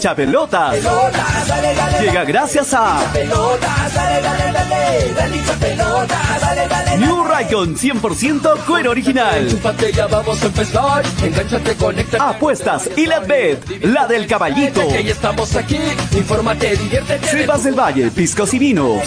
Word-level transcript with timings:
hincha 0.00 0.14
pelotas. 0.14 0.76
Llega 2.00 2.24
gracias 2.24 2.72
a 2.72 3.00
New 6.96 7.24
Raycon 7.24 7.76
100% 7.76 8.64
cuero 8.66 8.90
original. 8.92 9.48
Apuestas 12.18 12.90
y 12.96 13.06
la 13.06 13.20
bet, 13.20 13.84
la 13.84 14.06
del 14.06 14.26
caballito. 14.26 14.80
Cebas 17.22 17.64
del 17.64 17.74
Valle, 17.78 18.10
piscos 18.10 18.54
y 18.54 18.58
vinos. 18.58 19.02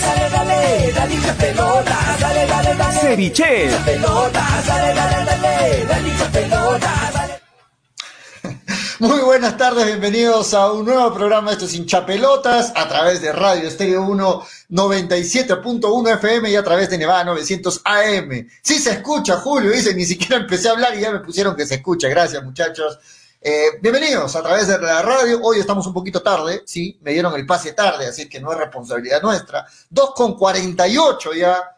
Ceviche. 3.01 3.69
Muy 9.03 9.19
buenas 9.19 9.57
tardes, 9.57 9.85
bienvenidos 9.85 10.53
a 10.53 10.71
un 10.71 10.85
nuevo 10.85 11.13
programa 11.13 11.49
de 11.49 11.55
estos 11.55 11.73
hinchapelotas 11.73 12.71
a 12.73 12.87
través 12.87 13.21
de 13.21 13.33
Radio 13.33 13.67
Estéreo 13.67 14.01
1 14.03 14.43
97.1 14.69 16.13
FM 16.13 16.49
y 16.49 16.55
a 16.55 16.63
través 16.63 16.89
de 16.89 16.97
Nevada 16.97 17.25
900 17.25 17.81
AM. 17.83 18.47
Sí 18.61 18.79
se 18.79 18.91
escucha, 18.91 19.41
Julio, 19.41 19.71
dice, 19.71 19.93
ni 19.93 20.05
siquiera 20.05 20.37
empecé 20.37 20.69
a 20.69 20.71
hablar 20.71 20.95
y 20.95 21.01
ya 21.01 21.11
me 21.11 21.19
pusieron 21.19 21.53
que 21.53 21.65
se 21.65 21.75
escucha. 21.75 22.07
Gracias, 22.07 22.41
muchachos. 22.45 22.97
Eh, 23.41 23.71
bienvenidos 23.81 24.37
a 24.37 24.41
través 24.41 24.69
de 24.69 24.79
la 24.79 25.01
radio. 25.01 25.41
Hoy 25.41 25.59
estamos 25.59 25.85
un 25.85 25.93
poquito 25.93 26.21
tarde, 26.21 26.63
sí, 26.65 26.97
me 27.01 27.11
dieron 27.11 27.35
el 27.35 27.45
pase 27.45 27.73
tarde, 27.73 28.07
así 28.07 28.29
que 28.29 28.39
no 28.39 28.53
es 28.53 28.57
responsabilidad 28.57 29.21
nuestra. 29.21 29.67
2 29.89 30.13
con 30.15 30.37
48 30.37 31.33
ya 31.33 31.72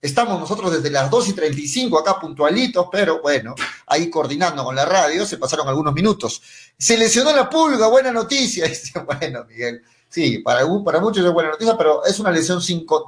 Estamos 0.00 0.38
nosotros 0.38 0.70
desde 0.70 0.90
las 0.90 1.10
2 1.10 1.30
y 1.30 1.32
35 1.32 1.98
acá 1.98 2.20
puntualitos, 2.20 2.86
pero 2.90 3.20
bueno, 3.20 3.56
ahí 3.88 4.08
coordinando 4.08 4.62
con 4.62 4.76
la 4.76 4.84
radio, 4.84 5.26
se 5.26 5.38
pasaron 5.38 5.66
algunos 5.66 5.92
minutos. 5.92 6.40
Se 6.78 6.96
lesionó 6.96 7.32
la 7.34 7.50
pulga, 7.50 7.88
buena 7.88 8.12
noticia. 8.12 8.70
bueno, 9.06 9.44
Miguel, 9.48 9.82
sí, 10.08 10.38
para, 10.38 10.64
para 10.84 11.00
muchos 11.00 11.26
es 11.26 11.32
buena 11.32 11.50
noticia, 11.50 11.76
pero 11.76 12.04
es 12.04 12.16
una 12.20 12.30
lesión 12.30 12.60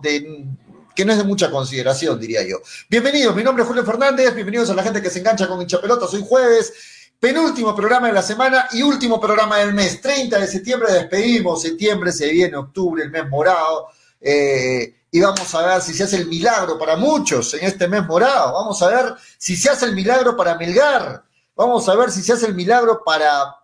de, 0.02 0.46
que 0.92 1.04
no 1.04 1.12
es 1.12 1.18
de 1.18 1.24
mucha 1.24 1.48
consideración, 1.48 2.18
diría 2.18 2.42
yo. 2.42 2.56
Bienvenidos, 2.88 3.36
mi 3.36 3.44
nombre 3.44 3.62
es 3.62 3.68
Julio 3.68 3.84
Fernández, 3.84 4.34
bienvenidos 4.34 4.68
a 4.70 4.74
la 4.74 4.82
gente 4.82 5.00
que 5.00 5.10
se 5.10 5.20
engancha 5.20 5.46
con 5.46 5.62
hincha 5.62 5.80
pelota, 5.80 6.08
soy 6.08 6.24
jueves, 6.26 6.72
penúltimo 7.20 7.72
programa 7.72 8.08
de 8.08 8.14
la 8.14 8.22
semana 8.22 8.66
y 8.72 8.82
último 8.82 9.20
programa 9.20 9.58
del 9.58 9.74
mes. 9.74 10.00
30 10.00 10.40
de 10.40 10.46
septiembre 10.48 10.92
despedimos, 10.92 11.62
septiembre 11.62 12.10
se 12.10 12.28
viene, 12.30 12.56
octubre, 12.56 13.04
el 13.04 13.12
mes 13.12 13.28
morado. 13.28 13.86
Eh, 14.20 14.96
y 15.10 15.20
vamos 15.20 15.54
a 15.54 15.66
ver 15.66 15.82
si 15.82 15.92
se 15.92 16.04
hace 16.04 16.16
el 16.16 16.26
milagro 16.26 16.78
para 16.78 16.96
muchos 16.96 17.54
en 17.54 17.64
este 17.64 17.88
mes 17.88 18.06
morado. 18.06 18.52
Vamos 18.52 18.80
a 18.82 18.88
ver 18.88 19.14
si 19.38 19.56
se 19.56 19.68
hace 19.68 19.86
el 19.86 19.94
milagro 19.94 20.36
para 20.36 20.56
Melgar. 20.56 21.24
Vamos 21.56 21.88
a 21.88 21.96
ver 21.96 22.10
si 22.10 22.22
se 22.22 22.32
hace 22.32 22.46
el 22.46 22.54
milagro 22.54 23.02
para 23.04 23.56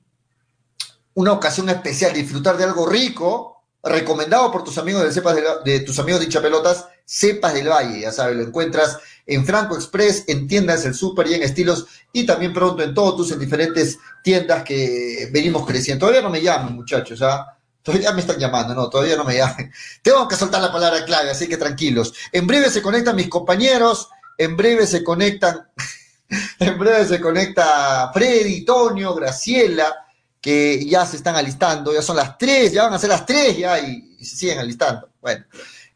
una 1.17 1.33
ocasión 1.33 1.69
especial, 1.71 2.13
disfrutar 2.13 2.57
de 2.57 2.65
algo 2.65 2.87
rico, 2.87 3.63
recomendado 3.83 4.53
por 4.53 4.65
tus 4.65 4.77
amigos 4.77 5.03
de 5.03 5.13
Cepas 5.13 5.37
de, 5.65 5.81
tus 5.81 5.99
amigos 5.99 6.21
de 6.21 6.29
Chapelotas, 6.29 6.87
Cepas 7.07 7.55
del 7.55 7.69
Valle, 7.69 8.01
ya 8.01 8.13
sabes, 8.13 8.37
lo 8.37 8.43
encuentras 8.43 8.99
en 9.25 9.47
Franco 9.47 9.77
Express, 9.77 10.25
en 10.27 10.47
tiendas 10.47 10.85
El 10.85 10.95
Super 10.95 11.27
y 11.27 11.35
en 11.35 11.43
Estilos, 11.43 11.87
y 12.13 12.27
también 12.27 12.53
pronto 12.53 12.83
en 12.83 12.93
todos 12.93 13.17
tus 13.17 13.33
en 13.33 13.39
diferentes 13.39 13.99
tiendas 14.23 14.63
que 14.63 15.31
venimos 15.33 15.67
creciendo. 15.67 16.01
Todavía 16.01 16.23
no 16.23 16.31
me 16.31 16.43
llaman, 16.43 16.75
muchachos, 16.75 17.23
¿ah? 17.23 17.57
Todavía 17.83 18.13
me 18.13 18.21
están 18.21 18.39
llamando, 18.39 18.75
no, 18.75 18.91
todavía 18.91 19.17
no 19.17 19.25
me 19.25 19.37
llaman. 19.37 19.73
Tengo 20.03 20.29
que 20.29 20.37
soltar 20.37 20.61
la 20.61 20.73
palabra 20.73 21.03
clave, 21.07 21.31
así 21.31 21.49
que 21.49 21.57
tranquilos. 21.57 22.13
En 22.31 22.47
breve 22.47 22.69
se 22.69 22.83
conectan 22.83 23.17
mis 23.17 23.31
compañeros, 23.31 24.11
en 24.37 24.55
breve 24.55 24.87
se 24.87 25.03
conectan, 25.03 25.67
en 26.59 26.79
breve 26.79 27.07
se 27.07 27.21
conecta 27.23 28.11
Freddy, 28.13 28.67
Tonio, 28.67 29.15
Graciela, 29.15 30.06
que 30.47 30.87
ya 30.87 31.05
se 31.05 31.17
están 31.17 31.35
alistando, 31.35 31.93
ya 31.93 32.01
son 32.01 32.15
las 32.15 32.39
tres, 32.39 32.71
ya 32.71 32.85
van 32.85 32.95
a 32.95 33.01
ser 33.01 33.09
las 33.09 33.27
tres 33.27 33.59
ya 33.59 33.81
y, 33.81 34.17
se 34.21 34.37
siguen 34.37 34.61
alistando. 34.61 35.09
Bueno, 35.21 35.45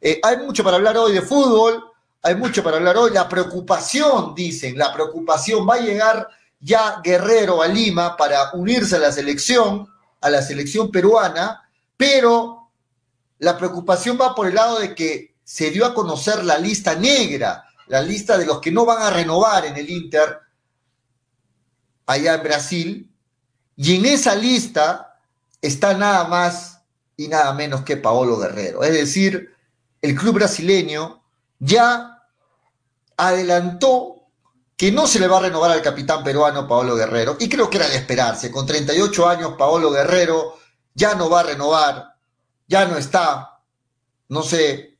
eh, 0.00 0.18
hay 0.20 0.38
mucho 0.38 0.64
para 0.64 0.76
hablar 0.76 0.96
hoy 0.96 1.12
de 1.12 1.22
fútbol, 1.22 1.84
hay 2.20 2.34
mucho 2.34 2.60
para 2.60 2.78
hablar 2.78 2.96
hoy. 2.96 3.12
La 3.12 3.28
preocupación, 3.28 4.34
dicen, 4.34 4.76
la 4.76 4.92
preocupación 4.92 5.68
va 5.68 5.76
a 5.76 5.80
llegar 5.80 6.26
ya 6.58 7.00
Guerrero 7.00 7.62
a 7.62 7.68
Lima 7.68 8.16
para 8.16 8.50
unirse 8.54 8.96
a 8.96 8.98
la 8.98 9.12
selección, 9.12 9.86
a 10.20 10.28
la 10.28 10.42
selección 10.42 10.90
peruana, 10.90 11.70
pero 11.96 12.72
la 13.38 13.56
preocupación 13.56 14.18
va 14.20 14.34
por 14.34 14.48
el 14.48 14.56
lado 14.56 14.80
de 14.80 14.96
que 14.96 15.36
se 15.44 15.70
dio 15.70 15.86
a 15.86 15.94
conocer 15.94 16.42
la 16.42 16.58
lista 16.58 16.96
negra, 16.96 17.66
la 17.86 18.02
lista 18.02 18.36
de 18.36 18.46
los 18.46 18.58
que 18.60 18.72
no 18.72 18.84
van 18.84 19.00
a 19.00 19.10
renovar 19.10 19.64
en 19.66 19.76
el 19.76 19.88
Inter 19.88 20.40
allá 22.06 22.34
en 22.34 22.42
Brasil, 22.42 23.09
y 23.82 23.96
en 23.96 24.04
esa 24.04 24.34
lista 24.34 25.18
está 25.62 25.94
nada 25.94 26.24
más 26.28 26.82
y 27.16 27.28
nada 27.28 27.54
menos 27.54 27.82
que 27.82 27.96
Paolo 27.96 28.36
Guerrero. 28.36 28.82
Es 28.82 28.92
decir, 28.92 29.56
el 30.02 30.14
club 30.14 30.34
brasileño 30.34 31.22
ya 31.58 32.22
adelantó 33.16 34.16
que 34.76 34.92
no 34.92 35.06
se 35.06 35.18
le 35.18 35.28
va 35.28 35.38
a 35.38 35.42
renovar 35.44 35.70
al 35.70 35.80
capitán 35.80 36.22
peruano 36.22 36.68
Paolo 36.68 36.94
Guerrero. 36.94 37.38
Y 37.40 37.48
creo 37.48 37.70
que 37.70 37.78
era 37.78 37.88
de 37.88 37.96
esperarse. 37.96 38.50
Con 38.50 38.66
38 38.66 39.26
años, 39.26 39.54
Paolo 39.56 39.90
Guerrero 39.90 40.58
ya 40.92 41.14
no 41.14 41.30
va 41.30 41.40
a 41.40 41.44
renovar, 41.44 42.16
ya 42.68 42.84
no 42.84 42.98
está, 42.98 43.62
no 44.28 44.42
sé, 44.42 44.98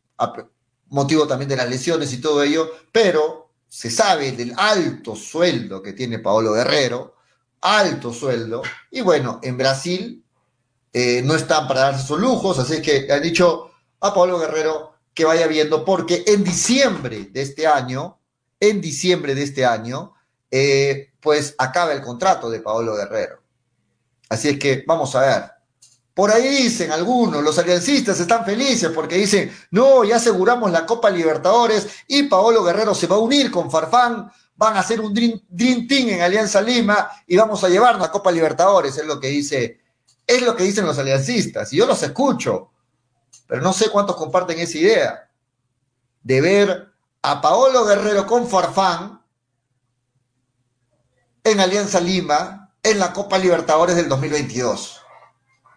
motivo 0.89 1.27
también 1.27 1.51
de 1.51 1.57
las 1.57 1.69
lesiones 1.69 2.11
y 2.15 2.21
todo 2.23 2.43
ello, 2.43 2.71
pero 2.91 3.51
se 3.69 3.91
sabe 3.91 4.33
del 4.33 4.55
alto 4.57 5.15
sueldo 5.17 5.83
que 5.83 5.93
tiene 5.93 6.19
Paolo 6.19 6.55
Guerrero 6.55 7.20
alto 7.61 8.13
sueldo. 8.13 8.63
Y 8.91 9.01
bueno, 9.01 9.41
en 9.43 9.57
Brasil 9.57 10.25
eh, 10.93 11.23
no 11.25 11.35
están 11.35 11.69
para 11.69 11.81
darse 11.81 12.07
sus 12.07 12.19
lujos, 12.19 12.59
así 12.59 12.83
que 12.83 13.11
han 13.11 13.23
dicho 13.23 13.71
a 14.01 14.15
Pablo 14.15 14.39
Guerrero 14.39 14.95
que 15.15 15.25
vaya 15.25 15.47
viendo, 15.47 15.85
porque 15.85 16.25
en 16.27 16.45
diciembre 16.45 17.29
de 17.31 17.43
este 17.43 17.67
año, 17.67 18.19
en 18.59 18.81
diciembre 18.81 19.35
de 19.35 19.43
este 19.43 19.67
año, 19.67 20.15
eh, 20.51 21.13
pues 21.21 21.55
acaba 21.59 21.93
el 21.93 22.01
contrato 22.01 22.51
de 22.51 22.61
Pablo 22.61 22.97
Guerrero. 22.97 23.41
Así 24.29 24.49
es 24.49 24.59
que 24.59 24.85
vamos 24.87 25.15
a 25.15 25.21
ver. 25.21 25.51
Por 26.15 26.31
ahí 26.31 26.49
dicen 26.49 26.91
algunos, 26.93 27.43
los 27.43 27.59
aliancistas 27.59 28.19
están 28.21 28.45
felices 28.45 28.91
porque 28.95 29.17
dicen, 29.17 29.53
no, 29.71 30.05
ya 30.05 30.17
aseguramos 30.17 30.71
la 30.71 30.85
Copa 30.85 31.09
Libertadores 31.09 31.87
y 32.09 32.25
Paolo 32.25 32.63
Guerrero 32.63 32.95
se 32.95 33.07
va 33.07 33.17
a 33.17 33.21
unir 33.21 33.51
con 33.51 33.71
Farfán 33.71 34.31
van 34.61 34.77
a 34.77 34.81
hacer 34.81 35.01
un 35.01 35.15
dream, 35.15 35.41
Team 35.89 36.11
en 36.11 36.21
Alianza 36.21 36.61
Lima 36.61 37.11
y 37.27 37.35
vamos 37.35 37.65
a 37.65 37.71
llevarnos 37.71 38.07
a 38.07 38.11
Copa 38.11 38.31
Libertadores, 38.31 38.95
es 38.99 39.07
lo 39.07 39.19
que 39.19 39.29
dice, 39.29 39.81
es 40.27 40.43
lo 40.43 40.55
que 40.55 40.65
dicen 40.65 40.85
los 40.85 40.99
aliancistas, 40.99 41.73
y 41.73 41.79
yo 41.79 41.87
los 41.87 42.03
escucho, 42.03 42.71
pero 43.47 43.63
no 43.63 43.73
sé 43.73 43.89
cuántos 43.89 44.17
comparten 44.17 44.59
esa 44.59 44.77
idea 44.77 45.31
de 46.23 46.41
ver 46.43 46.93
a 47.23 47.41
Paolo 47.41 47.87
Guerrero 47.87 48.27
con 48.27 48.47
Farfán 48.47 49.23
en 51.43 51.59
Alianza 51.59 51.99
Lima 51.99 52.75
en 52.83 52.99
la 52.99 53.15
Copa 53.15 53.39
Libertadores 53.39 53.97
del 53.97 54.11
2022. 54.11 55.01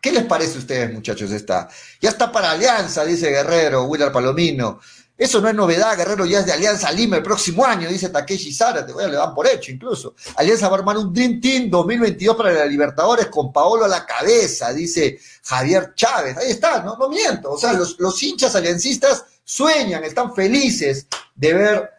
¿Qué 0.02 0.12
les 0.12 0.26
parece 0.26 0.58
a 0.58 0.60
ustedes, 0.60 0.94
muchachos? 0.94 1.32
Está. 1.32 1.70
Ya 2.02 2.10
está 2.10 2.34
para 2.34 2.52
Alianza, 2.52 3.06
dice 3.06 3.30
Guerrero, 3.30 3.86
Willard 3.86 4.12
Palomino. 4.12 4.82
Eso 5.24 5.40
no 5.40 5.48
es 5.48 5.56
novedad, 5.56 5.96
Guerrero 5.96 6.26
ya 6.26 6.40
es 6.40 6.46
de 6.46 6.52
Alianza 6.52 6.92
Lima 6.92 7.16
el 7.16 7.24
próximo 7.24 7.64
año, 7.64 7.88
dice 7.88 8.10
Takeshi 8.10 8.54
Zárate, 8.54 8.92
bueno, 8.92 9.08
le 9.08 9.16
dan 9.16 9.34
por 9.34 9.48
hecho 9.48 9.72
incluso. 9.72 10.16
Alianza 10.36 10.68
va 10.68 10.76
a 10.76 10.80
armar 10.80 10.98
un 10.98 11.14
Dream 11.14 11.40
Team 11.40 11.70
2022 11.70 12.36
para 12.36 12.52
la 12.52 12.66
Libertadores 12.66 13.28
con 13.28 13.54
Paolo 13.54 13.86
a 13.86 13.88
la 13.88 14.06
cabeza, 14.06 14.74
dice 14.74 15.18
Javier 15.46 15.94
Chávez. 15.96 16.36
Ahí 16.36 16.52
está, 16.52 16.84
no, 16.84 16.98
miento. 17.08 17.52
O 17.52 17.58
sea, 17.58 17.72
los, 17.72 17.98
los 18.00 18.22
hinchas 18.22 18.54
aliancistas 18.54 19.24
sueñan, 19.46 20.04
están 20.04 20.36
felices 20.36 21.08
de 21.34 21.54
ver 21.54 21.90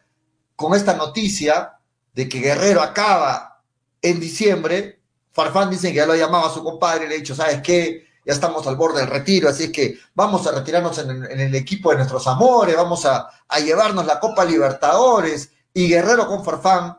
con 0.55 0.75
esta 0.75 0.93
noticia 0.93 1.79
de 2.13 2.29
que 2.29 2.41
Guerrero 2.41 2.83
acaba 2.83 3.63
en 4.03 4.21
diciembre. 4.21 5.01
Farfán 5.33 5.71
dice 5.71 5.89
que 5.89 5.95
ya 5.95 6.07
lo 6.07 6.13
ha 6.13 6.19
llamado 6.19 6.45
a 6.45 6.53
su 6.53 6.63
compadre 6.63 7.07
y 7.07 7.09
le 7.09 7.15
ha 7.15 7.19
dicho, 7.19 7.35
¿sabes 7.35 7.63
qué? 7.63 8.04
Ya 8.25 8.33
estamos 8.33 8.67
al 8.67 8.77
borde 8.77 9.01
del 9.01 9.11
retiro, 9.11 9.49
así 9.49 9.71
que 9.71 9.99
vamos 10.15 10.47
a 10.47 10.53
retirarnos 10.53 10.99
en, 10.99 11.41
el 11.41 11.55
equipo 11.55 11.91
de 11.91 11.97
nuestros 11.97 12.27
amores, 12.27 12.77
vamos 12.77 13.05
a, 13.05 13.31
llevarnos 13.65 14.07
la 14.07 14.19
Copa 14.19 14.45
Libertadores 14.45 15.51
y 15.73 15.89
Guerrero 15.89 16.27
con 16.27 16.45
Farfán, 16.45 16.97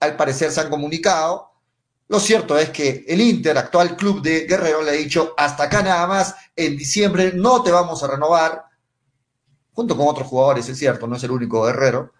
al 0.00 0.16
parecer 0.16 0.50
se 0.50 0.60
han 0.60 0.70
comunicado. 0.70 1.50
Lo 2.08 2.20
cierto 2.20 2.58
es 2.58 2.70
que 2.70 3.04
el 3.08 3.20
Inter, 3.20 3.56
actual 3.56 3.96
club 3.96 4.20
de 4.20 4.46
Guerrero, 4.46 4.82
le 4.82 4.90
ha 4.90 4.94
dicho, 4.94 5.32
hasta 5.36 5.64
acá 5.64 5.82
nada 5.82 6.06
más, 6.06 6.34
en 6.54 6.76
diciembre 6.76 7.32
no 7.34 7.62
te 7.62 7.70
vamos 7.70 8.02
a 8.02 8.08
renovar, 8.08 8.64
junto 9.72 9.96
con 9.96 10.08
otros 10.08 10.28
jugadores, 10.28 10.68
es 10.68 10.78
cierto, 10.78 11.06
no 11.06 11.16
es 11.16 11.24
el 11.24 11.30
único 11.30 11.62
Guerrero. 11.62 12.12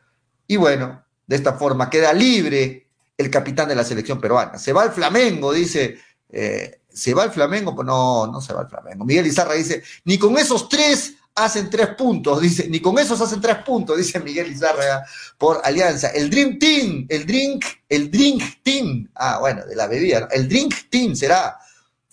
Y 0.46 0.56
bueno, 0.56 1.04
de 1.26 1.36
esta 1.36 1.54
forma 1.54 1.90
queda 1.90 2.12
libre 2.12 2.88
el 3.16 3.30
capitán 3.30 3.68
de 3.68 3.74
la 3.74 3.84
selección 3.84 4.20
peruana. 4.20 4.58
Se 4.58 4.72
va 4.72 4.82
al 4.82 4.92
Flamengo, 4.92 5.52
dice 5.52 5.98
eh, 6.30 6.80
¿Se 6.94 7.12
va 7.12 7.24
el 7.24 7.30
Flamengo? 7.30 7.74
Pues 7.74 7.86
no, 7.86 8.26
no 8.28 8.40
se 8.40 8.54
va 8.54 8.62
el 8.62 8.68
Flamengo. 8.68 9.04
Miguel 9.04 9.26
Izarra 9.26 9.54
dice, 9.54 9.82
ni 10.04 10.16
con 10.16 10.38
esos 10.38 10.68
tres 10.68 11.14
hacen 11.34 11.68
tres 11.68 11.88
puntos, 11.96 12.40
dice, 12.40 12.68
ni 12.68 12.80
con 12.80 12.96
esos 12.98 13.20
hacen 13.20 13.40
tres 13.40 13.56
puntos, 13.64 13.98
dice 13.98 14.20
Miguel 14.20 14.52
Izarra 14.52 15.04
por 15.36 15.60
Alianza. 15.64 16.08
El 16.08 16.30
Dream 16.30 16.58
Team, 16.58 17.06
el 17.08 17.26
Drink, 17.26 17.64
el 17.88 18.10
Drink 18.10 18.62
Team, 18.62 19.10
ah, 19.16 19.38
bueno, 19.40 19.66
de 19.66 19.74
la 19.74 19.88
bebida, 19.88 20.28
el 20.30 20.48
Drink 20.48 20.88
Team 20.88 21.16
será 21.16 21.58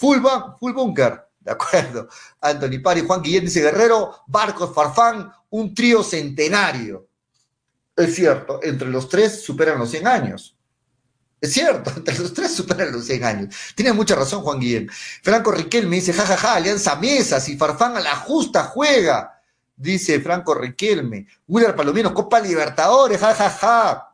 Full, 0.01 0.17
full 0.59 0.73
Bunker, 0.73 1.27
de 1.39 1.51
acuerdo. 1.51 2.09
Anthony 2.41 2.81
Pari, 2.83 3.01
Juan 3.01 3.21
Guillén 3.21 3.45
dice 3.45 3.61
Guerrero, 3.61 4.23
Barcos, 4.25 4.73
Farfán, 4.73 5.31
un 5.51 5.75
trío 5.75 6.01
centenario. 6.01 7.07
Es 7.95 8.15
cierto, 8.15 8.59
entre 8.63 8.89
los 8.89 9.07
tres 9.07 9.43
superan 9.43 9.77
los 9.77 9.91
100 9.91 10.07
años. 10.07 10.57
Es 11.41 11.53
cierto, 11.53 11.91
entre 11.97 12.17
los 12.19 12.33
tres 12.33 12.53
superan 12.53 12.91
los 12.91 13.05
100 13.05 13.23
años. 13.23 13.55
Tiene 13.75 13.91
mucha 13.93 14.15
razón 14.15 14.43
Juan 14.43 14.59
Guillén. 14.59 14.89
Franco 15.23 15.51
Riquelme 15.51 15.95
dice, 15.95 16.13
jajaja, 16.13 16.37
ja, 16.37 16.47
ja, 16.49 16.55
Alianza 16.55 16.95
Mesas 16.97 17.49
y 17.49 17.57
Farfán 17.57 17.97
a 17.97 17.99
la 17.99 18.15
justa 18.15 18.63
juega, 18.65 19.41
dice 19.75 20.21
Franco 20.21 20.53
Riquelme. 20.53 21.25
Willard 21.47 21.75
Palomino, 21.75 22.13
Copa 22.13 22.39
Libertadores, 22.39 23.19
jajaja. 23.19 23.49
Ja. 23.49 24.07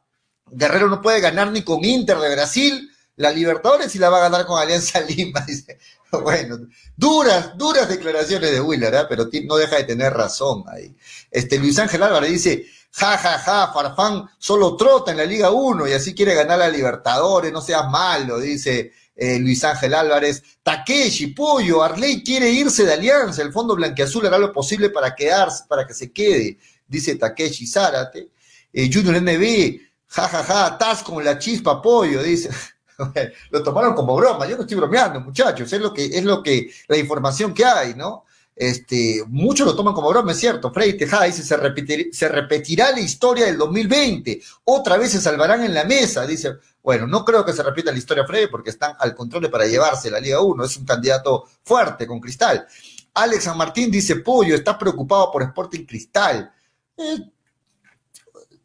Guerrero 0.50 0.88
no 0.88 1.02
puede 1.02 1.20
ganar 1.20 1.52
ni 1.52 1.62
con 1.64 1.84
Inter 1.84 2.18
de 2.18 2.34
Brasil. 2.34 2.90
La 3.18 3.32
Libertadores 3.32 3.94
y 3.96 4.00
la 4.00 4.10
va 4.10 4.20
a 4.20 4.30
ganar 4.30 4.46
con 4.46 4.60
Alianza 4.60 5.02
Lima, 5.02 5.42
dice. 5.48 5.78
Bueno, 6.10 6.58
duras, 6.96 7.58
duras 7.58 7.90
declaraciones 7.90 8.52
de 8.52 8.62
Willard, 8.62 8.96
¿eh? 8.96 9.06
pero 9.10 9.28
no 9.46 9.58
deja 9.58 9.76
de 9.76 9.84
tener 9.84 10.14
razón 10.14 10.64
ahí. 10.68 10.96
Este, 11.30 11.60
Luis 11.60 11.78
Ángel 11.80 12.02
Álvarez 12.02 12.32
dice, 12.32 12.66
ja, 13.00 13.18
ja, 13.18 13.38
ja, 13.38 13.72
Farfán 13.72 14.28
solo 14.40 14.76
trota 14.76 15.12
en 15.12 15.18
la 15.18 15.26
Liga 15.26 15.52
1 15.52 15.88
y 15.88 15.94
así 15.94 16.16
quiere 16.16 16.34
ganar 16.34 16.58
la 16.58 16.68
Libertadores, 16.68 17.54
no 17.54 17.62
seas 17.62 17.88
malo, 17.90 18.40
dice 18.40 18.92
eh, 19.16 19.38
Luis 19.38 19.64
Ángel 19.64 19.94
Álvarez. 19.94 20.42
Takeshi, 20.64 21.28
Pollo, 21.28 21.84
Arley 21.84 22.24
quiere 22.24 22.50
irse 22.50 22.86
de 22.86 22.94
Alianza, 22.94 23.44
el 23.44 23.54
Fondo 23.54 23.76
Blanqueazul 23.76 24.26
hará 24.26 24.40
lo 24.40 24.52
posible 24.52 24.90
para 24.90 25.14
quedarse, 25.14 25.66
para 25.68 25.86
que 25.86 25.94
se 25.94 26.12
quede, 26.12 26.58
dice 26.88 27.16
Takeshi 27.16 27.68
Zárate. 27.68 28.30
Eh, 28.74 28.90
Junior 28.92 29.22
NB, 29.22 29.80
ja, 30.08 30.28
ja, 30.28 30.44
ja, 30.44 31.04
con 31.04 31.24
la 31.24 31.38
chispa, 31.38 31.80
Pollo, 31.80 32.24
dice. 32.24 32.50
lo 33.52 33.62
tomaron 33.62 33.94
como 33.94 34.16
broma, 34.16 34.48
yo 34.48 34.56
no 34.56 34.64
estoy 34.64 34.78
bromeando, 34.78 35.22
muchachos, 35.22 35.72
es 35.72 35.80
lo 35.80 35.94
que, 35.94 36.06
es 36.06 36.24
lo 36.24 36.42
que, 36.42 36.72
la 36.88 36.98
información 36.98 37.54
que 37.54 37.64
hay, 37.64 37.94
¿no? 37.94 38.26
Este, 38.60 39.24
muchos 39.28 39.68
lo 39.68 39.76
toman 39.76 39.94
como 39.94 40.10
broma, 40.10 40.32
es 40.32 40.40
cierto. 40.40 40.74
Freddy 40.74 40.98
Tejada 40.98 41.26
dice, 41.26 41.44
se, 41.44 42.10
se 42.12 42.28
repetirá 42.28 42.92
la 42.92 43.00
historia 43.00 43.46
del 43.46 43.56
2020. 43.56 44.42
Otra 44.64 44.98
vez 44.98 45.12
se 45.12 45.22
salvarán 45.22 45.64
en 45.64 45.76
la 45.76 45.84
mesa. 45.84 46.26
Dice, 46.26 46.54
bueno, 46.82 47.06
no 47.06 47.24
creo 47.24 47.46
que 47.46 47.54
se 47.54 47.62
repita 47.62 47.92
la 47.92 48.00
historia 48.00 48.26
Freddy 48.26 48.48
porque 48.48 48.72
están 48.72 48.96
al 48.98 49.14
control 49.14 49.52
para 49.52 49.68
llevarse 49.68 50.10
la 50.10 50.20
Liga 50.20 50.42
1. 50.42 50.64
Es 50.64 50.76
un 50.76 50.86
candidato 50.86 51.46
fuerte 51.64 52.08
con 52.08 52.20
Cristal. 52.20 52.66
Alex 53.14 53.44
San 53.44 53.58
Martín 53.58 53.92
dice, 53.92 54.18
Pollo, 54.18 54.56
está 54.56 54.78
preocupado 54.78 55.32
por 55.32 55.44
Sporting 55.44 55.86
Cristal. 55.86 56.52
Eh, 56.98 57.30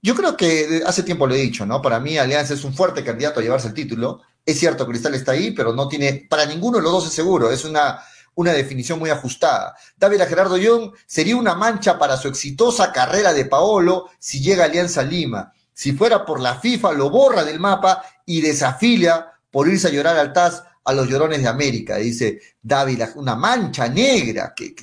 yo 0.01 0.15
creo 0.15 0.35
que 0.37 0.83
hace 0.87 1.03
tiempo 1.03 1.27
lo 1.27 1.35
he 1.35 1.39
dicho, 1.39 1.67
¿no? 1.67 1.83
Para 1.83 2.01
mí 2.01 2.17
Alianza 2.17 2.55
es 2.55 2.65
un 2.65 2.73
fuerte 2.73 3.05
candidato 3.05 3.41
a 3.41 3.43
llevarse 3.43 3.69
el 3.69 3.75
título. 3.75 4.23
Es 4.45 4.59
cierto, 4.59 4.87
Cristal 4.87 5.15
está 5.15 5.33
ahí, 5.33 5.51
pero 5.51 5.75
no 5.75 5.87
tiene, 5.87 6.27
para 6.31 6.47
ninguno 6.47 6.79
de 6.79 6.83
los 6.83 6.93
dos 6.93 7.07
es 7.07 7.13
seguro. 7.13 7.51
Es 7.51 7.65
una 7.67 8.03
una 8.35 8.53
definición 8.53 8.99
muy 8.99 9.11
ajustada. 9.11 9.77
David 9.97 10.23
Gerardo 10.23 10.57
Young 10.57 10.93
sería 11.07 11.37
una 11.37 11.55
mancha 11.55 11.99
para 11.99 12.17
su 12.17 12.29
exitosa 12.29 12.93
carrera 12.93 13.33
de 13.33 13.45
Paolo 13.45 14.11
si 14.19 14.41
llega 14.41 14.65
a 14.65 14.67
Alianza 14.67 15.03
Lima. 15.03 15.53
Si 15.75 15.93
fuera 15.93 16.25
por 16.25 16.41
la 16.41 16.57
FIFA, 16.57 16.93
lo 16.93 17.11
borra 17.11 17.45
del 17.45 17.61
mapa 17.61 18.05
y 18.27 18.41
desafilia 18.41 19.33
por 19.51 19.69
irse 19.69 19.89
a 19.89 19.91
llorar 19.91 20.17
al 20.17 20.33
TAS 20.33 20.63
a 20.85 20.93
los 20.93 21.09
llorones 21.09 21.43
de 21.43 21.49
América, 21.49 21.97
dice 21.97 22.41
David, 22.61 23.03
una 23.15 23.37
mancha 23.37 23.89
negra, 23.89 24.53
que, 24.55 24.75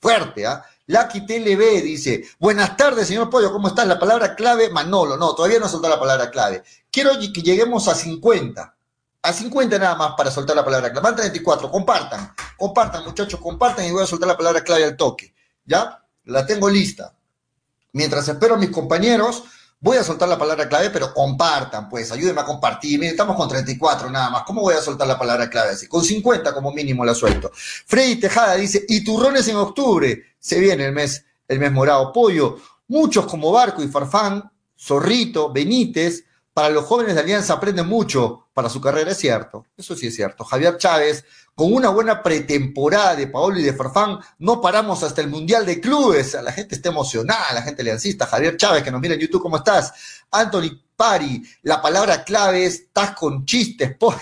fuerte, 0.00 0.46
¿ah? 0.46 0.64
Lucky 0.86 1.26
TLB 1.26 1.82
dice, 1.82 2.24
buenas 2.38 2.76
tardes, 2.76 3.06
señor 3.06 3.30
Pollo, 3.30 3.52
¿cómo 3.52 3.68
estás? 3.68 3.86
La 3.86 3.98
palabra 3.98 4.34
clave, 4.34 4.68
Manolo, 4.68 5.16
no, 5.16 5.34
todavía 5.34 5.58
no 5.58 5.68
soltado 5.68 5.94
la 5.94 6.00
palabra 6.00 6.30
clave. 6.30 6.62
Quiero 6.90 7.12
que 7.18 7.42
lleguemos 7.42 7.86
a 7.88 7.94
50 7.94 8.74
a 9.22 9.32
50 9.32 9.78
nada 9.78 9.94
más 9.94 10.14
para 10.16 10.30
soltar 10.30 10.56
la 10.56 10.64
palabra 10.64 10.90
clave. 10.90 11.04
Van 11.04 11.16
34, 11.16 11.70
compartan, 11.70 12.34
compartan 12.56 13.04
muchachos, 13.04 13.38
compartan 13.40 13.86
y 13.86 13.92
voy 13.92 14.02
a 14.02 14.06
soltar 14.06 14.28
la 14.28 14.36
palabra 14.36 14.62
clave 14.62 14.84
al 14.84 14.96
toque. 14.96 15.32
¿Ya? 15.64 16.02
La 16.24 16.44
tengo 16.44 16.68
lista. 16.68 17.14
Mientras 17.92 18.26
espero 18.26 18.54
a 18.54 18.58
mis 18.58 18.70
compañeros, 18.70 19.44
voy 19.78 19.96
a 19.96 20.04
soltar 20.04 20.28
la 20.28 20.38
palabra 20.38 20.68
clave, 20.68 20.90
pero 20.90 21.14
compartan, 21.14 21.88
pues, 21.88 22.10
ayúdenme 22.10 22.40
a 22.40 22.44
compartir. 22.44 22.98
Miren, 22.98 23.12
estamos 23.12 23.36
con 23.36 23.48
34 23.48 24.10
nada 24.10 24.30
más. 24.30 24.42
¿Cómo 24.44 24.62
voy 24.62 24.74
a 24.74 24.80
soltar 24.80 25.06
la 25.06 25.18
palabra 25.18 25.48
clave 25.48 25.70
así? 25.70 25.86
Con 25.86 26.02
50 26.02 26.52
como 26.52 26.72
mínimo 26.72 27.04
la 27.04 27.14
suelto. 27.14 27.50
Freddy 27.54 28.16
Tejada 28.16 28.56
dice, 28.56 28.84
y 28.88 29.04
turrones 29.04 29.46
en 29.46 29.56
octubre. 29.56 30.34
Se 30.38 30.58
viene 30.58 30.86
el 30.86 30.92
mes, 30.92 31.24
el 31.46 31.60
mes 31.60 31.70
morado. 31.70 32.12
Pollo, 32.12 32.58
muchos 32.88 33.26
como 33.26 33.52
Barco 33.52 33.82
y 33.82 33.88
Farfán, 33.88 34.50
Zorrito, 34.76 35.52
Benítez, 35.52 36.24
para 36.54 36.68
los 36.68 36.84
jóvenes 36.84 37.14
de 37.14 37.22
Alianza 37.22 37.54
aprenden 37.54 37.86
mucho 37.86 38.48
para 38.52 38.68
su 38.68 38.80
carrera, 38.80 39.12
es 39.12 39.18
cierto. 39.18 39.66
Eso 39.76 39.96
sí 39.96 40.08
es 40.08 40.14
cierto. 40.14 40.44
Javier 40.44 40.76
Chávez, 40.76 41.24
con 41.54 41.72
una 41.72 41.88
buena 41.88 42.22
pretemporada 42.22 43.16
de 43.16 43.26
Paolo 43.26 43.58
y 43.58 43.62
de 43.62 43.72
Farfán, 43.72 44.18
no 44.38 44.60
paramos 44.60 45.02
hasta 45.02 45.22
el 45.22 45.28
Mundial 45.28 45.64
de 45.64 45.80
Clubes. 45.80 46.34
La 46.42 46.52
gente 46.52 46.74
está 46.74 46.90
emocionada, 46.90 47.54
la 47.54 47.62
gente 47.62 47.82
aliancista. 47.82 48.26
Javier 48.26 48.56
Chávez, 48.56 48.82
que 48.82 48.90
nos 48.90 49.00
mira 49.00 49.14
en 49.14 49.20
YouTube, 49.20 49.42
¿cómo 49.42 49.56
estás? 49.56 49.92
Anthony 50.30 50.78
Pari, 50.94 51.42
la 51.62 51.80
palabra 51.80 52.22
clave 52.22 52.66
es 52.66 52.74
estás 52.74 53.12
con 53.12 53.44
chistes, 53.46 53.96
por... 53.98 54.16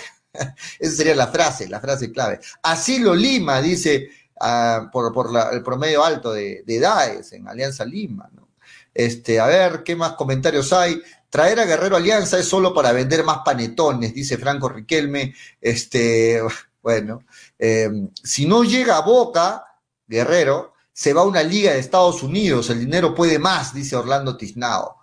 Esa 0.79 0.95
sería 0.95 1.13
la 1.13 1.27
frase, 1.27 1.67
la 1.67 1.81
frase 1.81 2.09
clave. 2.09 2.39
Así 2.63 2.99
lo 2.99 3.13
Lima, 3.13 3.61
dice, 3.61 4.09
uh, 4.39 4.89
por, 4.89 5.13
el 5.51 5.61
promedio 5.61 6.05
alto 6.05 6.31
de, 6.31 6.63
de 6.65 6.79
DAES 6.79 7.33
en 7.33 7.49
Alianza 7.49 7.83
Lima, 7.83 8.29
¿no? 8.33 8.47
Este, 8.93 9.39
a 9.39 9.45
ver, 9.45 9.83
¿qué 9.83 9.95
más 9.95 10.13
comentarios 10.13 10.73
hay? 10.73 11.01
Traer 11.31 11.61
a 11.61 11.65
Guerrero 11.65 11.95
Alianza 11.95 12.37
es 12.37 12.45
solo 12.45 12.73
para 12.73 12.91
vender 12.91 13.23
más 13.23 13.37
panetones, 13.45 14.13
dice 14.13 14.37
Franco 14.37 14.67
Riquelme. 14.67 15.33
Este, 15.61 16.41
bueno, 16.83 17.23
em, 17.57 18.09
si 18.21 18.45
no 18.45 18.65
llega 18.65 18.97
a 18.97 19.01
Boca, 19.01 19.65
Guerrero, 20.05 20.73
se 20.91 21.13
va 21.13 21.21
a 21.21 21.25
una 21.25 21.41
liga 21.41 21.71
de 21.71 21.79
Estados 21.79 22.21
Unidos, 22.21 22.69
el 22.69 22.81
dinero 22.81 23.15
puede 23.15 23.39
más, 23.39 23.73
dice 23.73 23.95
Orlando 23.95 24.35
Tiznao. 24.35 24.97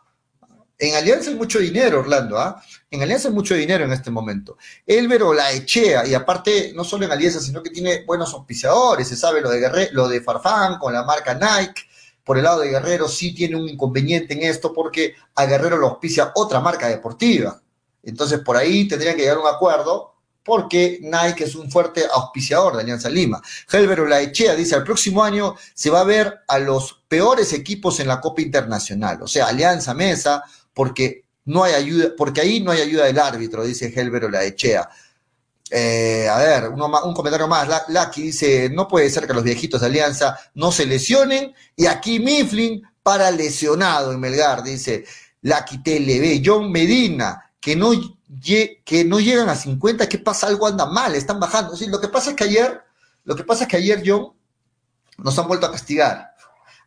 En 0.79 0.95
Alianza 0.95 1.31
hay 1.31 1.37
mucho 1.37 1.61
dinero, 1.61 2.01
Orlando, 2.01 2.39
¿ah? 2.39 2.63
En 2.91 3.03
Alianza 3.03 3.29
hay 3.29 3.35
mucho 3.35 3.55
dinero 3.55 3.85
en 3.85 3.93
este 3.93 4.11
momento. 4.11 4.59
Elvero 4.87 5.33
la 5.33 5.51
echea, 5.51 6.07
y 6.07 6.13
aparte, 6.13 6.73
no 6.75 6.85
solo 6.85 7.07
en 7.07 7.13
Alianza, 7.13 7.41
sino 7.41 7.63
que 7.63 7.71
tiene 7.71 8.05
buenos 8.05 8.35
auspiciadores, 8.35 9.09
se 9.09 9.17
sabe 9.17 9.41
lo 9.41 9.49
de 9.49 9.61
Guerrero, 9.61 9.91
lo 9.95 10.09
de 10.09 10.21
Farfán 10.21 10.79
con 10.79 10.93
la 10.93 11.05
marca 11.05 11.33
Nike, 11.33 11.88
por 12.29 12.37
el 12.37 12.45
lado 12.45 12.61
de 12.61 12.69
Guerrero 12.69 13.09
sí 13.09 13.35
tiene 13.35 13.57
un 13.57 13.67
inconveniente 13.67 14.35
en 14.35 14.43
esto 14.43 14.75
porque 14.75 15.15
a 15.35 15.47
Guerrero 15.47 15.79
lo 15.79 15.89
auspicia 15.89 16.31
otra 16.35 16.61
marca 16.61 16.87
deportiva. 16.87 17.59
Entonces 18.03 18.41
por 18.41 18.55
ahí 18.55 18.87
tendrían 18.87 19.17
que 19.17 19.23
llegar 19.23 19.39
a 19.39 19.41
un 19.41 19.47
acuerdo 19.47 20.15
porque 20.43 20.99
Nike 21.01 21.45
es 21.45 21.55
un 21.55 21.71
fuerte 21.71 22.05
auspiciador 22.13 22.77
de 22.77 22.83
Alianza 22.83 23.09
Lima. 23.09 23.41
Helber 23.73 24.01
Laechea 24.01 24.55
dice, 24.55 24.75
al 24.75 24.85
próximo 24.85 25.25
año 25.25 25.55
se 25.73 25.89
va 25.89 26.01
a 26.01 26.05
ver 26.05 26.41
a 26.49 26.59
los 26.59 27.03
peores 27.09 27.55
equipos 27.55 27.99
en 27.99 28.09
la 28.09 28.21
Copa 28.21 28.43
Internacional, 28.43 29.23
o 29.23 29.27
sea, 29.27 29.47
Alianza 29.47 29.95
Mesa, 29.95 30.45
porque 30.75 31.25
no 31.47 31.65
hay 31.65 31.73
ayuda, 31.73 32.11
porque 32.15 32.43
ahí 32.43 32.61
no 32.61 32.73
hay 32.73 32.83
ayuda 32.83 33.07
del 33.07 33.21
árbitro, 33.21 33.65
dice 33.65 33.91
Helber 33.97 34.31
Laechea. 34.31 34.87
Eh, 35.71 36.29
a 36.29 36.39
ver, 36.39 36.69
un 36.69 37.15
comentario 37.15 37.49
más. 37.49 37.69
Lucky 37.89 38.23
dice, 38.23 38.71
no 38.71 38.89
puede 38.89 39.11
ser 39.11 39.27
que 39.27 39.35
los 39.35 39.45
viejitos 39.45 39.81
de 39.81 39.87
Alianza 39.87 40.39
no 40.55 40.73
se 40.73 40.87
lesionen. 40.87 41.55
Y 41.77 41.87
aquí 41.87 42.21
Mifflin 42.21 42.83
para 43.03 43.31
lesionado 43.31 44.13
en 44.13 44.21
Melgar, 44.21 44.63
dice 44.63 45.05
Lucky 45.43 45.83
TLB. 45.83 46.43
John 46.45 46.71
Medina, 46.71 47.51
que 47.61 47.77
no, 47.77 47.91
que 48.85 49.05
no 49.05 49.21
llegan 49.21 49.49
a 49.49 49.55
50, 49.57 50.09
¿qué 50.09 50.19
pasa? 50.19 50.47
Algo 50.47 50.67
anda 50.67 50.87
mal, 50.87 51.15
están 51.15 51.41
bajando. 51.41 51.77
Sí, 51.77 51.87
lo 51.87 52.01
que 52.01 52.09
pasa 52.09 52.31
es 52.31 52.37
que 52.37 52.45
ayer, 52.45 52.81
lo 53.25 53.37
que 53.37 53.45
pasa 53.45 53.65
es 53.65 53.69
que 53.69 53.77
ayer, 53.77 54.03
John, 54.05 54.33
nos 55.19 55.39
han 55.39 55.49
vuelto 55.49 55.67
a 55.67 55.73
castigar. 55.73 56.33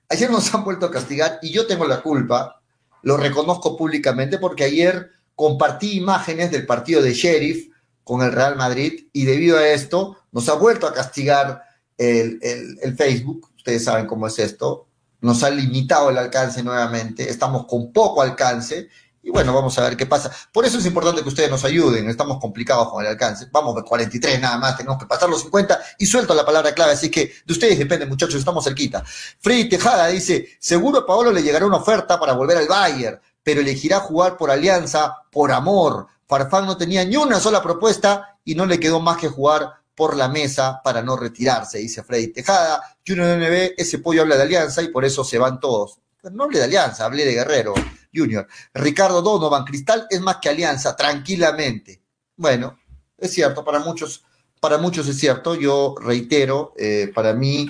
Ayer 0.09 0.29
nos 0.29 0.53
han 0.53 0.63
vuelto 0.63 0.85
a 0.85 0.91
castigar 0.91 1.39
y 1.41 1.51
yo 1.51 1.65
tengo 1.67 1.85
la 1.85 2.01
culpa, 2.01 2.61
lo 3.03 3.15
reconozco 3.17 3.77
públicamente, 3.77 4.38
porque 4.38 4.65
ayer 4.65 5.09
compartí 5.35 5.97
imágenes 5.97 6.51
del 6.51 6.65
partido 6.65 7.01
de 7.01 7.13
Sheriff 7.13 7.71
con 8.03 8.22
el 8.22 8.31
Real 8.31 8.55
Madrid 8.55 9.08
y 9.13 9.25
debido 9.25 9.58
a 9.58 9.67
esto 9.67 10.17
nos 10.31 10.48
ha 10.50 10.53
vuelto 10.53 10.88
a 10.88 10.93
castigar 10.93 11.63
el, 11.98 12.96
Facebook, 12.98 13.50
ustedes 13.55 13.84
saben 13.84 14.08
cómo 14.08 14.27
es 14.27 14.39
esto, 14.39 14.88
nos 15.22 15.43
ha 15.43 15.50
limitado 15.50 16.10
el 16.10 16.17
alcance 16.17 16.63
nuevamente, 16.63 17.29
estamos 17.29 17.65
con 17.67 17.93
poco 17.93 18.22
alcance 18.22 18.89
y 19.24 19.29
bueno, 19.29 19.53
vamos 19.53 19.77
a 19.77 19.84
ver 19.84 19.96
qué 19.96 20.08
pasa. 20.08 20.31
Por 20.51 20.65
eso 20.65 20.79
es 20.79 20.86
importante 20.88 21.22
que 21.22 21.29
ustedes 21.29 21.50
nos 21.51 21.63
ayuden, 21.63 22.10
estamos 22.10 22.39
complicados 22.39 22.89
con 22.89 23.03
el 23.05 23.12
alcance. 23.12 23.48
Vamos 23.51 23.75
de 23.75 23.84
43 23.84 24.41
nada 24.41 24.58
más, 24.58 24.77
tenemos 24.77 24.98
que 24.98 25.05
pasar 25.05 25.29
los 25.29 25.43
50 25.43 25.79
y 26.00 26.08
suelto 26.08 26.34
la 26.34 26.43
palabra 26.43 26.74
clave, 26.74 26.93
así 26.93 27.12
que 27.12 27.31
de 27.46 27.53
ustedes 27.53 27.77
depende, 27.77 28.08
muchachos, 28.08 28.36
estamos 28.36 28.63
cerquita. 28.63 29.03
Freddy 29.39 29.70
Tejada 29.70 30.08
dice, 30.08 30.48
seguro 30.60 31.00
a 31.00 31.05
Paolo 31.05 31.31
le 31.31 31.43
llegará 31.43 31.67
una 31.67 31.77
oferta 31.77 32.20
para 32.20 32.34
volver 32.34 32.58
al 32.58 32.67
Bayern, 32.67 33.20
pero 33.43 33.62
elegirá 33.62 34.00
jugar 34.00 34.38
por 34.38 34.50
alianza, 34.50 35.15
por 35.31 35.51
amor. 35.51 36.08
Farfán 36.31 36.65
no 36.65 36.77
tenía 36.77 37.03
ni 37.03 37.17
una 37.17 37.41
sola 37.41 37.61
propuesta 37.61 38.39
y 38.45 38.55
no 38.55 38.65
le 38.65 38.79
quedó 38.79 39.01
más 39.01 39.17
que 39.17 39.27
jugar 39.27 39.69
por 39.93 40.15
la 40.15 40.29
mesa 40.29 40.79
para 40.81 41.01
no 41.01 41.17
retirarse, 41.17 41.79
dice 41.79 42.03
Freddy 42.03 42.27
Tejada. 42.27 42.95
Junior 43.05 43.38
NB, 43.38 43.73
ese 43.75 44.00
pollo 44.00 44.21
habla 44.21 44.38
de 44.38 44.43
alianza 44.43 44.81
y 44.81 44.88
por 44.88 45.03
eso 45.03 45.25
se 45.25 45.38
van 45.38 45.59
todos. 45.59 46.00
No 46.31 46.45
hablé 46.45 46.59
de 46.59 46.63
alianza, 46.63 47.03
hablé 47.03 47.25
de 47.25 47.33
Guerrero 47.33 47.73
Junior. 48.15 48.47
Ricardo 48.73 49.21
Donovan, 49.21 49.65
Cristal 49.65 50.07
es 50.09 50.21
más 50.21 50.38
que 50.38 50.47
alianza, 50.47 50.95
tranquilamente. 50.95 52.01
Bueno, 52.38 52.79
es 53.17 53.33
cierto, 53.33 53.65
para 53.65 53.79
muchos, 53.79 54.23
para 54.61 54.77
muchos 54.77 55.09
es 55.09 55.19
cierto. 55.19 55.55
Yo 55.55 55.95
reitero, 56.00 56.73
eh, 56.77 57.11
para 57.13 57.33
mí, 57.33 57.69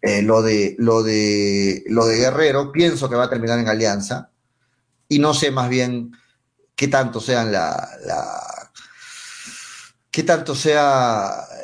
eh, 0.00 0.22
lo, 0.22 0.40
de, 0.40 0.76
lo, 0.78 1.02
de, 1.02 1.84
lo 1.88 2.06
de 2.06 2.16
Guerrero, 2.16 2.72
pienso 2.72 3.10
que 3.10 3.16
va 3.16 3.24
a 3.24 3.30
terminar 3.30 3.58
en 3.58 3.68
alianza. 3.68 4.30
Y 5.08 5.18
no 5.18 5.34
sé 5.34 5.50
más 5.50 5.68
bien 5.68 6.12
qué 6.82 6.88
tanto 6.88 7.20
sean 7.20 7.52
la, 7.52 8.68
qué 10.10 10.24
tanto 10.24 10.52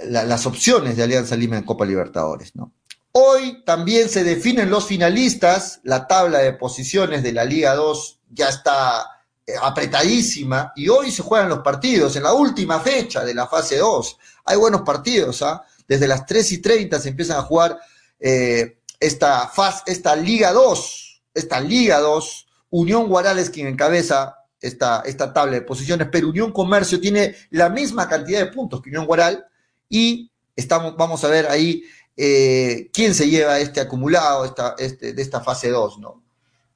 las 0.05 0.47
opciones 0.47 0.97
de 0.97 1.03
Alianza 1.03 1.35
Lima 1.35 1.57
en 1.57 1.65
Copa 1.65 1.85
Libertadores, 1.85 2.55
¿no? 2.55 2.73
Hoy 3.11 3.65
también 3.65 4.09
se 4.09 4.23
definen 4.23 4.71
los 4.71 4.87
finalistas, 4.87 5.81
la 5.83 6.07
tabla 6.07 6.39
de 6.39 6.53
posiciones 6.53 7.25
de 7.25 7.33
la 7.33 7.45
Liga 7.45 7.75
2 7.75 8.21
ya 8.31 8.49
está 8.49 9.09
eh, 9.45 9.55
apretadísima 9.61 10.73
y 10.77 10.89
hoy 10.89 11.11
se 11.11 11.25
juegan 11.25 11.49
los 11.49 11.65
partidos 11.65 12.15
en 12.15 12.23
la 12.23 12.35
última 12.35 12.79
fecha 12.79 13.25
de 13.25 13.35
la 13.35 13.49
fase 13.49 13.79
2. 13.79 14.19
Hay 14.45 14.57
buenos 14.57 14.83
partidos, 14.83 15.43
¿ah? 15.43 15.65
Desde 15.89 16.07
las 16.07 16.27
3 16.27 16.53
y 16.53 16.59
30 16.59 17.01
se 17.01 17.09
empiezan 17.09 17.39
a 17.39 17.43
jugar 17.43 17.77
eh, 18.21 18.79
esta, 19.01 19.49
fase, 19.49 19.83
esta 19.87 20.15
Liga 20.15 20.53
2, 20.53 21.23
esta 21.35 21.59
Liga 21.59 21.99
2. 21.99 22.45
Unión 22.71 23.09
Guarales 23.09 23.51
quien 23.51 23.67
encabeza 23.67 24.38
esta, 24.61 25.03
esta 25.07 25.33
tabla 25.33 25.53
de 25.53 25.63
posiciones, 25.63 26.09
pero 26.11 26.29
Unión 26.29 26.53
Comercio 26.53 27.01
tiene 27.01 27.35
la 27.51 27.69
misma 27.69 28.09
cantidad 28.09 28.41
de 28.41 28.53
puntos 28.53 28.83
que 28.83 28.91
Unión 28.91 29.07
Guaral 29.07 29.47
y 29.89 30.31
estamos, 30.57 30.97
vamos 30.97 31.23
a 31.25 31.29
ver 31.29 31.47
ahí 31.49 31.83
eh, 32.17 32.91
quién 32.93 33.15
se 33.15 33.29
lleva 33.29 33.61
este 33.61 33.81
acumulado 33.81 34.45
esta, 34.45 34.75
este, 34.79 35.13
de 35.13 35.23
esta 35.23 35.41
fase 35.41 35.71
2, 35.71 35.99
¿no? 35.99 36.23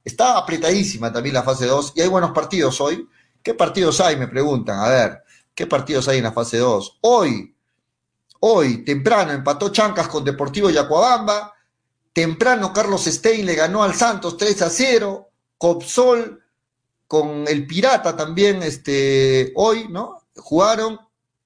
Está 0.03 0.37
apretadísima 0.37 1.11
también 1.11 1.35
la 1.35 1.43
fase 1.43 1.65
2 1.65 1.93
y 1.95 2.01
hay 2.01 2.07
buenos 2.07 2.31
partidos 2.31 2.79
hoy. 2.81 3.07
¿Qué 3.41 3.53
partidos 3.53 3.99
hay? 4.01 4.17
Me 4.17 4.27
preguntan. 4.27 4.79
A 4.79 4.89
ver, 4.89 5.23
¿qué 5.53 5.65
partidos 5.65 6.07
hay 6.07 6.17
en 6.17 6.25
la 6.25 6.31
fase 6.31 6.57
2? 6.57 6.99
Hoy, 7.01 7.55
hoy, 8.41 8.83
temprano, 8.83 9.31
empató 9.31 9.69
Chancas 9.69 10.07
con 10.07 10.23
Deportivo 10.23 10.69
Yacuabamba. 10.69 11.53
Temprano, 12.11 12.71
Carlos 12.73 13.05
Stein 13.05 13.45
le 13.45 13.55
ganó 13.55 13.83
al 13.83 13.95
Santos 13.95 14.37
3 14.37 14.61
a 14.61 14.69
0. 14.69 15.29
Copsol 15.57 16.42
con 17.13 17.47
el 17.47 17.67
Pirata 17.67 18.15
también 18.15 18.63
este, 18.63 19.51
hoy, 19.53 19.87
¿no? 19.87 20.23
Jugaron. 20.35 20.99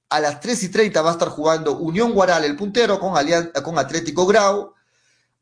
A 0.09 0.21
las 0.21 0.39
3 0.39 0.63
y 0.63 0.69
30 0.69 1.01
va 1.01 1.09
a 1.09 1.11
estar 1.11 1.27
jugando 1.27 1.77
Unión 1.79 2.13
Guaral, 2.13 2.45
el 2.45 2.55
puntero, 2.55 2.97
con, 3.01 3.13
con 3.61 3.77
Atlético 3.77 4.25
Grau. 4.25 4.73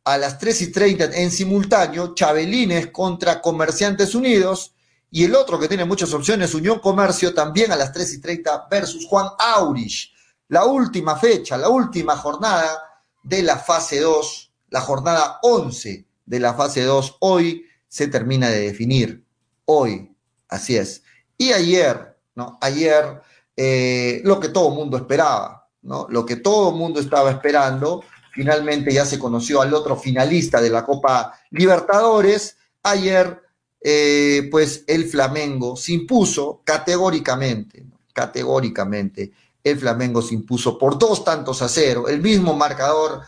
A 0.04 0.18
las 0.18 0.40
3 0.40 0.62
y 0.64 0.72
30 0.72 1.04
en 1.14 1.30
simultáneo, 1.30 2.16
Chabelines 2.16 2.88
contra 2.88 3.40
Comerciantes 3.40 4.16
Unidos. 4.16 4.74
Y 5.12 5.26
el 5.26 5.36
otro 5.36 5.60
que 5.60 5.68
tiene 5.68 5.86
muchas 5.86 6.12
opciones, 6.12 6.56
Unión 6.56 6.80
Comercio, 6.80 7.32
también 7.36 7.72
a 7.72 7.76
las 7.76 7.94
3 7.94 8.14
y 8.16 8.20
30 8.20 8.68
versus 8.68 9.06
Juan 9.06 9.28
Aurich. 9.38 10.12
La 10.48 10.66
última 10.66 11.18
fecha, 11.18 11.56
la 11.56 11.70
última 11.70 12.18
jornada 12.18 12.82
de 13.22 13.44
la 13.44 13.60
fase 13.60 14.00
2, 14.00 14.52
la 14.72 14.82
jornada 14.82 15.38
11 15.44 16.04
de 16.26 16.40
la 16.40 16.56
fase 16.56 16.82
2, 16.82 17.18
hoy 17.20 17.64
se 17.88 18.08
termina 18.08 18.50
de 18.50 18.62
definir. 18.62 19.24
Hoy, 19.66 20.15
Así 20.48 20.78
es. 20.78 21.04
Y 21.38 21.52
ayer, 21.52 22.16
¿no? 22.36 22.58
Ayer, 22.62 23.22
eh, 23.56 24.22
lo 24.24 24.40
que 24.40 24.50
todo 24.50 24.70
mundo 24.72 24.98
esperaba, 24.98 25.68
¿no? 25.82 26.08
Lo 26.10 26.26
que 26.26 26.38
todo 26.38 26.72
mundo 26.72 27.00
estaba 27.00 27.32
esperando, 27.32 28.04
finalmente 28.32 28.94
ya 28.94 29.06
se 29.06 29.20
conoció 29.20 29.62
al 29.62 29.74
otro 29.74 29.96
finalista 29.96 30.62
de 30.62 30.70
la 30.70 30.86
Copa 30.86 31.34
Libertadores. 31.52 32.58
Ayer, 32.84 33.42
eh, 33.82 34.48
pues 34.52 34.84
el 34.88 35.06
Flamengo 35.06 35.76
se 35.76 35.94
impuso 35.94 36.62
categóricamente, 36.64 37.86
categóricamente, 38.14 39.32
el 39.64 39.80
Flamengo 39.80 40.22
se 40.22 40.36
impuso 40.36 40.78
por 40.78 40.98
dos 40.98 41.24
tantos 41.24 41.62
a 41.62 41.68
cero, 41.68 42.08
el 42.08 42.22
mismo 42.22 42.54
marcador 42.54 43.22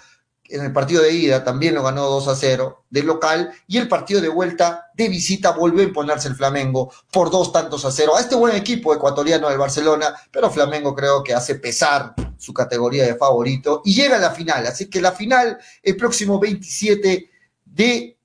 en 0.49 0.63
el 0.63 0.73
partido 0.73 1.01
de 1.01 1.11
ida 1.11 1.43
también 1.43 1.75
lo 1.75 1.83
ganó 1.83 2.03
2 2.03 2.27
a 2.27 2.35
0 2.35 2.85
de 2.89 3.03
local 3.03 3.51
y 3.67 3.77
el 3.77 3.87
partido 3.87 4.21
de 4.21 4.29
vuelta 4.29 4.91
de 4.93 5.09
visita 5.09 5.51
volvió 5.51 5.81
a 5.81 5.87
imponerse 5.87 6.27
el 6.27 6.35
Flamengo 6.35 6.91
por 7.11 7.29
dos 7.29 7.51
tantos 7.51 7.85
a 7.85 7.91
cero 7.91 8.15
a 8.15 8.21
este 8.21 8.35
buen 8.35 8.55
equipo 8.55 8.93
ecuatoriano 8.93 9.49
del 9.49 9.57
Barcelona, 9.57 10.13
pero 10.31 10.49
Flamengo 10.49 10.95
creo 10.95 11.23
que 11.23 11.33
hace 11.33 11.55
pesar 11.55 12.13
su 12.37 12.53
categoría 12.53 13.05
de 13.05 13.15
favorito 13.15 13.81
y 13.85 13.93
llega 13.93 14.17
a 14.17 14.19
la 14.19 14.31
final, 14.31 14.65
así 14.67 14.89
que 14.89 15.01
la 15.01 15.11
final 15.11 15.57
el 15.83 15.97
próximo 15.97 16.39
27 16.39 17.29
de 17.65 18.17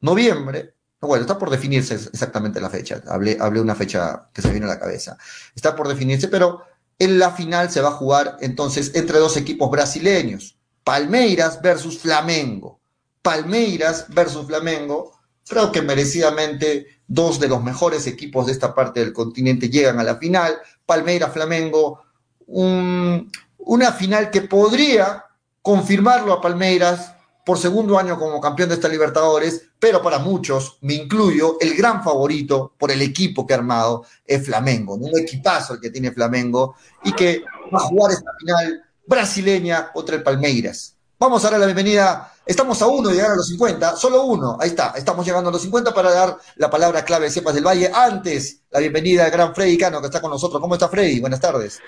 noviembre, 0.00 0.74
bueno, 1.00 1.22
está 1.22 1.38
por 1.38 1.50
definirse 1.50 1.94
exactamente 1.94 2.60
la 2.60 2.70
fecha, 2.70 3.02
hablé, 3.08 3.36
hablé 3.40 3.60
una 3.60 3.74
fecha 3.74 4.28
que 4.32 4.42
se 4.42 4.50
viene 4.50 4.66
a 4.66 4.70
la 4.70 4.80
cabeza, 4.80 5.16
está 5.54 5.76
por 5.76 5.88
definirse, 5.88 6.28
pero 6.28 6.64
en 6.98 7.18
la 7.18 7.30
final 7.30 7.70
se 7.70 7.80
va 7.80 7.90
a 7.90 7.92
jugar 7.92 8.38
entonces 8.40 8.92
entre 8.94 9.18
dos 9.18 9.36
equipos 9.36 9.70
brasileños. 9.70 10.55
Palmeiras 10.86 11.60
versus 11.60 11.98
Flamengo. 11.98 12.78
Palmeiras 13.20 14.06
versus 14.08 14.46
Flamengo. 14.46 15.18
Creo 15.44 15.72
que 15.72 15.82
merecidamente 15.82 17.00
dos 17.08 17.40
de 17.40 17.48
los 17.48 17.60
mejores 17.60 18.06
equipos 18.06 18.46
de 18.46 18.52
esta 18.52 18.72
parte 18.72 19.00
del 19.00 19.12
continente 19.12 19.68
llegan 19.68 19.98
a 19.98 20.04
la 20.04 20.14
final. 20.14 20.56
Palmeiras-Flamengo, 20.86 22.04
una 22.46 23.92
final 23.98 24.30
que 24.30 24.42
podría 24.42 25.24
confirmarlo 25.60 26.32
a 26.32 26.40
Palmeiras 26.40 27.14
por 27.44 27.58
segundo 27.58 27.98
año 27.98 28.16
como 28.16 28.40
campeón 28.40 28.68
de 28.68 28.76
esta 28.76 28.88
Libertadores, 28.88 29.70
pero 29.80 30.00
para 30.00 30.20
muchos, 30.20 30.78
me 30.82 30.94
incluyo, 30.94 31.56
el 31.60 31.74
gran 31.74 32.04
favorito 32.04 32.74
por 32.78 32.92
el 32.92 33.02
equipo 33.02 33.44
que 33.44 33.54
ha 33.54 33.56
armado 33.56 34.04
es 34.24 34.46
Flamengo, 34.46 34.94
un 34.94 35.18
equipazo 35.18 35.74
el 35.74 35.80
que 35.80 35.90
tiene 35.90 36.12
Flamengo 36.12 36.76
y 37.02 37.12
que 37.12 37.42
va 37.74 37.78
a 37.78 37.88
jugar 37.88 38.12
esta 38.12 38.30
final 38.38 38.85
brasileña 39.06 39.92
contra 39.92 40.16
el 40.16 40.22
Palmeiras. 40.22 40.96
Vamos 41.18 41.44
a 41.44 41.50
dar 41.50 41.60
la 41.60 41.66
bienvenida. 41.66 42.30
Estamos 42.44 42.80
a 42.82 42.86
uno 42.86 43.08
de 43.08 43.14
llegar 43.14 43.32
a 43.32 43.36
los 43.36 43.48
50, 43.48 43.96
solo 43.96 44.24
uno. 44.24 44.58
Ahí 44.60 44.68
está, 44.68 44.92
estamos 44.96 45.24
llegando 45.26 45.48
a 45.48 45.52
los 45.52 45.62
50 45.62 45.94
para 45.94 46.12
dar 46.12 46.36
la 46.56 46.68
palabra 46.68 47.04
clave 47.04 47.24
de 47.24 47.30
Cepas 47.30 47.54
del 47.54 47.66
Valle. 47.66 47.90
Antes, 47.92 48.62
la 48.70 48.80
bienvenida 48.80 49.24
al 49.24 49.30
gran 49.30 49.54
Freddy 49.54 49.78
Cano 49.78 50.00
que 50.00 50.06
está 50.06 50.20
con 50.20 50.30
nosotros. 50.30 50.60
¿Cómo 50.60 50.74
está 50.74 50.88
Freddy? 50.88 51.20
Buenas 51.20 51.40
tardes. 51.40 51.80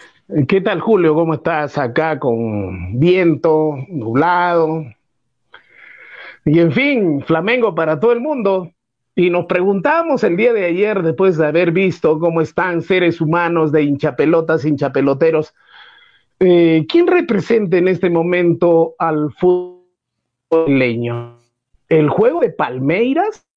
¿Qué 0.49 0.61
tal, 0.63 0.81
Julio? 0.81 1.15
¿Cómo 1.15 1.35
estás 1.35 1.77
acá 1.77 2.19
con 2.19 2.99
viento, 2.99 3.75
nublado? 3.89 4.85
Y 6.45 6.61
en 6.61 6.73
fin, 6.73 7.23
Flamengo 7.27 7.75
para 7.75 8.01
todo 8.01 8.13
el 8.13 8.21
mundo. 8.21 8.73
Y 9.15 9.31
nos 9.31 9.47
preguntamos 9.47 10.25
el 10.25 10.37
día 10.37 10.53
de 10.53 10.65
ayer, 10.65 11.03
después 11.03 11.37
de 11.37 11.47
haber 11.47 11.73
visto 11.73 12.19
cómo 12.19 12.41
están 12.41 12.83
seres 12.83 13.21
humanos 13.21 13.73
de 13.73 13.83
hinchapelotas, 13.83 14.65
hinchapeloteros, 14.65 15.55
eh, 16.41 16.87
¿Quién 16.89 17.07
representa 17.07 17.77
en 17.77 17.89
este 17.89 18.11
momento 18.11 18.95
al 18.99 19.33
fútbol 19.33 19.85
leño? 20.67 21.39
¿El 21.89 22.09
juego 22.09 22.41
de 22.41 22.51
Palmeiras? 22.51 23.49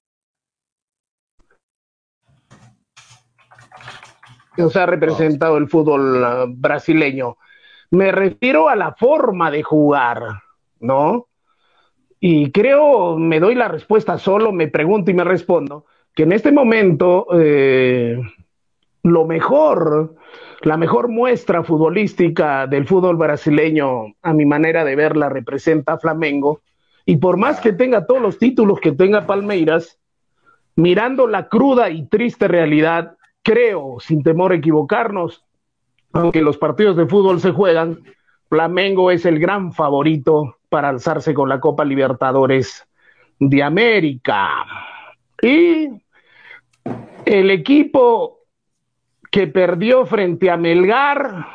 nos 4.56 4.76
ha 4.76 4.86
representado 4.86 5.56
el 5.56 5.68
fútbol 5.68 6.22
uh, 6.22 6.46
brasileño. 6.48 7.36
Me 7.90 8.12
refiero 8.12 8.68
a 8.68 8.76
la 8.76 8.94
forma 8.94 9.50
de 9.50 9.62
jugar, 9.62 10.22
¿no? 10.80 11.28
Y 12.20 12.50
creo, 12.52 13.18
me 13.18 13.40
doy 13.40 13.54
la 13.54 13.68
respuesta 13.68 14.18
solo, 14.18 14.52
me 14.52 14.68
pregunto 14.68 15.10
y 15.10 15.14
me 15.14 15.24
respondo, 15.24 15.86
que 16.14 16.22
en 16.22 16.32
este 16.32 16.52
momento 16.52 17.26
eh, 17.34 18.20
lo 19.02 19.26
mejor, 19.26 20.14
la 20.64 20.76
mejor 20.76 21.08
muestra 21.08 21.64
futbolística 21.64 22.66
del 22.66 22.86
fútbol 22.86 23.16
brasileño, 23.16 24.14
a 24.22 24.32
mi 24.32 24.44
manera 24.44 24.84
de 24.84 24.96
verla, 24.96 25.28
representa 25.28 25.94
a 25.94 25.98
Flamengo. 25.98 26.60
Y 27.04 27.16
por 27.16 27.36
más 27.36 27.60
que 27.60 27.72
tenga 27.72 28.06
todos 28.06 28.22
los 28.22 28.38
títulos 28.38 28.78
que 28.80 28.92
tenga 28.92 29.26
Palmeiras, 29.26 29.98
mirando 30.76 31.26
la 31.26 31.48
cruda 31.48 31.90
y 31.90 32.06
triste 32.06 32.48
realidad, 32.48 33.16
creo, 33.42 33.96
sin 33.98 34.22
temor 34.22 34.52
a 34.52 34.56
equivocarnos, 34.56 35.44
aunque 36.12 36.42
los 36.42 36.58
partidos 36.58 36.96
de 36.96 37.06
fútbol 37.06 37.40
se 37.40 37.50
juegan, 37.50 37.98
Flamengo 38.48 39.10
es 39.10 39.24
el 39.26 39.38
gran 39.38 39.72
favorito 39.72 40.58
para 40.68 40.90
alzarse 40.90 41.34
con 41.34 41.48
la 41.48 41.58
Copa 41.58 41.84
Libertadores 41.84 42.86
de 43.40 43.62
América. 43.62 44.64
Y 45.42 45.88
el 47.24 47.50
equipo 47.50 48.41
que 49.32 49.46
perdió 49.46 50.04
frente 50.04 50.50
a 50.50 50.58
Melgar, 50.58 51.46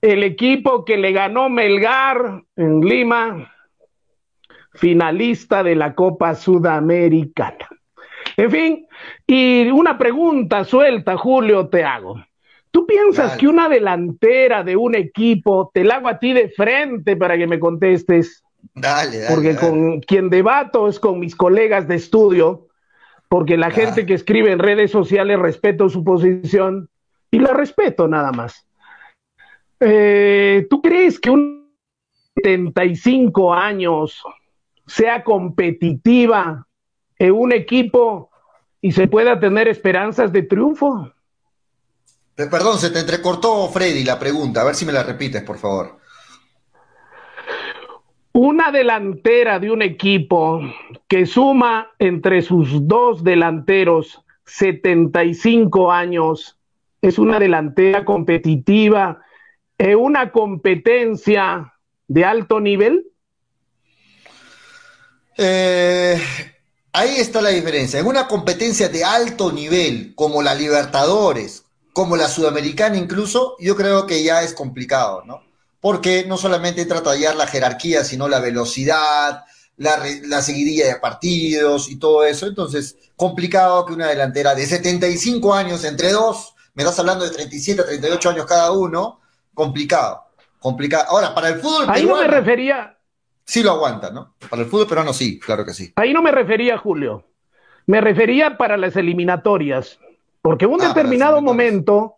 el 0.00 0.22
equipo 0.22 0.84
que 0.84 0.96
le 0.96 1.10
ganó 1.10 1.50
Melgar 1.50 2.44
en 2.54 2.80
Lima, 2.82 3.52
finalista 4.74 5.64
de 5.64 5.74
la 5.74 5.92
Copa 5.96 6.36
Sudamericana. 6.36 7.68
En 8.36 8.50
fin, 8.50 8.86
y 9.26 9.68
una 9.70 9.98
pregunta 9.98 10.62
suelta, 10.64 11.16
Julio, 11.16 11.68
te 11.68 11.82
hago. 11.82 12.24
¿Tú 12.70 12.86
piensas 12.86 13.36
que 13.36 13.48
una 13.48 13.68
delantera 13.68 14.62
de 14.62 14.76
un 14.76 14.94
equipo, 14.94 15.72
te 15.74 15.82
la 15.82 15.96
hago 15.96 16.08
a 16.08 16.20
ti 16.20 16.32
de 16.32 16.48
frente 16.48 17.16
para 17.16 17.36
que 17.36 17.48
me 17.48 17.58
contestes? 17.58 18.44
Dale, 18.72 19.18
dale. 19.18 19.34
Porque 19.34 19.56
con 19.56 20.00
quien 20.00 20.30
debato 20.30 20.86
es 20.86 21.00
con 21.00 21.18
mis 21.18 21.34
colegas 21.34 21.88
de 21.88 21.96
estudio, 21.96 22.68
porque 23.28 23.56
la 23.56 23.70
gente 23.70 24.06
que 24.06 24.14
escribe 24.14 24.52
en 24.52 24.58
redes 24.58 24.90
sociales 24.90 25.38
respeto 25.38 25.88
su 25.88 26.04
posición 26.04 26.88
y 27.30 27.38
la 27.38 27.52
respeto 27.52 28.06
nada 28.06 28.32
más. 28.32 28.66
Eh, 29.80 30.66
¿Tú 30.70 30.80
crees 30.80 31.18
que 31.18 31.30
un 31.30 31.64
75 32.42 33.54
años 33.54 34.22
sea 34.86 35.24
competitiva 35.24 36.66
en 37.18 37.32
un 37.32 37.52
equipo 37.52 38.30
y 38.80 38.92
se 38.92 39.08
pueda 39.08 39.38
tener 39.38 39.68
esperanzas 39.68 40.32
de 40.32 40.42
triunfo? 40.42 41.10
Perdón, 42.34 42.78
se 42.78 42.90
te 42.90 43.00
entrecortó 43.00 43.68
Freddy 43.68 44.04
la 44.04 44.18
pregunta, 44.18 44.60
a 44.60 44.64
ver 44.64 44.74
si 44.74 44.84
me 44.84 44.92
la 44.92 45.04
repites, 45.04 45.42
por 45.42 45.58
favor. 45.58 45.98
Una 48.36 48.72
delantera 48.72 49.60
de 49.60 49.70
un 49.70 49.80
equipo 49.80 50.60
que 51.06 51.24
suma 51.24 51.92
entre 52.00 52.42
sus 52.42 52.88
dos 52.88 53.22
delanteros 53.22 54.24
75 54.44 55.92
años 55.92 56.58
es 57.00 57.20
una 57.20 57.38
delantera 57.38 58.04
competitiva 58.04 59.22
en 59.78 59.96
una 59.96 60.32
competencia 60.32 61.74
de 62.08 62.24
alto 62.24 62.58
nivel? 62.58 63.06
Eh, 65.38 66.20
ahí 66.92 67.10
está 67.18 67.40
la 67.40 67.50
diferencia. 67.50 68.00
En 68.00 68.06
una 68.06 68.26
competencia 68.26 68.88
de 68.88 69.04
alto 69.04 69.52
nivel, 69.52 70.12
como 70.16 70.42
la 70.42 70.56
Libertadores, 70.56 71.66
como 71.92 72.16
la 72.16 72.26
Sudamericana 72.26 72.96
incluso, 72.96 73.54
yo 73.60 73.76
creo 73.76 74.08
que 74.08 74.24
ya 74.24 74.42
es 74.42 74.54
complicado, 74.54 75.22
¿no? 75.24 75.53
Porque 75.84 76.24
no 76.26 76.38
solamente 76.38 76.86
trata 76.86 77.10
de 77.10 77.18
hallar 77.18 77.36
la 77.36 77.46
jerarquía, 77.46 78.04
sino 78.04 78.26
la 78.26 78.40
velocidad, 78.40 79.44
la, 79.76 80.02
la 80.22 80.40
seguidilla 80.40 80.86
de 80.86 80.96
partidos 80.96 81.90
y 81.90 81.98
todo 81.98 82.24
eso. 82.24 82.46
Entonces, 82.46 82.96
complicado 83.16 83.84
que 83.84 83.92
una 83.92 84.08
delantera 84.08 84.54
de 84.54 84.64
75 84.64 85.52
años 85.52 85.84
entre 85.84 86.10
dos, 86.10 86.54
me 86.72 86.84
estás 86.84 86.98
hablando 87.00 87.26
de 87.26 87.32
37, 87.32 87.82
38 87.82 88.30
años 88.30 88.46
cada 88.46 88.72
uno, 88.72 89.20
complicado, 89.52 90.22
complicado. 90.58 91.04
Ahora, 91.10 91.34
para 91.34 91.50
el 91.50 91.60
fútbol 91.60 91.84
Ahí 91.88 92.06
no 92.06 92.16
me 92.16 92.28
refería, 92.28 92.96
sí 93.44 93.62
lo 93.62 93.72
aguanta, 93.72 94.10
¿no? 94.10 94.36
Para 94.48 94.62
el 94.62 94.68
fútbol 94.70 94.86
peruano 94.88 95.12
sí, 95.12 95.38
claro 95.38 95.66
que 95.66 95.74
sí. 95.74 95.92
Ahí 95.96 96.14
no 96.14 96.22
me 96.22 96.32
refería, 96.32 96.78
Julio. 96.78 97.26
Me 97.86 98.00
refería 98.00 98.56
para 98.56 98.78
las 98.78 98.96
eliminatorias. 98.96 99.98
Porque 100.40 100.64
en 100.64 100.70
un 100.72 100.80
Ah, 100.80 100.88
determinado 100.88 101.42
momento, 101.42 102.16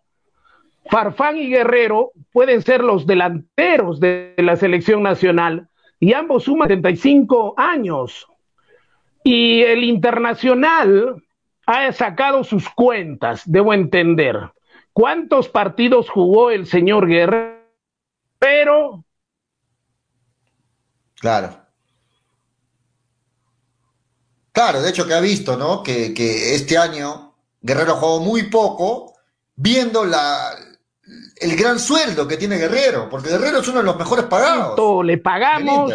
Farfán 0.89 1.37
y 1.37 1.49
Guerrero 1.49 2.11
pueden 2.31 2.61
ser 2.61 2.83
los 2.83 3.05
delanteros 3.05 3.99
de 3.99 4.33
la 4.37 4.55
selección 4.55 5.03
nacional 5.03 5.69
y 5.99 6.13
ambos 6.13 6.43
suman 6.43 6.67
75 6.69 7.55
años. 7.57 8.27
Y 9.23 9.61
el 9.63 9.83
internacional 9.83 11.23
ha 11.65 11.91
sacado 11.91 12.43
sus 12.43 12.69
cuentas, 12.69 13.41
debo 13.45 13.73
entender. 13.73 14.51
¿Cuántos 14.93 15.49
partidos 15.49 16.09
jugó 16.09 16.49
el 16.49 16.65
señor 16.65 17.07
Guerrero? 17.07 19.03
Claro. 21.19 21.61
Claro, 24.51 24.81
de 24.81 24.89
hecho 24.89 25.05
que 25.05 25.13
ha 25.13 25.19
visto, 25.19 25.55
¿no? 25.57 25.83
Que, 25.83 26.13
que 26.13 26.55
este 26.55 26.77
año 26.77 27.35
Guerrero 27.61 27.95
jugó 27.95 28.21
muy 28.21 28.49
poco, 28.49 29.13
viendo 29.55 30.05
la, 30.05 30.51
el 31.41 31.55
gran 31.55 31.79
sueldo 31.79 32.27
que 32.27 32.37
tiene 32.37 32.57
Guerrero, 32.57 33.09
porque 33.09 33.29
Guerrero 33.29 33.59
es 33.59 33.67
uno 33.67 33.79
de 33.79 33.85
los 33.85 33.97
mejores 33.97 34.25
pagados. 34.25 34.67
¿Cuánto 34.67 35.03
le 35.03 35.17
pagamos? 35.17 35.93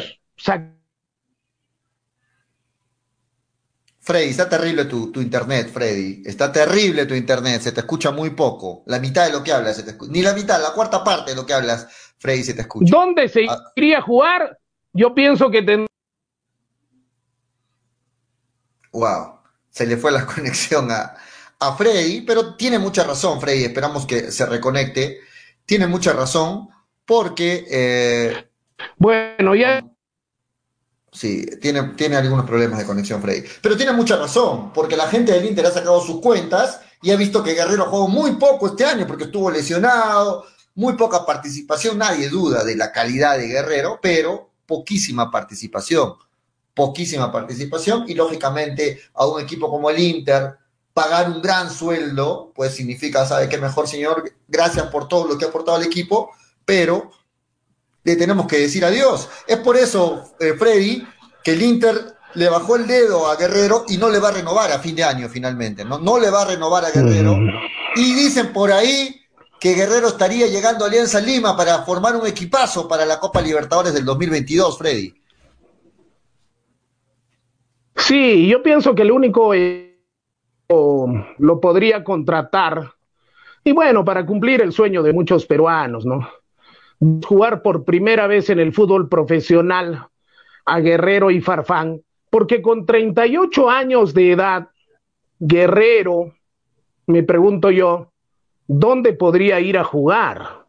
Freddy, 4.00 4.31
está 4.31 4.48
terrible 4.48 4.85
tu, 4.87 5.12
tu 5.12 5.20
internet, 5.20 5.70
Freddy. 5.72 6.22
Está 6.26 6.50
terrible 6.50 7.07
tu 7.07 7.14
internet, 7.14 7.62
se 7.62 7.70
te 7.72 7.81
escucha 7.81 8.11
muy 8.11 8.31
poco. 8.31 8.83
La 8.87 8.98
mitad 8.98 9.26
de 9.26 9.33
lo 9.33 9.44
que 9.44 9.52
hablas, 9.52 9.76
se 9.76 9.85
te 9.85 9.96
ni 10.09 10.22
la 10.22 10.33
mitad, 10.35 10.61
la 10.61 10.72
cuarta 10.72 11.05
parte 11.05 11.31
de 11.31 11.37
lo 11.37 11.46
que 11.46 11.55
hablas, 11.55 11.87
Freddy, 12.18 12.42
se 12.42 12.55
te 12.55 12.62
escucha. 12.62 12.90
¿Dónde 12.90 13.28
se 13.28 13.46
Ah. 13.48 13.59
iría 13.76 13.98
a 13.98 14.02
jugar? 14.02 14.59
Yo 14.92 15.14
pienso 15.14 15.50
que 15.50 15.59
tendría 15.62 15.87
Wow, 18.92 19.38
se 19.70 19.87
le 19.87 19.96
fue 19.96 20.11
la 20.12 20.26
conexión 20.35 20.90
a, 20.90 21.14
a 21.61 21.76
Freddy, 21.76 22.22
pero 22.22 22.57
tiene 22.57 22.78
mucha 22.78 23.05
razón, 23.05 23.40
Freddy. 23.40 23.64
Esperamos 23.64 24.05
que 24.07 24.31
se 24.33 24.44
reconecte. 24.46 25.20
Tiene 25.72 25.87
mucha 25.87 26.12
razón 26.12 26.68
porque 27.06 27.64
eh, 27.70 28.46
Bueno, 28.98 29.54
ya 29.54 29.82
Sí, 31.11 31.46
tiene, 31.62 31.94
tiene 31.96 32.16
algunos 32.16 32.44
problemas 32.44 32.78
de 32.78 32.85
conexión, 32.85 33.22
Freddy. 33.22 33.48
Pero 33.62 33.74
tiene 33.74 33.92
mucha 33.92 34.16
razón, 34.16 34.70
porque 34.74 34.98
la 34.98 35.06
gente 35.06 35.32
del 35.32 35.46
Inter 35.46 35.64
ha 35.64 35.70
sacado 35.70 36.02
sus 36.02 36.20
cuentas 36.20 36.82
y 37.00 37.11
ha 37.11 37.16
visto 37.16 37.42
que 37.42 37.54
Guerrero 37.54 37.87
jugó 37.87 38.06
muy 38.06 38.32
poco 38.32 38.66
este 38.66 38.85
año 38.85 39.06
porque 39.06 39.24
estuvo 39.24 39.50
lesionado, 39.50 40.44
muy 40.74 40.92
poca 40.92 41.24
participación. 41.24 41.96
Nadie 41.96 42.28
duda 42.28 42.64
de 42.64 42.76
la 42.76 42.92
calidad 42.92 43.38
de 43.38 43.46
Guerrero, 43.48 43.98
pero 44.02 44.50
poquísima 44.66 45.30
participación. 45.30 46.16
Poquísima 46.74 47.32
participación 47.32 48.04
y 48.08 48.12
lógicamente 48.12 49.00
a 49.14 49.24
un 49.24 49.40
equipo 49.40 49.70
como 49.70 49.88
el 49.88 49.98
Inter 49.98 50.52
pagar 50.94 51.31
un 51.31 51.40
gran 51.40 51.70
sueldo, 51.70 52.52
pues 52.55 52.74
significa, 52.74 53.24
¿sabe 53.26 53.48
qué 53.48 53.59
mejor, 53.59 53.88
señor? 53.88 54.33
Gracias 54.48 54.87
por 54.87 55.09
todo 55.09 55.26
lo 55.26 55.38
que 55.38 55.44
ha 55.44 55.48
aportado 55.48 55.76
al 55.76 55.85
equipo, 55.85 56.31
pero 56.64 57.11
le 58.05 58.16
tenemos 58.16 58.46
que 58.46 58.59
decir 58.59 58.85
adiós. 58.85 59.28
Es 59.46 59.59
por 59.59 59.76
eso, 59.76 60.24
eh, 60.40 60.55
Freddy, 60.59 61.07
que 61.42 61.52
el 61.52 61.62
Inter 61.62 62.16
le 62.35 62.48
bajó 62.48 62.76
el 62.76 62.87
dedo 62.87 63.31
a 63.31 63.37
Guerrero 63.37 63.85
y 63.88 63.96
no 63.96 64.09
le 64.11 64.18
va 64.18 64.28
a 64.28 64.33
renovar 64.33 64.72
a 64.72 64.78
fin 64.78 64.94
de 64.94 65.05
año 65.05 65.28
finalmente, 65.28 65.85
¿no? 65.85 65.98
No 65.98 66.18
le 66.18 66.31
va 66.31 66.42
a 66.42 66.46
renovar 66.46 66.85
a 66.85 66.90
Guerrero. 66.90 67.37
Y 67.96 68.14
dicen 68.14 68.52
por 68.52 68.72
ahí 68.72 69.20
que 69.61 69.74
Guerrero 69.74 70.09
estaría 70.09 70.46
llegando 70.46 70.85
a 70.85 70.88
Alianza 70.88 71.20
Lima 71.20 71.57
para 71.57 71.83
formar 71.85 72.16
un 72.16 72.26
equipazo 72.26 72.88
para 72.88 73.05
la 73.05 73.20
Copa 73.20 73.40
Libertadores 73.40 73.94
del 73.94 74.05
2022, 74.05 74.78
Freddy. 74.78 75.14
Sí, 77.96 78.48
yo 78.48 78.62
pienso 78.62 78.94
que 78.94 79.02
el 79.02 79.12
único 79.12 79.55
eh, 79.55 79.91
lo 81.38 81.61
podría 81.61 82.04
contratar. 82.04 82.92
Y 83.64 83.72
bueno, 83.72 84.04
para 84.04 84.26
cumplir 84.26 84.61
el 84.62 84.72
sueño 84.72 85.02
de 85.02 85.12
muchos 85.12 85.46
peruanos, 85.46 86.04
¿no? 86.04 86.28
Jugar 87.26 87.62
por 87.62 87.85
primera 87.85 88.26
vez 88.26 88.50
en 88.50 88.61
el 88.61 88.72
fútbol 88.72 89.08
profesional 89.08 90.08
a 90.64 90.80
Guerrero 90.80 91.30
y 91.30 91.40
Farfán, 91.40 92.02
porque 92.30 92.62
con 92.62 92.87
38 92.87 93.68
años 93.68 94.14
de 94.14 94.32
edad, 94.32 94.68
Guerrero, 95.38 96.35
me 97.06 97.22
pregunto 97.22 97.70
yo, 97.70 98.12
¿dónde 98.66 99.12
podría 99.12 99.61
ir 99.61 99.78
a 99.78 99.85
jugar? 99.85 100.66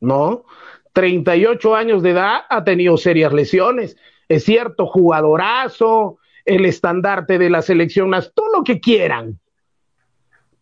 ¿No? 0.00 0.44
38 0.92 1.74
años 1.74 2.02
de 2.02 2.10
edad, 2.10 2.42
ha 2.48 2.62
tenido 2.64 2.96
serias 2.96 3.32
lesiones. 3.32 3.96
Es 4.28 4.44
cierto, 4.44 4.86
jugadorazo, 4.86 6.18
el 6.44 6.64
estandarte 6.66 7.38
de 7.38 7.50
la 7.50 7.62
selección, 7.62 8.12
todo 8.34 8.58
lo 8.58 8.64
que 8.64 8.80
quieran. 8.80 9.38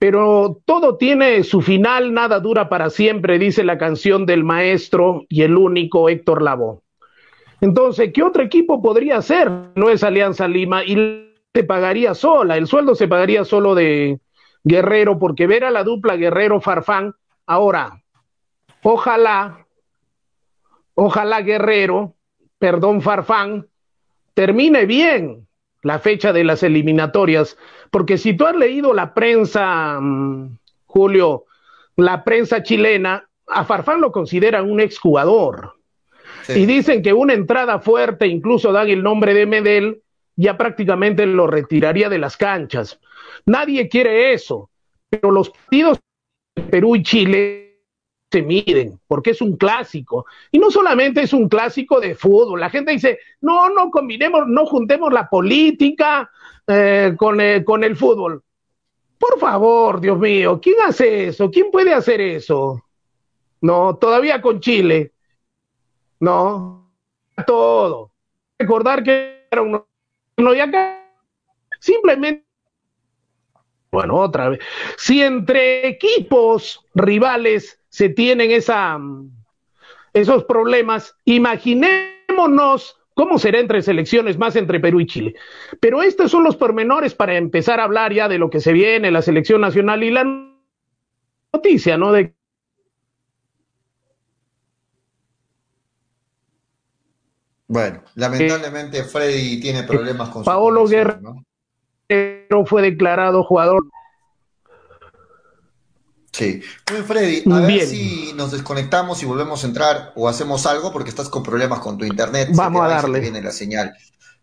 pero 0.02 0.60
todo 0.64 0.96
tiene 0.96 1.44
su 1.44 1.60
final, 1.60 2.12
nada 2.12 2.40
dura 2.40 2.68
para 2.68 2.90
siempre, 2.90 3.38
dice 3.38 3.62
la 3.62 3.78
canción 3.78 4.26
del 4.26 4.42
maestro 4.42 5.24
y 5.28 5.42
el 5.42 5.56
único 5.56 6.08
Héctor 6.08 6.42
Lavoe. 6.42 6.80
Entonces, 7.60 8.10
¿qué 8.12 8.24
otro 8.24 8.42
equipo 8.42 8.82
podría 8.82 9.22
ser? 9.22 9.48
No 9.76 9.90
es 9.90 10.02
Alianza 10.02 10.48
Lima 10.48 10.82
y 10.82 11.30
se 11.54 11.62
pagaría 11.62 12.14
sola, 12.14 12.56
el 12.56 12.66
sueldo 12.66 12.96
se 12.96 13.06
pagaría 13.06 13.44
solo 13.44 13.76
de 13.76 14.18
Guerrero, 14.64 15.20
porque 15.20 15.46
ver 15.46 15.62
a 15.62 15.70
la 15.70 15.84
dupla 15.84 16.16
Guerrero-Farfán, 16.16 17.14
ahora, 17.46 18.02
ojalá, 18.82 19.68
ojalá 20.94 21.42
Guerrero, 21.42 22.16
perdón 22.58 23.02
Farfán, 23.02 23.68
termine 24.34 24.84
bien 24.84 25.46
la 25.82 25.98
fecha 25.98 26.32
de 26.32 26.44
las 26.44 26.62
eliminatorias, 26.62 27.58
porque 27.90 28.18
si 28.18 28.34
tú 28.34 28.46
has 28.46 28.56
leído 28.56 28.94
la 28.94 29.14
prensa, 29.14 29.98
mm, 30.00 30.56
Julio, 30.86 31.44
la 31.96 32.24
prensa 32.24 32.62
chilena, 32.62 33.28
a 33.46 33.64
Farfán 33.64 34.00
lo 34.00 34.12
consideran 34.12 34.70
un 34.70 34.80
exjugador. 34.80 35.74
Y 36.48 36.66
dicen 36.66 37.02
que 37.02 37.12
una 37.12 37.34
entrada 37.34 37.78
fuerte, 37.78 38.26
incluso 38.26 38.72
dan 38.72 38.88
el 38.88 39.02
nombre 39.02 39.32
de 39.34 39.46
Medel, 39.46 40.02
ya 40.34 40.56
prácticamente 40.56 41.26
lo 41.26 41.46
retiraría 41.46 42.08
de 42.08 42.18
las 42.18 42.36
canchas. 42.36 42.98
Nadie 43.46 43.88
quiere 43.88 44.32
eso, 44.32 44.70
pero 45.08 45.30
los 45.30 45.50
partidos 45.50 46.00
de 46.56 46.62
Perú 46.62 46.96
y 46.96 47.02
Chile 47.02 47.71
se 48.32 48.42
miden, 48.42 48.98
porque 49.06 49.30
es 49.30 49.42
un 49.42 49.56
clásico. 49.56 50.24
Y 50.50 50.58
no 50.58 50.70
solamente 50.70 51.20
es 51.20 51.34
un 51.34 51.48
clásico 51.48 52.00
de 52.00 52.14
fútbol, 52.14 52.60
la 52.60 52.70
gente 52.70 52.92
dice, 52.92 53.18
no, 53.42 53.68
no 53.68 53.90
combinemos, 53.90 54.48
no 54.48 54.64
juntemos 54.64 55.12
la 55.12 55.28
política 55.28 56.30
eh, 56.66 57.14
con, 57.16 57.40
eh, 57.40 57.62
con 57.62 57.84
el 57.84 57.94
fútbol. 57.94 58.42
Por 59.18 59.38
favor, 59.38 60.00
Dios 60.00 60.18
mío, 60.18 60.58
¿quién 60.60 60.76
hace 60.84 61.28
eso? 61.28 61.50
¿Quién 61.50 61.70
puede 61.70 61.92
hacer 61.92 62.20
eso? 62.22 62.82
No, 63.60 63.96
todavía 63.96 64.40
con 64.40 64.60
Chile. 64.60 65.12
No, 66.18 66.90
todo. 67.46 68.12
Recordar 68.58 69.02
que 69.02 69.46
era 69.50 69.62
uno, 69.62 69.86
y 70.36 70.58
acá 70.58 71.06
simplemente 71.78 72.46
bueno, 73.92 74.16
otra 74.16 74.48
vez. 74.48 74.60
Si 74.96 75.22
entre 75.22 75.86
equipos 75.86 76.84
rivales 76.94 77.78
se 77.90 78.08
tienen 78.08 78.50
esa, 78.50 78.98
esos 80.14 80.44
problemas, 80.44 81.14
imaginémonos 81.26 82.96
cómo 83.12 83.38
será 83.38 83.60
entre 83.60 83.82
selecciones, 83.82 84.38
más 84.38 84.56
entre 84.56 84.80
Perú 84.80 85.00
y 85.00 85.06
Chile. 85.06 85.34
Pero 85.78 86.02
estos 86.02 86.30
son 86.30 86.42
los 86.42 86.56
pormenores 86.56 87.14
para 87.14 87.36
empezar 87.36 87.80
a 87.80 87.84
hablar 87.84 88.14
ya 88.14 88.28
de 88.28 88.38
lo 88.38 88.48
que 88.48 88.60
se 88.60 88.72
viene, 88.72 89.10
la 89.10 89.20
selección 89.20 89.60
nacional 89.60 90.02
y 90.02 90.10
la 90.10 90.24
noticia, 91.52 91.98
¿no? 91.98 92.12
De 92.12 92.34
Bueno, 97.68 98.02
lamentablemente 98.16 99.02
Freddy 99.04 99.58
tiene 99.60 99.82
problemas 99.84 100.28
con 100.28 100.44
Paolo 100.44 100.86
Guerrero 102.12 102.66
fue 102.66 102.82
declarado 102.82 103.42
jugador. 103.42 103.84
Sí. 106.32 106.62
Freddy, 107.06 107.42
a 107.52 107.60
ver 107.60 107.86
si 107.86 108.32
nos 108.34 108.52
desconectamos 108.52 109.22
y 109.22 109.26
volvemos 109.26 109.62
a 109.62 109.66
entrar 109.66 110.12
o 110.16 110.28
hacemos 110.28 110.64
algo 110.66 110.92
porque 110.92 111.10
estás 111.10 111.28
con 111.28 111.42
problemas 111.42 111.80
con 111.80 111.98
tu 111.98 112.04
internet. 112.04 112.50
Vamos 112.54 112.82
a 112.84 112.88
darle. 112.88 113.20
Viene 113.20 113.42
la 113.42 113.52
señal. 113.52 113.92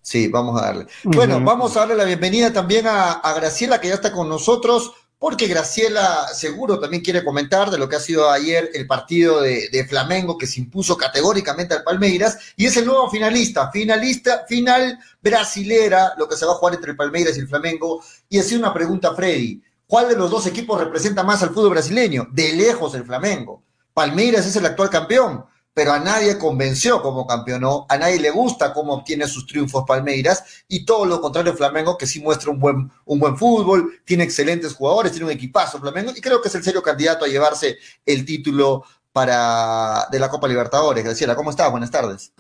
Sí, 0.02 0.28
vamos 0.28 0.62
a 0.62 0.66
darle. 0.66 0.88
Bueno, 1.04 1.42
vamos 1.42 1.76
a 1.76 1.82
darle 1.82 1.96
la 1.96 2.06
bienvenida 2.06 2.54
también 2.54 2.88
a, 2.88 3.14
a 3.14 3.34
Graciela 3.34 3.82
que 3.82 3.90
ya 3.90 3.96
está 3.96 4.12
con 4.12 4.30
nosotros 4.30 4.94
porque 5.20 5.48
Graciela 5.48 6.28
seguro 6.34 6.80
también 6.80 7.04
quiere 7.04 7.26
comentar 7.26 7.70
de 7.70 7.78
lo 7.78 7.90
que 7.90 7.98
ha 7.98 8.00
sido 8.00 8.32
ayer 8.32 8.72
el 8.74 8.88
partido 8.88 9.42
de, 9.42 9.86
Flamengo 9.88 10.38
que 10.38 10.48
se 10.48 10.62
impuso 10.62 10.96
categóricamente 10.98 11.74
al 11.74 11.84
Palmeiras 11.84 12.38
y 12.56 12.66
es 12.66 12.78
el 12.78 12.86
nuevo 12.86 13.10
finalista, 13.10 13.70
finalista, 13.70 14.46
final 14.48 14.98
brasilera, 15.22 16.14
lo 16.18 16.28
que 16.28 16.38
se 16.38 16.46
va 16.46 16.54
a 16.54 16.56
jugar 16.56 16.76
entre 16.76 16.92
el 16.92 16.98
Palmeiras 16.98 17.36
y 17.36 17.42
el 17.42 17.50
Flamengo. 17.50 18.02
Y 18.30 18.40
así 18.40 18.56
una 18.56 18.74
pregunta, 18.74 19.14
Freddy, 19.14 19.62
¿cuál 19.86 20.08
de 20.08 20.16
los 20.16 20.32
dos 20.32 20.48
equipos 20.48 20.80
representa 20.80 21.24
más 21.24 21.44
al 21.44 21.50
fútbol 21.50 21.72
brasileño? 21.72 22.28
De 22.32 22.54
lejos 22.54 22.96
el 22.96 23.04
Flamengo. 23.04 23.64
Palmeiras 23.94 24.46
es 24.46 24.56
el 24.56 24.66
actual 24.66 24.90
campeón, 24.90 25.44
pero 25.80 25.94
a 25.94 26.00
nadie 26.00 26.38
convenció 26.38 27.02
como 27.02 27.26
campeonó, 27.26 27.86
a 27.88 27.98
nadie 27.98 28.20
le 28.20 28.32
gusta 28.32 28.74
cómo 28.74 28.96
obtiene 28.96 29.26
sus 29.28 29.48
triunfos 29.48 29.86
Palmeiras 29.88 30.66
y 30.68 30.84
todo 30.84 31.06
lo 31.06 31.22
contrario 31.22 31.54
Flamengo 31.54 31.98
que 31.98 32.06
sí 32.06 32.20
muestra 32.20 32.52
un 32.52 32.60
buen, 32.60 32.92
un 33.06 33.18
buen 33.18 33.38
fútbol, 33.38 33.98
tiene 34.04 34.26
excelentes 34.26 34.74
jugadores, 34.74 35.14
tiene 35.14 35.28
un 35.28 35.32
equipazo 35.32 35.80
Flamengo 35.80 36.12
y 36.14 36.20
creo 36.20 36.42
que 36.42 36.50
es 36.50 36.56
el 36.56 36.66
serio 36.66 36.84
candidato 36.84 37.24
a 37.24 37.30
llevarse 37.30 37.78
el 38.06 38.26
título 38.26 38.84
para 39.14 40.06
de 40.12 40.20
la 40.20 40.28
Copa 40.28 40.50
Libertadores. 40.50 41.02
Graciela, 41.02 41.34
¿cómo 41.34 41.50
estás? 41.50 41.72
Buenas 41.72 41.92
tardes. 41.92 42.34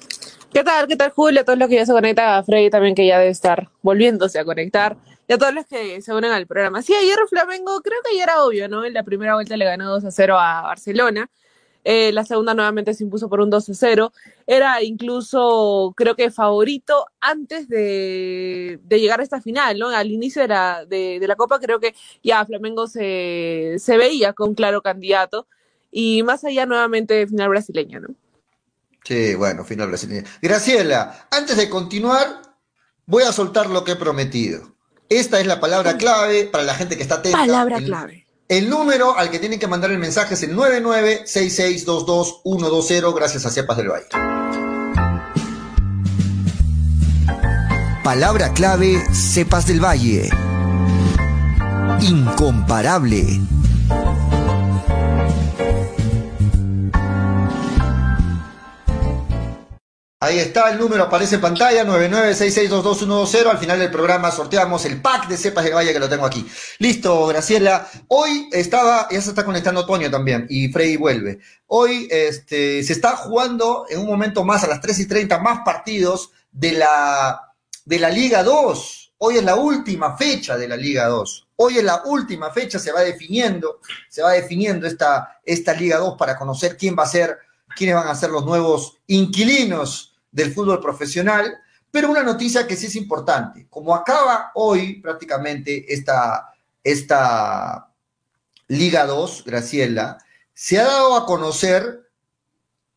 ¿Qué 0.52 0.62
tal? 0.62 0.88
¿Qué 0.88 0.97
tal, 0.97 1.12
Julio? 1.12 1.39
A 1.39 1.45
todos 1.45 1.58
los 1.58 1.69
que 1.69 1.75
ya 1.75 1.86
se 1.86 1.93
conectan, 1.93 2.34
a 2.34 2.43
Freddy 2.43 2.69
también 2.69 2.93
que 2.93 3.08
ya 3.08 3.19
debe 3.19 3.32
estar 3.32 3.69
volviéndose 3.82 4.38
a 4.38 4.43
conectar, 4.43 4.97
y 5.30 5.32
a 5.34 5.38
todos 5.38 5.54
los 5.54 5.65
que 5.65 6.02
se 6.02 6.13
unen 6.13 6.34
al 6.34 6.45
programa. 6.45 6.82
Sí, 6.82 6.93
ayer 6.93 7.17
Flamengo, 7.30 7.80
creo 7.80 7.99
que 8.04 8.17
ya 8.17 8.23
era 8.23 8.43
obvio, 8.43 8.67
¿no? 8.67 8.84
En 8.84 8.93
la 8.93 9.04
primera 9.04 9.36
vuelta 9.36 9.56
le 9.56 9.63
ganó 9.63 9.89
2 9.91 10.04
a 10.04 10.12
0 10.12 10.38
a 10.38 10.62
Barcelona. 10.63 11.30
Eh, 11.84 12.12
la 12.12 12.26
segunda 12.26 12.54
nuevamente 12.54 12.94
se 12.94 13.04
impuso 13.04 13.30
por 13.30 13.39
un 13.39 13.52
12-0. 13.52 14.12
Era 14.46 14.84
incluso, 14.84 15.94
creo 15.96 16.15
que 16.15 16.32
favorito 16.32 17.06
antes 17.22 17.68
de, 17.68 18.80
llegar 18.89 19.20
a 19.20 19.24
esta 19.24 19.42
final, 19.42 19.80
¿no? 19.80 19.89
Al 19.89 20.12
inicio 20.12 20.42
de 20.42 20.48
la, 20.50 20.86
de, 20.86 21.24
la 21.26 21.36
Copa 21.36 21.60
creo 21.60 21.80
que 21.80 21.96
ya 22.24 22.46
Flamengo 22.46 22.88
se, 22.88 23.76
se 23.80 23.98
veía 23.98 24.34
con 24.34 24.56
claro 24.56 24.82
candidato 24.82 25.48
y 25.92 26.24
más 26.24 26.44
allá 26.44 26.65
nuevamente 26.65 27.13
de 27.13 27.28
final 27.28 27.50
brasileña, 27.50 28.00
¿no? 28.00 28.10
Sí, 29.04 29.36
bueno, 29.36 29.63
final 29.63 29.88
brasileña. 29.88 30.26
Graciela, 30.42 31.28
antes 31.32 31.58
de 31.58 31.70
continuar, 31.70 32.42
voy 33.06 33.24
a 33.24 33.32
soltar 33.32 33.70
lo 33.70 33.84
que 33.84 33.94
he 33.94 33.96
prometido. 33.96 34.76
Esta 35.10 35.39
es 35.39 35.48
la 35.48 35.60
palabra 35.60 35.98
clave 35.98 36.46
para 36.46 36.63
la 36.63 36.76
gente 36.76 36.96
que 36.96 37.02
está 37.02 37.15
atenta. 37.15 37.39
Palabra 37.39 37.80
clave. 37.80 38.28
El 38.49 38.67
número 38.67 39.15
al 39.15 39.29
que 39.29 39.38
tienen 39.38 39.59
que 39.59 39.67
mandar 39.67 39.91
el 39.91 39.99
mensaje 39.99 40.33
es 40.33 40.41
el 40.41 40.57
9966222120 40.57 43.13
gracias 43.13 43.45
a 43.45 43.51
Cepas 43.51 43.77
del 43.77 43.89
Valle. 43.89 44.07
Palabra 48.03 48.51
clave 48.53 49.03
Cepas 49.13 49.67
del 49.67 49.85
Valle. 49.85 50.31
Incomparable. 52.01 53.39
Ahí 60.21 60.38
está, 60.38 60.69
el 60.69 60.77
número 60.77 61.03
aparece 61.03 61.36
en 61.36 61.41
pantalla, 61.41 61.86
9966222120. 61.86 63.45
Al 63.45 63.58
final 63.58 63.79
del 63.79 63.89
programa 63.89 64.29
sorteamos 64.32 64.84
el 64.84 65.01
pack 65.01 65.29
de 65.29 65.38
cepas 65.38 65.63
de 65.63 65.73
Valle 65.73 65.93
que 65.93 65.99
lo 65.99 66.10
tengo 66.10 66.25
aquí. 66.25 66.45
Listo, 66.79 67.27
Graciela. 67.27 67.88
Hoy 68.10 68.49
estaba, 68.51 69.08
ya 69.10 69.21
se 69.21 69.29
está 69.29 69.45
conectando 69.45 69.86
Toño 69.86 70.12
también 70.12 70.45
y 70.49 70.67
Freddy 70.73 70.97
vuelve. 70.97 71.39
Hoy 71.67 72.10
este, 72.12 72.84
se 72.84 72.91
está 72.91 73.15
jugando 73.15 73.86
en 73.89 73.99
un 73.99 74.08
momento 74.08 74.43
más, 74.43 74.62
a 74.65 74.67
las 74.67 74.82
3 74.82 74.99
y 74.99 75.08
30, 75.08 75.39
más 75.39 75.60
partidos 75.63 76.32
de 76.51 76.73
la, 76.73 77.53
de 77.86 77.99
la 77.99 78.10
Liga 78.10 78.43
2. 78.43 79.13
Hoy 79.19 79.38
es 79.38 79.43
la 79.45 79.55
última 79.55 80.17
fecha 80.17 80.58
de 80.58 80.67
la 80.67 80.75
Liga 80.75 81.08
2. 81.08 81.47
Hoy 81.55 81.77
es 81.77 81.84
la 81.86 82.03
última 82.03 82.51
fecha, 82.51 82.77
se 82.77 82.91
va 82.91 82.99
definiendo, 83.03 83.79
se 84.10 84.21
va 84.21 84.34
definiendo 84.34 84.86
esta, 84.86 85.39
esta 85.45 85.73
Liga 85.73 85.97
2 85.97 86.17
para 86.17 86.36
conocer 86.36 86.75
quién 86.75 86.97
va 86.99 87.03
a 87.03 87.08
ser, 87.08 87.38
quiénes 87.73 87.95
van 87.95 88.10
a 88.10 88.15
ser 88.15 88.32
los 88.32 88.45
nuevos 88.45 88.97
inquilinos 89.08 90.09
del 90.32 90.54
fútbol 90.54 90.80
profesional, 90.82 91.58
pero 91.92 92.10
una 92.10 92.24
noticia 92.24 92.68
que 92.68 92.76
sí 92.76 92.86
es 92.86 92.96
importante. 92.96 93.68
Como 93.70 93.96
acaba 93.96 94.52
hoy 94.56 95.02
prácticamente 95.02 95.92
esta, 95.92 96.54
esta 96.84 97.92
Liga 98.68 99.06
2, 99.06 99.44
Graciela, 99.46 100.18
se 100.54 100.80
ha 100.80 100.84
dado 100.84 101.15
a 101.15 101.26
conocer 101.26 102.12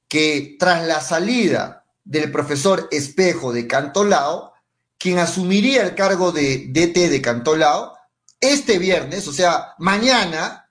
que 0.08 0.56
tras 0.58 0.86
la 0.86 1.00
salida 1.00 1.86
del 2.04 2.30
profesor 2.30 2.88
Espejo 2.90 3.52
de 3.52 3.66
Cantolao, 3.66 4.52
quien 4.98 5.18
asumiría 5.18 5.82
el 5.82 5.94
cargo 5.94 6.32
de 6.32 6.66
DT 6.68 7.08
de 7.08 7.22
Cantolao, 7.22 7.96
este 8.40 8.78
viernes, 8.78 9.26
o 9.28 9.32
sea, 9.32 9.74
mañana, 9.78 10.70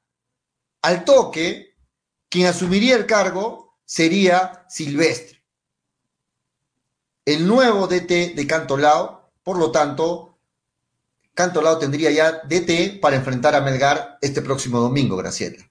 al 0.82 1.06
toque, 1.06 1.76
quien 2.30 2.48
asumiría 2.48 2.96
el 2.96 3.06
cargo 3.06 3.78
sería 3.86 4.66
Silvestre 4.70 5.41
el 7.34 7.48
nuevo 7.48 7.88
DT 7.88 8.36
de 8.36 8.48
Cantolao, 8.48 9.30
por 9.44 9.58
lo 9.58 9.72
tanto, 9.72 10.38
Cantolao 11.34 11.78
tendría 11.78 12.12
ya 12.12 12.42
DT 12.48 13.00
para 13.00 13.16
enfrentar 13.16 13.56
a 13.56 13.62
Melgar 13.62 14.18
este 14.22 14.42
próximo 14.42 14.80
domingo, 14.80 15.16
Graciela. 15.18 15.70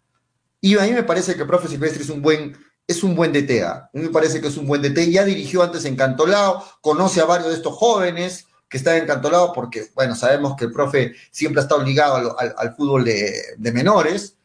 Y 0.60 0.76
a 0.76 0.82
mí 0.82 0.92
me 0.92 1.02
parece 1.02 1.34
que 1.34 1.42
el 1.42 1.46
profe 1.46 1.68
Silvestre 1.68 2.02
es 2.02 2.10
un 2.10 2.22
buen, 2.22 2.56
es 2.86 3.02
un 3.02 3.14
buen 3.14 3.32
DT. 3.32 3.62
A 3.62 3.90
mí 3.92 4.02
me 4.02 4.08
parece 4.08 4.40
que 4.40 4.48
es 4.48 4.56
un 4.56 4.66
buen 4.66 4.82
DT. 4.82 5.10
Ya 5.10 5.24
dirigió 5.24 5.62
antes 5.62 5.84
en 5.84 5.96
Cantolao, 5.96 6.64
conoce 6.80 7.20
a 7.20 7.24
varios 7.24 7.48
de 7.48 7.56
estos 7.56 7.74
jóvenes, 7.74 8.46
que 8.70 8.76
está 8.76 8.96
encantolado 8.96 9.52
porque, 9.52 9.90
bueno, 9.94 10.14
sabemos 10.14 10.54
que 10.56 10.66
el 10.66 10.72
profe 10.72 11.14
siempre 11.32 11.60
ha 11.60 11.64
estado 11.64 11.82
ligado 11.82 12.38
al, 12.38 12.54
al, 12.56 12.74
fútbol 12.76 13.04
de, 13.04 13.34
de, 13.58 13.72
menores 13.72 14.36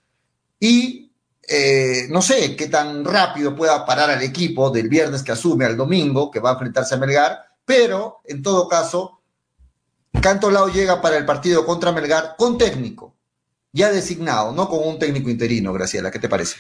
y 0.60 1.05
eh, 1.48 2.08
no 2.10 2.22
sé 2.22 2.56
qué 2.56 2.68
tan 2.68 3.06
rápido 3.06 3.56
pueda 3.56 3.86
parar 3.86 4.10
al 4.10 4.22
equipo 4.22 4.70
del 4.70 4.90
viernes 4.90 5.24
que 5.24 5.32
asume 5.32 5.66
al 5.66 5.78
domingo, 5.78 6.32
que 6.32 6.40
va 6.40 6.52
a 6.52 6.54
enfrentarse 6.54 6.96
a 6.96 6.98
Melgar, 6.98 7.46
pero 7.66 8.22
en 8.26 8.42
todo 8.42 8.68
caso, 8.68 9.22
Cantolao 10.22 10.70
llega 10.70 11.02
para 11.02 11.18
el 11.18 11.26
partido 11.26 11.66
contra 11.66 11.92
Melgar 11.92 12.36
con 12.38 12.58
técnico, 12.58 13.16
ya 13.72 13.92
designado, 13.92 14.52
no 14.52 14.68
con 14.70 14.88
un 14.88 15.00
técnico 15.00 15.30
interino, 15.30 15.74
Graciela, 15.74 16.12
¿qué 16.12 16.20
te 16.20 16.30
parece? 16.30 16.58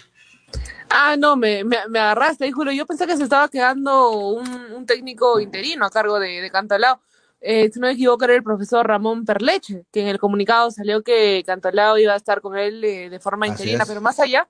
Ah, 0.89 1.15
no, 1.17 1.35
me, 1.35 1.63
me, 1.63 1.77
me 1.89 1.99
agarraste, 1.99 2.51
juro. 2.51 2.71
Yo 2.71 2.85
pensé 2.85 3.07
que 3.07 3.17
se 3.17 3.23
estaba 3.23 3.49
quedando 3.49 4.11
un, 4.11 4.47
un 4.71 4.85
técnico 4.85 5.39
interino 5.39 5.85
a 5.85 5.89
cargo 5.89 6.19
de, 6.19 6.41
de 6.41 6.51
Cantolao 6.51 7.01
eh, 7.47 7.69
si 7.71 7.79
no 7.79 7.85
me 7.85 7.93
equivoco, 7.93 8.25
era 8.25 8.33
el 8.33 8.41
profesor 8.41 8.87
Ramón 8.87 9.23
Perleche, 9.23 9.85
que 9.91 10.01
en 10.01 10.07
el 10.07 10.17
comunicado 10.17 10.71
salió 10.71 11.03
que 11.03 11.43
Cantolao 11.45 11.95
iba 11.99 12.13
a 12.13 12.17
estar 12.17 12.41
con 12.41 12.57
él 12.57 12.83
eh, 12.83 13.07
de 13.07 13.19
forma 13.19 13.47
interina, 13.47 13.85
pero 13.85 14.01
más 14.01 14.19
allá, 14.19 14.47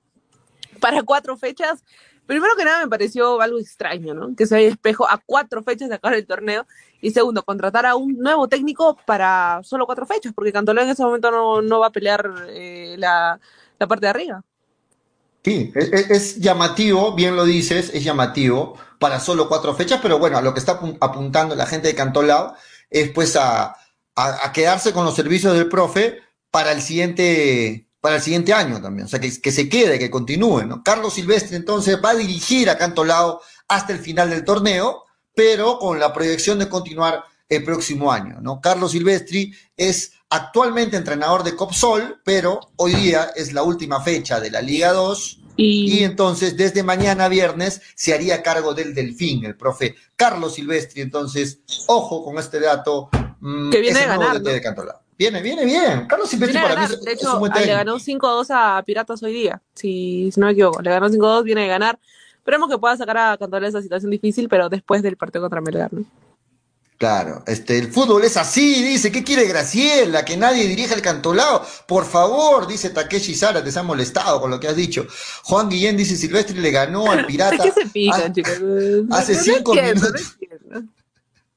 para 0.80 1.02
cuatro 1.02 1.36
fechas. 1.36 1.84
Primero 2.26 2.56
que 2.56 2.64
nada 2.64 2.82
me 2.82 2.90
pareció 2.90 3.40
algo 3.40 3.58
extraño, 3.58 4.12
¿no? 4.12 4.34
Que 4.34 4.46
se 4.46 4.66
espejo 4.66 5.08
a 5.08 5.22
cuatro 5.24 5.62
fechas 5.62 5.88
de 5.88 5.94
acabar 5.94 6.16
el 6.16 6.26
torneo. 6.26 6.66
Y 7.00 7.12
segundo, 7.12 7.44
contratar 7.44 7.86
a 7.86 7.94
un 7.94 8.18
nuevo 8.18 8.48
técnico 8.48 8.96
para 9.06 9.60
solo 9.62 9.86
cuatro 9.86 10.06
fechas, 10.06 10.32
porque 10.34 10.52
Cantolao 10.52 10.84
en 10.84 10.90
ese 10.90 11.04
momento 11.04 11.30
no, 11.30 11.62
no 11.62 11.80
va 11.80 11.88
a 11.88 11.92
pelear 11.92 12.46
eh, 12.48 12.96
la, 12.98 13.38
la 13.78 13.86
parte 13.86 14.06
de 14.06 14.10
arriba. 14.10 14.42
Sí, 15.44 15.72
es, 15.76 16.10
es, 16.10 16.40
llamativo, 16.40 17.14
bien 17.14 17.36
lo 17.36 17.44
dices, 17.44 17.92
es 17.94 18.02
llamativo 18.02 18.76
para 18.98 19.20
solo 19.20 19.48
cuatro 19.48 19.74
fechas, 19.74 20.00
pero 20.02 20.18
bueno, 20.18 20.38
a 20.38 20.42
lo 20.42 20.52
que 20.52 20.58
está 20.58 20.80
apuntando 21.00 21.54
la 21.54 21.66
gente 21.66 21.86
de 21.86 21.94
Cantolao 21.94 22.54
es 22.90 23.10
pues 23.10 23.36
a, 23.36 23.66
a, 23.66 23.76
a, 24.16 24.52
quedarse 24.52 24.92
con 24.92 25.04
los 25.04 25.14
servicios 25.14 25.54
del 25.54 25.68
profe 25.68 26.20
para 26.50 26.72
el 26.72 26.82
siguiente, 26.82 27.85
para 28.06 28.18
el 28.18 28.22
siguiente 28.22 28.52
año 28.52 28.80
también. 28.80 29.06
O 29.06 29.08
sea, 29.08 29.18
que, 29.18 29.40
que 29.40 29.50
se 29.50 29.68
quede, 29.68 29.98
que 29.98 30.08
continúe, 30.08 30.62
¿no? 30.64 30.84
Carlos 30.84 31.14
Silvestre 31.14 31.56
entonces 31.56 31.98
va 32.00 32.10
a 32.10 32.14
dirigir 32.14 32.70
a 32.70 32.78
Cantolao 32.78 33.40
hasta 33.66 33.92
el 33.92 33.98
final 33.98 34.30
del 34.30 34.44
torneo, 34.44 35.02
pero 35.34 35.80
con 35.80 35.98
la 35.98 36.12
proyección 36.12 36.60
de 36.60 36.68
continuar 36.68 37.24
el 37.48 37.64
próximo 37.64 38.12
año, 38.12 38.40
¿no? 38.40 38.60
Carlos 38.60 38.92
Silvestri 38.92 39.52
es 39.76 40.12
actualmente 40.30 40.96
entrenador 40.96 41.42
de 41.42 41.56
Copsol, 41.56 42.20
pero 42.24 42.60
hoy 42.76 42.94
día 42.94 43.32
es 43.34 43.52
la 43.52 43.64
última 43.64 44.00
fecha 44.00 44.38
de 44.38 44.52
la 44.52 44.62
Liga 44.62 44.92
2 44.92 45.40
y... 45.56 45.98
y, 45.98 46.04
entonces 46.04 46.56
desde 46.56 46.84
mañana 46.84 47.28
viernes 47.28 47.82
se 47.96 48.14
haría 48.14 48.40
cargo 48.40 48.72
del 48.72 48.94
Delfín, 48.94 49.44
el 49.44 49.56
profe 49.56 49.96
Carlos 50.14 50.54
Silvestri. 50.54 51.02
Entonces, 51.02 51.58
ojo 51.88 52.24
con 52.24 52.38
este 52.38 52.60
dato. 52.60 53.08
Mmm, 53.40 53.70
que 53.70 53.80
viene 53.80 53.98
de 53.98 54.06
ganar. 54.06 54.40
De 54.40 54.60
Cantolao. 54.60 55.05
Viene, 55.18 55.40
viene 55.40 55.64
bien. 55.64 56.06
Carlos 56.06 56.28
Silvestri 56.28 56.60
para 56.60 56.76
mí 56.76 56.84
es, 56.84 57.00
de 57.00 57.12
hecho, 57.12 57.28
es 57.28 57.34
un 57.34 57.40
buen 57.40 57.52
le 57.52 57.66
ganó 57.66 57.96
5-2 57.96 58.46
a 58.50 58.82
Piratas 58.84 59.22
hoy 59.22 59.32
día, 59.32 59.62
si, 59.74 60.30
si, 60.32 60.38
no 60.38 60.46
me 60.46 60.52
equivoco. 60.52 60.82
Le 60.82 60.90
ganó 60.90 61.08
5-2, 61.08 61.42
viene 61.42 61.62
de 61.62 61.68
ganar. 61.68 61.98
Esperemos 62.36 62.68
que 62.68 62.78
pueda 62.78 62.96
sacar 62.96 63.16
a 63.16 63.36
Cantolao 63.38 63.68
esa 63.68 63.82
situación 63.82 64.10
difícil, 64.10 64.48
pero 64.48 64.68
después 64.68 65.02
del 65.02 65.16
partido 65.16 65.42
contra 65.42 65.60
Melgar, 65.60 65.92
¿no? 65.92 66.04
Claro, 66.98 67.42
este, 67.46 67.78
el 67.78 67.92
fútbol 67.92 68.24
es 68.24 68.38
así, 68.38 68.82
dice, 68.82 69.12
¿qué 69.12 69.22
quiere 69.22 69.46
Graciela? 69.46 70.24
Que 70.24 70.38
nadie 70.38 70.66
dirija 70.66 70.94
el 70.94 71.02
cantolao. 71.02 71.62
Por 71.86 72.06
favor, 72.06 72.66
dice 72.66 72.88
Takeshi 72.88 73.34
Sara, 73.34 73.62
te 73.62 73.70
se 73.70 73.78
ha 73.78 73.82
molestado 73.82 74.40
con 74.40 74.50
lo 74.50 74.58
que 74.58 74.68
has 74.68 74.76
dicho. 74.76 75.06
Juan 75.42 75.68
Guillén 75.68 75.98
dice, 75.98 76.16
Silvestre 76.16 76.58
le 76.58 76.70
ganó 76.70 77.10
al 77.10 77.26
pirata. 77.26 77.62
¿Qué 77.62 77.72
se 77.72 77.86
pican, 77.86 78.32
chicos? 78.32 78.54
Hace 79.10 79.34
no, 79.34 79.40
cinco 79.42 79.76
entiendo, 79.76 80.06
minutos. 80.06 80.36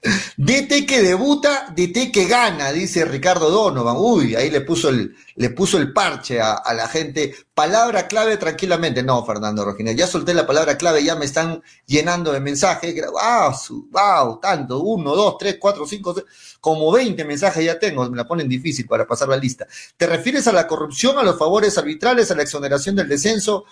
DT 0.02 0.86
que 0.86 1.02
debuta, 1.02 1.74
DT 1.76 2.10
que 2.14 2.26
gana, 2.26 2.72
dice 2.72 3.04
Ricardo 3.04 3.50
Donovan. 3.50 3.98
Uy, 3.98 4.34
ahí 4.34 4.50
le 4.50 4.62
puso 4.62 4.88
el, 4.88 5.14
le 5.36 5.50
puso 5.50 5.78
el 5.78 5.92
parche 5.92 6.40
a, 6.40 6.62
la 6.74 6.88
gente. 6.88 7.36
Palabra 7.54 8.08
clave 8.08 8.38
tranquilamente. 8.38 9.04
No, 9.04 9.26
Fernando 9.26 9.66
Rogines, 9.66 9.98
ya 9.98 10.08
solté 10.08 10.34
la 10.34 10.48
palabra 10.48 10.78
clave, 10.78 11.04
ya 11.04 11.16
me 11.16 11.26
están 11.26 11.62
llenando 11.86 12.32
de 12.32 12.40
mensajes. 12.40 12.96
Wow, 13.12 13.90
wow, 13.92 14.40
tanto. 14.40 14.80
Uno, 14.80 15.16
dos, 15.16 15.38
tres, 15.38 15.58
cuatro, 15.60 15.86
cinco, 15.86 16.16
como 16.62 16.92
veinte 16.94 17.26
mensajes 17.26 17.66
ya 17.66 17.78
tengo. 17.78 18.10
Me 18.10 18.16
la 18.16 18.26
ponen 18.26 18.48
difícil 18.48 18.88
para 18.88 19.06
pasar 19.06 19.28
la 19.28 19.38
lista. 19.38 19.68
¿Te 19.98 20.08
refieres 20.08 20.48
a 20.48 20.54
la 20.54 20.66
corrupción, 20.66 21.18
a 21.18 21.24
los 21.24 21.38
favores 21.38 21.78
arbitrales, 21.78 22.32
a 22.32 22.36
la 22.36 22.44
exoneración 22.44 22.96
del 22.96 23.10
descenso? 23.10 23.66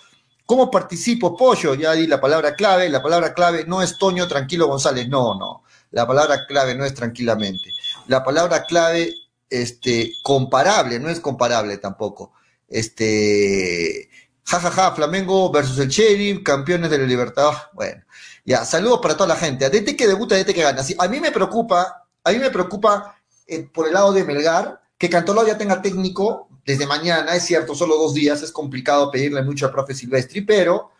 ¿Cómo 0.44 0.70
participo, 0.70 1.34
Pollo? 1.34 1.74
Ya 1.74 1.92
di 1.92 2.06
la 2.06 2.20
palabra 2.20 2.54
clave. 2.54 2.90
La 2.90 3.02
palabra 3.02 3.32
clave 3.32 3.64
no 3.66 3.80
es 3.80 3.96
Toño 3.96 4.28
Tranquilo 4.28 4.66
González. 4.66 5.08
No, 5.08 5.34
no. 5.38 5.62
La 5.90 6.06
palabra 6.06 6.46
clave 6.46 6.74
no 6.74 6.84
es 6.84 6.94
tranquilamente. 6.94 7.70
La 8.06 8.22
palabra 8.22 8.64
clave, 8.64 9.12
este, 9.48 10.12
comparable, 10.22 10.98
no 10.98 11.08
es 11.08 11.20
comparable 11.20 11.78
tampoco. 11.78 12.32
Este, 12.68 14.10
jajaja, 14.44 14.70
ja, 14.70 14.90
ja, 14.90 14.96
Flamengo 14.96 15.50
versus 15.50 15.78
el 15.78 15.88
Sheriff, 15.88 16.42
campeones 16.42 16.90
de 16.90 16.98
la 16.98 17.04
libertad. 17.04 17.52
Bueno, 17.72 18.02
ya, 18.44 18.64
saludos 18.64 19.00
para 19.00 19.14
toda 19.16 19.28
la 19.28 19.36
gente. 19.36 19.68
DT 19.68 19.96
que 19.96 20.06
debuta, 20.06 20.36
DT 20.36 20.54
que 20.54 20.62
gana. 20.62 20.82
Sí, 20.82 20.94
a 20.98 21.08
mí 21.08 21.20
me 21.20 21.32
preocupa, 21.32 22.06
a 22.22 22.30
mí 22.32 22.38
me 22.38 22.50
preocupa 22.50 23.18
eh, 23.46 23.68
por 23.72 23.86
el 23.86 23.94
lado 23.94 24.12
de 24.12 24.24
Melgar, 24.24 24.80
que 24.98 25.08
Cantolao 25.08 25.46
ya 25.46 25.56
tenga 25.56 25.80
técnico 25.80 26.48
desde 26.66 26.86
mañana, 26.86 27.34
es 27.34 27.44
cierto, 27.44 27.74
solo 27.74 27.96
dos 27.96 28.12
días, 28.12 28.42
es 28.42 28.52
complicado 28.52 29.10
pedirle 29.10 29.42
mucho 29.42 29.64
al 29.64 29.72
profe 29.72 29.94
Silvestri, 29.94 30.42
pero 30.42 30.90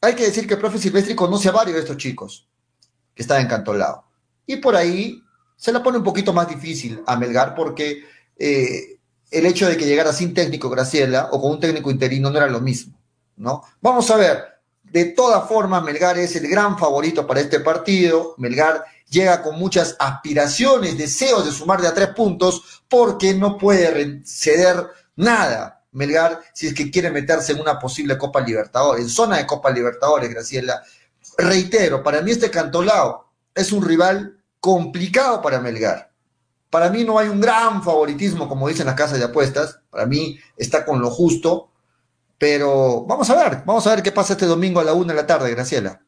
hay 0.00 0.14
que 0.14 0.24
decir 0.24 0.46
que 0.46 0.54
el 0.54 0.60
profe 0.60 0.78
Silvestri 0.78 1.16
conoce 1.16 1.48
a 1.48 1.52
varios 1.52 1.74
de 1.74 1.80
estos 1.80 1.96
chicos 1.96 2.46
que 3.14 3.22
está 3.22 3.40
encantolado. 3.40 4.04
Y 4.46 4.56
por 4.56 4.76
ahí 4.76 5.22
se 5.56 5.72
la 5.72 5.82
pone 5.82 5.98
un 5.98 6.04
poquito 6.04 6.32
más 6.32 6.48
difícil 6.48 7.02
a 7.06 7.16
Melgar 7.16 7.54
porque 7.54 8.04
eh, 8.36 8.98
el 9.30 9.46
hecho 9.46 9.68
de 9.68 9.76
que 9.76 9.86
llegara 9.86 10.12
sin 10.12 10.34
técnico 10.34 10.68
Graciela 10.68 11.28
o 11.32 11.40
con 11.40 11.52
un 11.52 11.60
técnico 11.60 11.90
interino 11.90 12.30
no 12.30 12.36
era 12.36 12.48
lo 12.48 12.60
mismo, 12.60 12.98
¿no? 13.36 13.62
Vamos 13.80 14.10
a 14.10 14.16
ver, 14.16 14.44
de 14.82 15.06
todas 15.06 15.48
formas 15.48 15.82
Melgar 15.82 16.18
es 16.18 16.36
el 16.36 16.48
gran 16.48 16.78
favorito 16.78 17.26
para 17.26 17.40
este 17.40 17.60
partido, 17.60 18.34
Melgar 18.38 18.84
llega 19.08 19.42
con 19.42 19.58
muchas 19.58 19.96
aspiraciones, 19.98 20.98
deseos 20.98 21.44
de 21.44 21.52
sumar 21.52 21.80
de 21.80 21.88
a 21.88 21.94
tres 21.94 22.08
puntos 22.08 22.82
porque 22.88 23.34
no 23.34 23.56
puede 23.58 24.22
ceder 24.24 24.86
nada. 25.16 25.82
Melgar, 25.92 26.40
si 26.52 26.66
es 26.66 26.74
que 26.74 26.90
quiere 26.90 27.10
meterse 27.10 27.52
en 27.52 27.60
una 27.60 27.78
posible 27.78 28.18
Copa 28.18 28.40
Libertadores, 28.40 29.04
en 29.04 29.08
zona 29.08 29.36
de 29.36 29.46
Copa 29.46 29.70
Libertadores, 29.70 30.28
Graciela, 30.28 30.82
reitero, 31.38 32.02
para 32.02 32.20
mí 32.22 32.30
este 32.30 32.50
Cantolao 32.50 33.30
es 33.54 33.72
un 33.72 33.84
rival 33.84 34.38
complicado 34.60 35.42
para 35.42 35.60
Melgar. 35.60 36.10
Para 36.70 36.90
mí 36.90 37.04
no 37.04 37.18
hay 37.18 37.28
un 37.28 37.40
gran 37.40 37.82
favoritismo, 37.82 38.48
como 38.48 38.68
dicen 38.68 38.86
las 38.86 38.96
casas 38.96 39.18
de 39.18 39.24
apuestas. 39.26 39.80
Para 39.90 40.06
mí 40.06 40.38
está 40.56 40.84
con 40.84 41.00
lo 41.00 41.10
justo. 41.10 41.70
Pero 42.38 43.04
vamos 43.06 43.30
a 43.30 43.36
ver, 43.36 43.62
vamos 43.64 43.86
a 43.86 43.94
ver 43.94 44.02
qué 44.02 44.10
pasa 44.10 44.32
este 44.32 44.46
domingo 44.46 44.80
a 44.80 44.84
la 44.84 44.92
una 44.92 45.12
de 45.12 45.20
la 45.20 45.26
tarde, 45.26 45.50
Graciela. 45.50 46.00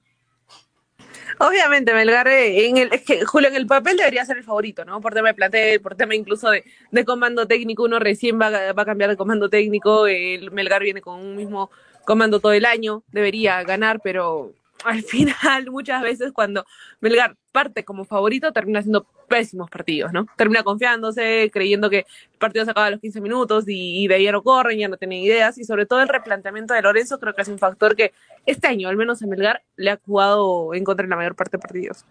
Obviamente, 1.39 1.93
Melgar, 1.93 2.27
en 2.29 2.79
el, 2.79 2.93
es 2.93 3.03
que 3.03 3.25
Julio, 3.25 3.49
en 3.49 3.57
el 3.57 3.67
papel 3.67 3.97
debería 3.97 4.25
ser 4.25 4.39
el 4.39 4.45
favorito, 4.45 4.85
¿no? 4.85 5.01
Por 5.01 5.13
tema 5.13 5.29
de 5.29 5.35
plantel, 5.35 5.81
por 5.81 5.95
tema 5.95 6.15
incluso 6.15 6.51
de, 6.51 6.65
de 6.91 7.05
comando 7.05 7.47
técnico, 7.47 7.85
uno 7.85 7.99
recién 7.99 8.41
va, 8.41 8.51
va, 8.51 8.83
a 8.83 8.87
cambiar 8.87 9.11
de 9.11 9.17
comando 9.17 9.51
técnico, 9.51 10.07
el 10.07 10.51
Melgar 10.51 10.83
viene 10.83 11.03
con 11.03 11.21
un 11.21 11.37
mismo 11.37 11.71
comando 12.05 12.41
todo 12.41 12.53
el 12.53 12.65
año, 12.65 13.03
debería 13.09 13.63
ganar, 13.65 14.01
pero 14.03 14.55
al 14.85 15.03
final, 15.03 15.35
muchas 15.71 16.03
veces 16.03 16.33
cuando 16.33 16.65
Melgar 17.01 17.37
parte 17.53 17.85
como 17.85 18.05
favorito, 18.05 18.53
termina 18.53 18.81
haciendo 18.81 19.07
pésimos 19.29 19.71
partidos, 19.71 20.13
¿no? 20.13 20.27
Termina 20.37 20.63
confiándose, 20.63 21.51
creyendo 21.53 21.89
que 21.89 22.01
el 22.01 22.39
partido 22.39 22.65
se 22.65 22.71
acaba 22.71 22.87
a 22.87 22.91
los 22.91 23.01
15 23.01 23.21
minutos 23.21 23.65
y, 23.67 24.07
de 24.07 24.15
ahí 24.15 24.25
ya 24.25 24.33
no 24.33 24.43
corren, 24.43 24.79
ya 24.79 24.89
no 24.89 24.97
tienen 24.97 25.21
ideas, 25.21 25.59
y 25.59 25.65
sobre 25.65 25.87
todo 25.87 26.01
el 26.01 26.09
replanteamiento 26.09 26.75
de 26.75 26.83
Lorenzo 26.83 27.19
creo 27.19 27.35
que 27.35 27.43
es 27.43 27.49
un 27.49 27.59
factor 27.59 27.97
que 27.97 28.13
este 28.45 28.69
año, 28.69 28.89
al 28.89 28.97
menos 28.97 29.23
en 29.23 29.31
Melgar, 29.31 29.63
le 29.77 29.91
ha 29.91 30.01
jugado 30.05 30.75
en 30.75 30.85
contra 30.85 31.05
en 31.05 31.11
la 31.11 31.17
mayor 31.17 31.35
parte 31.35 31.57
de 31.57 31.63
partidos. 31.63 32.05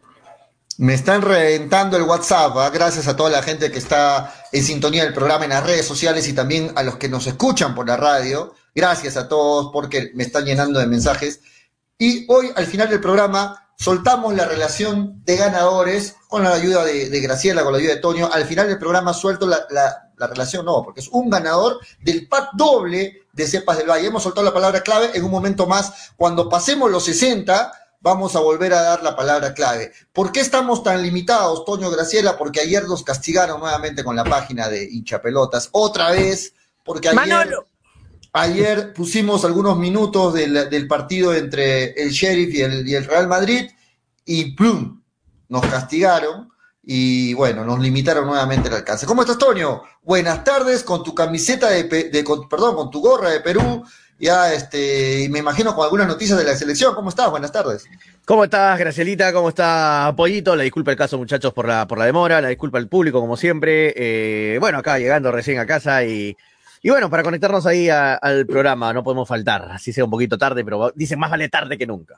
Me 0.78 0.94
están 0.94 1.22
reventando 1.22 1.96
el 1.96 2.04
WhatsApp, 2.04 2.54
¿eh? 2.58 2.70
gracias 2.74 3.08
a 3.08 3.16
toda 3.16 3.30
la 3.30 3.42
gente 3.42 3.72
que 3.72 3.80
está 3.80 4.34
en 4.52 4.62
sintonía 4.62 5.06
del 5.06 5.14
programa 5.14 5.46
en 5.46 5.52
las 5.52 5.66
redes 5.66 5.86
sociales 5.86 6.28
y 6.28 6.34
también 6.34 6.72
a 6.76 6.84
los 6.84 6.98
que 6.98 7.08
nos 7.08 7.28
escuchan 7.28 7.74
por 7.74 7.88
la 7.88 7.96
radio. 7.96 8.54
Gracias 8.74 9.16
a 9.16 9.30
todos 9.30 9.70
porque 9.72 10.12
me 10.16 10.24
están 10.24 10.44
llenando 10.44 10.80
de 10.80 10.88
mensajes. 10.88 11.40
Y 11.98 12.26
hoy, 12.28 12.52
al 12.56 12.66
final 12.66 12.90
del 12.90 13.00
programa, 13.00 13.70
soltamos 13.78 14.34
la 14.36 14.46
relación 14.46 15.24
de 15.24 15.38
ganadores 15.38 16.16
con 16.28 16.44
la 16.44 16.54
ayuda 16.54 16.84
de, 16.84 17.20
Graciela, 17.22 17.64
con 17.64 17.74
la 17.74 17.80
ayuda 17.80 17.96
de 17.96 18.02
Toño. 18.02 18.30
Al 18.32 18.46
final 18.46 18.68
del 18.68 18.80
programa 18.80 19.14
suelto 19.14 19.48
la, 19.48 19.66
la, 19.70 20.12
la, 20.18 20.28
relación, 20.28 20.66
no, 20.66 20.84
porque 20.84 21.00
es 21.00 21.08
un 21.10 21.30
ganador 21.30 21.80
del 22.02 22.28
pack 22.28 22.50
doble 22.54 23.24
de 23.32 23.48
Cepas 23.48 23.78
del 23.78 23.90
Valle. 23.90 24.08
Hemos 24.08 24.24
soltado 24.24 24.46
la 24.46 24.54
palabra 24.54 24.82
clave 24.82 25.12
en 25.14 25.24
un 25.24 25.32
momento 25.32 25.68
más. 25.68 26.12
Cuando 26.18 26.50
pasemos 26.50 26.92
los 26.92 27.06
60, 27.06 27.72
vamos 28.02 28.36
a 28.36 28.40
volver 28.40 28.74
a 28.74 28.82
dar 28.82 29.04
la 29.04 29.16
palabra 29.16 29.54
clave. 29.54 29.92
¿Por 30.14 30.32
qué 30.32 30.42
estamos 30.42 30.84
tan 30.84 31.02
limitados, 31.02 31.66
Toño 31.66 31.90
Graciela? 31.90 32.38
Porque 32.38 32.62
ayer 32.62 32.88
nos 32.88 33.04
castigaron 33.04 33.60
nuevamente 33.60 34.04
con 34.04 34.16
la 34.16 34.24
página 34.24 34.70
de 34.70 34.84
hinchapelotas. 34.84 35.70
Otra 35.72 36.12
vez, 36.12 36.54
porque 36.84 37.10
ayer... 37.10 37.16
Manolo. 37.16 37.68
Ayer 38.38 38.92
pusimos 38.92 39.46
algunos 39.46 39.78
minutos 39.78 40.34
del, 40.34 40.88
partido 40.90 41.34
entre 41.34 41.92
el 41.94 42.10
Sheriff 42.10 42.54
y 42.54 42.94
el, 42.94 43.06
Real 43.06 43.30
Madrid 43.30 43.72
y 44.26 44.54
¡plum! 44.56 45.02
Nos 45.48 45.66
castigaron 45.66 46.50
y 46.84 47.34
bueno, 47.34 47.64
nos 47.64 47.80
limitaron 47.80 48.26
nuevamente 48.28 48.68
el 48.68 48.76
alcance. 48.76 49.06
¿Cómo 49.06 49.22
estás, 49.22 49.38
Toño? 49.38 49.84
Buenas 50.04 50.44
tardes, 50.44 50.84
con 50.84 51.02
tu 51.02 51.16
camiseta 51.16 51.70
de, 51.70 51.84
de 51.84 52.26
perdón, 52.50 52.76
con 52.76 52.92
tu 52.92 53.00
gorra 53.00 53.30
de 53.30 53.40
Perú, 53.40 53.86
ya 54.20 54.54
este, 54.54 55.22
y 55.22 55.30
me 55.30 55.40
imagino 55.40 55.74
con 55.74 55.86
algunas 55.86 56.08
noticias 56.08 56.38
de 56.38 56.44
la 56.44 56.58
selección. 56.58 56.94
¿Cómo 56.94 57.08
estás? 57.08 57.32
Buenas 57.32 57.54
tardes. 57.54 57.86
¿Cómo 58.26 58.44
estás, 58.44 58.78
Gracielita? 58.78 59.32
¿Cómo 59.32 59.48
está 59.48 60.14
Pollito? 60.18 60.58
La 60.58 60.64
disculpa 60.64 60.92
el 60.92 60.98
caso, 60.98 61.18
muchachos, 61.18 61.54
por 61.54 61.70
la, 61.70 61.88
por 61.88 61.98
la 61.98 62.06
demora, 62.06 62.42
la 62.42 62.50
disculpa 62.50 62.80
al 62.80 62.90
público, 62.90 63.22
como 63.22 63.38
siempre. 63.38 63.94
Eh, 63.96 64.58
bueno, 64.60 64.80
acá 64.80 65.00
llegando 65.00 65.32
recién 65.32 65.58
a 65.58 65.66
casa 65.66 66.04
y, 66.04 66.36
y 66.86 66.90
bueno, 66.92 67.10
para 67.10 67.24
conectarnos 67.24 67.66
ahí 67.66 67.90
al 67.90 68.46
programa, 68.46 68.94
no 68.94 69.04
podemos 69.04 69.28
faltar, 69.28 69.72
así 69.72 69.92
sea 69.92 70.04
un 70.06 70.12
poquito 70.12 70.38
tarde, 70.38 70.64
pero 70.64 70.92
dicen 70.94 71.18
más 71.18 71.32
vale 71.32 71.50
tarde 71.50 71.80
que 71.80 71.88
nunca 71.88 72.16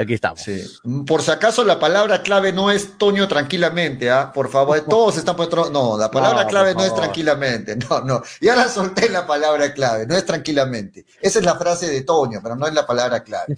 aquí 0.00 0.14
estamos. 0.14 0.40
Sí. 0.40 0.64
Por 1.06 1.22
si 1.22 1.30
acaso 1.30 1.62
la 1.62 1.78
palabra 1.78 2.22
clave 2.22 2.52
no 2.52 2.70
es 2.70 2.96
Toño 2.98 3.26
tranquilamente, 3.28 4.10
¿ah? 4.10 4.32
Por 4.32 4.48
favor, 4.48 4.80
todos 4.88 5.18
están 5.18 5.36
por 5.36 5.70
No, 5.70 5.98
la 5.98 6.10
palabra 6.10 6.46
clave 6.46 6.74
no 6.74 6.84
es 6.84 6.94
tranquilamente. 6.94 7.76
No, 7.88 8.00
no. 8.00 8.22
Ya 8.40 8.56
la 8.56 8.68
solté 8.68 9.08
la 9.08 9.26
palabra 9.26 9.72
clave, 9.72 10.06
no 10.06 10.16
es 10.16 10.24
tranquilamente. 10.24 11.06
Esa 11.20 11.38
es 11.38 11.44
la 11.44 11.54
frase 11.54 11.88
de 11.88 12.02
Toño, 12.02 12.40
pero 12.42 12.56
no 12.56 12.66
es 12.66 12.74
la 12.74 12.86
palabra 12.86 13.22
clave. 13.22 13.56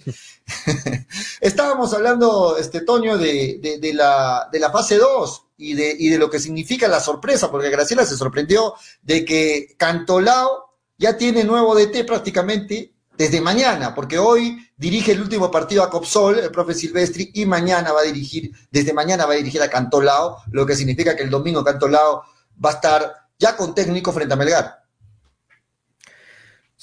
Estábamos 1.41 1.93
hablando, 1.93 2.57
este 2.57 2.81
Toño, 2.81 3.17
de, 3.17 3.79
de, 3.79 3.93
la, 3.93 4.47
de 4.51 4.59
la 4.59 4.71
fase 4.71 4.97
2 4.97 5.43
y 5.61 5.75
de, 5.75 5.95
y 5.97 6.09
de 6.09 6.17
lo 6.17 6.29
que 6.29 6.39
significa 6.39 6.87
la 6.87 6.99
sorpresa, 6.99 7.51
porque 7.51 7.69
Graciela 7.69 8.05
se 8.05 8.17
sorprendió 8.17 8.73
de 9.03 9.23
que 9.23 9.75
Cantolao 9.77 10.75
ya 10.97 11.15
tiene 11.17 11.43
nuevo 11.43 11.75
DT 11.75 12.03
prácticamente 12.05 12.93
desde 13.15 13.41
mañana, 13.41 13.93
porque 13.93 14.17
hoy 14.17 14.57
dirige 14.75 15.11
el 15.11 15.21
último 15.21 15.51
partido 15.51 15.83
a 15.83 15.89
Copsol, 15.91 16.39
el 16.39 16.49
profe 16.49 16.73
Silvestri, 16.73 17.29
y 17.35 17.45
mañana 17.45 17.91
va 17.91 18.01
a 18.01 18.03
dirigir, 18.03 18.51
desde 18.71 18.93
mañana 18.93 19.27
va 19.27 19.33
a 19.33 19.37
dirigir 19.37 19.61
a 19.61 19.69
Cantolao, 19.69 20.37
lo 20.51 20.65
que 20.65 20.75
significa 20.75 21.15
que 21.15 21.23
el 21.23 21.29
domingo 21.29 21.63
Cantolao 21.63 22.23
va 22.63 22.69
a 22.71 22.73
estar 22.73 23.13
ya 23.37 23.55
con 23.55 23.75
técnico 23.75 24.11
frente 24.11 24.33
a 24.33 24.37
Melgar. 24.37 24.80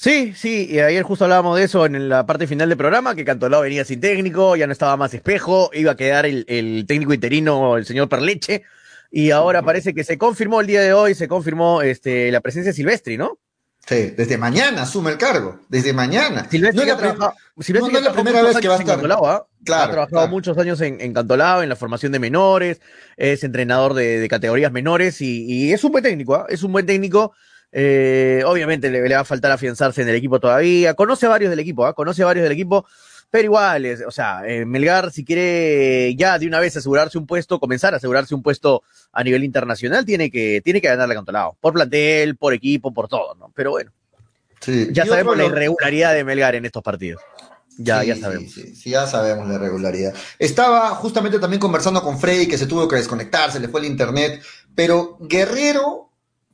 Sí, 0.01 0.33
sí, 0.33 0.65
y 0.71 0.79
ayer 0.79 1.03
justo 1.03 1.25
hablábamos 1.25 1.57
de 1.57 1.65
eso 1.65 1.85
en 1.85 2.07
la 2.07 2.25
parte 2.25 2.47
final 2.47 2.69
del 2.69 2.77
programa, 2.77 3.15
que 3.15 3.25
Cantolao 3.25 3.63
venía 3.63 3.83
sin 3.83 3.99
técnico, 3.99 4.55
ya 4.55 4.65
no 4.65 4.71
estaba 4.71 4.95
más 4.95 5.13
espejo, 5.13 5.71
iba 5.73 5.91
a 5.91 5.97
quedar 5.97 6.25
el, 6.25 6.45
el 6.47 6.85
técnico 6.87 7.13
interino, 7.13 7.75
el 7.75 7.85
señor 7.85 8.07
Perleche, 8.07 8.63
y 9.11 9.31
ahora 9.31 9.61
parece 9.61 9.93
que 9.93 10.05
se 10.05 10.17
confirmó 10.17 10.61
el 10.61 10.67
día 10.67 10.79
de 10.79 10.93
hoy, 10.93 11.15
se 11.15 11.27
confirmó 11.27 11.81
este, 11.81 12.31
la 12.31 12.39
presencia 12.39 12.71
de 12.71 12.77
Silvestri, 12.77 13.17
¿no? 13.17 13.39
Sí, 13.85 14.13
desde 14.15 14.37
mañana 14.37 14.83
asume 14.83 15.11
el 15.11 15.17
cargo, 15.17 15.59
desde 15.67 15.91
mañana. 15.91 16.47
Silvestre 16.49 16.85
no, 16.85 17.33
es 17.57 18.01
la, 18.01 18.13
primera 18.13 18.41
vez 18.41 18.55
que 18.55 18.69
va 18.69 18.75
a 18.75 18.79
estar. 18.79 18.99
¿ah? 19.03 19.47
Claro, 19.65 19.83
ha 19.83 19.91
trabajado 19.91 20.27
muchos 20.29 20.57
años 20.57 20.79
en, 20.79 21.01
en, 21.01 21.13
Cantolao, 21.13 21.61
en 21.61 21.67
la 21.67 21.75
formación 21.75 22.13
de 22.13 22.19
menores, 22.19 22.79
es 23.17 23.43
entrenador 23.43 23.95
de, 23.95 24.25
categorías 24.29 24.71
menores 24.71 25.19
y, 25.19 25.73
es 25.73 25.83
un 25.83 25.91
buen 25.91 26.05
técnico, 26.05 26.35
¿ah? 26.35 26.45
es 26.47 26.63
un 26.63 26.71
buen 26.71 26.85
técnico. 26.85 27.33
Eh, 27.71 28.43
obviamente 28.45 28.89
le, 28.89 29.07
va 29.13 29.19
a 29.19 29.25
faltar 29.25 29.51
afianzarse 29.51 30.01
en 30.01 30.09
el 30.09 30.15
equipo 30.15 30.39
todavía. 30.39 30.93
Conoce 30.93 31.25
a 31.25 31.29
varios 31.29 31.49
del 31.49 31.59
equipo, 31.59 31.85
¿ah? 31.85 31.93
conoce 31.93 32.23
a 32.23 32.25
varios 32.25 32.43
del 32.43 32.51
equipo 32.51 32.85
pero 33.31 33.45
igual, 33.45 33.85
o 34.07 34.11
sea, 34.11 34.41
eh, 34.47 34.65
Melgar, 34.65 35.11
si 35.11 35.23
quiere 35.23 36.15
ya 36.15 36.39
de 36.39 36.47
una 36.47 36.59
vez 36.59 36.75
asegurarse 36.75 37.17
un 37.17 37.27
puesto, 37.27 37.59
comenzar 37.59 37.93
a 37.93 37.97
asegurarse 37.97 38.33
un 38.33 38.41
puesto 38.41 38.81
a 39.11 39.23
nivel 39.23 39.43
internacional, 39.43 40.03
tiene 40.03 40.31
que, 40.31 40.61
tiene 40.63 40.81
que 40.81 40.87
ganarle 40.87 41.13
a 41.13 41.17
Cantolao. 41.17 41.57
Por 41.61 41.73
plantel, 41.73 42.37
por 42.37 42.53
equipo, 42.53 42.91
por 42.91 43.07
todo, 43.07 43.35
¿no? 43.35 43.51
Pero 43.55 43.71
bueno. 43.71 43.91
Ya 44.91 45.05
sabemos 45.05 45.37
la 45.37 45.45
irregularidad 45.45 46.13
de 46.15 46.23
Melgar 46.23 46.55
en 46.55 46.65
estos 46.65 46.81
partidos. 46.81 47.21
Ya, 47.77 48.03
ya 48.03 48.15
sabemos. 48.15 48.51
Sí, 48.51 48.75
sí, 48.75 48.89
ya 48.89 49.05
sabemos 49.05 49.47
la 49.47 49.55
irregularidad. 49.55 50.13
Estaba 50.39 50.89
justamente 50.95 51.39
también 51.39 51.61
conversando 51.61 52.01
con 52.01 52.19
Freddy, 52.19 52.47
que 52.47 52.57
se 52.57 52.65
tuvo 52.65 52.87
que 52.87 52.97
desconectar, 52.97 53.51
se 53.51 53.59
le 53.59 53.69
fue 53.69 53.79
el 53.81 53.85
internet, 53.85 54.41
pero 54.75 55.17
Guerrero 55.21 56.08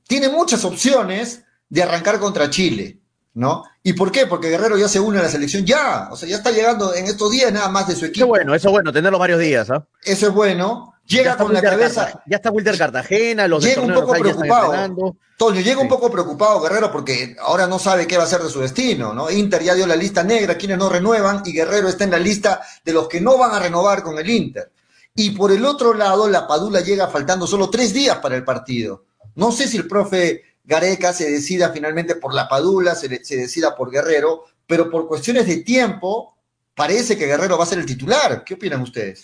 tiene 0.07 0.29
muchas 0.29 0.63
opciones 0.65 1.43
de 1.69 1.83
arrancar 1.83 2.19
contra 2.19 2.49
Chile. 2.49 2.99
¿no? 3.35 3.65
¿Y 3.83 3.93
por 3.93 4.11
qué? 4.11 4.25
Porque 4.27 4.49
Guerrero 4.49 4.77
ya 4.77 4.87
se 4.87 4.99
une 4.99 5.19
a 5.19 5.23
la 5.23 5.29
selección 5.29 5.65
ya, 5.65 6.07
o 6.09 6.15
sea, 6.15 6.27
ya 6.27 6.37
está 6.37 6.51
llegando 6.51 6.95
en 6.95 7.05
estos 7.05 7.29
días 7.29 7.51
nada 7.51 7.67
más 7.67 7.85
de 7.85 7.95
su 7.95 8.05
equipo. 8.05 8.23
Eso 8.23 8.27
bueno, 8.27 8.55
eso 8.55 8.69
es 8.69 8.71
bueno, 8.71 8.93
tenerlo 8.93 9.19
varios 9.19 9.39
días, 9.39 9.69
¿ah? 9.69 9.85
Eso 10.03 10.27
es 10.27 10.33
bueno. 10.33 10.93
Llega 11.05 11.37
con 11.37 11.53
la 11.53 11.61
cabeza. 11.61 12.23
ya 12.25 12.37
está 12.37 12.49
Wilter 12.49 12.77
Cartagena, 12.77 13.47
los 13.47 13.63
Llega 13.63 13.81
un 13.81 13.93
poco 13.93 14.13
preocupado. 14.13 15.15
Toño, 15.37 15.59
llega 15.59 15.81
un 15.81 15.89
poco 15.89 16.09
preocupado 16.09 16.61
Guerrero 16.61 16.91
porque 16.91 17.35
ahora 17.41 17.67
no 17.67 17.77
sabe 17.77 18.07
qué 18.07 18.17
va 18.17 18.23
a 18.23 18.27
ser 18.27 18.41
de 18.41 18.49
su 18.49 18.61
destino, 18.61 19.13
¿no? 19.13 19.29
Inter 19.29 19.61
ya 19.61 19.75
dio 19.75 19.85
la 19.85 19.97
lista 19.97 20.23
negra, 20.23 20.57
quienes 20.57 20.77
no 20.77 20.87
renuevan, 20.87 21.43
y 21.45 21.51
Guerrero 21.51 21.89
está 21.89 22.05
en 22.05 22.11
la 22.11 22.19
lista 22.19 22.61
de 22.85 22.93
los 22.93 23.09
que 23.09 23.19
no 23.19 23.37
van 23.37 23.51
a 23.51 23.59
renovar 23.59 24.01
con 24.01 24.17
el 24.17 24.29
Inter. 24.29 24.71
Y 25.13 25.31
por 25.31 25.51
el 25.51 25.65
otro 25.65 25.93
lado, 25.93 26.29
la 26.29 26.47
Padula 26.47 26.79
llega 26.79 27.09
faltando 27.09 27.45
solo 27.45 27.69
tres 27.69 27.93
días 27.93 28.17
para 28.17 28.35
el 28.35 28.45
partido. 28.45 29.04
No 29.35 29.51
sé 29.51 29.67
si 29.67 29.77
el 29.77 29.87
profe 29.87 30.43
Gareca 30.63 31.13
se 31.13 31.29
decida 31.29 31.71
finalmente 31.71 32.15
por 32.15 32.33
la 32.33 32.47
Padula, 32.47 32.95
se, 32.95 33.07
decida 33.07 33.75
por 33.75 33.91
Guerrero, 33.91 34.45
pero 34.65 34.89
por 34.89 35.07
cuestiones 35.07 35.45
de 35.45 35.57
tiempo 35.57 36.35
parece 36.73 37.17
que 37.17 37.27
Guerrero 37.27 37.57
va 37.57 37.63
a 37.63 37.67
ser 37.67 37.79
el 37.79 37.85
titular. 37.85 38.43
¿Qué 38.43 38.55
opinan 38.55 38.81
ustedes? 38.81 39.23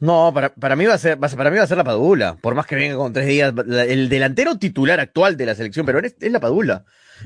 No, 0.00 0.32
para, 0.32 0.76
mí 0.76 0.86
va 0.86 0.94
a 0.94 0.98
ser, 0.98 1.18
para 1.18 1.50
mí 1.50 1.58
va 1.58 1.64
a 1.64 1.66
ser 1.66 1.76
la 1.76 1.84
Padula, 1.84 2.36
por 2.40 2.54
más 2.54 2.66
que 2.66 2.76
venga 2.76 2.96
con 2.96 3.12
tres 3.12 3.26
días. 3.26 3.52
El 3.68 4.08
delantero 4.08 4.56
titular 4.56 5.00
actual 5.00 5.36
de 5.36 5.46
la 5.46 5.56
selección 5.56 5.84
pero 5.84 5.98
es, 5.98 6.14
es 6.20 6.32
la 6.32 6.40
Padula. 6.40 6.84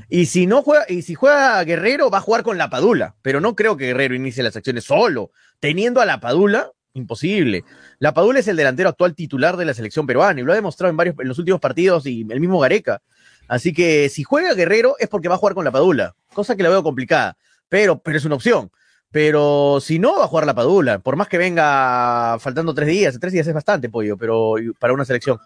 Y 0.09 0.25
si 0.25 0.47
no 0.47 0.63
juega, 0.63 0.85
y 0.89 1.03
si 1.03 1.13
juega 1.13 1.63
Guerrero, 1.63 2.09
va 2.09 2.17
a 2.17 2.21
jugar 2.21 2.41
con 2.41 2.57
la 2.57 2.71
Padula. 2.71 3.15
Pero 3.21 3.39
no 3.41 3.55
creo 3.55 3.77
que 3.77 3.87
Guerrero 3.87 4.15
inicie 4.15 4.43
las 4.43 4.55
acciones 4.55 4.85
solo. 4.85 5.31
Teniendo 5.59 6.01
a 6.01 6.05
la 6.05 6.19
Padula, 6.19 6.71
Imposible. 6.95 7.63
La 7.97 8.13
Padula 8.13 8.39
es 8.39 8.47
el 8.47 8.55
delantero 8.55 8.87
actual 8.87 9.15
titular 9.15 9.57
de 9.57 9.65
la 9.65 9.73
selección 9.73 10.05
peruana 10.05 10.39
y 10.39 10.43
lo 10.43 10.51
ha 10.51 10.55
demostrado 10.55 10.91
en 10.91 10.97
varios 10.97 11.15
en 11.19 11.27
los 11.27 11.39
últimos 11.39 11.59
partidos 11.59 12.05
y 12.05 12.21
el 12.29 12.39
mismo 12.39 12.59
Gareca. 12.59 13.01
Así 13.47 13.73
que 13.73 14.09
si 14.09 14.21
juega 14.21 14.53
Guerrero 14.53 14.95
es 14.99 15.09
porque 15.09 15.27
va 15.27 15.33
a 15.33 15.37
jugar 15.39 15.55
con 15.55 15.65
la 15.65 15.71
Padula, 15.71 16.15
cosa 16.35 16.55
que 16.55 16.61
la 16.61 16.69
veo 16.69 16.83
complicada, 16.83 17.35
pero, 17.67 17.97
pero 17.97 18.17
es 18.17 18.25
una 18.25 18.35
opción. 18.35 18.69
Pero 19.09 19.79
si 19.81 19.97
no, 19.97 20.19
va 20.19 20.25
a 20.25 20.27
jugar 20.27 20.45
la 20.45 20.53
Padula. 20.53 20.99
Por 20.99 21.15
más 21.15 21.27
que 21.27 21.39
venga 21.39 22.37
faltando 22.39 22.75
tres 22.75 22.87
días, 22.87 23.17
tres 23.19 23.33
días 23.33 23.47
es 23.47 23.53
bastante, 23.55 23.89
pollo, 23.89 24.15
pero 24.15 24.53
para 24.79 24.93
una 24.93 25.03
selección. 25.03 25.39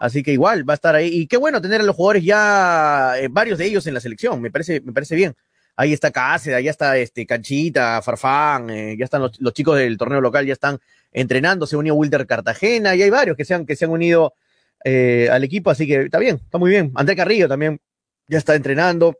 Así 0.00 0.24
que 0.24 0.32
igual 0.32 0.68
va 0.68 0.74
a 0.74 0.76
estar 0.76 0.96
ahí. 0.96 1.10
Y 1.12 1.26
qué 1.28 1.36
bueno 1.36 1.60
tener 1.60 1.80
a 1.80 1.84
los 1.84 1.94
jugadores 1.94 2.24
ya, 2.24 3.14
eh, 3.18 3.28
varios 3.30 3.58
de 3.58 3.66
ellos 3.66 3.86
en 3.86 3.94
la 3.94 4.00
selección, 4.00 4.40
me 4.40 4.50
parece, 4.50 4.80
me 4.80 4.92
parece 4.92 5.14
bien 5.14 5.36
ahí 5.78 5.92
está 5.92 6.10
Cáceres, 6.10 6.62
ya 6.62 6.70
está 6.70 6.96
este, 6.98 7.24
Canchita, 7.24 8.02
Farfán, 8.02 8.68
eh, 8.68 8.96
ya 8.98 9.04
están 9.04 9.22
los, 9.22 9.54
chicos 9.54 9.78
del 9.78 9.96
torneo 9.96 10.20
local, 10.20 10.44
ya 10.44 10.52
están 10.52 10.80
entrenando, 11.12 11.68
se 11.68 11.76
unió 11.76 11.94
Wilder 11.94 12.26
Cartagena, 12.26 12.96
y 12.96 13.02
hay 13.02 13.10
varios 13.10 13.36
que 13.36 13.44
se 13.44 13.54
han, 13.54 13.64
que 13.64 13.76
se 13.76 13.84
han 13.84 13.92
unido 13.92 14.34
eh, 14.84 15.28
al 15.30 15.44
equipo, 15.44 15.70
así 15.70 15.86
que 15.86 16.02
está 16.02 16.18
bien, 16.18 16.40
está 16.44 16.58
muy 16.58 16.70
bien. 16.70 16.90
André 16.96 17.14
Carrillo 17.14 17.48
también 17.48 17.80
ya 18.26 18.38
está 18.38 18.56
entrenando. 18.56 19.16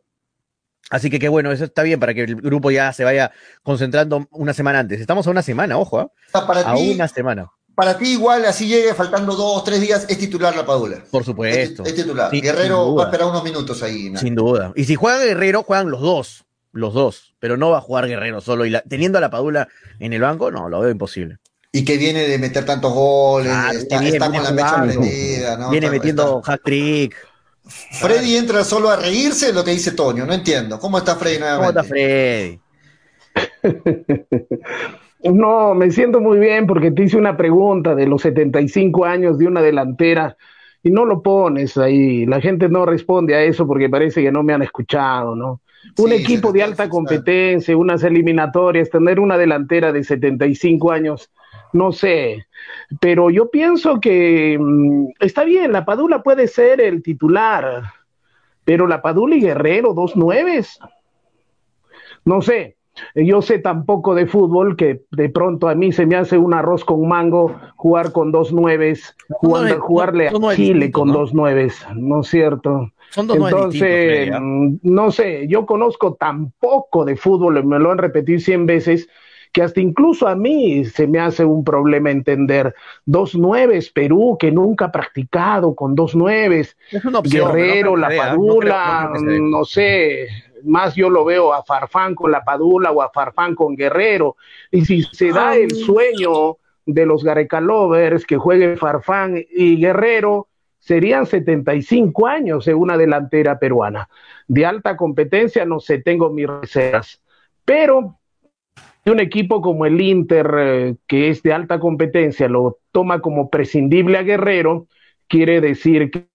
Así 0.91 1.11
que 1.11 1.19
qué 1.19 1.29
bueno, 1.29 1.53
eso 1.53 1.65
está 1.65 1.83
bien 1.83 2.01
para 2.01 2.15
que 2.15 2.23
el 2.23 2.37
grupo 2.37 2.71
ya 2.71 2.93
se 2.93 3.05
vaya 3.05 3.31
concentrando 3.63 4.27
una 4.31 4.55
semana 4.55 4.79
antes. 4.79 5.01
Estamos 5.01 5.27
a 5.27 5.31
una 5.31 5.43
semana, 5.43 5.79
ojo, 5.79 6.01
¿eh? 6.01 6.09
a 6.33 6.77
una 6.77 7.07
semana. 7.09 7.51
Para 7.75 7.99
ti 7.99 8.13
igual, 8.13 8.45
así 8.47 8.67
llegue 8.67 8.95
faltando 8.95 9.37
dos, 9.37 9.63
tres 9.65 9.81
días, 9.81 10.07
es 10.09 10.19
titular 10.19 10.57
la 10.57 10.65
Padula. 10.65 11.05
Por 11.11 11.25
supuesto. 11.25 11.85
Es, 11.85 11.95
titular. 11.95 12.33
Guerrero 12.33 12.95
va 12.95 13.05
a 13.05 13.07
esperar 13.07 13.29
unos 13.29 13.45
minutos 13.45 13.83
ahí. 13.83 14.17
Sin 14.17 14.35
duda. 14.35 14.73
Y 14.75 14.85
si 14.85 14.95
juega 14.95 15.23
Guerrero, 15.23 15.63
juegan 15.63 15.91
los 15.91 16.01
dos 16.01 16.48
los 16.79 16.95
dos, 16.95 17.35
pero 17.39 17.57
no 17.57 17.71
va 17.71 17.79
a 17.79 17.83
jugar 17.83 18.07
Guerrero 18.07 18.41
solo. 18.41 18.65
Y 18.65 18.75
teniendo 18.89 19.19
a 19.19 19.21
la 19.21 19.31
Padula 19.31 19.69
en 19.99 20.13
el 20.13 20.21
banco, 20.21 20.51
no, 20.51 20.69
lo 20.69 20.81
veo 20.81 20.91
imposible. 20.91 21.39
Y 21.73 21.85
que 21.85 21.99
viene 21.99 22.27
de 22.27 22.39
meter 22.39 22.65
tantos 22.65 22.93
goles, 22.93 23.53
está, 23.73 24.31
con 24.31 24.43
la 24.43 24.53
mecha 24.53 24.83
prendida, 24.83 25.57
¿no? 25.59 25.71
Viene 25.71 25.91
metiendo 25.91 26.41
hack 26.41 26.63
trick. 26.65 27.15
Freddy 28.01 28.37
entra 28.37 28.65
solo 28.65 28.89
a 28.89 28.97
reírse 28.97 29.53
lo 29.53 29.63
que 29.63 29.73
dice 29.73 29.93
Toño, 29.93 30.25
no 30.25 30.33
entiendo. 30.33 30.79
¿Cómo 30.79 30.97
está 30.97 31.17
Freddy 31.17 31.39
nuevamente? 31.39 31.75
¿Cómo 31.75 31.81
está 31.81 31.95
Freddy? 31.95 32.61
no, 35.35 35.75
me 35.75 35.91
siento 35.91 36.21
muy 36.21 36.39
bien 36.39 36.67
porque 36.67 36.91
te 36.91 37.05
hice 37.05 37.19
una 37.19 37.37
pregunta 37.37 37.95
de 37.95 38.07
los 38.07 38.23
75 38.23 39.05
años 39.05 39.39
de 39.39 39.47
una 39.47 39.61
delantera 39.61 40.37
y 40.83 40.91
no 40.91 41.05
lo 41.05 41.23
pones 41.23 41.77
ahí. 41.77 42.25
La 42.25 42.41
gente 42.41 42.71
no 42.71 42.87
responde 42.87 43.35
a 43.35 43.43
eso 43.43 43.67
porque 43.67 43.91
parece 43.91 44.23
que 44.23 44.33
no 44.33 44.43
me 44.43 44.55
han 44.55 44.63
escuchado, 44.63 45.37
¿no? 45.37 45.61
Un 45.99 46.13
equipo 46.13 46.53
de 46.53 46.63
alta 46.63 46.89
competencia, 46.89 47.77
unas 47.77 48.03
eliminatorias, 48.03 48.91
tener 48.91 49.21
una 49.21 49.37
delantera 49.37 49.93
de 49.93 50.05
75 50.05 50.93
años, 50.93 51.31
no 51.73 51.93
sé, 51.93 52.47
pero 53.01 53.31
yo 53.31 53.51
pienso 53.51 54.01
que 54.01 54.59
mm, 54.59 55.09
está 55.21 55.45
bien, 55.45 55.73
la 55.73 55.85
Padula 55.85 56.23
puede 56.23 56.49
ser 56.49 56.81
el 56.81 57.03
titular, 57.03 57.83
pero 58.65 58.87
la 58.87 59.03
Padula 59.03 59.37
y 59.37 59.41
Guerrero, 59.41 59.95
dos 59.95 60.17
nueves, 60.17 60.79
no 62.25 62.43
sé, 62.43 62.77
yo 63.15 63.43
sé 63.43 63.59
tampoco 63.59 64.15
de 64.15 64.27
fútbol 64.27 64.77
que 64.77 65.03
de 65.11 65.29
pronto 65.29 65.69
a 65.69 65.75
mí 65.75 65.93
se 65.93 66.07
me 66.07 66.17
hace 66.17 66.39
un 66.39 66.55
arroz 66.55 66.85
con 66.85 67.07
mango 67.07 67.55
jugar 67.77 68.13
con 68.13 68.33
dos 68.33 68.53
nueves, 68.53 69.17
jugarle 69.29 70.29
a 70.29 70.55
Chile 70.55 70.91
con 70.91 71.13
dos 71.13 71.33
nueves, 71.35 71.87
¿no 71.95 72.21
es 72.21 72.29
cierto? 72.29 72.91
Entonces, 73.17 74.31
mm, 74.41 74.77
no 74.83 75.11
sé, 75.11 75.47
yo 75.49 75.67
conozco 75.67 76.15
tan 76.15 76.53
poco 76.53 77.05
de 77.05 77.17
fútbol, 77.17 77.65
me 77.65 77.79
lo 77.79 77.91
han 77.91 77.99
repetido 77.99 78.39
cien 78.39 78.67
veces, 78.67 79.09
que 79.53 79.63
hasta 79.63 79.81
incluso 79.81 80.29
a 80.29 80.35
mí 80.35 80.85
se 80.85 81.07
me 81.07 81.19
hace 81.19 81.45
un 81.45 81.65
problema 81.65 82.11
entender. 82.11 82.75
Dos 83.07 83.35
nueves, 83.35 83.91
Perú, 83.91 84.37
que 84.39 84.53
nunca 84.53 84.87
ha 84.87 84.93
practicado 84.93 85.75
con 85.75 85.95
dos 85.95 86.15
nueves, 86.15 86.77
Guerrero, 87.25 87.97
La 87.97 88.11
Padula, 88.15 89.11
no, 89.23 89.65
sé, 89.65 90.29
más 90.65 90.95
yo 90.95 91.09
lo 91.09 91.25
veo 91.25 91.53
a 91.53 91.65
Farfán 91.65 92.15
con 92.15 92.31
La 92.31 92.45
Padula 92.45 92.93
o 92.93 93.03
a 93.03 93.11
Farfán 93.11 93.55
con 93.55 93.75
Guerrero. 93.75 94.37
Y 94.71 94.85
si 94.85 95.03
se 95.03 95.33
da 95.33 95.57
el 95.57 95.71
sueño 95.71 96.59
de 96.85 97.07
los 97.07 97.25
Gareca 97.25 97.61
Lovers 97.61 98.25
que 98.25 98.37
juegue 98.37 98.77
Farfán 98.77 99.43
y 99.51 99.81
Guerrero, 99.81 100.49
serían 100.89 101.27
75 101.27 102.27
años 102.27 102.67
en 102.67 102.77
una 102.77 102.97
delantera 102.97 103.59
peruana. 103.59 104.09
De 104.47 104.65
alta 104.65 104.97
competencia, 104.97 105.67
no 105.67 105.81
sé, 105.81 105.99
tengo 105.99 106.31
mis 106.31 106.47
reservas. 106.47 107.23
Pero 107.67 108.19
un 109.05 109.21
equipo 109.21 109.61
como 109.61 109.85
el 109.85 110.01
Inter, 110.01 110.51
eh, 110.59 110.97
que 111.07 111.29
es 111.29 111.43
de 111.43 111.53
alta 111.53 111.79
competencia, 111.79 112.49
lo 112.49 112.79
toma 112.91 113.21
como 113.21 113.51
prescindible 113.51 114.17
a 114.17 114.23
Guerrero, 114.23 114.87
quiere 115.27 115.61
decir 115.61 116.11
que 116.11 116.27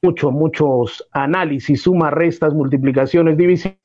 mucho, 0.00 0.30
muchos 0.30 1.04
análisis, 1.10 1.82
sumas, 1.82 2.12
restas, 2.12 2.54
multiplicaciones, 2.54 3.36
divisiones. 3.36 3.80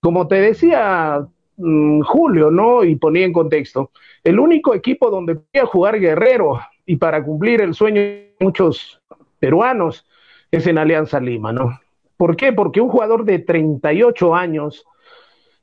Como 0.00 0.28
te 0.28 0.36
decía 0.36 1.26
mm, 1.56 2.02
Julio, 2.02 2.52
¿no? 2.52 2.84
Y 2.84 2.94
ponía 2.94 3.24
en 3.24 3.32
contexto, 3.32 3.90
el 4.22 4.38
único 4.38 4.74
equipo 4.76 5.10
donde 5.10 5.34
podía 5.34 5.66
jugar 5.66 5.98
Guerrero 5.98 6.60
y 6.86 6.96
para 6.96 7.24
cumplir 7.24 7.62
el 7.62 7.74
sueño 7.74 8.00
de 8.00 8.36
muchos 8.40 9.00
peruanos 9.44 10.06
es 10.50 10.66
en 10.66 10.78
Alianza 10.78 11.20
Lima, 11.20 11.52
¿no? 11.52 11.78
¿Por 12.16 12.34
qué? 12.34 12.54
Porque 12.54 12.80
un 12.80 12.88
jugador 12.88 13.26
de 13.26 13.40
38 13.40 14.34
años, 14.34 14.86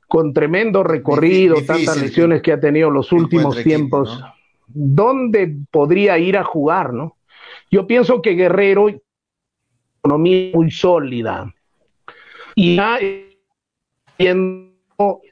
con 0.06 0.32
tremendo 0.32 0.84
recorrido, 0.84 1.56
tantas 1.66 2.00
lesiones 2.00 2.42
que 2.42 2.52
ha 2.52 2.60
tenido 2.60 2.90
los 2.90 3.10
últimos 3.10 3.60
tiempos, 3.64 4.22
¿dónde 4.68 5.56
podría 5.72 6.16
ir 6.18 6.38
a 6.38 6.44
jugar, 6.44 6.92
no? 6.92 7.16
Yo 7.72 7.88
pienso 7.88 8.22
que 8.22 8.34
Guerrero, 8.34 8.88
economía 9.98 10.52
muy 10.54 10.70
sólida, 10.70 11.52
y 12.54 12.78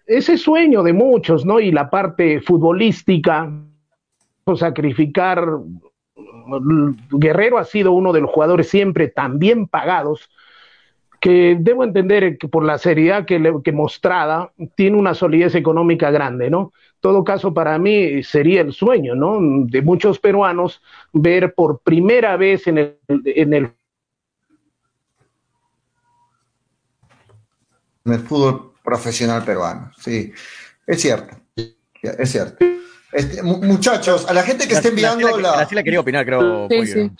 ese 0.06 0.38
sueño 0.38 0.82
de 0.82 0.92
muchos, 0.92 1.46
¿no? 1.46 1.60
Y 1.60 1.70
la 1.70 1.88
parte 1.88 2.40
futbolística, 2.40 3.48
sacrificar 4.56 5.46
Guerrero 7.10 7.58
ha 7.58 7.64
sido 7.64 7.92
uno 7.92 8.12
de 8.12 8.20
los 8.20 8.30
jugadores 8.30 8.68
siempre 8.68 9.08
tan 9.08 9.38
bien 9.38 9.66
pagados 9.66 10.30
que 11.20 11.56
debo 11.60 11.84
entender 11.84 12.38
que 12.38 12.48
por 12.48 12.64
la 12.64 12.78
seriedad 12.78 13.26
que, 13.26 13.38
le, 13.38 13.52
que 13.62 13.72
mostrada 13.72 14.52
tiene 14.74 14.96
una 14.96 15.14
solidez 15.14 15.54
económica 15.54 16.10
grande, 16.10 16.48
¿no? 16.48 16.72
Todo 17.00 17.24
caso, 17.24 17.52
para 17.52 17.78
mí 17.78 18.22
sería 18.22 18.62
el 18.62 18.72
sueño, 18.72 19.14
¿no? 19.14 19.38
De 19.66 19.82
muchos 19.82 20.18
peruanos 20.18 20.80
ver 21.12 21.54
por 21.54 21.80
primera 21.80 22.36
vez 22.36 22.66
en 22.66 22.78
el, 22.78 22.96
en 23.08 23.52
el 23.54 23.70
fútbol 28.26 28.72
profesional 28.82 29.44
peruano, 29.44 29.92
sí, 29.98 30.32
es 30.86 31.00
cierto, 31.00 31.36
es 32.02 32.32
cierto. 32.32 32.64
Este, 33.12 33.42
muchachos, 33.42 34.26
a 34.28 34.32
la 34.32 34.42
gente 34.42 34.68
que 34.68 34.74
esté 34.74 34.88
enviando 34.88 35.36
la. 35.38 35.52
Graciela 35.52 35.82
quería 35.82 36.00
opinar, 36.00 36.24
creo. 36.24 36.68
Sí, 36.68 36.86
sí. 36.86 37.10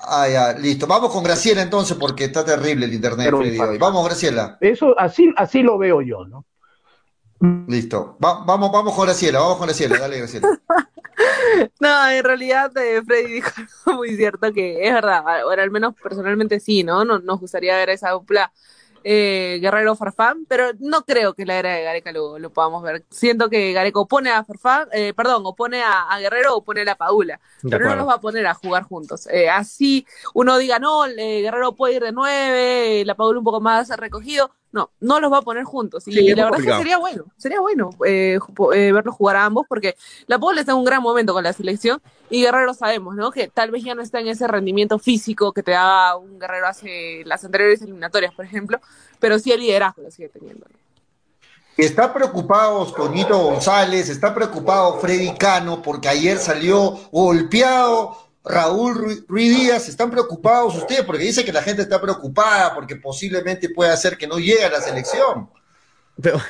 Ah, 0.00 0.28
ya, 0.28 0.52
listo. 0.54 0.86
Vamos 0.86 1.12
con 1.12 1.22
Graciela 1.22 1.62
entonces, 1.62 1.96
porque 1.96 2.24
está 2.24 2.44
terrible 2.44 2.86
el 2.86 2.94
internet 2.94 3.32
hoy. 3.32 3.78
Vamos, 3.78 4.04
Graciela. 4.04 4.58
Eso, 4.60 4.98
así, 4.98 5.32
así 5.36 5.62
lo 5.62 5.78
veo 5.78 6.02
yo, 6.02 6.24
¿no? 6.24 6.44
Listo. 7.68 8.16
vamos, 8.18 8.72
vamos 8.72 8.94
con 8.94 9.04
Graciela, 9.04 9.38
vamos 9.38 9.58
con 9.58 9.66
Graciela, 9.66 9.98
dale, 9.98 10.18
Graciela. 10.18 10.48
no, 11.80 12.08
en 12.10 12.24
realidad 12.24 12.76
eh, 12.76 13.00
Freddy 13.04 13.34
dijo 13.34 13.50
algo 13.86 13.98
muy 13.98 14.16
cierto 14.16 14.52
que 14.52 14.84
es 14.84 14.92
verdad, 14.92 15.22
ahora 15.42 15.62
al 15.62 15.70
menos 15.70 15.94
personalmente 16.02 16.58
sí, 16.58 16.82
¿no? 16.82 17.04
Nos, 17.04 17.22
nos 17.22 17.38
gustaría 17.38 17.76
ver 17.76 17.90
esa 17.90 18.10
dupla 18.10 18.52
eh, 19.04 19.58
Guerrero 19.60 19.96
Farfán, 19.96 20.44
pero 20.48 20.70
no 20.78 21.02
creo 21.02 21.34
que 21.34 21.46
la 21.46 21.58
era 21.58 21.74
de 21.74 21.82
Gareca 21.82 22.12
lo, 22.12 22.38
lo 22.38 22.50
podamos 22.50 22.82
ver. 22.82 23.04
Siento 23.10 23.48
que 23.48 23.72
Gareca 23.72 24.00
opone 24.00 24.30
a 24.30 24.44
Farfán, 24.44 24.88
eh, 24.92 25.12
perdón, 25.14 25.42
opone 25.44 25.82
a, 25.82 26.10
a, 26.10 26.18
Guerrero 26.18 26.56
o 26.56 26.64
pone 26.64 26.82
a 26.82 26.84
la 26.84 26.96
Padula, 26.96 27.40
pero 27.68 27.88
no 27.88 27.96
los 27.96 28.08
va 28.08 28.14
a 28.14 28.20
poner 28.20 28.46
a 28.46 28.54
jugar 28.54 28.84
juntos. 28.84 29.26
Eh, 29.28 29.48
así 29.48 30.06
uno 30.34 30.58
diga, 30.58 30.78
no, 30.78 31.06
eh, 31.06 31.42
Guerrero 31.42 31.74
puede 31.74 31.94
ir 31.94 32.02
de 32.02 32.12
nueve, 32.12 33.04
la 33.04 33.14
Padula 33.14 33.38
un 33.38 33.44
poco 33.44 33.60
más 33.60 33.88
recogido, 33.90 34.50
no, 34.72 34.90
no 35.00 35.20
los 35.20 35.32
va 35.32 35.38
a 35.38 35.42
poner 35.42 35.64
juntos. 35.64 36.06
Y, 36.06 36.34
la 36.34 36.44
verdad 36.44 36.60
es 36.60 36.66
que 36.66 36.76
sería 36.76 36.98
bueno, 36.98 37.24
sería 37.36 37.60
bueno 37.60 37.90
eh, 38.06 38.38
eh, 38.74 38.92
verlos 38.92 39.14
jugar 39.14 39.36
a 39.36 39.44
ambos, 39.44 39.66
porque 39.68 39.96
la 40.26 40.38
Puebla 40.38 40.60
está 40.60 40.72
en 40.72 40.78
un 40.78 40.84
gran 40.84 41.02
momento 41.02 41.32
con 41.32 41.42
la 41.42 41.52
selección 41.52 42.00
y 42.30 42.42
Guerrero 42.42 42.74
sabemos, 42.74 43.16
¿no? 43.16 43.30
Que 43.30 43.48
tal 43.48 43.70
vez 43.70 43.82
ya 43.82 43.94
no 43.94 44.02
está 44.02 44.20
en 44.20 44.28
ese 44.28 44.46
rendimiento 44.46 44.98
físico 44.98 45.52
que 45.52 45.62
te 45.62 45.72
daba 45.72 46.16
un 46.16 46.38
Guerrero 46.38 46.66
hace 46.66 47.22
las 47.24 47.44
anteriores 47.44 47.80
eliminatorias, 47.82 48.34
por 48.34 48.44
ejemplo, 48.44 48.80
pero 49.18 49.38
sí 49.38 49.52
el 49.52 49.60
liderazgo 49.60 50.02
lo 50.02 50.10
sigue 50.10 50.28
teniendo. 50.28 50.66
Está 51.76 52.12
preocupado 52.12 52.84
Toñito 52.92 53.38
González, 53.38 54.08
está 54.08 54.34
preocupado 54.34 54.98
Freddy 54.98 55.32
Cano, 55.34 55.80
porque 55.80 56.08
ayer 56.08 56.36
salió 56.38 56.98
golpeado 57.12 58.27
Raúl 58.48 59.24
Ruiz 59.28 59.56
Díaz, 59.56 59.88
¿están 59.88 60.10
preocupados 60.10 60.76
ustedes? 60.76 61.02
Porque 61.04 61.24
dice 61.24 61.44
que 61.44 61.52
la 61.52 61.62
gente 61.62 61.82
está 61.82 62.00
preocupada 62.00 62.74
porque 62.74 62.96
posiblemente 62.96 63.68
puede 63.70 63.92
hacer 63.92 64.16
que 64.16 64.26
no 64.26 64.38
llegue 64.38 64.64
a 64.64 64.70
la 64.70 64.80
selección. 64.80 65.50
Pero, 66.20 66.40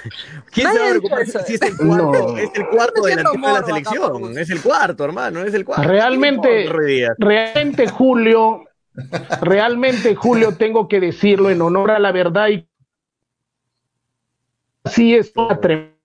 ¿quién 0.50 0.72
se 0.72 0.78
va 0.78 0.86
a 0.86 0.90
preocupar 0.90 1.26
si 1.26 1.54
es 1.54 1.62
el 1.62 1.76
cuarto? 1.76 2.38
Es 2.38 2.50
el 2.54 2.66
cuarto 2.68 3.02
de 3.02 3.16
la, 3.16 3.30
de 3.30 3.38
la 3.38 3.62
selección. 3.64 4.38
Es 4.38 4.50
el 4.50 4.62
cuarto, 4.62 5.04
hermano, 5.04 5.42
es 5.42 5.52
el 5.52 5.64
cuarto. 5.64 5.86
Realmente, 5.86 6.70
realmente, 7.18 7.88
Julio, 7.88 8.64
realmente, 9.42 10.14
Julio, 10.14 10.56
tengo 10.56 10.88
que 10.88 11.00
decirlo 11.00 11.50
en 11.50 11.60
honor 11.60 11.90
a 11.90 11.98
la 11.98 12.12
verdad 12.12 12.48
y 12.48 12.66
sí 14.86 15.14
es 15.14 15.32
una 15.34 15.60
tremenda 15.60 15.97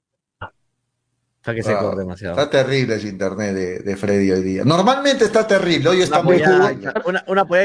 Está 1.43 1.53
que 1.53 1.61
se 1.61 1.75
corre 1.75 1.97
demasiado. 1.97 2.39
Está 2.39 2.49
terrible 2.49 2.95
el 2.95 3.05
internet 3.05 3.53
de, 3.83 3.97
Freddy 3.97 4.31
hoy 4.31 4.43
día. 4.43 4.63
Normalmente 4.63 5.25
está 5.25 5.45
terrible, 5.45 5.89
hoy 5.89 6.01
está 6.01 6.23
muy 6.23 6.41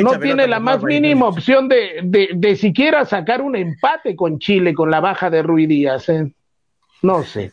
No 0.02 0.18
tiene 0.18 0.48
la 0.48 0.58
más 0.58 0.82
mínima 0.82 1.28
opción 1.28 1.68
de, 1.68 2.00
de, 2.34 2.56
siquiera 2.56 3.04
sacar 3.04 3.40
un 3.40 3.54
empate 3.54 4.16
con 4.16 4.40
Chile 4.40 4.74
con 4.74 4.90
la 4.90 4.98
baja 4.98 5.30
de 5.30 5.44
Rui 5.44 5.66
Díaz. 5.66 6.08
¿eh? 6.08 6.28
No 7.02 7.22
sé. 7.22 7.52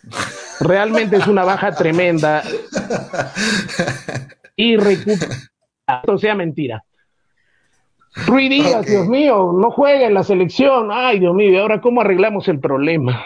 Realmente 0.61 1.17
es 1.17 1.28
una 1.28 1.43
baja 1.43 1.76
tremenda. 1.76 2.41
Y 4.55 4.78
recupera. 4.78 5.36
Esto 6.01 6.17
sea 6.17 6.34
mentira. 6.34 6.84
Rui 8.26 8.49
Díaz, 8.49 8.84
Dios 8.88 9.07
mío, 9.07 9.53
no 9.55 9.69
juega 9.69 10.07
en 10.07 10.15
la 10.15 10.23
selección. 10.23 10.89
Ay, 10.91 11.19
Dios 11.19 11.36
mío, 11.36 11.51
¿y 11.51 11.57
ahora 11.57 11.82
cómo 11.82 12.01
arreglamos 12.01 12.47
el 12.47 12.59
problema? 12.59 13.23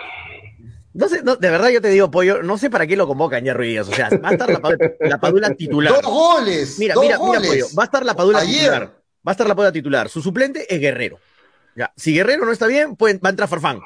No 0.93 1.07
sé, 1.07 1.21
no, 1.23 1.35
de 1.35 1.49
verdad 1.49 1.69
yo 1.69 1.81
te 1.81 1.89
digo, 1.89 2.09
Pollo, 2.09 2.41
no 2.41 2.57
sé 2.57 2.69
para 2.69 2.87
qué 2.87 2.95
lo 2.95 3.07
convocan 3.07 3.43
ya 3.43 3.53
Ruiz. 3.53 3.81
O 3.81 3.93
sea, 3.93 4.09
va 4.23 4.29
a 4.29 4.31
estar 4.31 4.49
la, 4.49 5.19
Padula 5.19 5.53
titular. 5.53 5.93
Dos 5.93 6.03
goles. 6.03 6.79
Mira, 6.79 6.95
mira, 6.99 7.19
mira, 7.19 7.39
Pollo, 7.41 7.67
va 7.77 7.83
a 7.83 7.85
estar 7.85 8.05
la 8.05 8.15
Padula 8.15 8.41
titular. 8.41 8.99
Va 9.27 9.31
a 9.31 9.31
estar 9.31 9.47
la 9.47 9.55
Padula 9.55 9.71
titular. 9.71 10.09
Su 10.09 10.21
suplente 10.21 10.73
es 10.73 10.79
Guerrero. 10.79 11.19
Ya. 11.75 11.93
Si 11.95 12.13
Guerrero 12.13 12.45
no 12.45 12.51
está 12.51 12.67
bien, 12.67 12.97
va 12.99 13.07
a 13.23 13.29
entrar 13.29 13.47
Farfán. 13.47 13.81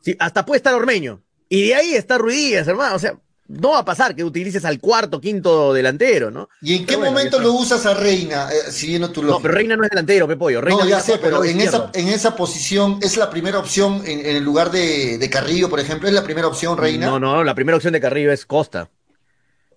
Sí, 0.00 0.16
hasta 0.18 0.46
puede 0.46 0.56
estar 0.56 0.74
Ormeño. 0.74 1.22
Y 1.48 1.68
de 1.68 1.74
ahí 1.74 1.94
está 1.94 2.16
Ruiz, 2.16 2.66
hermano. 2.66 2.96
O 2.96 2.98
sea, 2.98 3.18
no 3.50 3.70
va 3.70 3.78
a 3.78 3.84
pasar 3.84 4.14
que 4.14 4.22
utilices 4.22 4.64
al 4.64 4.78
cuarto, 4.78 5.20
quinto 5.20 5.74
delantero, 5.74 6.30
¿no? 6.30 6.48
¿Y 6.62 6.76
en 6.76 6.86
qué 6.86 6.96
momento 6.96 7.40
lo 7.40 7.52
usas 7.52 7.84
a 7.84 7.94
Reina? 7.94 8.48
Eh, 8.50 8.70
siguiendo 8.70 9.10
tu 9.10 9.22
No, 9.22 9.40
pero 9.40 9.54
Reina 9.54 9.76
no 9.76 9.82
es 9.82 9.90
delantero, 9.90 10.28
Pepollo. 10.28 10.60
Reina 10.60 10.84
no, 10.84 10.88
ya 10.88 11.00
sé, 11.00 11.18
pero 11.18 11.44
en 11.44 11.60
esa, 11.60 11.90
en 11.94 12.08
esa 12.08 12.36
posición 12.36 13.00
es 13.02 13.16
la 13.16 13.28
primera 13.28 13.58
opción 13.58 14.02
en, 14.06 14.24
el 14.24 14.44
lugar 14.44 14.70
de, 14.70 15.18
de, 15.18 15.30
Carrillo, 15.30 15.68
por 15.68 15.80
ejemplo, 15.80 16.08
¿es 16.08 16.14
la 16.14 16.22
primera 16.22 16.46
opción 16.46 16.78
Reina? 16.78 17.06
No, 17.06 17.18
no, 17.18 17.42
la 17.42 17.54
primera 17.54 17.76
opción 17.76 17.92
de 17.92 18.00
Carrillo 18.00 18.30
es 18.30 18.46
Costa. 18.46 18.88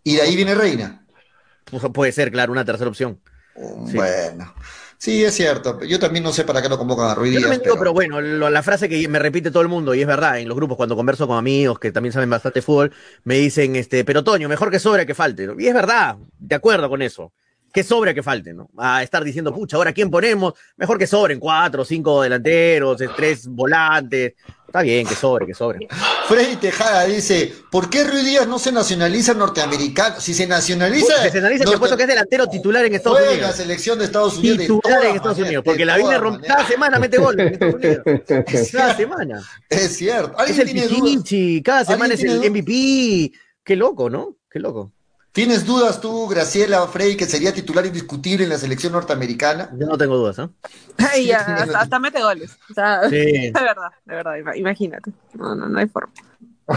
¿Y 0.03 0.15
de 0.17 0.21
ahí 0.21 0.35
viene 0.35 0.53
Reina? 0.53 1.05
Pues, 1.65 1.83
puede 1.91 2.11
ser, 2.11 2.31
claro, 2.31 2.51
una 2.51 2.65
tercera 2.65 2.89
opción. 2.89 3.19
Bueno. 3.55 4.53
Sí, 4.55 4.82
es 5.11 5.33
cierto. 5.33 5.83
Yo 5.83 5.99
también 5.99 6.23
no 6.23 6.31
sé 6.31 6.45
para 6.45 6.61
qué 6.61 6.69
lo 6.69 6.77
convocan 6.77 7.09
a 7.09 7.15
Ruiz 7.15 7.37
pero... 7.61 7.93
bueno, 7.93 8.21
la 8.21 8.63
frase 8.63 8.87
que 8.87 9.07
me 9.07 9.19
repite 9.19 9.51
todo 9.51 9.61
el 9.61 9.67
mundo, 9.67 9.93
y 9.93 10.01
es 10.01 10.07
verdad, 10.07 10.39
en 10.39 10.47
los 10.47 10.55
grupos 10.55 10.77
cuando 10.77 10.95
converso 10.95 11.27
con 11.27 11.37
amigos 11.37 11.77
que 11.77 11.91
también 11.91 12.13
saben 12.13 12.29
bastante 12.29 12.61
fútbol, 12.61 12.93
me 13.23 13.35
dicen, 13.35 13.75
este, 13.75 14.05
pero 14.05 14.23
Toño, 14.23 14.47
mejor 14.47 14.71
que 14.71 14.79
sobre 14.79 15.05
que 15.05 15.13
falte. 15.13 15.47
Y 15.57 15.67
es 15.67 15.73
verdad, 15.73 16.15
de 16.39 16.55
acuerdo 16.55 16.87
con 16.89 17.01
eso. 17.01 17.33
Que 17.73 17.83
sobre 17.83 18.13
que 18.13 18.21
falte, 18.21 18.53
¿no? 18.53 18.69
A 18.77 19.01
estar 19.01 19.23
diciendo, 19.23 19.53
pucha, 19.53 19.77
ahora 19.77 19.93
quién 19.93 20.11
ponemos, 20.11 20.53
mejor 20.77 20.97
que 20.99 21.07
sobren 21.07 21.39
cuatro, 21.39 21.83
cinco 21.83 22.21
delanteros, 22.21 23.01
tres 23.15 23.47
volantes, 23.47 24.35
Está 24.73 24.81
bien, 24.81 25.05
que 25.05 25.13
sobre, 25.13 25.45
que 25.45 25.53
sobre. 25.53 25.87
Freddy 26.27 26.55
Tejada 26.55 27.05
dice, 27.05 27.53
¿por 27.69 27.91
qué 27.91 28.05
Ruiz 28.05 28.25
Díaz 28.25 28.47
no 28.47 28.57
se 28.57 28.71
nacionaliza 28.71 29.35
norteamericano? 29.35 30.19
Si 30.19 30.33
se 30.33 30.47
nacionaliza... 30.47 31.15
Se 31.17 31.25
nacionaliza, 31.25 31.65
norte... 31.65 31.77
puesto 31.77 31.95
que 31.95 32.01
es 32.01 32.09
delantero 32.09 32.47
titular 32.47 32.83
en 32.83 32.95
Estados 32.95 33.19
Unidos. 33.19 33.37
la 33.37 33.51
selección 33.51 33.99
de 33.99 34.05
Estados 34.05 34.39
Unidos. 34.39 34.57
Titular 34.57 35.05
en 35.05 35.15
Estados 35.15 35.37
Unidos, 35.37 35.63
porque 35.65 35.85
la 35.85 35.97
viene 35.97 36.17
rompe 36.17 36.47
cada 36.47 36.65
semana 36.65 36.97
mete 36.97 37.19
goles 37.19 37.45
en 37.45 37.53
Estados 37.53 37.75
Unidos. 37.75 38.71
Cada 38.71 38.97
semana. 38.97 39.43
Es 39.69 39.95
cierto. 39.95 40.43
Es 40.43 40.57
el 40.57 40.71
Pichichi, 40.71 41.61
cada 41.61 41.85
semana 41.85 42.15
es 42.15 42.23
el 42.23 42.39
MVP. 42.39 43.31
Qué 43.63 43.75
loco, 43.75 44.09
¿no? 44.09 44.37
Qué 44.49 44.57
loco. 44.57 44.91
¿Tienes 45.33 45.65
dudas 45.65 45.99
tú, 45.99 46.27
Graciela 46.27 46.85
Frey, 46.87 47.17
que 47.17 47.25
sería 47.25 47.51
titular 47.51 47.83
indiscutible 47.85 48.43
en 48.43 48.51
la 48.51 48.57
selección 48.59 48.93
norteamerónica? 48.93 49.71
Yo 49.75 49.87
no 49.87 49.97
tengo 49.97 50.15
dudas, 50.15 50.37
¿eh? 50.37 50.47
Ay, 50.99 51.25
ya, 51.25 51.39
hasta, 51.39 51.79
hasta 51.79 51.99
mete 51.99 52.21
goles. 52.21 52.51
O 52.69 52.73
sea, 52.75 53.01
Sí. 53.09 53.15
de 53.15 53.51
verdad, 53.51 53.89
de 54.05 54.15
verdad, 54.15 54.35
ima- 54.37 54.55
imagínate. 54.55 55.11
No, 55.33 55.55
no, 55.55 55.67
no 55.67 55.79
hay 55.79 55.87
forma. 55.87 56.13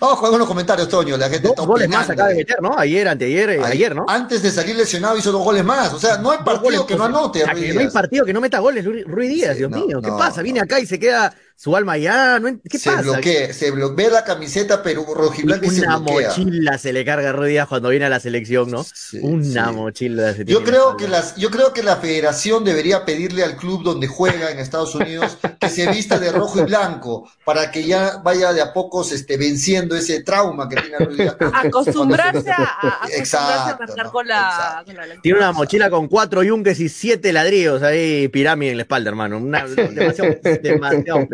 Vamos 0.00 0.16
con 0.18 0.26
algunos 0.26 0.46
comentarios, 0.46 0.88
Toño. 0.88 1.16
La 1.16 1.26
gente 1.28 1.48
Dos 1.48 1.50
está 1.56 1.64
goles 1.66 1.88
más 1.88 2.08
acaba 2.08 2.28
de 2.30 2.36
meter, 2.36 2.62
¿no? 2.62 2.78
Ayer, 2.78 3.06
anteayer, 3.08 3.50
eh, 3.50 3.60
Ay- 3.62 3.72
ayer, 3.72 3.94
¿no? 3.94 4.06
Antes 4.08 4.40
de 4.42 4.50
salir 4.52 4.76
lesionado 4.76 5.16
hizo 5.18 5.30
dos 5.32 5.42
goles 5.42 5.64
más. 5.64 5.92
O 5.92 5.98
sea, 5.98 6.16
no 6.18 6.30
hay 6.30 6.38
partido 6.38 6.60
goles, 6.62 6.80
que 6.82 6.94
no 6.96 7.04
anote. 7.04 7.42
o 7.42 7.44
sea, 7.44 7.54
Ruiz 7.54 7.66
que 7.66 7.74
no 7.74 7.80
hay 7.80 7.90
partido 7.90 8.24
que 8.24 8.32
no 8.32 8.40
meta 8.40 8.60
goles, 8.60 8.84
Ruiz 8.84 9.04
Ruiz 9.04 9.28
Díaz, 9.30 9.52
Sí, 9.54 9.58
Dios 9.58 9.70
no, 9.70 9.84
mío. 9.84 10.00
¿Qué 10.00 10.08
no, 10.10 10.16
pasa? 10.16 10.42
Viene 10.42 10.60
no. 10.60 10.64
acá 10.64 10.78
y 10.80 10.86
se 10.86 10.98
queda 10.98 11.34
su 11.60 11.74
alma. 11.74 11.96
¿no? 12.40 12.60
¿Qué 12.70 12.78
se 12.78 12.88
pasa? 12.88 13.02
bloquea, 13.02 13.52
se 13.52 13.72
bloquea 13.72 14.10
la 14.10 14.24
camiseta 14.24 14.80
Perú 14.80 15.04
rojiblanca 15.12 15.66
y 15.66 15.70
se 15.70 15.80
Una 15.82 15.96
bloquea. 15.98 16.28
mochila 16.28 16.78
se 16.78 16.92
le 16.92 17.04
carga 17.04 17.30
a 17.30 17.32
Ruiz 17.32 17.48
Díaz 17.50 17.66
cuando 17.66 17.88
viene 17.88 18.04
a 18.04 18.08
la 18.08 18.20
selección, 18.20 18.70
¿no? 18.70 18.84
Sí, 18.84 19.18
Una 19.20 19.68
sí. 19.70 19.74
mochila 19.74 20.34
se 20.34 20.44
Yo 20.44 20.62
creo 20.62 20.96
que 20.96 21.08
las, 21.08 21.34
yo 21.34 21.50
creo 21.50 21.72
que 21.72 21.82
la 21.82 21.96
federación 21.96 22.62
debería 22.64 23.04
pedirle 23.04 23.42
al 23.42 23.56
club 23.56 23.82
donde 23.82 24.06
juega 24.06 24.52
en 24.52 24.60
Estados 24.60 24.94
Unidos 24.94 25.36
que 25.58 25.68
se 25.68 25.90
vista 25.90 26.20
de 26.20 26.30
rojo 26.30 26.60
y 26.60 26.62
blanco 26.62 27.28
para 27.44 27.72
que 27.72 27.84
ya 27.84 28.18
vaya 28.18 28.52
de 28.52 28.60
a 28.62 28.72
pocos 28.72 29.10
este, 29.10 29.36
venciendo 29.36 29.96
ese 29.96 30.22
trauma 30.22 30.68
que 30.68 30.76
tiene 30.76 30.98
Ruiz. 30.98 31.32
Acostumbrarse 31.54 32.50
a, 32.50 32.54
a- 32.54 33.04
acostumbrarse 33.06 33.14
a 33.14 33.18
Exacto, 33.18 33.84
marcar 33.84 34.06
¿no? 34.06 34.12
con 34.12 34.28
la, 34.28 34.46
Exacto. 34.48 34.84
con 34.94 35.08
la 35.08 35.20
Tiene 35.22 35.38
una 35.38 35.52
mochila 35.52 35.90
con 35.90 36.06
cuatro 36.06 36.42
yunques 36.44 36.78
y 36.78 36.88
siete 36.88 37.32
ladrillos 37.32 37.82
ahí, 37.82 38.28
pirámide 38.28 38.70
en 38.70 38.76
la 38.76 38.82
espalda, 38.84 39.10
hermano. 39.10 39.38
Una, 39.38 39.66
demasiado, 39.66 40.36
demasiado 40.62 41.26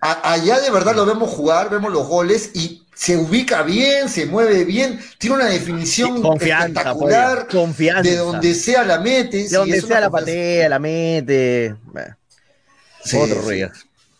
A- 0.00 0.32
allá 0.32 0.60
de 0.60 0.70
verdad 0.70 0.94
lo 0.94 1.04
vemos 1.06 1.30
jugar, 1.30 1.70
vemos 1.70 1.92
los 1.92 2.06
goles 2.06 2.50
y 2.54 2.82
se 2.94 3.16
ubica 3.16 3.62
bien, 3.62 4.08
se 4.08 4.26
mueve 4.26 4.64
bien, 4.64 5.00
tiene 5.18 5.36
una 5.36 5.46
definición 5.46 6.20
Confianza, 6.20 6.66
espectacular, 6.68 7.46
pollo, 7.46 7.60
confianza. 7.62 8.02
de 8.10 8.16
donde 8.16 8.54
sea 8.54 8.84
la 8.84 9.00
mete. 9.00 9.48
De 9.48 9.56
donde 9.56 9.80
sea 9.80 10.00
la 10.00 10.10
patea, 10.10 10.68
la 10.68 10.78
mete. 10.78 11.74
Bueno, 11.84 12.16
Sí, 13.02 13.16
otro 13.16 13.36
sí. 13.36 13.40
Ruiz 13.42 13.56
Díaz. 13.56 13.72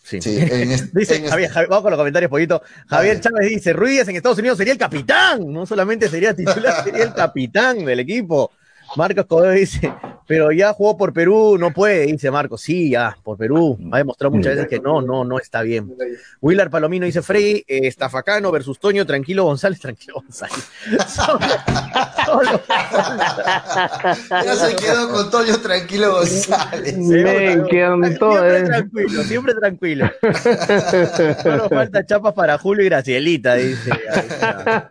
Sí. 0.02 0.20
Sí, 0.22 0.38
en 0.40 0.72
es- 0.72 0.92
Dice 0.94 1.16
en 1.16 1.24
es- 1.24 1.30
Javier, 1.30 1.50
Javier- 1.50 1.68
vamos 1.68 1.82
con 1.82 1.90
los 1.92 1.98
comentarios, 1.98 2.30
pollito. 2.30 2.62
Javier. 2.88 3.20
Chávez 3.20 3.48
dice, 3.50 3.72
Ruiz 3.74 4.08
en 4.08 4.16
Estados 4.16 4.38
Unidos 4.38 4.56
sería 4.58 4.72
el 4.72 4.78
capitán, 4.78 5.52
no 5.52 5.66
solamente 5.66 6.08
sería 6.08 6.34
titular, 6.34 6.82
sería 6.84 7.04
el 7.04 7.14
capitán 7.14 7.84
del 7.84 8.00
equipo. 8.00 8.50
Marcos 8.96 9.26
Codeo 9.26 9.52
dice, 9.52 9.92
pero 10.30 10.52
ya 10.52 10.72
jugó 10.72 10.96
por 10.96 11.12
Perú, 11.12 11.56
no 11.58 11.72
puede, 11.72 12.06
dice 12.06 12.30
Marcos. 12.30 12.60
Sí, 12.60 12.88
ya, 12.90 13.16
por 13.24 13.36
Perú. 13.36 13.76
Ha 13.90 13.96
demostrado 13.98 14.32
muchas 14.32 14.54
veces 14.54 14.68
que 14.68 14.78
no, 14.78 15.02
no, 15.02 15.24
no 15.24 15.40
está 15.40 15.62
bien. 15.62 15.92
Willard 16.40 16.70
Palomino 16.70 17.04
dice, 17.04 17.20
Frey, 17.20 17.64
eh, 17.66 17.88
Estafacano 17.88 18.52
versus 18.52 18.78
Toño, 18.78 19.04
tranquilo 19.04 19.42
González, 19.42 19.80
tranquilo 19.82 20.22
González. 20.22 20.68
Solo- 21.08 21.40
solo- 22.26 22.60
Ya 24.44 24.54
se 24.54 24.76
quedó 24.76 25.10
con 25.10 25.30
Toño 25.32 25.58
Tranquilo 25.58 26.12
González. 26.12 26.96
Me 26.96 27.52
encantó, 27.54 28.30
Siempre 28.30 28.58
eh. 28.58 28.62
tranquilo, 28.66 29.22
siempre 29.24 29.54
tranquilo. 29.54 30.10
Solo 31.42 31.68
falta 31.68 32.06
chapas 32.06 32.34
para 32.34 32.56
Julio 32.56 32.84
y 32.84 32.88
Gracielita, 32.88 33.56
dice. 33.56 33.90
Ya, 33.90 34.88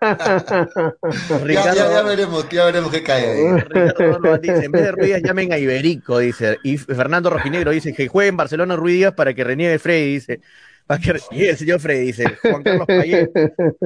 Ricardo, 1.43 1.73
ya, 1.75 1.91
ya 1.93 2.01
veremos, 2.03 2.49
ya 2.49 2.65
veremos 2.65 2.91
qué 2.91 3.03
cae 3.03 3.29
ahí. 3.29 3.61
Ricardo 3.69 4.11
Donovan 4.13 4.41
dice, 4.41 4.65
en 4.65 4.71
vez 4.73 4.83
de 4.83 4.91
Ruiz 4.91 5.28
llamen 5.29 5.53
a 5.53 5.57
Iberico, 5.57 6.19
dice. 6.19 6.57
Y 6.63 6.77
Fernando 6.77 7.29
Rojinegro 7.29 7.71
dice 7.71 7.93
que 7.93 8.07
juegue 8.07 8.29
en 8.29 8.37
Barcelona 8.37 8.75
Ruiz 8.75 9.11
para 9.15 9.33
que 9.33 9.43
reniegue 9.43 9.77
Freddy, 9.79 10.13
dice. 10.13 10.41
Para 10.87 10.99
que 10.99 11.13
reniegue 11.13 11.51
el 11.51 11.57
señor 11.57 11.79
Freddy, 11.79 12.05
dice. 12.07 12.25
Juan 12.41 12.63
Carlos 12.63 12.87
Payet. 12.87 13.31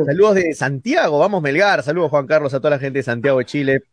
Saludos 0.06 0.36
de 0.36 0.54
Santiago, 0.54 1.20
vamos 1.20 1.42
Melgar. 1.42 1.84
Saludos 1.84 2.10
Juan 2.10 2.28
Carlos 2.28 2.54
a 2.54 2.60
toda 2.60 2.72
la 2.72 2.80
gente 2.80 3.00
de 3.00 3.04
Santiago 3.04 3.40
de 3.40 3.46
Chile. 3.46 3.84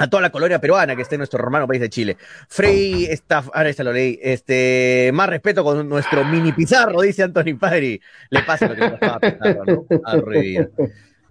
A 0.00 0.08
toda 0.08 0.22
la 0.22 0.30
colonia 0.30 0.60
peruana 0.60 0.94
que 0.94 1.02
esté 1.02 1.16
en 1.16 1.20
nuestro 1.20 1.42
hermano 1.42 1.66
país 1.66 1.80
de 1.80 1.90
Chile. 1.90 2.16
Frey 2.46 3.06
está, 3.06 3.38
ahora 3.52 3.68
esta 3.68 3.82
lo 3.82 3.92
leí. 3.92 4.16
Este, 4.22 5.10
más 5.12 5.28
respeto 5.28 5.64
con 5.64 5.88
nuestro 5.88 6.24
mini 6.24 6.52
pizarro, 6.52 7.00
dice 7.00 7.24
Anthony 7.24 7.58
Padri. 7.58 8.00
Le 8.30 8.42
pasa 8.44 8.68
lo 8.68 8.76
que 8.76 8.88
pasaba 8.88 9.18
a 9.20 9.64
¿no? 9.66 9.86
A 10.04 10.16
Ruiz. 10.16 10.60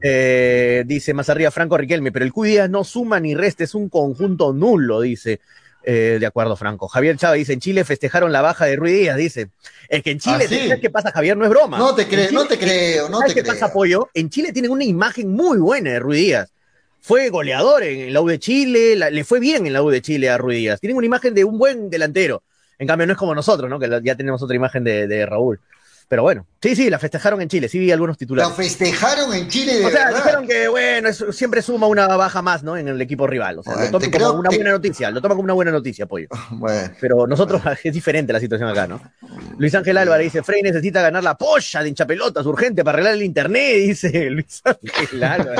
Eh, 0.01 0.83
dice 0.85 1.13
más 1.13 1.29
arriba 1.29 1.49
Franco 1.51 1.77
Riquelme, 1.77 2.11
pero 2.11 2.23
el 2.25 2.31
Q 2.33 2.43
Díaz 2.43 2.69
no 2.69 2.83
suma 2.83 3.19
ni 3.19 3.33
resta, 3.35 3.63
es 3.63 3.73
un 3.75 3.89
conjunto 3.89 4.53
nulo, 4.53 5.01
dice. 5.01 5.39
Eh, 5.89 6.17
de 6.19 6.25
acuerdo, 6.25 6.57
Franco. 6.57 6.89
Javier 6.89 7.15
Chávez 7.15 7.39
dice, 7.39 7.53
en 7.53 7.61
Chile 7.61 7.85
festejaron 7.85 8.33
la 8.33 8.41
baja 8.41 8.65
de 8.65 8.75
Ruiz 8.75 8.93
Díaz, 8.99 9.15
dice. 9.17 9.49
Es 9.87 10.03
que 10.03 10.11
en 10.11 10.19
Chile, 10.19 10.43
¿Ah, 10.43 10.47
sí? 10.49 10.59
¿sabes 10.67 10.81
qué 10.81 10.89
pasa, 10.89 11.11
Javier? 11.13 11.37
No 11.37 11.45
es 11.45 11.49
broma. 11.49 11.77
No 11.77 11.95
te 11.95 12.07
creo, 12.07 12.29
no 12.33 12.45
te 12.45 12.57
creo, 12.59 13.07
no 13.07 13.19
¿Sabes 13.19 13.33
te 13.33 13.39
qué 13.39 13.43
creo. 13.47 13.53
pasa, 13.59 13.71
Pollo? 13.71 14.09
En 14.13 14.29
Chile 14.29 14.51
tienen 14.51 14.69
una 14.71 14.83
imagen 14.83 15.31
muy 15.31 15.57
buena 15.59 15.91
de 15.91 15.99
Ruiz 15.99 16.19
Díaz. 16.19 16.51
Fue 16.99 17.29
goleador 17.29 17.83
en 17.83 18.11
la 18.11 18.19
U 18.19 18.27
de 18.27 18.37
Chile, 18.37 18.97
la- 18.97 19.09
le 19.09 19.23
fue 19.23 19.39
bien 19.39 19.65
en 19.65 19.71
la 19.71 19.81
U 19.81 19.89
de 19.89 20.01
Chile 20.01 20.29
a 20.29 20.37
Ruiz 20.37 20.57
Díaz. 20.57 20.79
Tienen 20.81 20.97
una 20.97 21.05
imagen 21.05 21.33
de 21.33 21.45
un 21.45 21.57
buen 21.57 21.89
delantero. 21.89 22.43
En 22.79 22.85
cambio, 22.85 23.07
no 23.07 23.13
es 23.13 23.17
como 23.19 23.33
nosotros, 23.33 23.69
¿no? 23.69 23.79
Que 23.79 23.89
ya 24.03 24.15
tenemos 24.15 24.43
otra 24.43 24.55
imagen 24.57 24.83
de, 24.83 25.07
de 25.07 25.25
Raúl. 25.25 25.61
Pero 26.09 26.23
bueno, 26.23 26.47
sí, 26.61 26.73
sí, 26.73 26.89
la 26.89 26.99
festejaron 26.99 27.41
en 27.41 27.49
Chile, 27.49 27.67
sí 27.67 27.79
vi 27.79 27.91
algunos 27.91 28.13
La 28.15 28.17
titulares. 28.17 28.53
festejaron 28.55 29.33
en 29.33 29.49
Chile 29.49 29.75
de 29.79 29.85
O 29.85 29.89
sea, 29.89 30.05
verdad. 30.05 30.17
dijeron 30.23 30.47
que, 30.47 30.67
bueno, 30.69 31.09
eso 31.09 31.33
siempre 31.33 31.61
suma 31.61 31.87
una 31.87 32.07
baja 32.15 32.41
más, 32.41 32.63
¿no? 32.63 32.77
En 32.77 32.87
el 32.87 33.01
equipo 33.01 33.27
rival. 33.27 33.59
O 33.59 33.63
sea, 33.63 33.73
Bueno, 33.73 33.91
lo 33.91 33.99
toman 33.99 34.11
como 34.11 34.39
una 34.39 34.49
te- 34.49 34.55
buena 34.55 34.71
noticia, 34.71 35.11
lo 35.11 35.21
toman 35.21 35.35
como 35.35 35.43
una 35.43 35.53
buena 35.53 35.71
noticia, 35.71 36.05
Pollo. 36.05 36.27
Bueno, 36.51 36.93
Pero 37.01 37.27
nosotros 37.27 37.61
es 37.83 37.93
diferente 37.93 38.31
la 38.31 38.39
situación 38.39 38.69
acá, 38.69 38.87
¿no? 38.87 39.01
Luis 39.57 39.75
Ángel 39.75 39.97
Álvarez 39.97 40.25
dice, 40.31 40.43
Frey 40.43 40.61
necesita 40.61 41.01
ganar 41.01 41.23
la 41.23 41.37
polla 41.37 41.83
de 41.83 41.89
hinchapelotas 41.89 42.45
urgente 42.45 42.83
para 42.85 42.95
arreglar 42.95 43.13
el 43.15 43.23
internet, 43.23 43.75
dice 43.87 44.29
Luis 44.29 44.61
Ángel 44.63 45.23
Álvarez. 45.23 45.59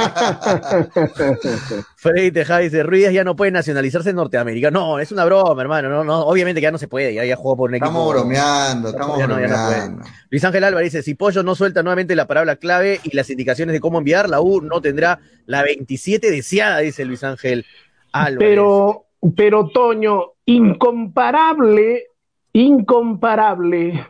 Frey 2.07 2.31
Tejada 2.31 2.61
dice, 2.61 2.83
Ruiz 2.83 3.11
ya 3.11 3.23
no 3.23 3.35
puede 3.35 3.51
nacionalizarse 3.51 4.11
en 4.11 4.15
Norteamérica. 4.15 4.71
No, 4.71 4.99
es 4.99 5.11
una 5.11 5.25
broma, 5.25 5.61
hermano. 5.61 5.89
No, 5.89 6.03
no, 6.03 6.21
obviamente 6.21 6.61
que 6.61 6.63
ya 6.63 6.71
no 6.71 6.77
se 6.77 6.87
puede, 6.87 7.13
ya, 7.13 7.25
ya 7.25 7.35
jugó 7.35 7.57
por 7.57 7.69
un 7.69 7.75
equipo. 7.75 7.87
estamos 7.87 8.13
bromeando, 8.13 8.89
estamos 8.89 9.19
Ya 9.19 9.27
no, 9.27 9.39
ya 9.39 9.47
no 9.47 9.67
bromeando. 9.67 10.05
Luis 10.29 10.43
Ángel 10.45 10.63
Álvarez 10.63 10.93
dice, 10.93 11.03
si 11.03 11.15
Pollo 11.15 11.43
no 11.43 11.55
suelta 11.55 11.83
nuevamente 11.83 12.15
la 12.15 12.27
palabra 12.27 12.55
clave 12.55 12.99
y 13.03 13.15
las 13.15 13.29
indicaciones 13.29 13.73
de 13.73 13.79
cómo 13.79 13.97
enviar, 13.97 14.29
la 14.29 14.39
U 14.39 14.61
no 14.61 14.81
tendrá 14.81 15.19
la 15.45 15.63
27 15.63 16.31
deseada, 16.31 16.79
dice 16.79 17.03
Luis 17.03 17.23
Ángel 17.23 17.65
Álvarez. 18.13 18.49
Pero, 18.49 19.05
pero 19.35 19.67
Toño, 19.69 20.33
incomparable, 20.45 22.05
incomparable 22.53 24.07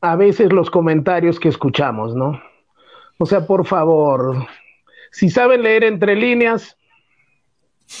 a 0.00 0.16
veces 0.16 0.52
los 0.52 0.70
comentarios 0.70 1.38
que 1.38 1.48
escuchamos, 1.48 2.14
¿no? 2.14 2.40
O 3.18 3.26
sea, 3.26 3.46
por 3.46 3.66
favor, 3.66 4.46
si 5.12 5.28
saben 5.28 5.62
leer 5.62 5.84
entre 5.84 6.16
líneas, 6.16 6.76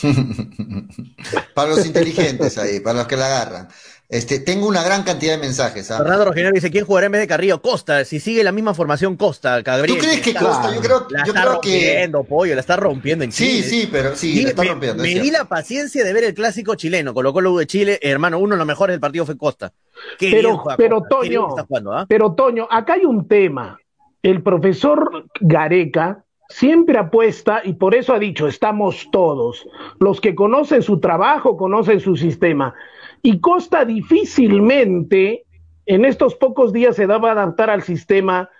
Para 1.54 1.70
los 1.70 1.84
inteligentes 1.86 2.58
ahí, 2.58 2.80
para 2.80 2.98
los 3.00 3.06
que 3.06 3.16
la 3.16 3.26
agarran. 3.26 3.68
Este, 4.08 4.40
tengo 4.40 4.66
una 4.66 4.82
gran 4.82 5.04
cantidad 5.04 5.34
de 5.34 5.38
mensajes. 5.38 5.88
¿ah? 5.92 5.98
Fernando 5.98 6.24
Roginero 6.24 6.52
dice, 6.52 6.68
¿quién 6.70 6.84
jugará 6.84 7.06
en 7.06 7.12
vez 7.12 7.20
de 7.20 7.28
Carrillo? 7.28 7.62
Costa, 7.62 8.04
si 8.04 8.18
sigue 8.18 8.42
la 8.42 8.50
misma 8.50 8.74
formación 8.74 9.16
Costa, 9.16 9.62
Gabriel. 9.62 9.96
¿Tú 9.98 10.04
crees 10.04 10.20
que 10.20 10.30
está- 10.30 10.40
Costa? 10.44 10.74
Yo 10.74 10.80
creo, 10.80 11.06
La 11.10 11.24
yo 11.24 11.32
está 11.32 11.42
creo 11.42 11.60
que. 11.60 11.70
rompiendo, 11.70 12.24
pollo, 12.24 12.54
la 12.56 12.60
está 12.60 12.76
rompiendo 12.76 13.24
en 13.24 13.30
Sí, 13.30 13.62
Chile. 13.62 13.62
sí, 13.68 13.88
pero 13.90 14.16
sí, 14.16 14.32
Sí, 14.34 14.42
la 14.42 14.48
está 14.50 14.62
me, 14.62 14.68
rompiendo. 14.70 15.02
di 15.04 15.30
la 15.30 15.44
paciencia 15.44 16.02
de 16.04 16.12
ver 16.12 16.24
el 16.24 16.34
clásico 16.34 16.74
chileno, 16.74 17.14
colocó 17.14 17.40
la 17.40 17.50
U 17.50 17.58
de 17.58 17.66
Chile, 17.68 18.00
hermano, 18.02 18.40
uno 18.40 18.54
de 18.56 18.58
los 18.58 18.66
mejores 18.66 18.94
del 18.94 19.00
partido 19.00 19.24
fue 19.26 19.36
Costa. 19.38 19.72
Qué 20.18 20.30
Pero- 20.32 20.60
pero, 20.76 20.96
Costa, 21.02 21.22
qué 21.22 21.28
bien 21.28 21.40
Toño, 21.42 21.48
está 21.50 21.66
jugando, 21.66 21.92
¿ah? 21.92 22.06
Pero 22.08 22.32
Toño, 22.34 22.66
acá 22.68 22.94
hay 22.94 23.04
un 23.04 23.28
tema. 23.28 23.78
El 24.24 24.42
profesor 24.42 25.26
Gareca 25.40 26.24
siempre 26.50 26.98
apuesta 26.98 27.62
y 27.64 27.74
por 27.74 27.94
eso 27.94 28.12
ha 28.12 28.18
dicho, 28.18 28.46
estamos 28.46 29.08
todos. 29.10 29.66
Los 29.98 30.20
que 30.20 30.34
conocen 30.34 30.82
su 30.82 31.00
trabajo, 31.00 31.56
conocen 31.56 32.00
su 32.00 32.16
sistema. 32.16 32.74
Y 33.22 33.40
Costa 33.40 33.84
difícilmente 33.84 35.44
en 35.86 36.04
estos 36.04 36.34
pocos 36.34 36.72
días 36.72 36.96
se 36.96 37.06
daba 37.06 37.30
a 37.30 37.32
adaptar 37.32 37.70
al 37.70 37.82
sistema 37.82 38.50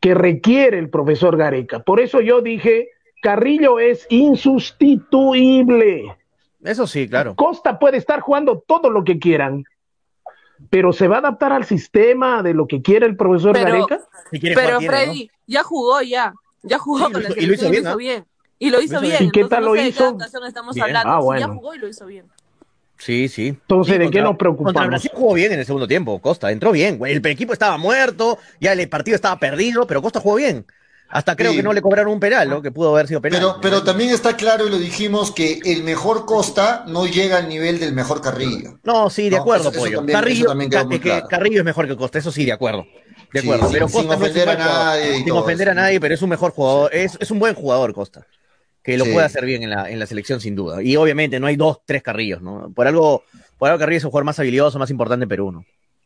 que 0.00 0.14
requiere 0.14 0.78
el 0.78 0.88
profesor 0.88 1.36
Gareca. 1.36 1.80
Por 1.80 2.00
eso 2.00 2.20
yo 2.20 2.40
dije, 2.40 2.88
Carrillo 3.22 3.78
es 3.78 4.06
insustituible. 4.08 6.16
Eso 6.64 6.86
sí, 6.86 7.08
claro. 7.08 7.34
Costa 7.34 7.78
puede 7.78 7.98
estar 7.98 8.20
jugando 8.20 8.62
todo 8.66 8.90
lo 8.90 9.04
que 9.04 9.18
quieran, 9.18 9.64
pero 10.70 10.92
se 10.92 11.08
va 11.08 11.16
a 11.16 11.20
adaptar 11.20 11.52
al 11.52 11.64
sistema 11.64 12.42
de 12.42 12.54
lo 12.54 12.66
que 12.66 12.82
quiere 12.82 13.06
el 13.06 13.16
profesor 13.16 13.52
Pero- 13.52 13.86
Gareca. 13.86 14.00
Si 14.30 14.38
Pero 14.40 14.54
jugar, 14.54 14.78
tiene, 14.78 14.86
¿no? 14.86 14.92
Freddy 15.02 15.30
ya 15.46 15.62
jugó 15.62 16.02
ya. 16.02 16.32
Ya 16.62 16.78
jugó 16.78 17.06
Sí, 17.06 17.12
con 17.12 17.22
la 17.22 17.28
y 17.36 17.46
lo 17.46 17.54
hizo 17.54 17.66
y 17.66 17.70
bien, 17.70 17.82
lo 17.84 17.88
hizo 17.88 17.90
¿ah? 17.90 17.96
bien. 17.96 18.24
Y 18.58 18.70
lo 18.70 18.80
hizo 18.80 19.00
bien. 19.00 19.12
bien. 19.18 19.24
¿Y 19.24 19.30
qué 19.32 19.44
tal 19.44 19.64
lo 19.64 19.74
hizo? 19.76 19.98
qué 20.10 20.14
ocasión 20.14 20.44
estamos 20.46 20.74
Bien. 20.74 20.84
hablando. 20.86 21.12
Ah, 21.12 21.20
bueno. 21.20 21.46
Ya 21.48 21.52
jugó 21.54 21.74
y 21.74 21.78
lo 21.78 21.88
hizo 21.88 22.06
bien. 22.06 22.26
Sí, 22.98 23.28
sí. 23.28 23.48
Entonces, 23.48 23.94
Sí, 23.94 23.98
¿de 23.98 24.10
qué 24.10 24.20
nos 24.22 24.36
preocupamos? 24.36 24.72
Contra 24.74 24.86
Brasil 24.86 25.10
jugó 25.12 25.34
bien 25.34 25.52
en 25.52 25.58
el 25.58 25.66
segundo 25.66 25.88
tiempo, 25.88 26.20
Costa, 26.20 26.52
entró 26.52 26.70
bien. 26.70 26.98
güey. 26.98 27.14
El 27.14 27.26
equipo 27.26 27.52
estaba 27.52 27.76
muerto, 27.76 28.38
ya 28.60 28.72
el 28.74 28.88
partido 28.88 29.16
estaba 29.16 29.38
perdido, 29.40 29.86
pero 29.88 30.00
Costa 30.00 30.20
jugó 30.20 30.36
bien. 30.36 30.64
Hasta 31.08 31.36
creo 31.36 31.50
Sí. 31.50 31.56
que 31.58 31.62
no 31.64 31.72
le 31.74 31.82
cobraron 31.82 32.10
un 32.12 32.20
penal, 32.20 32.48
¿no? 32.48 32.62
Que 32.62 32.70
pudo 32.70 32.90
haber 32.94 33.06
sido 33.08 33.20
penal. 33.20 33.38
Pero, 33.40 33.58
pero 33.60 33.82
también 33.82 34.10
está 34.10 34.34
claro 34.36 34.66
y 34.66 34.70
lo 34.70 34.78
dijimos 34.78 35.30
que 35.32 35.60
el 35.64 35.82
mejor 35.82 36.24
Costa 36.24 36.84
no 36.86 37.04
llega 37.06 37.38
al 37.38 37.48
nivel 37.50 37.78
del 37.80 37.92
mejor 37.92 38.22
Carrillo. 38.22 38.78
No, 38.84 39.10
sí, 39.10 39.24
de 39.24 39.36
No, 39.36 39.42
acuerdo, 39.42 39.62
eso- 39.68 39.70
eso 39.72 39.80
Pollo. 39.80 39.96
también- 39.98 40.18
Carrillo, 40.18 40.38
eso 40.44 40.48
también 40.50 40.70
quedó 40.70 40.80
Ca- 40.80 40.86
muy 40.86 40.94
es 40.96 41.02
que 41.02 41.08
claro. 41.10 41.26
Carrillo 41.28 41.58
es 41.58 41.64
mejor 41.64 41.86
que 41.88 41.96
Costa, 41.96 42.18
eso 42.18 42.30
sí, 42.32 42.44
de 42.46 42.52
acuerdo. 42.52 42.86
De 43.32 43.40
acuerdo, 43.40 43.68
pero 43.72 43.88
sin 43.88 44.06
Costa 44.06 44.16
no 44.16 44.24
es 44.26 44.30
un 44.32 44.38
ofender 44.38 44.48
a 44.48 44.56
nadie 44.56 45.14
Sin 45.24 45.30
ofender 45.32 45.68
a 45.70 45.74
nadie, 45.74 46.00
pero 46.00 46.14
es 46.14 46.22
un 46.22 46.28
mejor 46.30 46.52
jugador, 46.52 46.94
es, 46.94 47.16
es 47.20 47.30
un 47.30 47.38
buen 47.38 47.54
jugador 47.54 47.94
Costa, 47.94 48.26
que 48.82 48.96
lo 48.98 49.04
Sí. 49.04 49.12
puede 49.12 49.24
hacer 49.26 49.44
bien 49.44 49.62
en 49.62 49.70
la, 49.70 49.90
en 49.90 49.98
la 49.98 50.06
selección 50.06 50.40
sin 50.40 50.54
duda. 50.54 50.82
Y 50.82 50.96
obviamente 50.96 51.38
no 51.40 51.46
hay 51.46 51.56
dos, 51.56 51.80
tres 51.86 52.02
Carrillos, 52.02 52.42
¿no? 52.42 52.70
Por 52.74 52.86
algo, 52.86 53.24
por 53.58 53.68
algo 53.70 53.78
Carrillo 53.78 53.98
es 53.98 54.04
un 54.04 54.10
jugador 54.10 54.24
más 54.26 54.38
habilidoso, 54.38 54.78
más 54.78 54.90
importante 54.90 55.22
en 55.24 55.28
Perú, 55.28 55.52
¿no? 55.52 55.64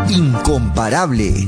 Incomparable. 0.10 1.48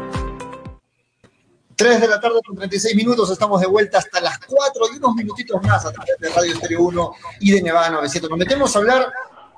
3 1.81 1.99
de 1.99 2.07
la 2.07 2.19
tarde 2.19 2.41
con 2.45 2.55
36 2.55 2.95
minutos, 2.95 3.31
estamos 3.31 3.59
de 3.59 3.65
vuelta 3.65 3.97
hasta 3.97 4.21
las 4.21 4.37
4 4.37 4.85
y 4.93 4.97
unos 4.97 5.15
minutitos 5.15 5.59
más 5.63 5.83
a 5.83 5.91
través 5.91 6.15
de 6.19 6.29
Radio 6.29 6.53
Estéreo 6.53 6.83
1 6.83 7.13
y 7.39 7.51
de 7.53 7.63
Nevada 7.63 7.89
900. 7.89 8.29
Nos 8.29 8.37
metemos 8.37 8.75
a 8.75 8.79
hablar, 8.79 9.11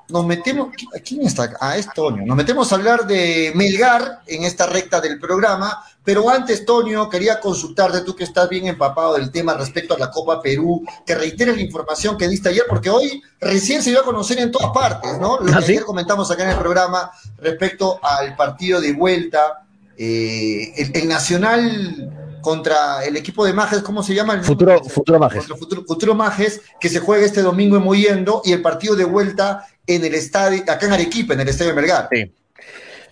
nos 0.08 0.24
metemos, 0.24 0.68
¿a 0.96 1.00
quién 1.00 1.26
está? 1.26 1.52
Ah, 1.60 1.76
es 1.76 1.86
Toño. 1.92 2.24
Nos 2.24 2.34
metemos 2.34 2.72
a 2.72 2.76
hablar 2.76 3.06
de 3.06 3.52
Melgar 3.54 4.22
en 4.26 4.44
esta 4.44 4.64
recta 4.64 5.02
del 5.02 5.20
programa, 5.20 5.84
pero 6.02 6.30
antes, 6.30 6.64
Toño, 6.64 7.10
quería 7.10 7.40
consultarte, 7.40 8.00
tú 8.00 8.16
que 8.16 8.24
estás 8.24 8.48
bien 8.48 8.68
empapado 8.68 9.16
del 9.16 9.30
tema 9.30 9.52
respecto 9.52 9.92
a 9.92 9.98
la 9.98 10.10
Copa 10.10 10.40
Perú, 10.40 10.82
que 11.04 11.14
reiteres 11.14 11.56
la 11.56 11.62
información 11.62 12.16
que 12.16 12.26
diste 12.26 12.48
ayer, 12.48 12.64
porque 12.66 12.88
hoy 12.88 13.22
recién 13.38 13.82
se 13.82 13.90
dio 13.90 14.00
a 14.00 14.04
conocer 14.04 14.38
en 14.38 14.50
todas 14.50 14.70
partes, 14.72 15.18
¿no? 15.18 15.40
Lo 15.40 15.44
que 15.44 15.58
¿Ah, 15.58 15.60
sí? 15.60 15.72
ayer 15.72 15.84
comentamos 15.84 16.30
acá 16.30 16.44
en 16.44 16.50
el 16.50 16.58
programa 16.58 17.10
respecto 17.36 18.00
al 18.02 18.34
partido 18.34 18.80
de 18.80 18.94
vuelta 18.94 19.63
eh, 19.98 20.72
el, 20.76 20.90
el 20.94 21.08
Nacional 21.08 22.38
contra 22.40 23.04
el 23.04 23.16
equipo 23.16 23.44
de 23.46 23.52
Majes, 23.54 23.80
¿cómo 23.82 24.02
se 24.02 24.14
llama? 24.14 24.42
Futuro, 24.42 24.82
futuro 24.84 25.18
Majes. 25.18 25.46
Futuro, 25.46 25.84
Futuro 25.86 26.14
Majes, 26.14 26.60
que 26.78 26.88
se 26.90 27.00
juega 27.00 27.24
este 27.24 27.40
domingo 27.42 27.76
en 27.78 27.82
Moyendo, 27.82 28.42
y 28.44 28.52
el 28.52 28.60
partido 28.60 28.94
de 28.96 29.04
vuelta 29.04 29.66
en 29.86 30.04
el 30.04 30.14
estadio, 30.14 30.62
acá 30.68 30.86
en 30.86 30.92
Arequipa, 30.92 31.34
en 31.34 31.40
el 31.40 31.48
estadio 31.48 31.74
Melgar. 31.74 32.08
Sí. 32.12 32.32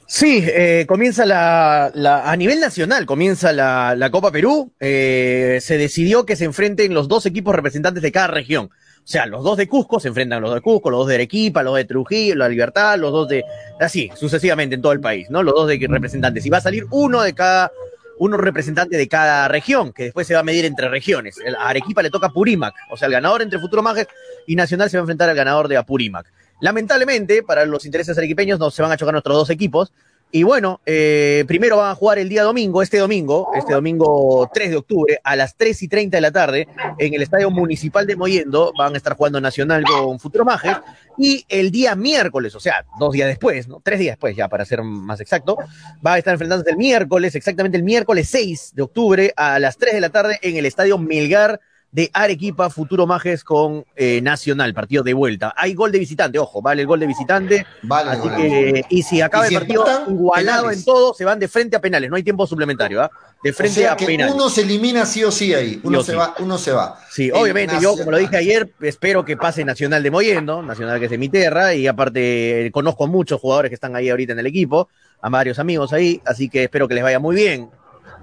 Sí, 0.07 0.45
eh, 0.47 0.85
comienza 0.87 1.25
la, 1.25 1.91
la- 1.95 2.31
a 2.31 2.37
nivel 2.37 2.61
nacional, 2.61 3.07
comienza 3.07 3.51
la, 3.55 3.95
la 3.97 4.11
Copa 4.11 4.31
Perú. 4.31 4.71
Eh, 4.79 5.59
se 5.63 5.79
decidió 5.79 6.27
que 6.27 6.37
se 6.37 6.45
enfrenten 6.45 6.93
los 6.93 7.09
dos 7.09 7.25
equipos 7.25 7.55
representantes 7.55 8.03
de 8.03 8.13
cada 8.13 8.27
región. 8.27 8.69
O 9.05 9.09
sea, 9.13 9.27
los 9.27 9.43
dos 9.43 9.57
de 9.57 9.69
Cusco 9.69 9.99
se 9.99 10.09
enfrentan 10.09 10.41
los 10.41 10.55
de 10.55 10.61
Cusco, 10.61 10.89
los 10.89 11.01
dos 11.01 11.09
de 11.09 11.17
Arequipa, 11.17 11.65
los 11.65 11.75
de 11.75 11.85
Trujillo, 11.85 12.37
la 12.37 12.49
Libertad, 12.49 12.97
los 12.99 13.11
dos 13.11 13.29
de, 13.29 13.45
así, 13.81 14.11
sucesivamente 14.15 14.77
en 14.77 14.83
todo 14.83 14.93
el 14.93 15.01
país, 15.01 15.29
¿no? 15.29 15.43
Los 15.43 15.55
dos 15.55 15.69
de 15.69 15.85
representantes. 15.89 16.47
Y 16.47 16.51
va 16.51 16.59
a 16.59 16.61
salir 16.61 16.87
uno 16.91 17.21
de 17.23 17.35
cada, 17.35 17.73
un 18.19 18.33
representante 18.33 18.97
de 18.97 19.09
cada 19.09 19.49
región, 19.49 19.93
que 19.93 20.05
después 20.05 20.27
se 20.29 20.35
va 20.35 20.41
a 20.41 20.45
medir 20.45 20.65
entre 20.65 20.89
regiones. 20.89 21.37
A 21.59 21.71
Arequipa 21.71 22.01
le 22.01 22.11
toca 22.11 22.29
Purímac, 22.29 22.75
o 22.91 22.97
sea, 22.97 23.07
el 23.07 23.13
ganador 23.13 23.43
entre 23.43 23.59
Futuro 23.59 23.83
Mágico 23.83 24.13
y 24.47 24.55
Nacional 24.55 24.89
se 24.89 24.97
va 24.97 25.01
a 25.01 25.03
enfrentar 25.03 25.29
al 25.29 25.37
ganador 25.37 25.67
de 25.67 25.77
Apurímac. 25.77 26.33
Lamentablemente, 26.61 27.43
para 27.43 27.67
los 27.67 27.85
intereses 27.85 28.17
arequipeños, 28.17 28.61
no 28.61 28.71
se 28.71 28.83
van 28.83 28.93
a 28.93 28.97
chocar 28.97 29.13
nuestros 29.13 29.37
dos 29.37 29.51
equipos. 29.51 29.93
Y 30.35 30.45
bueno, 30.45 30.81
eh, 30.87 31.45
primero 31.47 31.77
van 31.77 31.91
a 31.91 31.95
jugar 31.95 32.19
el 32.19 32.31
día 32.31 32.43
domingo, 32.43 32.81
este 32.81 32.97
domingo, 32.97 33.51
este 33.55 33.75
domingo 33.75 34.51
3 34.53 34.71
de 34.71 34.77
octubre, 34.77 35.21
a 35.23 35.37
las 35.37 35.55
3 35.59 35.83
y 35.83 35.89
30 35.89 36.17
de 36.17 36.21
la 36.23 36.31
tarde, 36.31 36.69
en 36.99 37.13
el 37.13 37.21
Estadio 37.21 37.51
Municipal 37.51 38.07
de 38.07 38.17
Moyendo, 38.17 38.73
van 38.79 38.95
a 38.95 38.97
estar 38.97 39.15
jugando 39.15 39.43
Nacional 39.43 39.85
con 39.85 40.19
Futuro 40.19 40.47
Mágico. 40.47 40.81
Y 41.19 41.45
el 41.51 41.71
día 41.71 41.95
miércoles, 41.97 42.55
o 42.55 42.61
sea, 42.61 42.87
dos 42.99 43.13
días 43.13 43.29
después, 43.29 43.69
¿no? 43.69 43.83
Tres 43.85 43.99
días 43.99 44.13
después, 44.13 44.35
ya 44.35 44.49
para 44.49 44.65
ser 44.65 44.83
más 44.83 45.21
exacto, 45.21 45.59
va 46.05 46.15
a 46.15 46.19
estar 46.19 46.33
enfrentándose 46.33 46.71
el 46.71 46.79
miércoles, 46.79 47.35
exactamente 47.35 47.77
el 47.77 47.85
miércoles 47.85 48.27
6 48.31 48.73
de 48.75 48.83
octubre, 48.83 49.35
a 49.37 49.59
las 49.59 49.77
3 49.77 49.93
de 49.93 50.01
la 50.01 50.09
tarde, 50.09 50.39
en 50.41 50.57
el 50.57 50.65
Estadio 50.65 50.97
Melgar 50.97 51.61
de 51.93 52.11
Arequipa, 52.15 52.71
Futuro 52.71 53.07
Majes 53.07 53.45
con 53.45 53.85
eh, 53.95 54.21
Nacional, 54.23 54.73
partido 54.73 55.03
de 55.03 55.13
vuelta. 55.13 55.53
Hay 55.57 55.75
gol 55.75 55.93
de 55.93 55.99
visitante, 55.99 56.39
ojo, 56.39 56.63
vale 56.63 56.81
el 56.81 56.89
gol 56.89 56.99
de 57.01 57.07
visitante. 57.07 57.67
Vale, 57.83 58.11
así 58.13 58.29
que, 58.31 58.85
y 58.89 59.03
si 59.03 59.21
acaba 59.21 59.45
Y 59.45 59.51
si 59.51 59.55
el 59.57 59.61
partido 59.61 59.85
igualado 60.09 60.63
penales. 60.63 60.79
en 60.79 60.85
todo, 60.87 61.13
se 61.13 61.25
van 61.27 61.39
de 61.39 61.49
frente 61.49 61.77
a 61.77 61.81
penales, 61.83 62.09
no 62.09 62.17
hay 62.17 62.23
tiempo 62.23 62.47
suplementario, 62.47 63.03
¿ah? 63.03 63.11
De 63.45 63.51
O 63.51 63.55
frente 63.55 63.81
sea 63.83 63.93
a 63.93 63.97
que 63.97 64.07
penales. 64.07 64.35
uno 64.35 64.49
se 64.49 64.63
elimina 64.63 65.05
sí 65.05 65.23
o 65.23 65.31
sí 65.31 65.53
ahí. 65.53 65.81
Uno 65.83 66.03
se 66.03 66.13
sí. 66.13 66.17
va, 66.17 66.35
uno 66.39 66.57
se 66.57 66.73
va. 66.73 66.99
Sí, 67.11 67.27
El 67.29 67.35
obviamente, 67.35 67.75
yo 67.81 67.95
como 67.95 68.11
lo 68.11 68.17
dije 68.17 68.39
ayer, 68.39 68.73
espero 68.81 69.23
que 69.25 69.37
pase 69.37 69.63
Nacional 69.63 70.03
de 70.03 70.11
Moyendo, 70.11 70.63
Nacional 70.63 70.99
que 70.99 71.05
es 71.05 71.11
de 71.11 71.19
mi 71.19 71.29
tierra, 71.29 71.75
y 71.75 71.87
aparte 71.87 72.67
eh, 72.67 72.71
conozco 72.71 73.07
muchos 73.07 73.39
jugadores 73.39 73.69
que 73.69 73.75
están 73.75 73.95
ahí 73.97 74.09
ahorita 74.09 74.33
en 74.33 74.39
el 74.39 74.47
equipo, 74.47 74.89
a 75.21 75.29
varios 75.29 75.59
amigos 75.59 75.93
ahí, 75.93 76.23
así 76.25 76.49
que 76.49 76.65
espero 76.65 76.89
que 76.89 76.95
les 76.95 77.03
vaya 77.05 77.19
muy 77.19 77.37
bien. 77.37 77.69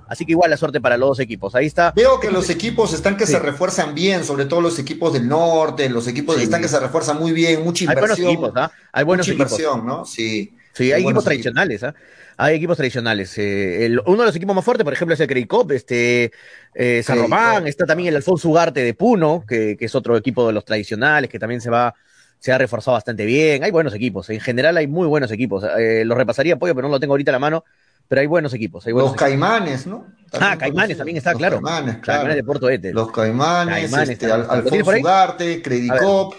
Así 0.10 0.26
que 0.26 0.32
igual 0.32 0.50
la 0.50 0.58
suerte 0.58 0.82
para 0.82 0.98
los 0.98 1.10
dos 1.10 1.20
equipos. 1.20 1.54
Ahí 1.56 1.68
está. 1.68 1.92
Veo 1.96 2.20
que 2.20 2.32
los 2.32 2.50
equipos 2.50 2.94
están 2.94 3.16
que 3.16 3.26
Sí. 3.28 3.34
se 3.34 3.40
refuerzan 3.40 3.94
bien, 3.94 4.24
sobre 4.24 4.46
todo 4.46 4.60
los 4.60 4.80
equipos 4.80 5.14
del 5.14 5.28
norte, 5.28 5.88
los 5.90 6.08
equipos 6.08 6.36
Sí. 6.38 6.44
están 6.44 6.62
que 6.62 6.68
se 6.68 6.80
refuerzan 6.80 7.20
muy 7.20 7.32
bien, 7.32 7.64
mucha 7.64 7.84
Hay 7.90 7.96
buenos 7.96 8.18
inversión. 8.20 8.30
equipos, 8.32 8.52
¿ah? 8.56 8.72
Hay 8.92 9.04
buenos 9.06 9.28
mucha 9.28 9.34
equipos. 9.36 9.60
inversión, 9.60 9.86
¿no? 9.86 10.06
Sí. 10.06 10.54
Sí, 10.74 10.92
hay 10.92 11.04
equipos 11.04 11.24
tradicionales, 11.24 11.84
¿ah? 11.84 11.94
Hay 12.38 12.56
equipos 12.56 12.78
tradicionales. 12.78 13.38
Eh, 13.38 13.86
el- 13.86 14.00
uno 14.06 14.20
de 14.20 14.26
los 14.28 14.36
equipos 14.36 14.56
más 14.56 14.64
fuertes, 14.64 14.84
por 14.86 14.94
ejemplo, 14.94 15.14
es 15.14 15.20
el 15.20 15.28
Creicop, 15.28 15.72
este, 15.74 16.32
eh, 16.74 17.04
San. 17.04 17.20
Román, 17.20 17.68
está 17.68 17.86
también 17.86 18.10
el 18.10 18.16
Alfonso 18.16 18.48
Ugarte 18.50 18.82
de 18.82 18.94
Puno, 18.94 19.44
que, 19.48 19.76
que 19.78 19.86
es 19.86 19.94
otro 19.96 20.16
equipo 20.16 20.48
de 20.48 20.54
los 20.54 20.64
tradicionales, 20.64 21.30
que 21.30 21.38
también 21.38 21.60
se 21.60 21.70
va, 21.70 21.94
se 22.40 22.54
ha 22.54 22.58
reforzado 22.58 22.96
bastante 22.96 23.26
bien. 23.26 23.64
Hay 23.66 23.72
buenos 23.72 23.94
equipos, 23.94 24.30
en 24.30 24.40
general 24.40 24.78
hay 24.78 24.88
muy 24.88 25.06
buenos 25.08 25.30
equipos. 25.32 25.66
Eh, 25.78 26.04
los 26.06 26.18
repasaría 26.18 26.58
pollo, 26.58 26.74
pero 26.74 26.88
no 26.88 26.94
lo 26.94 27.00
tengo 27.02 27.14
ahorita 27.14 27.32
a 27.32 27.34
la 27.34 27.40
mano, 27.40 27.66
pero 28.10 28.20
hay 28.20 28.28
buenos 28.28 28.54
equipos. 28.54 28.86
Hay 28.86 28.92
buenos 28.92 29.12
Los 29.12 29.16
equipos. 29.16 29.30
Caimanes, 29.30 29.88
¿no? 29.88 30.06
Ah, 30.34 30.58
Caimanes 30.60 30.98
también 30.98 31.18
está, 31.18 31.32
Los 31.32 31.40
claro. 31.40 31.62
Caimanes, 31.62 31.96
claro. 31.98 32.18
Caimanes 32.20 32.36
de 32.36 32.44
Puerto 32.44 32.70
Ete. 32.70 32.92
Los 32.94 33.12
Caimanes, 33.12 33.76
Caimanes 33.84 34.10
este, 34.10 34.28
también. 34.28 34.50
Al- 34.52 34.58
¿Lo 34.58 34.64
tienes 34.70 34.88
Alfonso? 34.88 35.02
Ugarte, 35.02 35.62
Credicop, 35.62 36.34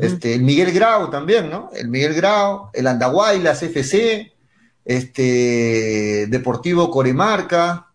este, 0.00 0.34
el 0.34 0.42
Miguel 0.42 0.72
Grau 0.72 1.10
también, 1.10 1.50
¿no? 1.50 1.70
El 1.74 1.88
Miguel 1.88 2.14
Grau, 2.14 2.70
el 2.72 2.86
Andahuaylas 2.86 3.62
FC, 3.62 4.32
este, 4.84 6.26
Deportivo 6.28 6.90
Coremarca, 6.90 7.86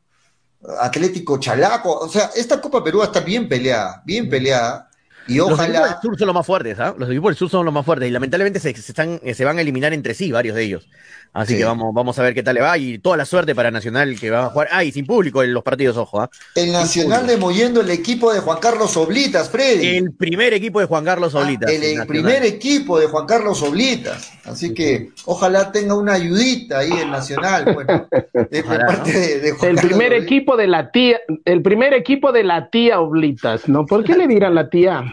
Atlético 0.79 1.39
Chalaco, 1.39 1.91
o 1.99 2.07
sea, 2.09 2.29
esta 2.35 2.61
Copa 2.61 2.83
Perú 2.83 3.03
está 3.03 3.19
bien 3.19 3.49
peleada, 3.49 4.01
bien 4.05 4.29
peleada, 4.29 4.89
y 5.27 5.37
Los 5.37 5.59
equipos 5.59 5.67
del 5.73 5.83
ojalá, 5.83 6.01
sur 6.01 6.17
son 6.17 6.27
los 6.27 6.35
más 6.35 6.45
fuertes, 6.45 6.79
¿ah? 6.79 6.95
Los 6.97 7.09
equipos 7.09 7.29
del 7.29 7.37
sur 7.37 7.49
son 7.49 7.65
los 7.65 7.73
más 7.73 7.85
fuertes 7.85 8.07
y 8.09 8.11
lamentablemente 8.11 8.59
se, 8.59 8.73
se 8.73 8.91
están, 8.91 9.19
eh, 9.23 9.33
se 9.33 9.45
van 9.45 9.57
a 9.57 9.61
eliminar 9.61 9.93
entre 9.93 10.13
sí 10.13 10.31
varios 10.31 10.55
de 10.55 10.63
ellos. 10.63 10.87
Así 11.35 11.53
Sí. 11.53 11.59
que 11.59 11.65
vamos, 11.65 11.93
vamos 11.95 12.19
a 12.19 12.23
ver 12.23 12.35
qué 12.35 12.43
tal 12.43 12.53
le 12.55 12.61
va 12.61 12.77
y 12.77 12.99
toda 12.99 13.17
la 13.17 13.25
suerte 13.25 13.55
para 13.55 13.71
Nacional 13.71 14.19
que 14.19 14.29
va 14.29 14.45
a 14.45 14.49
jugar. 14.49 14.67
Ah, 14.71 14.83
y 14.83 14.91
sin 14.91 15.05
público 15.07 15.41
en 15.41 15.51
los 15.53 15.63
partidos, 15.63 15.97
ojo, 15.97 16.21
¿ah? 16.21 16.29
el 16.55 16.71
Nacional 16.71 17.25
de 17.25 17.37
Moyendo, 17.37 17.81
el 17.81 17.89
equipo 17.89 18.31
de 18.31 18.39
Juan 18.41 18.59
Carlos 18.59 18.95
Oblitas, 18.97 19.49
Freddy. 19.49 19.97
El 19.97 20.11
primer 20.13 20.53
equipo 20.53 20.79
de 20.79 20.85
Juan 20.85 21.03
Carlos 21.05 21.33
Oblitas. 21.33 21.69
Ah, 21.69 21.73
el, 21.73 21.79
Nacional. 21.81 22.07
primer 22.07 22.43
equipo 22.45 22.99
de 22.99 23.07
Juan 23.07 23.25
Carlos 23.25 23.63
Oblitas. 23.63 24.31
Así 24.45 24.73
que 24.75 25.09
ojalá 25.25 25.71
tenga 25.71 25.95
una 25.95 26.13
ayudita 26.13 26.79
ahí 26.79 26.91
el 26.91 27.09
Nacional, 27.09 27.73
bueno, 27.73 28.07
de, 28.49 28.61
de 28.61 28.61
Ojalá, 28.63 28.85
parte 28.85 29.11
¿no? 29.13 29.19
de, 29.19 29.39
de 29.39 29.51
Juan 29.53 29.71
El 29.71 29.79
Carlos 29.79 29.85
primer 29.89 30.13
Oblitas. 30.13 30.23
equipo 30.25 30.57
de 30.57 30.67
la 30.67 30.91
tía, 30.91 31.19
el 31.45 31.61
primer 31.63 31.93
equipo 31.95 32.31
de 32.31 32.43
la 32.43 32.69
tía 32.69 32.99
Oblitas, 32.99 33.67
¿no? 33.67 33.87
¿Por 33.87 34.03
qué 34.03 34.15
le 34.15 34.27
dirán 34.27 34.53
la 34.53 34.69
tía? 34.69 35.12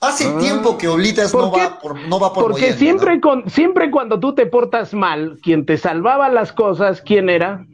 Hace 0.00 0.30
tiempo 0.38 0.76
que 0.76 0.88
Oblitas 0.88 1.32
¿Por 1.32 1.44
no 1.44 1.50
va 1.52 1.78
por, 1.80 1.98
no 2.08 2.20
va 2.20 2.32
por 2.32 2.44
Porque 2.44 2.74
siempre, 2.74 3.14
¿no? 3.16 3.20
con, 3.20 3.50
siempre 3.50 3.90
cuando 3.90 4.20
tú 4.20 4.34
te 4.34 4.46
portas 4.46 4.92
mal, 4.92 5.38
quien 5.42 5.64
te 5.64 5.78
salvaba 5.78 6.28
las 6.28 6.52
cosas, 6.52 7.00
¿quién 7.00 7.30
era? 7.30 7.66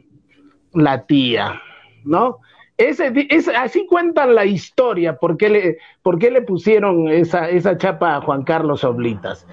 La 0.72 1.04
tía, 1.04 1.60
¿no? 2.04 2.38
Ese, 2.78 3.12
es, 3.28 3.48
así 3.48 3.86
cuentan 3.86 4.34
la 4.34 4.44
historia, 4.44 5.16
por 5.16 5.36
qué 5.36 5.48
le, 5.48 5.78
por 6.02 6.18
qué 6.18 6.30
le 6.30 6.42
pusieron 6.42 7.08
esa, 7.08 7.48
esa 7.50 7.76
chapa 7.76 8.16
a 8.16 8.20
Juan 8.22 8.44
Carlos 8.44 8.82
Oblitas. 8.82 9.46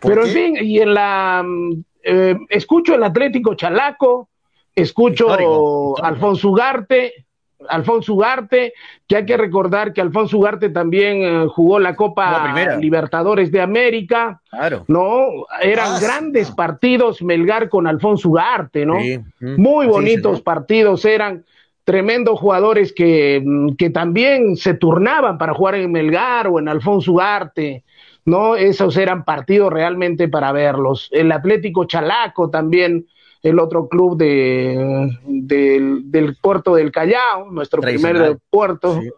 ¿Por 0.00 0.12
Pero 0.12 0.22
qué? 0.22 0.28
en 0.28 0.34
fin, 0.34 0.56
y 0.60 0.80
en 0.80 0.94
la 0.94 1.42
mm, 1.44 1.84
eh, 2.02 2.36
escucho 2.50 2.94
el 2.94 3.02
Atlético 3.02 3.54
Chalaco, 3.54 4.28
escucho 4.74 5.24
histórico. 5.24 6.04
Alfonso 6.04 6.50
Ugarte, 6.50 7.25
Alfonso 7.68 8.14
Ugarte, 8.14 8.72
que 9.06 9.16
hay 9.16 9.26
que 9.26 9.36
recordar 9.36 9.92
que 9.92 10.00
Alfonso 10.00 10.38
Ugarte 10.38 10.70
también 10.70 11.22
eh, 11.22 11.46
jugó 11.48 11.78
la 11.78 11.94
Copa 11.96 12.52
La. 12.54 12.76
Libertadores 12.76 13.50
de 13.52 13.60
América. 13.60 14.40
Claro. 14.50 14.84
No, 14.88 15.26
eran 15.60 15.94
Ah, 15.94 15.98
grandes 16.00 16.50
partidos 16.50 17.22
Melgar 17.22 17.68
con 17.68 17.86
Alfonso 17.86 18.28
Ugarte, 18.28 18.84
¿no? 18.86 19.00
Sí, 19.00 19.18
mm, 19.40 19.60
Muy 19.60 19.86
bonitos 19.86 20.40
partidos 20.42 21.04
eran. 21.04 21.44
Tremendos 21.84 22.40
jugadores 22.40 22.92
que, 22.92 23.40
mm, 23.44 23.76
que 23.76 23.90
también 23.90 24.56
se 24.56 24.74
turnaban 24.74 25.38
para 25.38 25.54
jugar 25.54 25.76
en 25.76 25.92
Melgar 25.92 26.48
o 26.48 26.58
en 26.58 26.68
Alfonso 26.68 27.12
Ugarte, 27.12 27.84
¿no? 28.24 28.56
Esos 28.56 28.96
eran 28.96 29.24
partidos 29.24 29.72
realmente 29.72 30.26
para 30.26 30.50
verlos. 30.50 31.08
El 31.12 31.30
Atlético 31.30 31.84
Chalaco 31.84 32.50
también, 32.50 33.06
el 33.48 33.60
otro 33.60 33.88
club 33.88 34.16
de, 34.16 35.16
del, 35.24 36.10
del 36.10 36.36
puerto 36.36 36.74
del 36.74 36.90
Callao, 36.90 37.50
nuestro 37.50 37.80
primer 37.80 38.38
puerto, 38.50 39.00
Sí. 39.00 39.10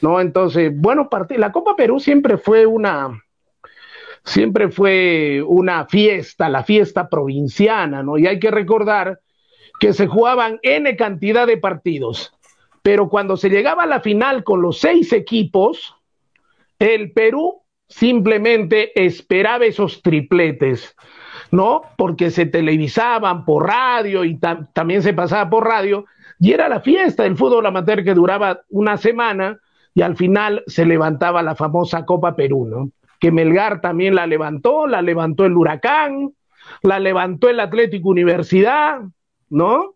¿no? 0.00 0.20
Entonces, 0.20 0.72
bueno, 0.74 1.08
la 1.36 1.52
Copa 1.52 1.76
Perú 1.76 2.00
siempre 2.00 2.38
fue 2.38 2.64
una, 2.66 3.22
siempre 4.24 4.70
fue 4.70 5.42
una 5.46 5.86
fiesta, 5.86 6.48
la 6.48 6.64
fiesta 6.64 7.08
provinciana, 7.08 8.02
¿no? 8.02 8.18
Y 8.18 8.26
hay 8.26 8.38
que 8.38 8.50
recordar 8.50 9.20
que 9.78 9.92
se 9.92 10.06
jugaban 10.06 10.58
N 10.62 10.96
cantidad 10.96 11.46
de 11.46 11.58
partidos, 11.58 12.32
pero 12.82 13.08
cuando 13.08 13.36
se 13.36 13.50
llegaba 13.50 13.82
a 13.82 13.86
la 13.86 14.00
final 14.00 14.42
con 14.42 14.62
los 14.62 14.78
seis 14.78 15.12
equipos, 15.12 15.94
el 16.78 17.12
Perú 17.12 17.62
simplemente 17.88 18.92
esperaba 19.04 19.64
esos 19.64 20.02
tripletes, 20.02 20.96
¿no? 21.50 21.82
Porque 21.96 22.30
se 22.30 22.46
televisaban 22.46 23.44
por 23.44 23.66
radio 23.66 24.24
y 24.24 24.36
tam- 24.38 24.68
también 24.72 25.02
se 25.02 25.12
pasaba 25.12 25.48
por 25.48 25.66
radio, 25.66 26.04
y 26.38 26.52
era 26.52 26.68
la 26.68 26.80
fiesta 26.80 27.22
del 27.22 27.36
fútbol 27.36 27.66
amateur 27.66 28.04
que 28.04 28.14
duraba 28.14 28.60
una 28.68 28.96
semana 28.96 29.58
y 29.94 30.02
al 30.02 30.16
final 30.16 30.62
se 30.66 30.84
levantaba 30.84 31.42
la 31.42 31.54
famosa 31.54 32.04
Copa 32.04 32.36
Perú, 32.36 32.66
¿no? 32.66 32.90
Que 33.18 33.32
Melgar 33.32 33.80
también 33.80 34.14
la 34.14 34.26
levantó, 34.26 34.86
la 34.86 35.00
levantó 35.00 35.46
el 35.46 35.56
Huracán, 35.56 36.32
la 36.82 36.98
levantó 36.98 37.48
el 37.48 37.60
Atlético 37.60 38.10
Universidad, 38.10 39.00
¿no? 39.48 39.94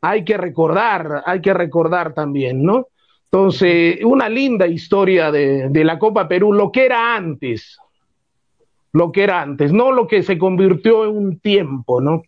Hay 0.00 0.24
que 0.24 0.38
recordar, 0.38 1.22
hay 1.26 1.42
que 1.42 1.52
recordar 1.52 2.14
también, 2.14 2.62
¿no? 2.62 2.86
Entonces, 3.30 3.98
una 4.04 4.28
linda 4.28 4.66
historia 4.66 5.30
de 5.30 5.84
la 5.84 5.98
Copa 5.98 6.28
Perú, 6.28 6.52
lo 6.52 6.70
que 6.70 6.86
era 6.86 7.14
antes, 7.16 7.78
lo 8.92 9.12
que 9.12 9.22
era 9.24 9.40
antes, 9.40 9.72
no 9.72 9.92
lo 9.92 10.06
que 10.06 10.22
se 10.22 10.38
convirtió 10.38 11.04
en 11.04 11.10
un 11.16 11.38
tiempo, 11.38 12.00
¿no? 12.00 12.22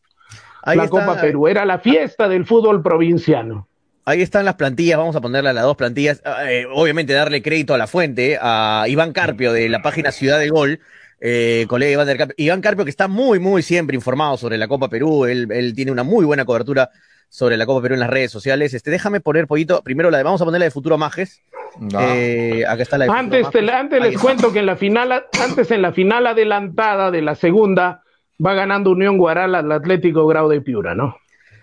Ahí 0.62 0.76
la 0.76 0.84
está- 0.84 1.04
Copa 1.06 1.20
Perú, 1.20 1.46
era 1.46 1.64
la 1.64 1.78
fiesta 1.78 2.28
del 2.28 2.46
fútbol 2.46 2.82
provinciano. 2.82 3.68
Ahí 4.06 4.20
están 4.22 4.44
las 4.44 4.54
plantillas, 4.56 4.98
vamos 4.98 5.16
a 5.16 5.20
ponerle 5.20 5.50
a 5.50 5.52
las 5.54 5.64
dos 5.64 5.76
plantillas. 5.76 6.22
Eh, 6.46 6.66
obviamente 6.72 7.12
darle 7.14 7.42
crédito 7.42 7.72
a 7.74 7.78
la 7.78 7.86
fuente, 7.86 8.38
a 8.40 8.84
Iván 8.88 9.12
Carpio 9.12 9.52
de 9.52 9.68
la 9.68 9.80
página 9.82 10.10
Ciudad 10.12 10.38
de 10.38 10.48
Gol, 10.50 10.80
eh, 11.20 11.64
colega 11.68 11.92
Iván, 11.92 12.06
del 12.06 12.18
Carpio. 12.18 12.34
Iván 12.38 12.60
Carpio 12.60 12.84
que 12.84 12.90
está 12.90 13.08
muy, 13.08 13.38
muy 13.38 13.62
siempre 13.62 13.94
informado 13.94 14.36
sobre 14.36 14.58
la 14.58 14.68
Copa 14.68 14.88
Perú, 14.90 15.24
él, 15.24 15.48
él 15.50 15.74
tiene 15.74 15.90
una 15.90 16.02
muy 16.02 16.26
buena 16.26 16.44
cobertura 16.44 16.90
sobre 17.28 17.56
la 17.56 17.66
Copa 17.66 17.82
Perú 17.82 17.94
en 17.94 18.00
las 18.00 18.10
redes 18.10 18.30
sociales. 18.30 18.74
Este, 18.74 18.90
déjame 18.90 19.20
poner, 19.20 19.46
pollito, 19.46 19.82
primero 19.82 20.10
la 20.10 20.18
de, 20.18 20.24
vamos 20.24 20.40
a 20.40 20.44
poner 20.44 20.58
la 20.60 20.64
de 20.66 20.70
Futuro 20.70 20.98
Majes. 20.98 21.42
Eh, 22.00 22.64
acá 22.68 22.82
está 22.82 22.96
la 22.98 23.04
de 23.06 23.10
Futuro 23.10 23.20
Antes, 23.24 23.50
te- 23.50 23.62
Majes. 23.62 23.80
antes 23.80 24.00
les 24.02 24.18
cuento 24.20 24.52
que 24.52 24.60
en 24.60 24.66
la 24.66 24.76
final, 24.76 25.24
antes 25.42 25.70
en 25.70 25.82
la 25.82 25.92
final 25.92 26.26
adelantada 26.26 27.10
de 27.10 27.22
la 27.22 27.34
segunda, 27.34 28.02
va 28.44 28.54
ganando 28.54 28.90
Unión 28.90 29.18
Guaral 29.18 29.54
al 29.54 29.70
Atlético 29.72 30.26
Grau 30.26 30.48
de 30.48 30.60
Piura, 30.60 30.94
¿no? 30.94 31.16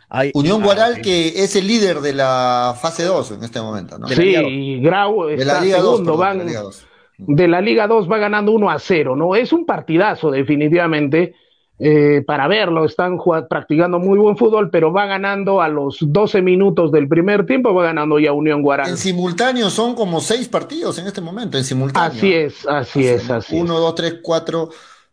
Ahí- 0.10 0.32
Unión 0.34 0.62
ah, 0.62 0.66
Guaral, 0.66 1.02
que 1.02 1.30
es 1.44 1.56
el 1.56 1.68
líder 1.68 2.02
de 2.02 2.14
la 2.14 2.76
fase 2.82 3.04
2 3.06 3.32
en 3.32 3.44
este 3.46 3.62
momento, 3.62 3.98
¿no? 3.98 4.08
Sí, 4.10 4.36
y 4.36 4.82
Grau 4.82 5.28
De 5.28 5.36
está 5.36 5.54
la 5.54 5.62
Liga 5.62 5.78
2, 5.80 5.86
segundo, 6.00 6.18
perdón, 6.18 6.20
van, 6.20 6.38
de 6.40 6.44
la 6.44 6.50
Liga 6.50 6.62
2. 6.62 6.88
de 7.18 7.48
la 7.48 7.62
Liga 7.62 7.88
2 7.88 8.12
va 8.12 8.18
ganando 8.18 8.52
1 8.52 8.70
a 8.70 8.80
0, 8.80 9.16
¿no? 9.16 9.36
Es 9.36 9.54
un 9.54 9.66
partidazo 9.66 10.30
definitivamente 10.32 11.36
eh, 11.84 12.24
para 12.28 12.48
verlo, 12.48 12.86
están 12.86 13.18
jugando, 13.18 13.48
practicando 13.48 13.98
muy 13.98 14.20
buen 14.20 14.38
fútbol, 14.38 14.70
pero 14.70 14.94
va 14.94 15.08
ganando 15.08 15.64
a 15.64 15.68
los 15.68 15.98
12 16.00 16.44
minutos 16.44 16.92
del 16.92 17.08
primer 17.08 17.48
tiempo, 17.48 17.74
va 17.74 17.86
ganando 17.86 18.20
ya 18.20 18.34
Unión 18.34 18.62
Guarán. 18.62 18.88
En 18.88 18.98
simultáneo 18.98 19.68
son 19.72 19.96
como 19.96 20.22
seis 20.22 20.48
partidos 20.48 21.00
en 21.00 21.08
este 21.08 21.22
momento, 21.22 21.58
en 21.58 21.64
simultáneo. 21.64 22.12
Así 22.12 22.34
es, 22.34 22.68
así 22.68 23.08
es, 23.08 23.28
así 23.32 23.60
Uno, 23.60 23.80
dos, 23.80 23.96
tres, 23.96 24.20
cuatro. 24.22 24.70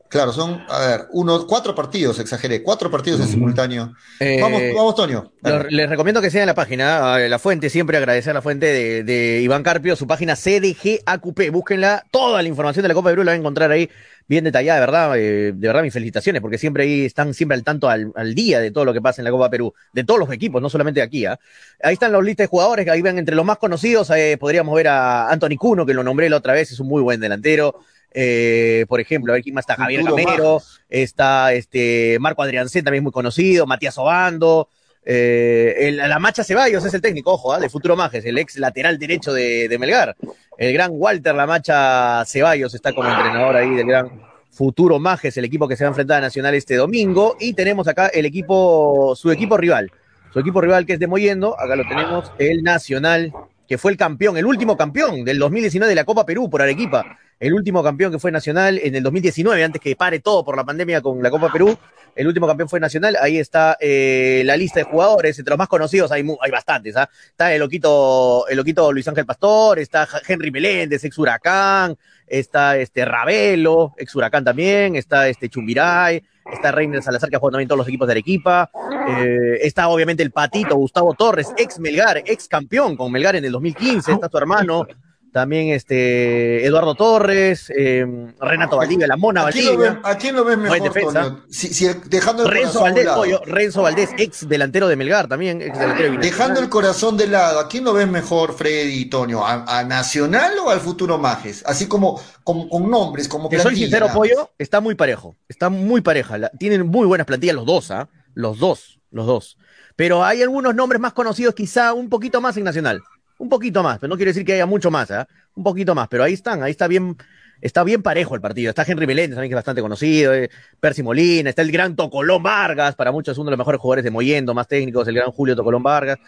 Claro, 0.08 0.32
son, 0.32 0.64
a 0.68 0.86
ver, 0.86 1.06
uno, 1.12 1.46
cuatro 1.46 1.74
partidos, 1.74 2.18
exageré, 2.18 2.62
cuatro 2.62 2.90
partidos 2.90 3.20
en 3.20 3.28
simultáneo. 3.28 3.92
Eh, 4.20 4.38
vamos, 4.40 4.62
vamos, 4.74 4.94
Toño. 4.94 5.32
les 5.68 5.88
recomiendo 5.90 6.22
que 6.22 6.28
en 6.28 6.46
la 6.46 6.54
página, 6.54 7.18
la 7.18 7.38
fuente, 7.38 7.68
siempre 7.68 7.98
agradecer 7.98 8.30
a 8.30 8.34
la 8.34 8.42
fuente 8.42 8.66
de, 8.66 9.04
de 9.04 9.40
Iván 9.42 9.62
Carpio, 9.62 9.96
su 9.96 10.06
página 10.06 10.34
CDGAQP. 10.34 11.50
Búsquenla, 11.50 12.04
toda 12.10 12.40
la 12.42 12.48
información 12.48 12.82
de 12.84 12.88
la 12.88 12.94
Copa 12.94 13.10
de 13.10 13.16
Perú 13.16 13.24
la 13.24 13.32
van 13.32 13.38
a 13.38 13.40
encontrar 13.40 13.70
ahí 13.70 13.90
bien 14.28 14.44
detallada, 14.44 14.78
de 14.78 14.86
verdad, 14.86 15.18
eh, 15.18 15.52
de 15.54 15.66
verdad 15.66 15.82
mis 15.82 15.92
felicitaciones, 15.92 16.42
porque 16.42 16.58
siempre 16.58 16.84
ahí 16.84 17.06
están 17.06 17.34
siempre 17.34 17.56
al 17.56 17.64
tanto 17.64 17.88
al, 17.88 18.12
al 18.14 18.34
día 18.34 18.60
de 18.60 18.70
todo 18.70 18.84
lo 18.84 18.92
que 18.92 19.00
pasa 19.00 19.22
en 19.22 19.24
la 19.24 19.30
Copa 19.30 19.44
de 19.44 19.50
Perú, 19.50 19.74
de 19.92 20.04
todos 20.04 20.20
los 20.20 20.30
equipos, 20.30 20.60
no 20.60 20.68
solamente 20.68 21.00
de 21.00 21.06
aquí. 21.06 21.24
¿ah? 21.24 21.38
Ahí 21.82 21.94
están 21.94 22.12
los 22.12 22.22
listas 22.22 22.44
de 22.44 22.48
jugadores, 22.48 22.84
que 22.84 22.90
ahí 22.90 23.02
ven 23.02 23.18
entre 23.18 23.34
los 23.34 23.44
más 23.44 23.58
conocidos, 23.58 24.10
eh, 24.10 24.36
podríamos 24.38 24.74
ver 24.74 24.88
a 24.88 25.30
Anthony 25.30 25.56
Cuno, 25.58 25.86
que 25.86 25.94
lo 25.94 26.04
nombré 26.04 26.28
la 26.28 26.36
otra 26.36 26.52
vez, 26.52 26.70
es 26.70 26.80
un 26.80 26.88
muy 26.88 27.02
buen 27.02 27.20
delantero. 27.20 27.80
Eh, 28.12 28.86
por 28.88 29.00
ejemplo, 29.00 29.32
a 29.32 29.34
ver 29.34 29.42
quién 29.42 29.54
más 29.54 29.62
está, 29.64 29.76
Javier 29.76 30.02
Gamero, 30.02 30.62
está 30.88 31.52
este 31.52 32.16
Marco 32.20 32.42
Adriancén, 32.42 32.84
también 32.84 33.02
muy 33.04 33.12
conocido, 33.12 33.66
Matías 33.66 33.96
Obando, 33.98 34.68
eh, 35.04 35.74
el- 35.88 35.96
la 35.98 36.18
Macha 36.18 36.42
Ceballos 36.44 36.84
es 36.84 36.94
el 36.94 37.00
técnico, 37.00 37.32
ojo, 37.32 37.52
¿ah? 37.52 37.60
de 37.60 37.68
Futuro 37.68 37.96
Majes, 37.96 38.24
el 38.24 38.38
ex 38.38 38.56
lateral 38.56 38.98
derecho 38.98 39.32
de, 39.32 39.68
de 39.68 39.78
Melgar. 39.78 40.16
El 40.56 40.72
gran 40.72 40.90
Walter 40.92 41.34
La 41.34 41.46
Macha 41.46 42.24
Ceballos 42.26 42.74
está 42.74 42.92
como 42.92 43.08
entrenador 43.08 43.56
ahí 43.56 43.70
del 43.74 43.86
gran 43.86 44.10
Futuro 44.50 44.98
Majes, 44.98 45.36
el 45.36 45.44
equipo 45.44 45.68
que 45.68 45.76
se 45.76 45.84
va 45.84 45.88
a 45.88 45.92
enfrentar 45.92 46.18
a 46.18 46.20
Nacional 46.22 46.54
este 46.54 46.74
domingo. 46.76 47.36
Y 47.38 47.52
tenemos 47.54 47.86
acá 47.88 48.08
el 48.08 48.26
equipo, 48.26 49.14
su 49.16 49.30
equipo 49.30 49.56
rival. 49.56 49.92
Su 50.32 50.40
equipo 50.40 50.60
rival 50.60 50.84
que 50.84 50.94
es 50.94 50.98
de 50.98 51.06
Moyendo, 51.06 51.58
acá 51.58 51.76
lo 51.76 51.86
tenemos, 51.88 52.32
el 52.38 52.62
Nacional, 52.62 53.32
que 53.68 53.76
fue 53.76 53.92
el 53.92 53.98
campeón, 53.98 54.38
el 54.38 54.46
último 54.46 54.78
campeón 54.78 55.24
del 55.24 55.38
2019 55.38 55.90
de 55.90 55.94
la 55.94 56.04
Copa 56.04 56.24
Perú 56.24 56.48
por 56.48 56.62
Arequipa. 56.62 57.18
El 57.38 57.52
último 57.52 57.84
campeón 57.84 58.10
que 58.10 58.18
fue 58.18 58.32
Nacional 58.32 58.80
en 58.82 58.96
el 58.96 59.02
2019, 59.02 59.62
antes 59.62 59.80
que 59.80 59.94
pare 59.94 60.20
todo 60.20 60.42
por 60.42 60.56
la 60.56 60.64
pandemia 60.64 61.02
con 61.02 61.22
la 61.22 61.30
Copa 61.30 61.52
Perú. 61.52 61.78
El 62.16 62.26
último 62.26 62.46
campeón 62.46 62.70
fue 62.70 62.80
Nacional. 62.80 63.16
Ahí 63.20 63.38
está 63.38 63.76
eh, 63.78 64.42
la 64.46 64.56
lista 64.56 64.80
de 64.80 64.84
jugadores. 64.84 65.38
Entre 65.38 65.52
los 65.52 65.58
más 65.58 65.68
conocidos 65.68 66.10
hay, 66.10 66.26
hay 66.40 66.50
bastantes. 66.50 66.96
¿ah? 66.96 67.08
Está 67.28 67.52
el 67.52 67.60
loquito, 67.60 68.48
el 68.48 68.56
loquito 68.56 68.90
Luis 68.90 69.06
Ángel 69.06 69.26
Pastor, 69.26 69.78
está 69.78 70.08
Henry 70.26 70.50
Meléndez, 70.50 71.04
ex 71.04 71.18
Huracán, 71.18 71.96
está 72.26 72.78
este 72.78 73.04
Ravelo, 73.04 73.94
ex 73.98 74.16
Huracán 74.16 74.44
también, 74.44 74.96
está 74.96 75.28
este 75.28 75.50
Chumbiray, 75.50 76.24
está 76.52 76.72
Reiner 76.72 77.02
Salazar, 77.02 77.30
que 77.30 77.36
ha 77.36 77.38
jugado 77.38 77.52
también 77.52 77.68
todos 77.68 77.78
los 77.78 77.88
equipos 77.88 78.06
de 78.06 78.12
Arequipa. 78.12 78.70
Eh, 79.08 79.58
está 79.62 79.88
obviamente 79.88 80.22
el 80.22 80.30
Patito, 80.30 80.76
Gustavo 80.76 81.14
Torres, 81.14 81.52
ex 81.56 81.78
Melgar, 81.78 82.22
ex 82.24 82.48
campeón 82.48 82.96
con 82.96 83.10
Melgar 83.12 83.36
en 83.36 83.44
el 83.44 83.52
2015. 83.52 84.12
Está 84.12 84.28
su 84.28 84.38
hermano. 84.38 84.86
También 85.32 85.68
este 85.68 86.64
Eduardo 86.64 86.94
Torres, 86.94 87.70
eh, 87.76 88.06
Renato 88.40 88.78
Valdivia, 88.78 89.06
la 89.06 89.16
Mona 89.18 89.46
¿A 89.46 89.50
quién, 89.52 89.66
lo 89.66 89.70
Valdivia. 89.76 90.00
ves, 90.02 90.14
a 90.14 90.18
quién 90.18 90.34
lo 90.36 90.44
ves 90.44 90.56
mejor, 90.58 90.82
defensa. 90.82 91.36
Si, 91.50 91.68
si 91.74 91.86
dejando 92.06 92.44
el 92.44 92.50
Renzo 92.50 92.80
Valdés, 92.80 93.04
lado. 93.04 93.18
pollo, 93.20 93.40
Renzo 93.44 93.82
Valdés, 93.82 94.10
ex 94.16 94.48
delantero 94.48 94.88
de 94.88 94.96
Melgar 94.96 95.28
también, 95.28 95.60
ex 95.60 95.78
delantero 95.78 96.12
de. 96.12 96.18
Dejando 96.18 96.60
el 96.60 96.68
corazón 96.70 97.16
de 97.18 97.26
lado, 97.26 97.60
¿a 97.60 97.68
quién 97.68 97.84
lo 97.84 97.92
ves 97.92 98.08
mejor, 98.08 98.54
Freddy 98.54 99.00
y 99.00 99.04
Toño? 99.10 99.46
¿A, 99.46 99.64
a 99.78 99.84
Nacional 99.84 100.52
o 100.64 100.70
al 100.70 100.80
futuro 100.80 101.18
Majes? 101.18 101.62
Así 101.66 101.86
como, 101.86 102.18
como 102.42 102.68
con 102.68 102.90
nombres, 102.90 103.28
como 103.28 103.48
Te 103.50 103.56
soy 103.56 103.64
plantilla, 103.74 103.86
sincero, 103.86 104.08
pollo, 104.14 104.50
está 104.58 104.80
muy 104.80 104.94
parejo, 104.94 105.36
está 105.48 105.68
muy 105.68 106.00
pareja. 106.00 106.38
La- 106.38 106.50
tienen 106.50 106.86
muy 106.86 107.06
buenas 107.06 107.26
plantillas 107.26 107.54
los 107.54 107.66
dos, 107.66 107.90
¿ah? 107.90 108.08
Los 108.34 108.58
dos, 108.58 108.98
los 109.10 109.26
dos. 109.26 109.58
Pero 109.94 110.24
hay 110.24 110.42
algunos 110.42 110.74
nombres 110.74 111.00
más 111.00 111.12
conocidos, 111.12 111.54
quizá 111.54 111.92
un 111.92 112.08
poquito 112.08 112.40
más 112.40 112.56
en 112.56 112.64
Nacional. 112.64 113.02
Un 113.38 113.48
poquito 113.48 113.82
más, 113.82 113.98
pero 113.98 114.08
no 114.08 114.16
quiere 114.16 114.30
decir 114.30 114.44
que 114.44 114.54
haya 114.54 114.66
mucho 114.66 114.90
más, 114.90 115.10
¿ah? 115.12 115.28
Un 115.54 115.62
poquito 115.62 115.94
más, 115.94 116.08
pero 116.08 116.24
ahí 116.24 116.34
están, 116.34 116.62
ahí 116.62 116.72
está 116.72 116.88
bien, 116.88 117.16
está 117.60 117.84
bien 117.84 118.02
parejo 118.02 118.34
el 118.34 118.40
partido. 118.40 118.70
Está 118.70 118.84
Henry 118.86 119.06
Meléndez 119.06 119.36
también, 119.36 119.50
que 119.50 119.54
es 119.54 119.58
bastante 119.58 119.80
conocido, 119.80 120.34
eh, 120.34 120.50
Percy 120.80 121.02
Molina, 121.02 121.50
está 121.50 121.62
el 121.62 121.70
gran 121.70 121.94
Tocolón 121.96 122.42
Vargas, 122.42 122.94
para 122.96 123.12
muchos 123.12 123.32
es 123.32 123.38
uno 123.38 123.46
de 123.46 123.52
los 123.52 123.58
mejores 123.58 123.80
jugadores 123.80 124.04
de 124.04 124.10
Moyendo, 124.10 124.54
más 124.54 124.66
técnicos, 124.66 125.06
el 125.06 125.14
gran 125.14 125.30
Julio 125.30 125.54
Tocolón 125.54 125.82
Vargas. 125.82 126.18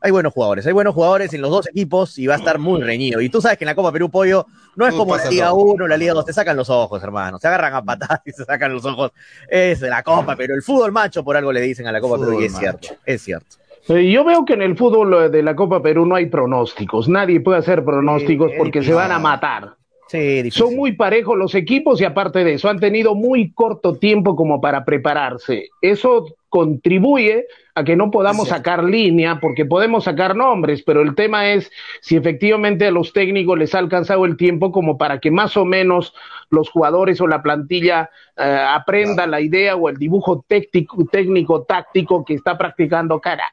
Hay 0.00 0.10
buenos 0.10 0.32
jugadores, 0.32 0.66
hay 0.66 0.72
buenos 0.72 0.94
jugadores 0.94 1.32
en 1.34 1.40
los 1.40 1.50
dos 1.50 1.68
equipos 1.68 2.18
y 2.18 2.26
va 2.26 2.34
a 2.34 2.38
estar 2.38 2.58
muy 2.58 2.80
reñido. 2.82 3.20
Y 3.20 3.28
tú 3.28 3.40
sabes 3.40 3.58
que 3.58 3.64
en 3.64 3.68
la 3.70 3.74
Copa 3.74 3.90
Perú 3.90 4.10
Pollo 4.10 4.46
no 4.76 4.86
es 4.86 4.94
como 4.94 5.16
la 5.16 5.28
Liga 5.28 5.48
todo. 5.48 5.56
1, 5.56 5.88
la 5.88 5.96
Liga 5.96 6.14
2, 6.14 6.24
te 6.24 6.32
sacan 6.32 6.56
los 6.56 6.70
ojos, 6.70 7.02
hermano. 7.02 7.38
Se 7.38 7.48
agarran 7.48 7.74
a 7.74 7.84
patadas 7.84 8.20
y 8.24 8.30
se 8.30 8.44
sacan 8.44 8.72
los 8.72 8.84
ojos. 8.84 9.10
Es 9.48 9.80
la 9.80 10.02
Copa, 10.02 10.36
pero 10.36 10.54
el 10.54 10.62
fútbol 10.62 10.92
macho 10.92 11.24
por 11.24 11.36
algo 11.36 11.52
le 11.52 11.60
dicen 11.60 11.86
a 11.86 11.92
la 11.92 12.00
Copa 12.00 12.18
Perú 12.18 12.40
y 12.40 12.44
es 12.44 12.56
cierto, 12.56 12.88
es 13.04 13.22
cierto. 13.22 13.59
Eh, 13.88 14.10
Yo 14.10 14.24
veo 14.24 14.44
que 14.44 14.54
en 14.54 14.62
el 14.62 14.76
fútbol 14.76 15.14
eh, 15.14 15.28
de 15.28 15.42
la 15.42 15.56
Copa 15.56 15.82
Perú 15.82 16.06
no 16.06 16.14
hay 16.14 16.26
pronósticos, 16.26 17.08
nadie 17.08 17.40
puede 17.40 17.58
hacer 17.58 17.84
pronósticos 17.84 18.50
Sí, 18.52 18.56
porque 18.58 18.82
se 18.82 18.92
van 18.94 19.12
a 19.12 19.18
matar. 19.18 19.74
Sí. 20.08 20.50
Son 20.50 20.74
muy 20.74 20.92
parejos 20.92 21.38
los 21.38 21.54
equipos 21.54 22.00
y 22.00 22.04
aparte 22.04 22.42
de 22.42 22.54
eso 22.54 22.68
han 22.68 22.80
tenido 22.80 23.14
muy 23.14 23.52
corto 23.52 23.94
tiempo 23.96 24.34
como 24.34 24.60
para 24.60 24.84
prepararse. 24.84 25.68
Eso 25.80 26.26
contribuye 26.50 27.46
a 27.74 27.84
que 27.84 27.96
no 27.96 28.10
podamos 28.10 28.48
sacar 28.48 28.84
línea 28.84 29.38
porque 29.40 29.64
podemos 29.64 30.04
sacar 30.04 30.36
nombres, 30.36 30.82
pero 30.82 31.00
el 31.00 31.14
tema 31.14 31.50
es 31.52 31.70
si 32.02 32.16
efectivamente 32.16 32.86
a 32.86 32.90
los 32.90 33.12
técnicos 33.14 33.56
les 33.58 33.74
ha 33.74 33.78
alcanzado 33.78 34.26
el 34.26 34.36
tiempo 34.36 34.70
como 34.72 34.98
para 34.98 35.20
que 35.20 35.30
más 35.30 35.56
o 35.56 35.64
menos 35.64 36.12
los 36.50 36.68
jugadores 36.68 37.20
o 37.20 37.26
la 37.28 37.42
plantilla 37.42 38.10
eh, 38.36 38.64
aprenda 38.68 39.26
la 39.26 39.40
idea 39.40 39.76
o 39.76 39.88
el 39.88 39.96
dibujo 39.96 40.44
técnico, 40.46 41.06
técnico 41.10 41.62
táctico 41.62 42.24
que 42.24 42.34
está 42.34 42.58
practicando 42.58 43.20
cara. 43.20 43.44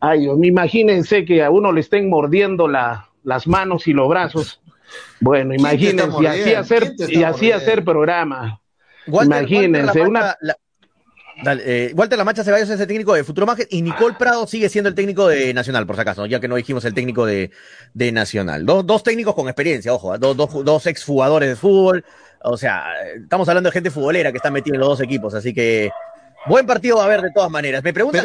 Ay, 0.00 0.20
Dios, 0.20 0.38
imagínense 0.42 1.24
que 1.24 1.44
a 1.44 1.50
uno 1.50 1.70
le 1.70 1.80
estén 1.82 2.08
mordiendo 2.08 2.66
la- 2.66 3.06
las 3.22 3.46
manos 3.46 3.86
y 3.86 3.92
los 3.92 4.08
brazos. 4.08 4.60
Bueno, 5.20 5.50
¿Quién 5.54 5.62
te 5.62 5.74
está 6.02 6.04
imagínense, 6.06 6.22
y 6.22 6.26
así 6.26 6.54
hacer, 6.54 6.82
¿Quién 6.82 6.96
te 6.96 7.04
está 7.04 7.18
y 7.20 7.22
así 7.22 7.52
hacer 7.52 7.84
programa. 7.84 8.58
Walter, 9.06 9.36
Imagínense, 9.42 9.86
Walter 10.00 10.08
una- 10.08 10.36
la- 10.40 10.56
Dale, 11.42 11.62
eh, 11.64 11.92
Walter 11.94 12.18
Lamacha 12.18 12.44
Ceballos 12.44 12.68
es 12.68 12.78
el 12.78 12.86
técnico 12.86 13.14
de 13.14 13.24
Futuro 13.24 13.46
Majes 13.46 13.66
y 13.70 13.80
Nicole 13.80 14.14
Prado 14.18 14.46
sigue 14.46 14.68
siendo 14.68 14.88
el 14.88 14.94
técnico 14.94 15.26
de 15.26 15.54
Nacional, 15.54 15.86
por 15.86 15.96
si 15.96 16.02
acaso, 16.02 16.26
ya 16.26 16.38
que 16.38 16.48
no 16.48 16.56
dijimos 16.56 16.84
el 16.84 16.92
técnico 16.92 17.24
de, 17.24 17.50
de 17.94 18.12
Nacional. 18.12 18.66
Dos, 18.66 18.86
dos 18.86 19.02
técnicos 19.02 19.34
con 19.34 19.48
experiencia, 19.48 19.92
ojo, 19.94 20.14
¿eh? 20.14 20.18
dos, 20.20 20.36
dos, 20.36 20.64
dos 20.64 20.86
exjugadores 20.86 21.48
de 21.48 21.56
fútbol. 21.56 22.04
O 22.42 22.56
sea, 22.56 22.84
estamos 23.22 23.48
hablando 23.48 23.68
de 23.68 23.72
gente 23.72 23.90
futbolera 23.90 24.30
que 24.32 24.36
está 24.36 24.50
metida 24.50 24.74
en 24.74 24.80
los 24.80 24.88
dos 24.90 25.00
equipos, 25.00 25.32
así 25.34 25.54
que 25.54 25.90
buen 26.46 26.66
partido 26.66 26.96
va 26.96 27.02
a 27.02 27.06
haber 27.06 27.22
de 27.22 27.30
todas 27.34 27.50
maneras. 27.50 27.82
Me 27.84 27.92
pregunta 27.94 28.22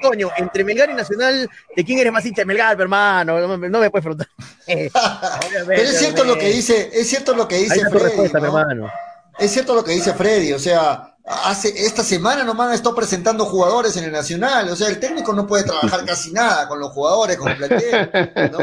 Toño, 0.00 0.30
entre 0.36 0.62
Melgar 0.62 0.90
y 0.90 0.94
Nacional, 0.94 1.48
¿de 1.76 1.84
quién 1.84 1.98
eres 1.98 2.12
más 2.12 2.24
hincha 2.26 2.44
Melgar, 2.44 2.80
hermano? 2.80 3.40
No, 3.40 3.58
me- 3.58 3.68
no 3.68 3.80
me 3.80 3.90
puedes 3.90 4.04
preguntar. 4.04 4.28
Pero 4.66 5.82
es 5.82 5.98
cierto 5.98 6.24
lo 6.24 6.38
que 6.38 6.48
dice, 6.48 6.90
es 6.92 7.08
cierto 7.08 7.34
lo 7.34 7.48
que 7.48 7.56
dice 7.56 7.80
Freddy, 7.90 8.32
¿no? 8.32 8.38
hermano. 8.44 8.92
Es 9.38 9.50
cierto 9.50 9.74
lo 9.74 9.84
que 9.84 9.92
dice 9.92 10.14
Freddy, 10.14 10.52
o 10.52 10.58
sea, 10.58 11.15
hace 11.26 11.68
esta 11.84 12.04
semana 12.04 12.44
nomás 12.44 12.68
han 12.68 12.74
estado 12.74 12.94
presentando 12.94 13.46
jugadores 13.46 13.96
en 13.96 14.04
el 14.04 14.12
Nacional, 14.12 14.68
o 14.68 14.76
sea, 14.76 14.88
el 14.88 15.00
técnico 15.00 15.32
no 15.32 15.46
puede 15.46 15.64
trabajar 15.64 16.04
casi 16.06 16.32
nada 16.32 16.68
con 16.68 16.78
los 16.78 16.92
jugadores, 16.92 17.36
con 17.36 17.48
el 17.48 17.56
plantel, 17.56 18.10
¿no? 18.52 18.58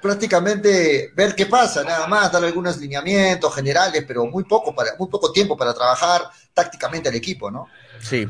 Prácticamente 0.00 1.12
ver 1.14 1.34
qué 1.34 1.46
pasa, 1.46 1.84
nada 1.84 2.06
más, 2.06 2.32
dar 2.32 2.42
algunos 2.42 2.78
lineamientos 2.78 3.54
generales, 3.54 4.04
pero 4.08 4.24
muy 4.26 4.44
poco 4.44 4.74
para 4.74 4.92
muy 4.98 5.08
poco 5.08 5.30
tiempo 5.30 5.56
para 5.56 5.74
trabajar 5.74 6.22
tácticamente 6.54 7.10
al 7.10 7.14
equipo, 7.14 7.50
¿no? 7.50 7.66
Sí. 8.00 8.26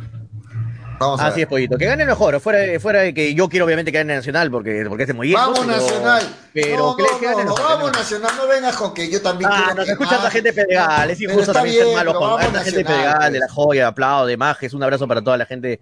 Vamos 1.00 1.18
a 1.18 1.28
Así 1.28 1.40
es, 1.40 1.46
Pollito. 1.46 1.78
Que 1.78 1.86
gane 1.86 2.04
mejor, 2.04 2.38
fuera 2.40 2.58
de, 2.58 2.78
fuera 2.78 3.00
de 3.00 3.14
que 3.14 3.34
yo 3.34 3.48
quiero 3.48 3.64
obviamente 3.64 3.90
que 3.90 3.96
gane 3.96 4.14
Nacional 4.14 4.50
porque, 4.50 4.84
porque 4.86 5.04
es 5.04 5.06
de 5.06 5.14
muy 5.14 5.32
Vamos 5.32 5.66
Nacional. 5.66 6.22
Pero 6.52 6.76
no, 6.76 6.96
que, 6.96 7.02
no, 7.04 7.18
que 7.18 7.24
gane 7.24 7.44
no, 7.44 7.54
mejor, 7.54 7.62
vamos. 7.62 7.92
Nacional, 7.92 8.32
no 8.36 8.46
vengas 8.46 8.76
con 8.76 8.92
que 8.92 9.08
yo 9.10 9.22
también 9.22 9.48
Ah, 9.50 9.62
quiero 9.74 9.82
escucha 9.84 10.10
esta 10.16 10.24
más- 10.24 10.32
gente 10.34 10.52
Pedregal, 10.52 11.10
es 11.10 11.18
Pero 11.18 11.32
injusto 11.32 11.52
también 11.54 11.74
ser 11.76 11.84
bien, 11.86 11.96
malo 11.96 12.12
pero 12.12 12.20
con 12.36 12.42
esta 12.42 12.60
gente 12.64 12.84
Pedregal, 12.84 13.32
de 13.32 13.38
la 13.38 13.48
joya, 13.48 13.86
aplaudo, 13.86 14.26
de 14.26 14.36
Majes, 14.36 14.74
un 14.74 14.82
abrazo 14.82 15.08
para 15.08 15.22
toda 15.22 15.38
la 15.38 15.46
gente 15.46 15.80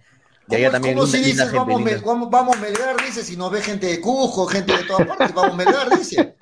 de 0.48 0.56
allá 0.56 0.66
¿Cómo, 0.68 0.72
también. 0.72 0.94
cómo 0.96 1.06
si 1.06 1.12
linda- 1.18 1.26
dices 1.28 1.44
gente, 1.44 1.58
vamos. 1.58 1.82
Mel- 1.82 2.02
vamos, 2.04 2.30
vamos 2.30 2.58
Melgar, 2.58 2.96
dice, 3.04 3.22
si 3.22 3.36
nos 3.36 3.50
ve 3.50 3.60
gente 3.62 3.86
de 3.86 4.00
Cujo, 4.00 4.46
gente 4.46 4.76
de 4.76 4.84
todas 4.84 5.06
partes, 5.06 5.34
vamos 5.34 5.56
Melgar, 5.56 5.90
dice. 5.98 6.34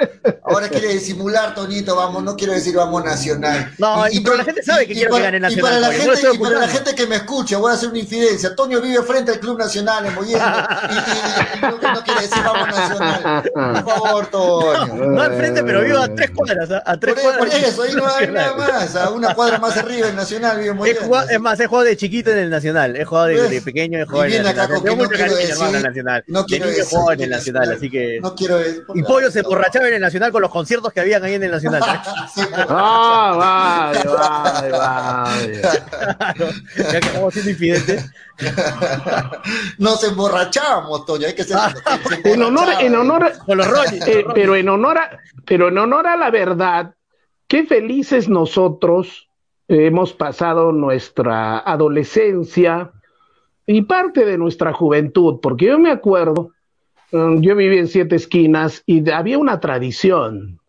Ahora 0.44 0.68
quiere 0.68 0.88
disimular, 0.94 1.54
Toñito, 1.54 1.96
vamos, 1.96 2.22
no 2.22 2.36
quiero 2.36 2.52
decir 2.52 2.74
vamos 2.76 3.04
Nacional. 3.04 3.72
No, 3.78 4.07
y- 4.09 4.20
pero 4.20 4.36
la 4.36 4.44
gente 4.44 4.62
sabe 4.62 4.86
que 4.86 4.94
quiero 4.94 5.09
que 5.09 5.12
para, 5.20 5.24
gane 5.24 5.38
y 5.38 5.40
Nacional, 5.40 5.62
para 5.70 5.80
la 5.80 5.86
no 5.88 5.92
gente, 6.14 6.28
y 6.34 6.38
para 6.38 6.59
la 6.61 6.68
gente 6.68 6.94
que 6.94 7.07
me 7.07 7.16
escucha, 7.16 7.59
voy 7.59 7.72
a 7.72 7.74
hacer 7.74 7.88
una 7.88 7.98
infidencia. 7.98 8.54
Toño 8.54 8.80
vive 8.80 9.02
frente 9.02 9.32
al 9.32 9.40
Club 9.40 9.59
Nacional 9.59 10.07
en 10.07 10.14
Mollendo 10.14 10.44
y, 10.44 10.94
y- 10.94 11.59
y 11.59 11.61
no, 11.82 11.92
no 11.94 12.02
quiere 12.04 12.20
decir 12.20 12.38
vamos 12.44 12.68
Nacional. 12.68 13.42
Por 13.52 13.84
favor, 13.84 14.26
Toño. 14.28 14.94
No 15.07 15.20
al 15.22 15.34
frente, 15.36 15.64
pero 15.64 15.82
vivo 15.82 15.98
a 15.98 16.14
tres 16.14 16.30
cuadras, 16.30 16.70
a, 16.70 16.82
a 16.86 16.96
tres 16.98 17.14
Por, 17.14 17.22
cuadras. 17.24 17.38
por 17.54 17.64
eso, 17.68 17.82
ahí 17.82 17.92
no 17.94 18.07
hay 18.07 18.26
nada 18.32 18.54
más. 18.57 18.94
A 18.96 19.11
una 19.11 19.34
cuadra 19.34 19.59
más 19.59 19.76
arriba 19.76 20.09
el 20.09 20.14
Nacional 20.16 20.59
vive 20.59 20.70
en 20.70 20.76
Mollendo. 20.76 21.20
es 21.28 21.40
más, 21.40 21.59
he 21.61 21.66
jugado 21.66 21.86
de 21.86 21.96
chiquito 21.96 22.30
en 22.30 22.38
el 22.38 22.50
Nacional, 22.50 22.94
he 22.96 23.04
jugado 23.04 23.26
de, 23.26 23.42
de 23.42 23.48
¿Ves? 23.48 23.62
pequeño 23.64 23.95
niño 23.97 24.07
de 24.07 24.07
joven. 24.07 24.42
No 24.42 25.09
quiero 25.09 25.80
Nacional. 25.80 26.24
no 26.26 26.40
de 26.40 26.47
quiero 26.47 26.66
niño 26.66 26.76
decir 26.78 26.99
joven 26.99 27.18
que 27.18 27.24
en 27.24 27.30
Nacional, 27.30 27.72
así 27.72 27.90
que. 27.90 28.20
No 28.20 28.34
quiero 28.34 28.59
decir. 28.59 28.84
Y 28.94 29.03
Pollo 29.03 29.30
se 29.30 29.40
emborrachaba 29.40 29.88
en 29.88 29.94
el 29.94 30.01
Nacional 30.01 30.32
con 30.32 30.42
los 30.42 30.51
conciertos 30.51 30.92
que 30.92 31.01
habían 31.01 31.24
ahí 31.24 31.34
en 31.34 31.44
el 31.44 31.51
Nacional. 31.51 31.82
Ah, 32.68 33.92
vaya, 33.94 34.11
vaya, 34.11 34.78
vaya. 34.78 35.86
Claro, 35.86 36.53
ya 36.76 37.01
que 37.01 37.07
estamos 37.07 37.32
siendo 37.32 37.51
infidentes. 37.51 38.11
Nos 39.78 40.05
emborrachábamos, 40.05 41.07
Toño, 41.07 41.26
hay 41.26 41.34
que 41.34 41.44
ser. 41.44 41.59
En 42.24 42.42
honor, 42.42 42.68
en 42.80 42.94
honor, 42.94 43.32
Con 43.44 43.59
los 43.59 43.66
eh, 43.66 43.70
con 43.70 44.24
los 44.24 44.34
pero 44.34 44.57
en 44.57 44.68
honor 44.68 44.99
a, 44.99 45.18
pero 45.44 45.68
en 45.68 45.78
honor 45.78 46.07
a 46.07 46.16
la 46.16 46.30
verdad, 46.30 46.94
qué 47.49 47.64
felices 47.64 48.28
nosotros 48.28 49.28
hemos 49.68 50.12
pasado 50.12 50.72
nuestra 50.72 51.59
adolescencia 51.59 52.92
y 53.66 53.82
parte 53.82 54.24
de 54.24 54.38
nuestra 54.38 54.72
juventud, 54.72 55.40
porque 55.42 55.66
yo 55.66 55.78
me 55.78 55.90
acuerdo, 55.90 56.52
mm, 57.12 57.40
yo 57.40 57.56
viví 57.56 57.78
en 57.78 57.88
Siete 57.88 58.16
Esquinas 58.16 58.82
y 58.86 59.08
había 59.10 59.38
una 59.38 59.60
tradición. 59.60 60.60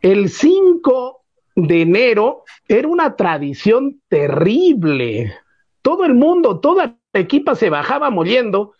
El 0.00 0.30
5 0.30 1.22
de 1.54 1.82
enero 1.82 2.44
era 2.68 2.88
una 2.88 3.16
tradición 3.16 4.00
terrible. 4.08 5.34
Todo 5.82 6.04
el 6.04 6.14
mundo, 6.14 6.60
toda 6.60 6.96
la 7.12 7.20
equipa 7.20 7.54
se 7.54 7.70
bajaba 7.70 8.10
moliendo 8.10 8.72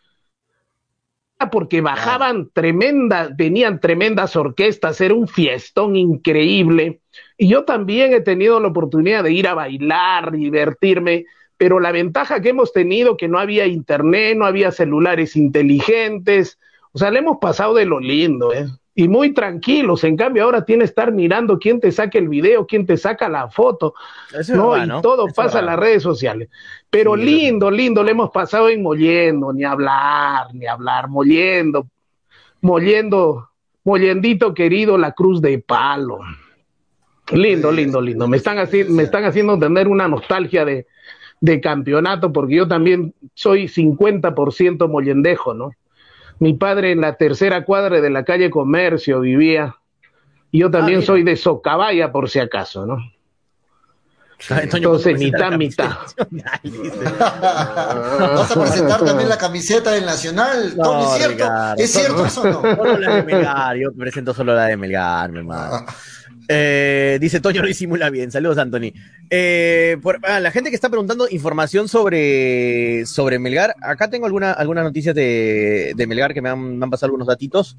porque 1.51 1.83
bajaban 1.83 2.51
tremendas, 2.53 3.37
venían 3.37 3.79
tremendas 3.79 4.37
orquestas, 4.37 5.01
era 5.01 5.15
un 5.15 5.29
fiestón 5.29 5.95
increíble. 5.97 7.01
Y 7.37 7.49
yo 7.49 7.65
también 7.65 8.15
he 8.15 8.21
tenido 8.21 8.59
la 8.59 8.69
oportunidad 8.69 9.23
de 9.23 9.33
ir 9.33 9.47
a 9.47 9.55
bailar, 9.55 10.33
divertirme, 10.33 11.27
pero 11.57 11.81
la 11.81 11.93
ventaja 11.93 12.41
que 12.41 12.51
hemos 12.51 12.73
tenido 12.73 13.17
que 13.17 13.29
no 13.29 13.39
había 13.39 13.67
internet, 13.67 14.37
no 14.37 14.45
había 14.47 14.71
celulares 14.71 15.37
inteligentes, 15.37 16.59
o 16.93 16.99
sea, 16.99 17.11
le 17.11 17.19
hemos 17.21 17.39
pasado 17.39 17.75
de 17.75 17.85
lo 17.87 18.01
lindo, 18.01 18.53
¿eh? 18.53 18.67
Y 18.99 19.09
muy 19.09 19.35
tranquilos, 19.35 20.05
en 20.05 20.17
cambio 20.17 20.43
ahora 20.45 20.65
tienes 20.65 20.89
que 20.89 20.93
estar 20.93 21.13
mirando 21.13 21.59
quién 21.59 21.81
te 21.81 21.93
saca 21.93 22.17
el 22.19 22.31
video, 22.31 22.67
quién 22.67 22.87
te 22.87 22.97
saca 22.97 23.29
la 23.29 23.51
foto, 23.51 23.93
Eso 24.33 24.57
no, 24.57 24.75
y 24.75 24.89
todo 25.03 25.27
Eso 25.27 25.35
pasa 25.35 25.59
en 25.59 25.67
las 25.67 25.79
redes 25.79 26.03
sociales. 26.03 26.49
Pero 26.89 27.15
Sí, 27.15 27.23
lindo, 27.23 27.71
lindo, 27.71 28.03
le 28.03 28.13
hemos 28.13 28.31
pasado 28.31 28.71
en 28.71 28.83
mollendo, 28.83 29.53
ni 29.53 29.65
hablar, 29.65 30.47
ni 30.55 30.67
hablar, 30.67 31.09
mollendo, 31.11 31.87
mollendo, 32.63 33.51
mollendito 33.85 34.55
querido, 34.55 34.97
la 34.97 35.13
cruz 35.13 35.43
de 35.43 35.59
palo. 35.59 36.21
Lindo, 37.33 37.71
lindo, 37.73 38.01
lindo. 38.01 38.27
Me 38.29 38.37
están, 38.37 38.57
haci- 38.57 38.89
me 38.89 39.03
están 39.03 39.25
haciendo 39.25 39.59
tener 39.59 39.89
una 39.89 40.09
nostalgia 40.09 40.65
de, 40.65 40.87
de 41.41 41.61
campeonato, 41.61 42.33
porque 42.33 42.57
yo 42.57 42.67
también 42.69 43.15
soy 43.35 43.69
50% 43.69 44.89
mollendejo, 44.89 45.55
¿no? 45.55 45.71
Mi 46.39 46.55
padre 46.55 46.93
en 46.93 47.01
la 47.01 47.17
tercera 47.17 47.65
cuadra 47.65 48.01
de 48.01 48.11
la 48.11 48.25
calle 48.25 48.51
Comercio 48.51 49.21
vivía. 49.21 49.77
Y 50.51 50.61
yo 50.61 50.71
también 50.71 50.99
mira. 50.99 51.07
soy 51.07 51.23
de 51.23 51.37
Socabaya, 51.37 52.13
por 52.13 52.29
si 52.31 52.39
acaso, 52.41 52.87
¿no? 52.87 52.97
Ay, 54.51 54.69
Toño, 54.69 54.91
¿cuándo 54.91 55.09
Entonces, 55.09 55.19
mitad, 55.19 55.53
mitad. 55.53 55.91
¿Vas 58.21 58.51
a 58.51 58.55
presentar 58.61 59.03
también 59.03 59.29
la 59.29 59.39
camiseta 59.39 59.93
del 59.93 60.05
Nacional? 60.05 60.75
No, 60.77 61.03
¿es 61.03 61.19
cierto? 61.19 61.35
Ricardo, 61.45 61.83
¿Es 61.83 61.93
cierto 61.93 62.29
solo- 62.29 62.51
eso 62.51 62.61
o 62.61 62.65
no? 62.65 62.77
Solo 62.77 62.99
la 62.99 63.15
de 63.17 63.23
Melgar, 63.23 63.77
yo 63.77 63.93
presento 63.93 64.35
solo 64.35 64.55
la 64.55 64.67
de 64.67 64.77
Melgar, 64.77 65.31
mi 65.33 65.39
hermano. 65.39 65.87
Eh, 66.49 67.19
dice 67.21 67.41
Toño 67.41 67.63
lo 67.63 67.69
disimula 67.69 68.11
bien. 68.11 68.31
Saludos, 68.31 68.59
Anthony. 68.59 68.93
Eh, 69.31 69.97
por- 70.03 70.21
ah, 70.23 70.41
la 70.41 70.51
gente 70.51 70.71
que 70.71 70.77
está 70.77 70.89
preguntando 70.89 71.27
información 71.31 71.89
sobre, 71.89 73.05
sobre 73.07 73.39
Melgar, 73.39 73.75
acá 73.83 74.09
tengo 74.11 74.27
alguna, 74.27 74.53
algunas 74.53 74.85
noticias 74.85 75.15
de, 75.15 75.93
de 75.97 76.07
Melgar 76.07 76.35
que 76.35 76.43
me 76.43 76.49
han, 76.49 76.79
me 76.79 76.85
han 76.85 76.91
pasado 76.91 77.07
algunos 77.09 77.27
datitos. 77.29 77.77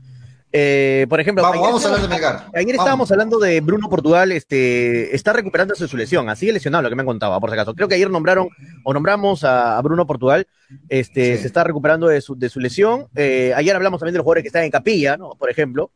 Eh, 0.54 1.06
por 1.10 1.20
ejemplo, 1.20 1.44
Vamos, 1.44 1.58
a 1.58 1.90
hablar 1.90 2.00
de 2.02 2.06
estábamos- 2.08 2.10
Melgar. 2.10 2.36
Ayer 2.56 2.68
Vamos. 2.68 2.74
estábamos 2.86 3.12
hablando 3.12 3.38
de 3.38 3.60
Bruno 3.60 3.90
Portugal, 3.90 4.32
este, 4.32 5.14
está 5.14 5.34
recuperándose 5.34 5.84
de 5.84 5.88
su 5.90 5.98
lesión, 5.98 6.30
así 6.30 6.50
lesionado 6.54 6.84
lo 6.84 6.90
que 6.90 6.96
me 6.96 7.02
han 7.02 7.06
contado, 7.06 7.38
por 7.42 7.50
si 7.50 7.54
acaso. 7.56 7.74
Creo 7.76 7.90
que 7.90 7.96
ayer 7.96 8.10
nombraron 8.10 8.48
o 8.86 8.94
nombramos 8.94 9.44
a, 9.44 9.78
a 9.78 9.82
Bruno 9.82 10.08
Portugal, 10.08 10.48
este, 10.88 11.36
Sí. 11.36 11.42
se 11.42 11.48
está 11.48 11.66
recuperando 11.66 12.08
de 12.08 12.22
su, 12.22 12.38
de 12.40 12.48
su 12.48 12.62
lesión. 12.62 13.08
Eh, 13.16 13.52
ayer 13.58 13.76
hablamos 13.76 14.00
también 14.00 14.14
de 14.14 14.20
los 14.20 14.24
jugadores 14.24 14.44
que 14.44 14.48
están 14.48 14.64
en 14.64 14.72
capilla, 14.72 15.18
¿no? 15.18 15.32
Por 15.38 15.50
ejemplo. 15.50 15.92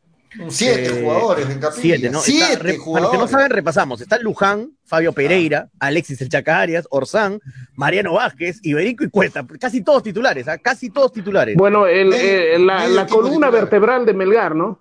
Siete 0.48 0.86
Eh, 0.86 1.02
jugadores 1.02 1.48
en 1.50 1.58
capilla. 1.60 1.82
Siete, 1.96 2.10
¿no? 2.10 2.18
Está 2.20 2.30
Siete 2.30 2.56
re- 2.56 2.56
Para 2.56 2.68
los 2.68 2.74
que 2.76 2.78
jugadores. 2.84 3.20
no 3.20 3.28
saben, 3.28 3.50
repasamos. 3.50 4.00
Está 4.00 4.18
Luján, 4.18 4.70
Fabio 4.84 5.12
Pereira, 5.12 5.68
Alexis 5.78 6.20
El 6.22 6.28
Chaca 6.28 6.60
Arias, 6.60 6.86
Orsán, 6.90 7.40
Mariano 7.74 8.14
Vázquez, 8.14 8.58
Iberico 8.62 9.04
y 9.04 9.10
Cuesta. 9.10 9.44
Casi 9.60 9.82
todos 9.82 10.02
titulares, 10.02 10.48
¿ah? 10.48 10.58
Casi 10.58 10.90
todos 10.90 11.12
titulares. 11.12 11.56
Bueno, 11.56 11.86
el, 11.86 12.12
eh, 12.14 12.58
la, 12.58 13.06
columna 13.06 13.46
titular. 13.48 13.52
vertebral 13.52 14.06
de 14.06 14.14
Melgar, 14.14 14.54
¿no? 14.56 14.80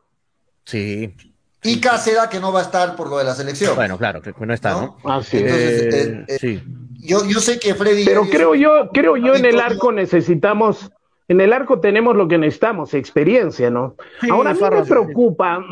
Sí. 0.65 1.13
Y 1.63 1.79
Cáceres 1.79 2.27
que 2.29 2.39
no 2.39 2.51
va 2.51 2.59
a 2.61 2.63
estar 2.63 2.95
por 2.95 3.09
lo 3.09 3.17
de 3.19 3.23
la 3.23 3.35
selección. 3.35 3.75
Bueno, 3.75 3.97
claro, 3.97 4.21
que 4.21 4.33
no 4.39 4.53
está, 4.53 4.71
¿no? 4.71 4.97
Así 5.03 5.37
es. 5.37 5.43
Entonces, 5.43 5.93
Eh, 5.93 6.09
eh, 6.09 6.25
eh, 6.27 6.37
sí. 6.39 6.63
yo, 6.99 7.23
yo 7.25 7.39
sé 7.39 7.59
que 7.59 7.75
Freddy. 7.75 8.03
Pero 8.05 8.27
creo 8.27 8.55
yo, 8.55 8.89
creo 8.91 9.15
yo 9.17 9.35
en 9.35 9.45
el 9.45 9.59
arco 9.59 9.91
necesitamos, 9.91 10.89
en 11.31 11.39
el 11.39 11.53
arco 11.53 11.79
tenemos 11.79 12.15
lo 12.17 12.27
que 12.27 12.37
necesitamos, 12.37 12.93
experiencia, 12.93 13.69
¿no? 13.69 13.95
Sí, 14.19 14.29
Ahora 14.29 14.51
a 14.51 14.53
mí 14.53 14.59
me 14.59 14.83
preocupa, 14.83 15.65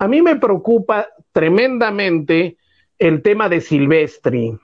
a 0.00 0.08
mí 0.08 0.22
me 0.22 0.36
preocupa 0.36 1.06
tremendamente 1.32 2.56
el 2.98 3.20
tema 3.20 3.50
de 3.50 3.60
Silvestri, 3.60 4.58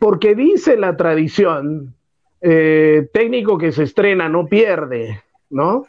porque 0.00 0.34
dice 0.34 0.76
la 0.76 0.96
tradición, 0.96 1.94
eh, 2.40 3.08
técnico 3.12 3.56
que 3.56 3.70
se 3.70 3.84
estrena 3.84 4.28
no 4.28 4.48
pierde, 4.48 5.22
¿no? 5.50 5.86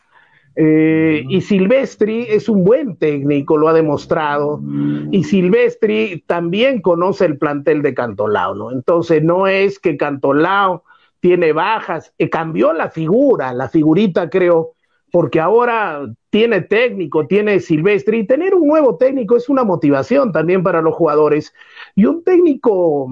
Eh, 0.55 1.23
y 1.27 1.41
Silvestri 1.41 2.27
es 2.29 2.47
un 2.47 2.63
buen 2.63 2.97
técnico, 2.97 3.57
lo 3.57 3.67
ha 3.67 3.73
demostrado. 3.73 4.61
Y 5.09 5.23
Silvestri 5.23 6.23
también 6.27 6.81
conoce 6.81 7.25
el 7.25 7.39
plantel 7.39 7.81
de 7.81 7.95
Cantolao, 7.95 8.53
¿no? 8.53 8.71
Entonces 8.71 9.23
no 9.23 9.47
es 9.47 9.79
que 9.79 9.97
Cantolao 9.97 10.83
tiene 11.25 11.53
bajas, 11.53 12.13
eh, 12.19 12.29
cambió 12.29 12.71
la 12.71 12.91
figura, 12.91 13.51
la 13.51 13.67
figurita 13.67 14.29
creo, 14.29 14.73
porque 15.11 15.39
ahora 15.39 16.05
tiene 16.29 16.61
técnico, 16.61 17.25
tiene 17.25 17.59
Silvestri, 17.59 18.19
y 18.19 18.27
tener 18.27 18.53
un 18.53 18.67
nuevo 18.67 18.95
técnico 18.97 19.35
es 19.35 19.49
una 19.49 19.63
motivación 19.63 20.31
también 20.31 20.61
para 20.61 20.83
los 20.83 20.93
jugadores. 20.93 21.51
Y 21.95 22.05
un 22.05 22.23
técnico, 22.23 23.09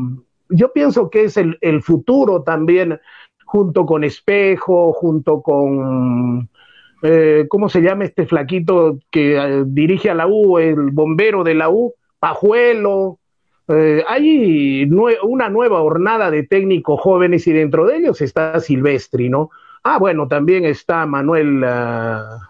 yo 0.50 0.72
pienso 0.74 1.10
que 1.10 1.24
es 1.24 1.38
el, 1.38 1.58
el 1.62 1.82
futuro 1.82 2.44
también, 2.44 3.00
junto 3.48 3.88
con 3.88 4.04
Espejo, 4.04 4.94
junto 4.94 5.42
con 5.42 6.52
eh, 7.02 7.48
¿cómo 7.50 7.68
se 7.68 7.82
llama 7.82 8.06
este 8.06 8.28
flaquito 8.28 9.00
que 9.10 9.38
eh, 9.38 9.64
dirige 9.66 10.12
a 10.12 10.14
la 10.14 10.28
U, 10.28 10.60
el 10.60 10.92
bombero 10.92 11.44
de 11.44 11.56
la 11.56 11.72
U? 11.72 11.96
Pajuelo. 12.20 13.18
Eh, 13.68 14.04
hay 14.08 14.90
una 15.24 15.50
nueva 15.50 15.82
hornada 15.82 16.30
de 16.30 16.44
técnicos 16.44 17.00
jóvenes 17.00 17.48
y 17.48 17.54
dentro 17.54 17.86
de 17.86 17.98
ellos 17.98 18.22
está 18.22 18.60
Silvestri, 18.60 19.30
¿no? 19.30 19.52
Ah, 19.84 19.98
bueno, 20.00 20.28
también 20.28 20.66
está 20.66 21.06
Manuel. 21.06 21.64
ah, 21.66 22.50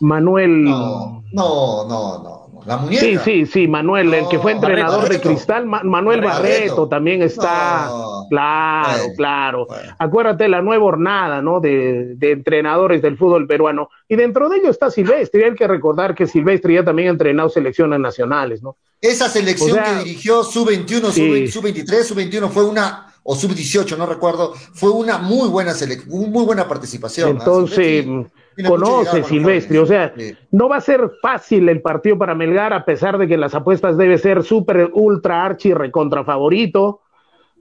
Manuel. 0.00 0.64
No, 0.64 1.22
no, 1.32 1.86
no. 2.22 2.41
La 2.66 2.76
muñeca. 2.76 3.00
Sí, 3.00 3.18
sí, 3.24 3.46
sí, 3.46 3.68
Manuel, 3.68 4.12
el 4.14 4.28
que 4.28 4.38
fue 4.38 4.52
entrenador 4.52 5.02
de 5.02 5.08
Barreto. 5.08 5.28
Cristal, 5.28 5.66
Ma- 5.66 5.82
Manuel 5.82 6.20
Barreto. 6.20 6.42
Barreto 6.42 6.88
también 6.88 7.22
está. 7.22 7.86
No. 7.88 8.26
Claro, 8.30 9.02
claro. 9.16 9.66
bueno. 9.66 9.94
Acuérdate 9.98 10.48
la 10.48 10.62
nueva 10.62 10.84
hornada, 10.84 11.42
¿no? 11.42 11.60
De, 11.60 12.14
de 12.16 12.30
entrenadores 12.32 13.02
del 13.02 13.16
fútbol 13.18 13.46
peruano. 13.46 13.90
Y 14.08 14.16
dentro 14.16 14.48
de 14.48 14.56
ellos 14.58 14.70
está 14.70 14.90
Silvestri. 14.90 15.42
Hay 15.42 15.54
que 15.54 15.66
recordar 15.66 16.14
que 16.14 16.26
Silvestri 16.26 16.74
ya 16.74 16.84
también 16.84 17.08
ha 17.08 17.12
entrenado 17.12 17.48
selecciones 17.48 17.98
nacionales, 18.00 18.62
¿no? 18.62 18.76
Esa 19.00 19.28
selección 19.28 19.72
O 19.72 19.74
sea, 19.74 19.84
que 19.98 20.04
dirigió 20.04 20.44
sub-21, 20.44 21.10
sí. 21.10 21.48
sub-23, 21.48 22.02
sub-21 22.04 22.48
fue 22.50 22.64
una, 22.64 23.11
o 23.24 23.34
sub-18, 23.36 23.96
no 23.96 24.06
recuerdo, 24.06 24.52
fue 24.74 24.90
una 24.90 25.18
muy 25.18 25.48
buena 25.48 25.74
selección, 25.74 26.30
muy 26.30 26.44
buena 26.44 26.66
participación. 26.68 27.28
¿ah? 27.28 27.32
Entonces, 27.38 28.04
Silvestri 28.04 28.64
conoce 28.66 29.22
Silvestri. 29.24 29.78
O 29.78 29.86
sea, 29.86 30.12
Sí. 30.16 30.34
no 30.50 30.68
va 30.68 30.76
a 30.76 30.80
ser 30.80 31.10
fácil 31.22 31.68
el 31.68 31.80
partido 31.82 32.18
para 32.18 32.34
Melgar, 32.34 32.72
a 32.72 32.84
pesar 32.84 33.18
de 33.18 33.28
que 33.28 33.36
las 33.36 33.54
apuestas 33.54 33.96
debe 33.96 34.18
ser 34.18 34.42
súper, 34.42 34.90
ultra, 34.94 35.44
archi, 35.44 35.72
recontra 35.72 36.24
favorito. 36.24 37.00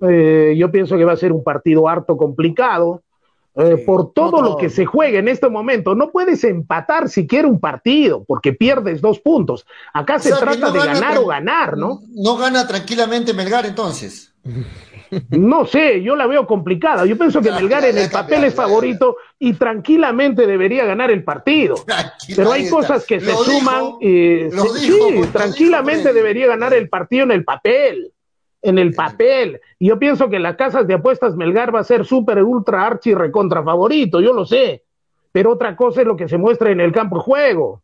Eh, 0.01 0.55
yo 0.57 0.72
pienso 0.72 0.97
que 0.97 1.05
va 1.05 1.14
a 1.14 1.18
ser 1.18 1.32
un 1.32 1.43
partido 1.43 1.88
harto 1.88 2.18
complicado. 2.18 3.03
eh, 3.53 3.76
Sí, 3.78 3.84
por 3.86 4.14
todo 4.14 4.41
no 4.41 4.49
lo 4.51 4.57
que 4.57 4.70
se 4.70 4.86
juega 4.86 5.20
en 5.20 5.28
este 5.28 5.49
momento, 5.49 5.93
no 5.93 6.09
puedes 6.09 6.41
empatar 6.45 7.09
siquiera 7.09 7.49
un 7.49 7.59
partido 7.59 8.24
porque 8.26 8.53
pierdes 8.53 9.01
dos 9.01 9.20
puntos. 9.20 9.66
Acá 9.93 10.16
O 10.16 10.20
se 10.20 10.30
trata 10.32 10.55
no 10.57 10.72
de 10.72 10.80
gana 10.80 10.93
ganar 10.93 11.18
o 11.18 11.26
ganar, 11.28 11.78
¿no? 11.78 11.99
No 12.16 12.38
gana 12.38 12.66
tranquilamente 12.66 13.34
Melgar 13.34 13.66
entonces. 13.66 14.34
No 15.32 15.66
sé, 15.66 16.01
yo 16.01 16.16
la 16.16 16.26
veo 16.26 16.47
complicada. 16.47 17.05
Yo 17.05 17.18
pienso 17.18 17.41
que 17.41 17.51
Melgar 17.51 17.84
en 17.84 17.97
el 17.97 18.09
papel 18.09 18.45
es 18.45 18.55
favorito 18.55 19.18
y 19.38 19.53
tranquilamente 19.53 20.47
debería 20.47 20.86
ganar 20.86 21.12
el 21.12 21.24
partido. 21.24 21.76
Pero 22.36 22.51
hay 22.51 22.70
cosas 22.70 23.05
que 23.05 23.20
se 23.20 23.32
suman 23.32 23.95
y 23.99 24.49
sí, 24.78 25.22
tranquilamente 25.34 26.14
debería 26.14 26.47
ganar 26.47 26.74
el 26.74 26.88
partido 26.88 27.26
en 27.26 27.32
el 27.32 27.43
papel. 27.43 28.12
en 28.62 28.78
el 28.78 28.93
papel. 28.93 29.59
Y 29.80 29.88
yo 29.88 29.99
pienso 29.99 30.30
que 30.30 30.39
las 30.39 30.55
casas 30.55 30.88
de 30.88 30.93
apuestas 30.93 31.36
Melgar 31.36 31.74
va 31.74 31.80
a 31.80 31.84
ser 31.84 32.05
súper, 32.05 32.41
ultra, 32.43 32.86
archi, 32.86 33.14
recontra 33.14 33.64
favorito, 33.64 34.22
yo 34.22 34.34
lo 34.34 34.45
sé. 34.45 34.84
Pero 35.32 35.53
otra 35.53 35.76
cosa 35.76 36.01
es 36.01 36.07
lo 36.07 36.16
que 36.16 36.30
se 36.30 36.38
muestra 36.38 36.72
en 36.72 36.80
el 36.80 36.91
campo 36.91 37.18
de 37.18 37.24
juego. 37.24 37.84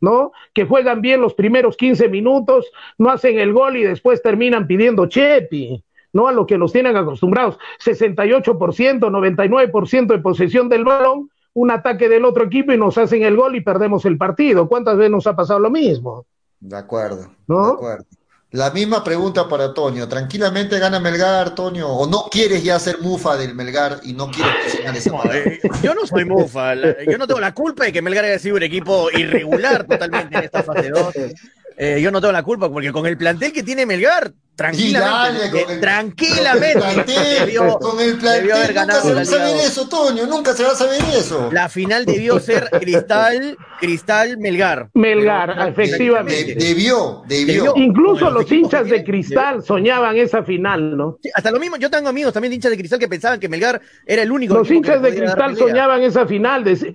¿no? 0.00 0.32
Que 0.52 0.64
juegan 0.64 1.00
bien 1.00 1.20
los 1.20 1.34
primeros 1.34 1.76
15 1.76 2.08
minutos, 2.08 2.70
no 2.98 3.08
hacen 3.08 3.38
el 3.38 3.52
gol 3.52 3.76
y 3.76 3.84
después 3.84 4.20
terminan 4.20 4.66
pidiendo 4.66 5.06
Chepi, 5.06 5.82
¿no? 6.12 6.28
A 6.28 6.32
lo 6.32 6.46
que 6.46 6.58
nos 6.58 6.72
tienen 6.72 6.96
acostumbrados. 6.96 7.58
68%, 7.84 9.10
99% 9.10 10.06
de 10.06 10.18
posesión 10.18 10.68
del 10.68 10.84
balón, 10.84 11.30
un 11.54 11.70
ataque 11.70 12.08
del 12.08 12.24
otro 12.24 12.44
equipo 12.44 12.72
y 12.72 12.78
nos 12.78 12.96
hacen 12.98 13.22
el 13.22 13.36
gol 13.36 13.56
y 13.56 13.60
perdemos 13.60 14.04
el 14.04 14.16
partido. 14.18 14.68
¿Cuántas 14.68 14.96
veces 14.96 15.10
nos 15.10 15.26
ha 15.26 15.36
pasado 15.36 15.60
lo 15.60 15.70
mismo? 15.70 16.26
De 16.60 16.76
acuerdo. 16.76 17.30
¿No? 17.46 17.66
De 17.68 17.72
acuerdo. 17.74 18.04
La 18.52 18.70
misma 18.70 19.02
pregunta 19.02 19.48
para 19.48 19.72
Toño. 19.72 20.06
¿Tranquilamente 20.08 20.78
gana 20.78 21.00
Melgar, 21.00 21.54
Toño? 21.54 21.88
¿O 21.88 22.06
no 22.06 22.24
quieres 22.30 22.62
ya 22.62 22.78
ser 22.78 23.00
mufa 23.00 23.38
del 23.38 23.54
Melgar 23.54 24.00
y 24.02 24.12
no 24.12 24.30
quieres 24.30 24.52
posicionar 24.64 24.96
esa 24.96 25.10
No, 25.10 25.22
eh, 25.32 25.60
yo 25.82 25.94
no 25.94 26.06
soy 26.06 26.26
mufa, 26.26 26.74
la- 26.74 27.02
yo 27.04 27.16
no 27.16 27.26
tengo 27.26 27.40
la 27.40 27.54
culpa 27.54 27.84
de 27.84 27.92
que 27.94 28.02
Melgar 28.02 28.26
haya 28.26 28.38
sido 28.38 28.56
un 28.56 28.62
equipo 28.62 29.10
irregular 29.10 29.84
totalmente 29.86 30.36
en 30.36 30.44
esta 30.44 30.62
fase 30.62 30.90
2. 30.90 31.14
Eh, 31.78 32.02
yo 32.02 32.10
no 32.10 32.20
tengo 32.20 32.32
la 32.32 32.42
culpa 32.42 32.70
porque 32.70 32.92
con 32.92 33.06
el 33.06 33.16
plantel 33.16 33.50
que 33.50 33.62
tiene 33.62 33.86
Melgar, 33.86 34.30
tranquilamente, 34.62 35.48
dale, 35.48 35.50
con 35.64 35.70
el- 35.72 35.80
tranquilamente, 35.80 36.78
Con 36.80 36.88
el 36.88 36.94
plantel, 37.04 37.38
debió, 37.46 37.78
con 37.78 38.00
el 38.00 38.20
debió 38.20 38.54
haber 38.56 38.74
nunca 38.74 39.00
se 39.00 39.14
va 39.14 39.20
a 39.20 39.24
saber 39.24 39.56
eso, 39.56 39.88
Toño, 39.88 40.26
nunca 40.26 40.52
se 40.54 40.64
va 40.64 40.70
a 40.70 40.74
saber 40.74 41.00
eso. 41.16 41.48
La 41.52 41.68
final 41.68 42.04
debió 42.04 42.38
ser 42.40 42.68
Cristal, 42.70 43.56
Cristal 43.80 44.38
Melgar. 44.38 44.88
Melgar, 44.94 45.54
Pero- 45.56 45.68
efectivamente. 45.68 46.54
De- 46.54 46.64
debió, 46.66 47.22
debió. 47.26 47.72
Incluso 47.76 48.30
los 48.30 48.50
hinchas 48.50 48.88
de 48.88 49.02
Cristal 49.04 49.62
soñaban 49.62 50.16
esa 50.16 50.42
final, 50.42 50.96
¿no? 50.96 51.18
Sí, 51.22 51.30
hasta 51.34 51.50
lo 51.50 51.58
mismo, 51.58 51.76
yo 51.76 51.90
tengo 51.90 52.08
amigos 52.08 52.32
también 52.32 52.50
de 52.50 52.56
hinchas 52.56 52.70
de 52.70 52.78
Cristal 52.78 52.98
que 52.98 53.08
pensaban 53.08 53.40
que 53.40 53.48
Melgar 53.48 53.80
era 54.06 54.22
el 54.22 54.30
único 54.32 54.54
Los 54.54 54.70
hinchas 54.70 55.02
de 55.02 55.14
Cristal 55.14 55.56
soñaban 55.56 56.02
esa 56.02 56.26
final. 56.26 56.66
eh, 56.68 56.94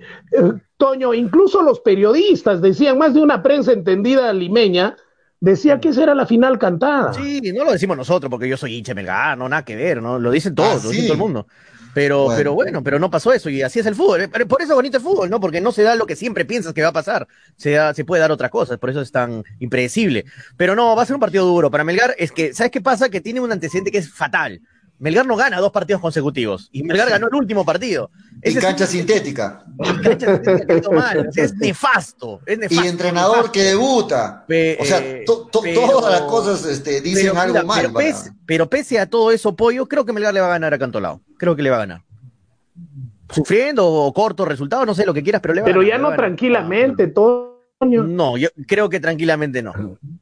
Toño, 0.76 1.12
incluso 1.12 1.60
los 1.62 1.80
periodistas 1.80 2.62
decían, 2.62 2.98
más 2.98 3.12
de 3.12 3.20
una 3.20 3.42
prensa 3.42 3.72
entendida 3.72 4.32
limeña, 4.32 4.96
decía 5.40 5.80
que 5.80 5.88
esa 5.90 6.02
era 6.02 6.14
la 6.14 6.26
final 6.26 6.58
cantada. 6.58 7.12
Sí, 7.12 7.40
no 7.54 7.64
lo 7.64 7.72
decimos 7.72 7.96
nosotros 7.96 8.30
porque 8.30 8.48
yo 8.48 8.56
soy 8.56 8.74
hincha 8.76 8.94
Melgar, 8.94 9.36
no 9.38 9.48
nada 9.48 9.64
que 9.64 9.76
ver, 9.76 10.02
¿no? 10.02 10.18
Lo 10.18 10.30
dicen 10.30 10.54
todos, 10.54 10.80
Ah, 10.80 10.84
lo 10.84 10.90
dice 10.90 11.02
sí. 11.02 11.06
todo 11.08 11.14
el 11.14 11.18
mundo. 11.20 11.46
Pero 11.94 12.24
Bueno. 12.24 12.36
pero 12.36 12.54
bueno, 12.54 12.82
pero 12.84 12.98
no 12.98 13.10
pasó 13.10 13.32
eso 13.32 13.48
y 13.50 13.62
así 13.62 13.80
es 13.80 13.86
el 13.86 13.94
fútbol. 13.94 14.20
Eh, 14.20 14.28
pero 14.28 14.46
Por 14.46 14.60
eso 14.62 14.72
es 14.72 14.76
bonito 14.76 14.98
el 14.98 15.02
fútbol, 15.02 15.30
¿no? 15.30 15.40
Porque 15.40 15.60
no 15.60 15.72
se 15.72 15.82
da 15.82 15.94
lo 15.96 16.06
que 16.06 16.16
siempre 16.16 16.44
piensas 16.44 16.72
que 16.74 16.82
va 16.82 16.88
a 16.88 16.92
pasar. 16.92 17.26
Se, 17.56 17.70
da- 17.72 17.94
se 17.94 18.04
puede 18.04 18.20
dar 18.20 18.30
otras 18.30 18.50
cosas, 18.50 18.78
por 18.78 18.90
eso 18.90 19.00
es 19.00 19.10
tan 19.10 19.42
impredecible. 19.58 20.24
Pero 20.56 20.76
no, 20.76 20.94
va 20.94 21.02
a 21.02 21.06
ser 21.06 21.14
un 21.14 21.20
partido 21.20 21.46
duro. 21.46 21.70
Para 21.70 21.84
Melgar 21.84 22.14
es 22.18 22.30
que, 22.30 22.52
¿sabes 22.54 22.70
qué 22.70 22.80
pasa? 22.80 23.08
Que 23.08 23.20
tiene 23.20 23.40
un 23.40 23.50
antecedente 23.50 23.90
que 23.90 23.98
es 23.98 24.12
fatal. 24.12 24.60
Melgar 25.00 25.24
no 25.26 25.36
gana 25.36 25.60
dos 25.60 25.70
partidos 25.70 26.00
consecutivos 26.02 26.68
y 26.72 26.82
Melgar 26.82 27.08
ganó 27.08 27.28
el 27.28 27.34
último 27.36 27.64
partido. 27.64 28.10
En 28.42 28.50
Ese 28.50 28.58
es- 28.58 28.64
cancha 28.64 28.86
sintética. 28.86 29.64
en 29.78 30.02
cancha 30.02 30.34
sintética 30.34 30.74
hizo 30.74 30.90
mal. 30.92 31.28
Es 31.36 31.54
nefasto. 31.56 32.40
Es 32.46 32.58
nefasto 32.58 32.84
Y 32.84 32.88
entrenador 32.88 33.52
que 33.52 33.62
debuta. 33.62 34.44
Pe- 34.48 34.76
O 34.80 34.84
sea, 34.84 34.98
eh, 34.98 35.22
to- 35.24 35.46
to- 35.52 35.60
pero- 35.60 35.82
todas 35.82 36.12
las 36.12 36.22
cosas 36.22 36.64
este, 36.66 37.00
dicen 37.00 37.28
pero, 37.30 37.40
algo 37.40 37.54
mira, 37.54 37.64
mal. 37.64 37.80
Pero 37.82 37.94
pese, 37.94 38.32
pero 38.44 38.68
pese 38.68 38.98
a 38.98 39.06
todo 39.06 39.30
eso, 39.30 39.54
Pollo, 39.54 39.86
creo 39.86 40.04
que 40.04 40.12
Melgar 40.12 40.34
le 40.34 40.40
va 40.40 40.46
a 40.46 40.50
ganar 40.50 40.74
a 40.74 40.78
Cantolao. 40.78 41.20
Creo 41.38 41.54
que 41.54 41.62
le 41.62 41.70
va 41.70 41.76
a 41.76 41.80
ganar. 41.80 42.02
Sufriendo 43.30 43.86
o 43.86 44.12
corto 44.12 44.44
resultado, 44.46 44.86
no 44.86 44.94
sé 44.94 45.04
lo 45.04 45.12
que 45.14 45.22
quieras, 45.22 45.42
pero 45.42 45.52
le 45.54 45.60
va 45.60 45.66
Pero 45.66 45.80
a 45.82 45.84
ya 45.84 45.90
ganar. 45.92 46.00
no 46.00 46.08
le 46.10 46.10
va 46.10 46.14
a 46.14 46.16
ganar. 46.16 46.28
tranquilamente, 46.38 47.06
Toño. 47.08 47.57
No, 47.80 48.36
yo 48.36 48.48
creo 48.66 48.88
que 48.88 48.98
tranquilamente 48.98 49.62
no. 49.62 49.72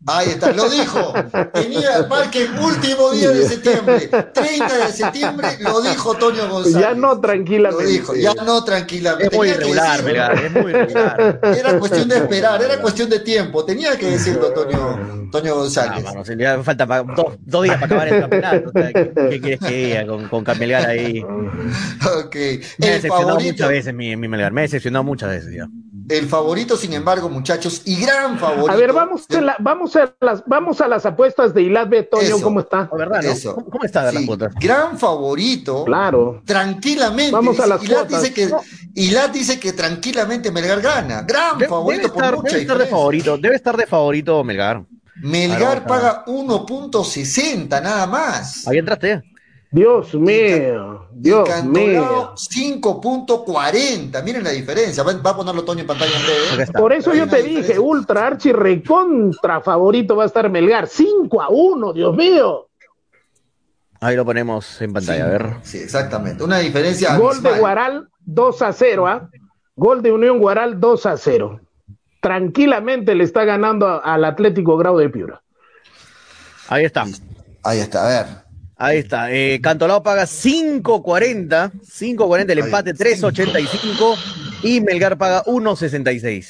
Ahí 0.07 0.29
está, 0.29 0.53
lo 0.53 0.69
dijo. 0.69 1.15
Tenía 1.55 1.97
el 1.97 2.07
parque 2.07 2.47
último 2.63 3.11
día 3.13 3.31
de 3.31 3.49
septiembre. 3.49 4.09
30 4.35 4.77
de 4.87 4.93
septiembre 4.93 5.49
lo 5.61 5.81
dijo 5.81 6.15
Toño 6.17 6.49
González. 6.51 6.79
Ya 6.79 6.93
no 6.95 7.15
Lo 7.15 7.21
tranquilamente. 7.21 7.87
dijo, 7.87 8.15
ya 8.15 8.35
no 8.35 8.63
tranquilamente. 8.63 9.29
Es 9.29 9.33
muy 9.39 9.49
Tenía 9.49 9.57
irregular, 9.57 10.35
es 10.45 10.53
muy 10.53 10.71
irregular. 10.71 11.41
Era 11.59 11.79
cuestión 11.79 12.09
de 12.11 12.17
esperar, 12.17 12.63
era 12.63 12.79
cuestión 12.83 13.09
de 13.09 13.21
tiempo. 13.21 13.65
Tenía 13.65 13.97
que 13.97 14.11
decirlo 14.11 14.53
Toño, 14.53 15.31
Toño 15.33 15.53
Ah, 15.53 15.57
González. 15.57 16.05
mano, 16.05 16.25
se 16.27 16.37
le 16.37 16.63
falta 16.63 16.85
dos, 16.85 17.37
dos 17.41 17.63
días 17.65 17.77
para 17.77 17.87
acabar 17.87 18.09
el 18.09 18.21
campeonato. 18.21 18.69
O 18.69 18.73
sea, 18.79 18.93
¿qué, 18.93 19.13
qué 19.31 19.41
quieres 19.41 19.61
que 19.61 19.87
diga 19.87 20.07
con, 20.07 20.29
con 20.45 20.59
Melgar 20.59 20.85
ahí? 20.91 21.23
Ok. 21.23 22.37
Me 22.79 22.89
ha 22.89 22.93
decepcionado 22.93 23.29
favorito, 23.29 23.53
muchas 23.53 23.69
veces 23.71 23.95
mi, 23.95 24.15
mi 24.17 24.29
Melgar. 24.29 24.53
Me 24.53 24.61
ha 24.61 24.63
decepcionado 24.63 25.05
muchas 25.05 25.31
veces 25.31 25.55
ya. 25.55 25.67
El 26.09 26.29
favorito, 26.29 26.77
sin 26.77 26.93
embargo, 26.93 27.29
muchachos, 27.29 27.83
y 27.85 28.01
gran 28.01 28.39
favorito. 28.39 28.71
A 28.71 28.77
ver, 28.77 28.93
vamos 28.93 29.25
a, 29.29 29.41
la- 29.41 29.57
vamos, 29.59 29.97
a 29.97 30.15
las, 30.21 30.45
vamos 30.47 30.81
a 30.81 30.89
las 30.89 31.05
apuestas 31.07 31.53
de 31.53 31.63
Ilat 31.63 31.89
B, 31.89 32.03
Toño, 32.05 32.23
Eso. 32.23 32.41
¿cómo 32.43 32.61
está? 32.61 32.89
¿O 32.93 32.97
¿Verdad, 32.97 33.23
no? 33.23 33.31
Eso. 33.31 33.55
¿Cómo, 33.55 33.71
cómo 33.71 33.85
está 33.85 34.11
Sí, 34.13 34.27
gran 34.61 34.99
favorito. 34.99 35.85
Claro. 35.85 36.43
Tranquilamente. 36.45 37.33
Vamos 37.33 37.59
a 37.59 37.65
dice- 37.65 37.69
las 37.69 37.83
Ilat 37.85 38.09
dice 38.09 38.33
que 38.33 38.51
Ilat 38.95 39.33
dice 39.33 39.59
que 39.61 39.73
tranquilamente 39.73 40.51
Melgar 40.53 40.81
gana. 40.81 41.23
Gran 41.23 41.61
favorito 41.61 42.03
debe 42.03 42.09
por 42.15 42.23
estar, 42.25 42.37
mucha 42.37 42.49
debe 42.51 42.61
estar 42.63 42.79
de 42.79 42.87
favorito. 42.87 43.39
Debe 43.39 43.57
estar 43.57 43.77
de 43.77 43.87
favorito 43.87 44.45
Melgar. 44.45 44.85
Melgar 45.23 45.85
Claro, 45.85 45.87
paga 45.87 46.25
1.60 46.27 47.81
nada 47.83 48.07
más. 48.07 48.67
Ahí 48.69 48.79
entraste. 48.79 49.23
Dios 49.77 50.15
mío, 50.15 51.07
Dios 51.13 51.65
mío. 51.65 52.33
5.40. 52.35 54.23
Miren 54.25 54.43
la 54.45 54.51
diferencia. 54.51 55.03
Va, 55.03 55.13
va 55.15 55.31
a 55.31 55.37
ponerlo 55.37 55.65
Toño 55.65 55.81
en 55.83 55.87
pantalla 55.87 56.13
en 56.17 56.23
Acá 56.23 56.33
breve. 56.49 56.63
está. 56.63 56.79
Por 56.81 56.93
eso 56.95 57.13
yo 57.15 57.27
te 57.29 57.37
diferencia. 57.43 57.63
dije, 57.75 57.79
ultra 57.79 58.27
archi 58.27 58.53
recontra 58.53 59.61
favorito 59.61 60.17
va 60.17 60.23
a 60.23 60.27
estar 60.27 60.49
Melgar. 60.49 60.87
5 60.89 61.43
a 61.43 61.49
1, 61.51 61.93
Dios 61.93 62.17
mío. 62.17 62.69
Ahí 64.01 64.17
lo 64.17 64.25
ponemos 64.25 64.81
en 64.81 64.93
pantalla, 64.95 65.25
a 65.27 65.29
ver. 65.29 65.57
Sí, 65.63 65.77
exactamente. 65.79 66.43
Una 66.43 66.59
diferencia. 66.59 67.17
Gol 67.19 67.43
de. 67.43 67.59
Guaral 67.59 68.09
2 68.21 68.63
a 68.63 68.73
0, 68.73 69.07
¿ah? 69.07 69.29
Gol 69.75 70.01
de 70.03 70.11
Unión 70.13 70.39
Guaral 70.39 70.81
2 70.81 71.05
a 71.07 71.17
0. 71.19 71.61
Tranquilamente 72.23 73.15
le 73.15 73.25
está 73.25 73.45
ganando 73.45 73.87
a- 73.87 73.99
al 73.99 74.25
Atlético 74.25 74.77
Grau 74.79 74.97
de 74.97 75.11
Piura. 75.11 75.43
Ahí 76.69 76.85
está. 76.87 77.05
Ahí 77.63 77.79
está, 77.81 78.05
a 78.05 78.09
ver. 78.09 78.46
Ahí 78.79 78.99
está. 78.99 79.33
Eh, 79.33 79.61
Cantolao 79.63 80.03
paga 80.03 80.25
5.40. 80.25 81.73
5.40 81.73 82.51
el 82.51 82.59
empate, 82.59 82.95
3.85. 82.95 84.17
Y 84.63 84.81
Melgar 84.81 85.17
paga 85.17 85.43
1.66. 85.45 86.49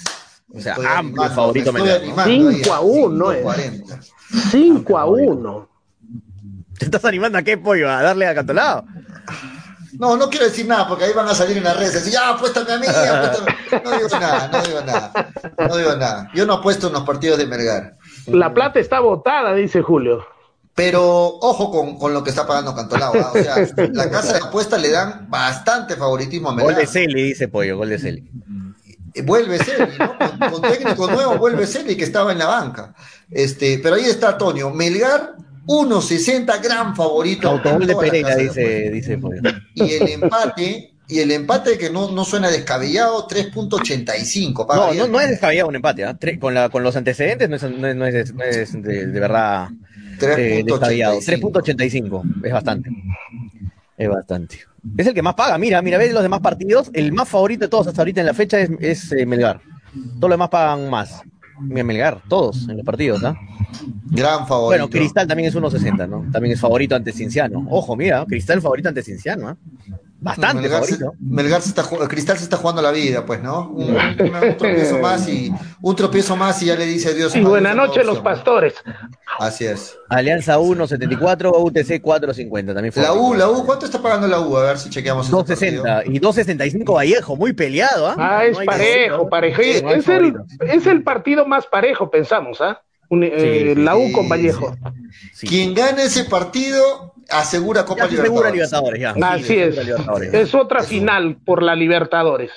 O 0.52 0.60
sea, 0.60 0.72
Estoy 0.72 0.86
amplio 0.86 1.22
animando, 1.22 1.34
favorito 1.34 1.72
me 1.72 1.80
Melgar. 1.80 2.00
animando 2.02 2.48
ahí, 2.48 2.54
5 2.62 2.74
a 2.74 2.80
1, 2.80 3.32
eh. 3.32 3.44
5.40. 3.44 4.10
5 4.50 4.98
a 4.98 5.06
1. 5.06 5.68
¿Te 6.78 6.84
estás 6.84 7.04
animando 7.04 7.38
a 7.38 7.42
qué 7.42 7.56
pollo? 7.58 7.88
¿A 7.90 8.02
darle 8.02 8.26
a 8.26 8.34
Cantolao? 8.34 8.84
No, 9.98 10.16
no 10.16 10.28
quiero 10.28 10.44
decir 10.46 10.66
nada 10.66 10.86
porque 10.88 11.04
ahí 11.04 11.12
van 11.14 11.26
a 11.28 11.34
salir 11.34 11.56
en 11.56 11.64
las 11.64 11.76
redes. 11.76 11.94
Decir, 11.94 12.12
ya, 12.12 12.30
apuéstame 12.30 12.72
a 12.72 12.78
mí, 12.78 12.86
apuéstame. 12.88 13.56
No 13.82 13.90
digo 13.92 14.08
nada, 14.20 14.48
no 14.52 14.62
digo 14.62 14.80
nada. 14.82 15.12
No 15.58 15.76
digo 15.76 15.96
nada. 15.96 16.30
Yo 16.34 16.44
no 16.44 16.54
apuesto 16.54 16.88
en 16.88 16.92
los 16.94 17.02
partidos 17.04 17.38
de 17.38 17.46
Melgar. 17.46 17.96
La 18.26 18.52
plata 18.52 18.78
está 18.78 19.00
botada, 19.00 19.54
dice 19.54 19.80
Julio. 19.80 20.26
Pero 20.76 21.02
ojo 21.40 21.70
con, 21.72 21.98
con 21.98 22.12
lo 22.12 22.22
que 22.22 22.28
está 22.30 22.46
pagando 22.46 22.74
Cantolao. 22.74 23.14
¿ah? 23.16 23.32
O 23.34 23.42
sea, 23.42 23.66
la 23.92 24.10
casa 24.10 24.34
de 24.34 24.40
apuestas 24.40 24.80
le 24.80 24.90
dan 24.90 25.26
bastante 25.30 25.96
favoritismo 25.96 26.50
a 26.50 26.52
Gol 26.52 26.58
Melgar. 26.64 26.76
de 26.80 26.86
Celi, 26.86 27.22
dice 27.22 27.48
Pollo, 27.48 27.78
gol 27.78 27.88
de 27.88 27.98
Celi. 27.98 28.30
Eh, 29.14 29.22
Vuelve 29.22 29.58
Celi, 29.58 29.92
¿no? 29.98 30.18
Con, 30.18 30.50
con 30.60 30.70
técnico 30.70 31.10
nuevo 31.10 31.38
vuelve 31.38 31.66
Celi 31.66 31.96
que 31.96 32.04
estaba 32.04 32.30
en 32.32 32.38
la 32.38 32.44
banca. 32.46 32.94
Este, 33.30 33.80
pero 33.82 33.96
ahí 33.96 34.04
está 34.04 34.28
Antonio. 34.32 34.68
Melgar, 34.68 35.36
1.60, 35.66 36.62
gran 36.62 36.94
favorito. 36.94 37.48
Autogol 37.48 37.86
de 37.86 37.96
Pereira, 37.96 38.36
de 38.36 38.42
dice, 38.44 38.90
dice 38.90 39.16
Pollo. 39.16 39.40
Y 39.74 39.94
el 39.94 40.08
empate, 40.08 40.92
y 41.08 41.20
el 41.20 41.30
empate 41.30 41.78
que 41.78 41.88
no, 41.88 42.10
no 42.10 42.26
suena 42.26 42.50
descabellado, 42.50 43.26
3.85. 43.26 44.66
paga 44.66 44.88
No, 44.88 44.94
no, 44.94 45.06
no 45.08 45.20
es 45.22 45.30
descabellado 45.30 45.68
un 45.70 45.76
empate. 45.76 46.04
Tre- 46.04 46.38
Con, 46.38 46.52
la, 46.52 46.68
con 46.68 46.82
los 46.82 46.94
antecedentes 46.96 47.48
no 47.48 47.56
es, 47.56 47.62
no 47.62 47.86
es, 47.88 47.96
no 47.96 48.06
es- 48.06 48.34
no 48.34 48.44
es 48.44 48.72
de, 48.82 49.06
de 49.06 49.20
verdad 49.20 49.68
eh. 49.72 49.85
3.85. 50.18 52.44
Es 52.44 52.52
bastante. 52.52 52.90
Es 53.96 54.08
bastante. 54.08 54.58
Es 54.96 55.06
el 55.06 55.14
que 55.14 55.22
más 55.22 55.34
paga. 55.34 55.58
Mira, 55.58 55.80
mira, 55.82 55.98
ves 55.98 56.12
los 56.12 56.22
demás 56.22 56.40
partidos. 56.40 56.90
El 56.92 57.12
más 57.12 57.28
favorito 57.28 57.64
de 57.64 57.68
todos 57.68 57.86
hasta 57.86 58.02
ahorita 58.02 58.20
en 58.20 58.26
la 58.26 58.34
fecha 58.34 58.60
es, 58.60 58.70
es, 58.80 59.12
eh, 59.12 59.26
Melgar. 59.26 59.60
Todos 60.18 60.22
los 60.22 60.30
demás 60.30 60.50
pagan 60.50 60.90
más. 60.90 61.22
Mira, 61.60 61.84
Melgar, 61.84 62.20
todos 62.28 62.68
en 62.68 62.76
los 62.76 62.84
partidos, 62.84 63.24
¿ah? 63.24 63.34
Gran 64.10 64.46
favorito. 64.46 64.66
Bueno, 64.66 64.90
Cristal 64.90 65.26
también 65.26 65.48
es 65.48 65.56
1.60, 65.56 66.08
¿no? 66.08 66.26
También 66.30 66.52
es 66.52 66.60
favorito 66.60 66.94
ante 66.94 67.12
Cinciano. 67.12 67.66
Ojo, 67.70 67.96
mira, 67.96 68.24
Cristal 68.26 68.60
favorito 68.60 68.88
ante 68.88 69.02
Cinciano, 69.02 69.48
¿ah? 69.48 69.56
Bastante 70.18 70.62
Melgar 70.62 70.84
se. 70.84 70.98
Melgar 71.20 71.60
se 71.62 71.68
está 71.68 71.84
Cristal 72.08 72.38
se 72.38 72.44
está 72.44 72.56
jugando 72.56 72.80
la 72.80 72.90
vida, 72.90 73.26
pues, 73.26 73.42
¿no? 73.42 73.68
Un, 73.68 73.94
un 73.94 74.56
tropiezo 74.56 74.98
más 74.98 75.28
y 75.28 75.52
un 75.82 75.94
tropiezo 75.96 76.36
más 76.36 76.62
y 76.62 76.66
ya 76.66 76.76
le 76.76 76.86
dice 76.86 77.10
adiós. 77.10 77.36
Y 77.36 77.42
buena 77.42 77.74
noche 77.74 78.02
los 78.02 78.20
pastores. 78.20 78.74
Así 79.38 79.66
es. 79.66 79.98
Alianza 80.08 80.58
1.74, 80.58 81.52
UTC 81.54 82.02
4.50. 82.02 82.74
También 82.74 82.92
La. 82.96 83.12
U, 83.12 83.34
la 83.34 83.50
U, 83.50 83.66
¿cuánto 83.66 83.84
está 83.84 84.00
pagando 84.00 84.26
la 84.26 84.40
U? 84.40 84.56
A 84.56 84.62
ver 84.62 84.78
si 84.78 84.88
chequeamos. 84.88 85.26
ese 85.26 85.36
partido. 85.36 85.84
2.60 85.84 86.02
y 86.06 86.20
2.65 86.20 86.94
Vallejo, 86.94 87.36
muy 87.36 87.52
peleado, 87.52 88.08
¿ah? 88.08 88.16
Ah, 88.18 88.44
es 88.46 88.58
No 88.58 88.64
parejo, 88.64 89.28
parejo. 89.28 89.60
Es 89.60 90.08
el, 90.08 90.34
es 90.60 90.86
el 90.86 91.02
partido 91.02 91.46
más 91.46 91.66
parejo, 91.66 92.10
pensamos, 92.10 92.60
¿ah? 92.62 92.80
Eh, 93.10 93.74
sí, 93.76 93.80
la 93.82 93.96
U 93.96 94.10
con 94.12 94.28
Vallejo. 94.28 94.74
Sí. 95.32 95.46
Quien 95.46 95.74
gane 95.74 96.04
ese 96.04 96.24
partido 96.24 97.14
asegura 97.30 97.84
Copa 97.84 98.04
Ya 98.04 98.10
Libertadores. 98.10 98.52
Libertadores, 98.52 99.00
ya. 99.00 99.14
Así 99.28 99.58
es. 99.58 99.76
Libertadores. 99.76 100.34
Es 100.34 100.54
otra 100.54 100.82
final 100.82 101.36
por 101.44 101.62
la 101.62 101.74
Libertadores. 101.74 102.52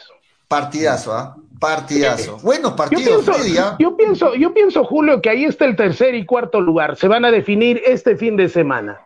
Partidazo, 0.47 1.13
¿ah? 1.13 1.35
Partidazo. 1.59 2.37
Buenos 2.41 2.73
Yo 2.75 2.97
pienso, 2.97 3.33
Freddy, 3.33 3.55
yo 3.79 3.97
pienso, 3.97 4.33
yo 4.35 4.53
pienso, 4.53 4.83
Julio, 4.85 5.21
que 5.21 5.29
ahí 5.29 5.43
está 5.43 5.65
el 5.65 5.75
tercer 5.75 6.15
y 6.15 6.25
cuarto 6.25 6.61
lugar. 6.61 6.95
Se 6.95 7.07
van 7.07 7.25
a 7.25 7.31
definir 7.31 7.81
este 7.85 8.15
fin 8.15 8.37
de 8.37 8.47
semana. 8.47 9.01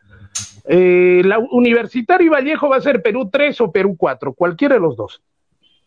Eh, 0.66 1.22
la 1.26 1.40
Universitario 1.40 2.28
y 2.28 2.30
Vallejo 2.30 2.70
va 2.70 2.78
a 2.78 2.82
ser 2.82 3.02
Perú 3.02 3.30
3 3.32 3.60
o 3.62 3.72
Perú 3.72 3.96
4, 3.98 4.34
cualquiera 4.34 4.76
de 4.76 4.82
los 4.82 4.96
dos. 4.96 5.22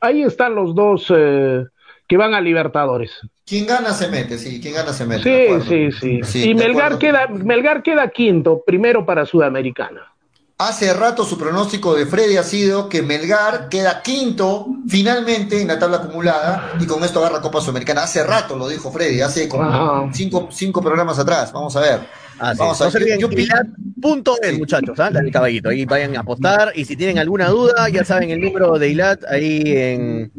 Ahí 0.00 0.22
están 0.22 0.54
los 0.54 0.74
dos 0.74 1.10
eh, 1.16 1.64
que 2.08 2.16
van 2.16 2.34
a 2.34 2.40
Libertadores. 2.40 3.12
Quien 3.44 3.66
gana 3.66 3.92
se 3.92 4.08
mete, 4.08 4.38
sí, 4.38 4.60
quien 4.60 4.74
gana 4.74 4.92
se 4.92 5.06
mete. 5.06 5.22
Sí, 5.22 5.90
sí, 5.92 5.92
sí. 5.92 6.20
Sí, 6.24 6.50
y 6.50 6.54
Melgar 6.54 6.98
queda, 6.98 7.26
Melgar 7.28 7.82
queda 7.82 8.08
quinto, 8.08 8.62
primero 8.64 9.04
para 9.06 9.24
Sudamericana. 9.26 10.12
Hace 10.58 10.94
rato 10.94 11.24
su 11.24 11.36
pronóstico 11.36 11.94
de 11.94 12.06
Freddy 12.06 12.38
ha 12.38 12.42
sido 12.42 12.88
que 12.88 13.02
Melgar 13.02 13.68
queda 13.68 14.00
quinto 14.00 14.66
finalmente 14.88 15.60
en 15.60 15.68
la 15.68 15.78
tabla 15.78 15.98
acumulada 15.98 16.72
y 16.80 16.86
con 16.86 17.04
esto 17.04 17.18
agarra 17.18 17.42
Copa 17.42 17.60
Sudamericana. 17.60 18.04
Hace 18.04 18.24
rato 18.24 18.56
lo 18.56 18.66
dijo 18.66 18.90
Freddy, 18.90 19.20
hace 19.20 19.48
como 19.48 20.10
cinco, 20.14 20.48
cinco 20.50 20.80
programas 20.80 21.18
atrás. 21.18 21.52
Vamos 21.52 21.76
a 21.76 21.80
ver. 21.80 22.25
Ah, 22.38 22.52
sí. 22.52 22.58
Vamos 22.58 22.80
a 22.80 22.84
no 22.86 22.90
se 22.90 22.98
ver. 22.98 23.18
Yo- 23.18 23.30
Ilat.es, 23.30 24.50
Sí. 24.52 24.58
muchachos, 24.58 24.98
¿ah? 25.00 25.10
el 25.14 25.30
caballito. 25.32 25.68
Ahí 25.70 25.84
vayan 25.86 26.16
a 26.16 26.20
apostar. 26.20 26.72
Y 26.74 26.84
si 26.84 26.96
tienen 26.96 27.18
alguna 27.18 27.48
duda, 27.48 27.88
ya 27.88 28.04
saben 28.04 28.30
el 28.30 28.40
número 28.40 28.78
de 28.78 28.90
Ilat 28.90 29.24
ahí 29.28 29.62
en. 29.66 30.30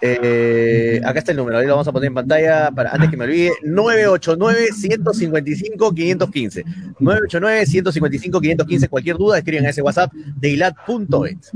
eh, 0.00 1.00
acá 1.04 1.18
está 1.20 1.32
el 1.32 1.38
número, 1.38 1.58
ahí 1.58 1.66
lo 1.66 1.72
vamos 1.72 1.88
a 1.88 1.92
poner 1.92 2.08
en 2.08 2.14
pantalla 2.14 2.70
para 2.70 2.90
antes 2.90 3.10
que 3.10 3.16
me 3.16 3.24
olvide. 3.24 3.50
989-155-515. 3.64 6.64
989-155-515. 7.00 8.88
Cualquier 8.88 9.16
duda, 9.16 9.38
escriban 9.38 9.66
a 9.66 9.70
ese 9.70 9.82
WhatsApp 9.82 10.12
de 10.12 10.48
Ilat.es. 10.50 11.50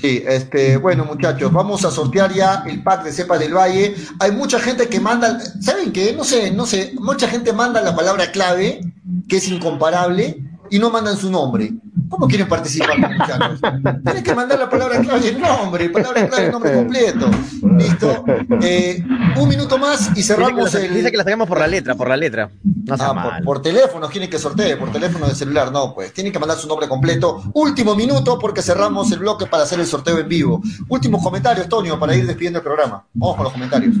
Sí, 0.00 0.22
este, 0.26 0.78
bueno, 0.78 1.04
muchachos, 1.04 1.52
vamos 1.52 1.84
a 1.84 1.90
sortear 1.90 2.32
ya 2.32 2.64
el 2.66 2.82
pack 2.82 3.04
de 3.04 3.12
cepas 3.12 3.38
del 3.38 3.54
Valle. 3.54 3.94
Hay 4.18 4.32
mucha 4.32 4.58
gente 4.58 4.88
que 4.88 4.98
manda, 4.98 5.38
¿saben 5.60 5.92
qué? 5.92 6.14
No 6.14 6.24
sé, 6.24 6.50
no 6.50 6.64
sé, 6.64 6.94
mucha 6.98 7.28
gente 7.28 7.52
manda 7.52 7.82
la 7.82 7.94
palabra 7.94 8.32
clave, 8.32 8.80
que 9.28 9.36
es 9.36 9.48
incomparable, 9.48 10.42
y 10.70 10.78
no 10.78 10.88
mandan 10.88 11.18
su 11.18 11.30
nombre. 11.30 11.72
¿Cómo 12.10 12.26
quieren 12.28 12.48
participar, 12.48 12.98
muchachos? 12.98 13.60
Tienen 14.04 14.22
que 14.24 14.34
mandar 14.34 14.58
la 14.58 14.68
palabra 14.68 14.98
clave 15.00 15.20
y 15.24 15.28
el 15.28 15.40
nombre, 15.40 15.88
palabra 15.88 16.28
clave 16.28 16.48
y 16.48 16.50
nombre 16.50 16.72
completo. 16.74 17.30
¿Listo? 17.78 18.24
Eh, 18.62 19.02
un 19.36 19.48
minuto 19.48 19.78
más 19.78 20.08
y 20.08 20.14
Dice 20.14 20.34
que, 20.34 20.40
cerramos 20.40 20.74
la, 20.74 20.80
el. 20.80 20.94
dice 20.94 21.10
que 21.10 21.16
la 21.16 21.24
sacamos 21.24 21.48
por 21.48 21.58
la 21.60 21.66
letra, 21.68 21.94
por 21.94 22.08
la 22.08 22.16
letra. 22.16 22.50
No 22.64 22.96
Ah, 22.98 23.14
mal. 23.14 23.36
por, 23.36 23.44
por 23.44 23.62
teléfono, 23.62 24.08
quieren 24.08 24.28
que 24.28 24.38
sortee, 24.38 24.76
por 24.76 24.90
teléfono 24.92 25.28
de 25.28 25.34
celular, 25.36 25.70
no, 25.72 25.94
pues. 25.94 26.12
Tienen 26.12 26.32
que 26.32 26.38
mandar 26.40 26.58
su 26.58 26.66
nombre 26.68 26.88
completo. 26.88 27.42
Último 27.54 27.94
minuto 27.94 28.38
porque 28.38 28.60
cerramos 28.60 29.10
el 29.12 29.20
bloque 29.20 29.46
para 29.46 29.62
hacer 29.62 29.78
el 29.80 29.86
sorteo 29.86 30.18
en 30.18 30.28
vivo. 30.28 30.60
Últimos 30.88 31.22
comentarios, 31.22 31.68
Tonio, 31.68 31.98
para 31.98 32.14
ir 32.16 32.26
despidiendo 32.26 32.58
el 32.58 32.64
programa. 32.64 33.04
Vamos 33.14 33.36
con 33.36 33.44
los 33.44 33.52
comentarios. 33.52 33.94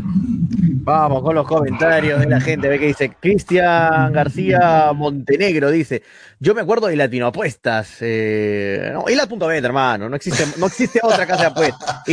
Vamos 0.82 1.22
con 1.22 1.34
los 1.34 1.46
comentarios 1.46 2.20
de 2.20 2.26
la 2.26 2.40
gente. 2.40 2.68
Ve 2.68 2.78
que 2.78 2.86
dice 2.86 3.14
Cristian 3.20 4.12
García 4.12 4.92
Montenegro. 4.94 5.70
Dice: 5.70 6.02
Yo 6.40 6.54
me 6.54 6.62
acuerdo 6.62 6.86
de 6.88 6.96
Latino 6.96 7.26
Apuestas. 7.26 7.99
Eh, 8.00 8.90
no, 8.92 9.04
Ilat.bet, 9.08 9.64
hermano. 9.64 10.08
No 10.08 10.16
existe, 10.16 10.44
no 10.56 10.66
existe 10.66 11.00
otra 11.02 11.26
casa 11.26 11.42
de 11.42 11.46
apuestas. 11.48 12.02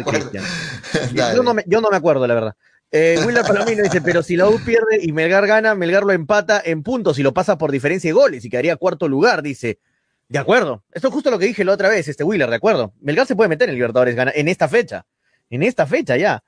Acuerdo. 0.00 0.30
Cristian. 0.30 1.34
Yo 1.36 1.42
no, 1.42 1.54
me, 1.54 1.64
yo 1.66 1.80
no 1.80 1.90
me 1.90 1.96
acuerdo, 1.96 2.26
la 2.26 2.34
verdad. 2.34 2.54
Eh, 2.90 3.18
Willard 3.26 3.46
Palomino 3.46 3.82
dice: 3.82 4.00
Pero 4.00 4.22
si 4.22 4.36
la 4.36 4.48
U 4.48 4.58
pierde 4.64 5.00
y 5.02 5.12
Melgar 5.12 5.46
gana, 5.46 5.74
Melgar 5.74 6.04
lo 6.04 6.12
empata 6.12 6.62
en 6.64 6.82
puntos 6.82 7.18
y 7.18 7.22
lo 7.22 7.34
pasa 7.34 7.58
por 7.58 7.72
diferencia 7.72 8.08
de 8.08 8.12
goles 8.12 8.44
y 8.44 8.48
quedaría 8.50 8.76
cuarto 8.76 9.08
lugar. 9.08 9.42
Dice: 9.42 9.80
De 10.28 10.38
acuerdo. 10.38 10.84
Esto 10.92 11.08
es 11.08 11.14
justo 11.14 11.30
lo 11.30 11.38
que 11.38 11.46
dije 11.46 11.64
la 11.64 11.72
otra 11.72 11.88
vez, 11.88 12.06
este 12.08 12.22
Willard, 12.24 12.50
de 12.50 12.56
acuerdo. 12.56 12.94
Melgar 13.00 13.26
se 13.26 13.34
puede 13.36 13.48
meter 13.48 13.68
en 13.68 13.74
Libertadores 13.74 14.14
gana, 14.14 14.32
en 14.34 14.48
esta 14.48 14.68
fecha. 14.68 15.04
En 15.50 15.62
esta 15.62 15.86
fecha 15.86 16.16
ya. 16.16 16.42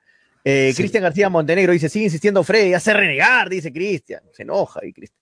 Eh, 0.45 0.71
Sí. 0.73 0.83
Cristian 0.83 1.03
García 1.03 1.29
Montenegro 1.29 1.73
dice, 1.73 1.89
sigue 1.89 2.05
insistiendo 2.05 2.43
Freddy, 2.43 2.73
hace 2.73 2.93
renegar, 2.93 3.49
dice 3.49 3.71
Cristian. 3.73 4.21
Se 4.31 4.43
enoja 4.43 4.79
y 4.85 4.93
Cristian. 4.93 5.18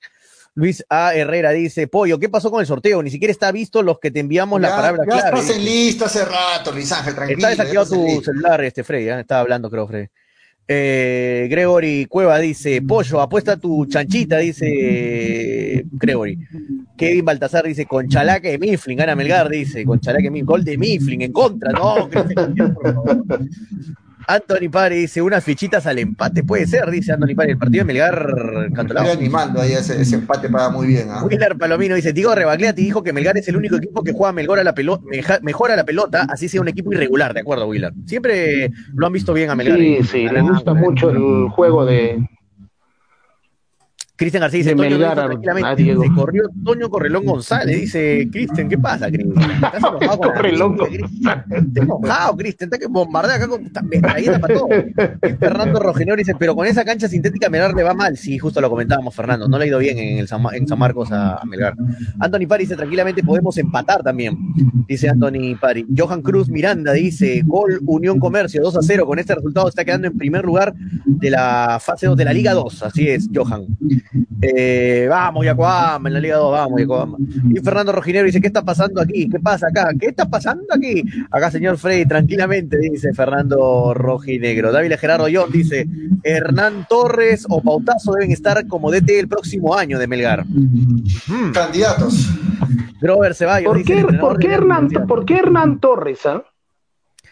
Luis 0.58 0.84
A. 0.90 1.14
Herrera 1.14 1.52
dice, 1.52 1.88
Pollo, 1.88 2.18
¿qué 2.18 2.30
pasó 2.30 2.50
con 2.50 2.62
el 2.62 2.66
sorteo? 2.66 3.04
Ni 3.04 3.12
siquiera 3.12 3.32
está 3.32 3.52
visto 3.52 3.84
los 3.84 4.00
que 4.00 4.10
te 4.10 4.22
enviamos 4.22 4.60
la 4.60 4.76
palabra 4.76 5.04
ya 5.06 5.22
clave. 5.22 5.40
estás 5.40 5.56
en 5.56 5.64
lista 5.64 6.06
hace 6.06 6.26
rato, 6.26 6.72
Luis 6.72 6.92
Ángel, 6.92 7.14
tranquilo. 7.14 7.38
Está 7.38 7.50
desactivado 7.50 7.94
tu 7.94 8.24
celular, 8.24 8.64
este 8.64 8.84
Freddy, 8.84 9.08
¿eh? 9.08 9.20
estaba 9.20 9.42
hablando, 9.42 9.70
creo, 9.70 9.88
Freddy. 9.88 10.08
Eh, 10.68 11.48
Gregory 11.48 12.08
Cueva 12.08 12.40
dice, 12.40 12.82
Pollo, 12.82 13.22
apuesta 13.22 13.58
tu 13.58 13.86
chanchita, 13.86 14.40
dice 14.40 15.86
Gregory. 15.92 16.40
Kevin 16.98 17.24
Baltasar 17.24 17.66
dice, 17.66 17.86
con 17.86 18.08
chalaque 18.08 18.50
de 18.50 18.58
Mifflin, 18.58 18.98
gana 18.98 19.16
Melgar, 19.16 19.50
dice, 19.50 19.86
con 19.86 20.00
chalaque 20.00 20.24
de 20.24 20.32
Mifflin, 20.32 20.46
gol 20.48 20.64
de 20.64 20.76
Mifflin 20.80 21.22
en 21.22 21.34
contra, 21.34 21.72
no, 21.72 22.10
por 22.10 22.34
favor. 22.34 23.40
Anthony 24.28 24.70
Pari 24.70 24.98
dice, 24.98 25.22
unas 25.22 25.44
fichitas 25.44 25.88
al 25.88 26.00
empate, 26.00 26.44
puede 26.44 26.68
ser, 26.68 26.92
dice 26.92 27.14
Anthony 27.14 27.34
Pari, 27.36 27.52
el 27.52 27.58
partido 27.58 27.82
de 27.82 27.86
Melgar 27.86 28.28
Estoy 28.28 28.74
Cantolao. 28.74 29.12
animando 29.14 29.62
ahí, 29.62 29.72
ese, 29.72 30.02
ese 30.02 30.16
empate 30.16 30.50
paga 30.50 30.70
muy 30.70 30.88
bien. 30.88 31.08
¿ah? 31.10 31.24
Willard 31.24 31.58
Palomino 31.58 31.96
dice, 31.96 32.12
Diego 32.12 32.36
Rebagliati 32.36 32.84
dijo 32.84 33.04
que 33.04 33.14
Melgar 33.14 33.38
es 33.38 33.48
el 33.48 33.56
único 33.56 33.78
equipo 33.78 34.04
que 34.04 34.12
juega 34.12 34.34
mejor 34.34 34.60
a 34.60 34.66
la 34.66 34.74
pelota, 34.74 35.04
mejora 35.42 35.78
la 35.78 35.86
pelota, 35.86 36.28
así 36.30 36.50
sea 36.50 36.60
un 36.60 36.68
equipo 36.68 36.92
irregular, 36.92 37.34
de 37.34 37.40
acuerdo, 37.40 37.68
Willard. 37.68 37.94
Siempre 38.06 38.72
lo 38.94 39.08
han 39.08 39.14
visto 39.14 39.34
bien 39.34 39.50
a 39.50 39.56
Melgar. 39.56 39.78
Sí, 39.78 40.00
sí, 40.04 40.28
le 40.28 40.42
gusta 40.42 40.74
mucho 40.74 41.10
el 41.10 41.50
juego 41.50 41.86
de, 41.86 42.20
Cristian 44.18 44.42
García 44.42 44.58
dice, 44.60 44.76
Toño 44.76 44.90
Melgar 44.90 45.16
tranquilamente, 45.16 45.70
a 45.70 45.76
Diego. 45.76 46.02
se 46.04 46.10
corrió 46.12 46.44
Toño 46.66 46.90
Correlón 46.90 47.24
González, 47.26 47.80
dice 47.80 48.28
Cristian, 48.32 48.68
¿qué 48.68 48.78
pasa, 48.78 49.12
Cristian? 49.12 49.52
¿Estás 49.52 49.76
enojado 49.76 50.18
con 50.18 50.28
la 50.30 50.34
Correlón 50.34 50.78
gente, 50.80 50.98
Cristian? 50.98 51.46
Estás 51.52 51.84
enojado, 51.84 52.38
Cristian, 52.38 52.68
está 52.68 52.78
que 52.80 52.88
bombardea 52.88 53.36
acá 53.36 53.48
con 53.48 53.72
metralleta 53.88 54.40
para 54.40 54.54
todo. 54.56 54.68
Y 54.76 55.34
Fernando 55.40 55.80
Rogenor 55.80 56.18
dice, 56.18 56.34
pero 56.38 56.56
con 56.56 56.66
esa 56.66 56.84
cancha 56.84 57.08
sintética 57.08 57.48
Melgar 57.50 57.74
le 57.76 57.84
va 57.84 57.94
mal. 57.94 58.18
Sí, 58.18 58.38
justo 58.40 58.60
lo 58.60 58.70
comentábamos, 58.72 59.14
Fernando, 59.14 59.48
no 59.48 59.58
le 59.60 59.66
ha 59.66 59.68
ido 59.68 59.78
bien 59.80 60.00
en, 60.00 60.18
el 60.18 60.28
San, 60.28 60.42
Ma- 60.42 60.56
en 60.56 60.68
San 60.68 60.80
Marcos 60.80 61.12
a, 61.12 61.36
a 61.38 61.46
Melgar. 61.46 61.76
Anthony 62.20 62.48
Pari 62.48 62.64
dice, 62.64 62.76
tranquilamente 62.76 63.22
podemos 63.24 63.56
empatar 63.60 64.02
también, 64.02 64.36
dice 64.88 65.10
Anthony 65.10 65.56
Pari. 65.62 65.86
Johan 65.96 66.24
Cruz 66.24 66.50
Miranda 66.50 66.92
dice, 66.94 67.44
gol 67.46 67.80
Unión 67.86 68.18
Comercio 68.20 68.62
2 68.64 68.78
a 68.78 68.82
0, 68.82 69.06
con 69.06 69.20
este 69.20 69.36
resultado 69.36 69.68
está 69.70 69.86
quedando 69.86 70.08
en 70.08 70.18
primer 70.18 70.44
lugar 70.44 70.74
de 71.06 71.30
la 71.30 71.78
fase 71.80 72.08
2 72.08 72.18
de 72.18 72.26
la 72.26 72.34
Liga 72.34 72.54
2, 72.54 72.82
así 72.84 73.08
es, 73.10 73.30
Johan. 73.32 73.66
Eh, 74.42 75.08
vamos, 75.10 75.46
Yacoama, 75.46 76.08
en 76.08 76.14
la 76.14 76.20
Liga 76.20 76.38
2, 76.38 76.52
vamos, 76.52 76.80
Yacoama. 76.80 77.18
Y 77.54 77.60
Fernando 77.60 77.92
Rojinero 77.92 78.26
dice, 78.26 78.40
¿qué 78.42 78.48
está 78.48 78.64
pasando 78.64 79.02
aquí? 79.02 79.30
¿Qué 79.30 79.40
pasa 79.40 79.68
acá? 79.68 79.90
¿Qué 80.00 80.08
está 80.08 80.30
pasando 80.30 80.66
aquí? 80.74 81.04
Acá, 81.32 81.52
señor 81.52 81.78
Freddy, 81.78 82.06
tranquilamente, 82.06 82.78
dice 82.78 83.14
Fernando 83.14 83.94
Rojinegro. 83.94 84.72
David 84.72 84.94
Gerardo 85.00 85.28
John 85.32 85.52
dice, 85.52 85.88
Hernán 86.24 86.86
Torres 86.90 87.46
o 87.50 87.62
Pautazo 87.62 88.14
deben 88.14 88.32
estar 88.32 88.66
como 88.68 88.92
DT 88.92 89.20
el 89.20 89.28
próximo 89.28 89.76
año 89.76 90.00
de 90.00 90.08
Melgar. 90.08 90.46
Mm. 90.48 91.52
Candidatos. 91.54 92.30
Grover 93.00 93.36
Ceballos 93.36 93.68
¿Por 93.68 93.78
dice, 93.78 94.06
qué, 94.06 94.14
por 94.18 94.40
qué 94.40 94.54
Hernán, 94.54 94.90
por 95.08 95.26
qué 95.26 95.36
Hernán 95.36 95.80
Torres? 95.80 96.26
ah? 96.26 96.44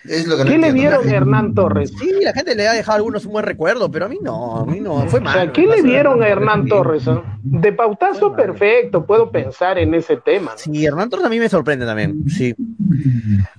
Es 0.07 0.27
lo 0.27 0.37
que 0.37 0.43
no 0.43 0.49
¿Qué 0.51 0.57
le 0.57 0.71
vieron 0.71 1.07
a 1.07 1.11
Hernán 1.11 1.53
Torres? 1.53 1.91
Sí, 1.99 2.11
la 2.23 2.33
gente 2.33 2.55
le 2.55 2.67
ha 2.67 2.73
dejado 2.73 2.93
a 2.93 2.95
algunos 2.97 3.25
un 3.25 3.33
buen 3.33 3.45
recuerdo, 3.45 3.89
pero 3.89 4.05
a 4.05 4.09
mí 4.09 4.19
no, 4.21 4.57
a 4.57 4.65
mí 4.65 4.79
no, 4.79 5.07
fue 5.07 5.19
O 5.19 5.23
mal. 5.23 5.33
sea, 5.33 5.51
¿qué 5.51 5.65
le 5.65 5.81
vieron 5.81 6.21
a 6.21 6.27
Hernán 6.27 6.67
Torres? 6.67 7.07
ah? 7.07 7.23
De 7.43 7.71
pautazo, 7.71 8.31
malo. 8.31 8.35
perfecto, 8.35 9.05
puedo 9.05 9.31
pensar 9.31 9.77
en 9.77 9.93
ese 9.93 10.17
tema. 10.17 10.51
¿no? 10.51 10.57
Sí, 10.57 10.85
Hernán 10.85 11.09
Torres 11.09 11.25
a 11.25 11.29
mí 11.29 11.39
me 11.39 11.49
sorprende 11.49 11.85
también, 11.85 12.23
sí. 12.29 12.55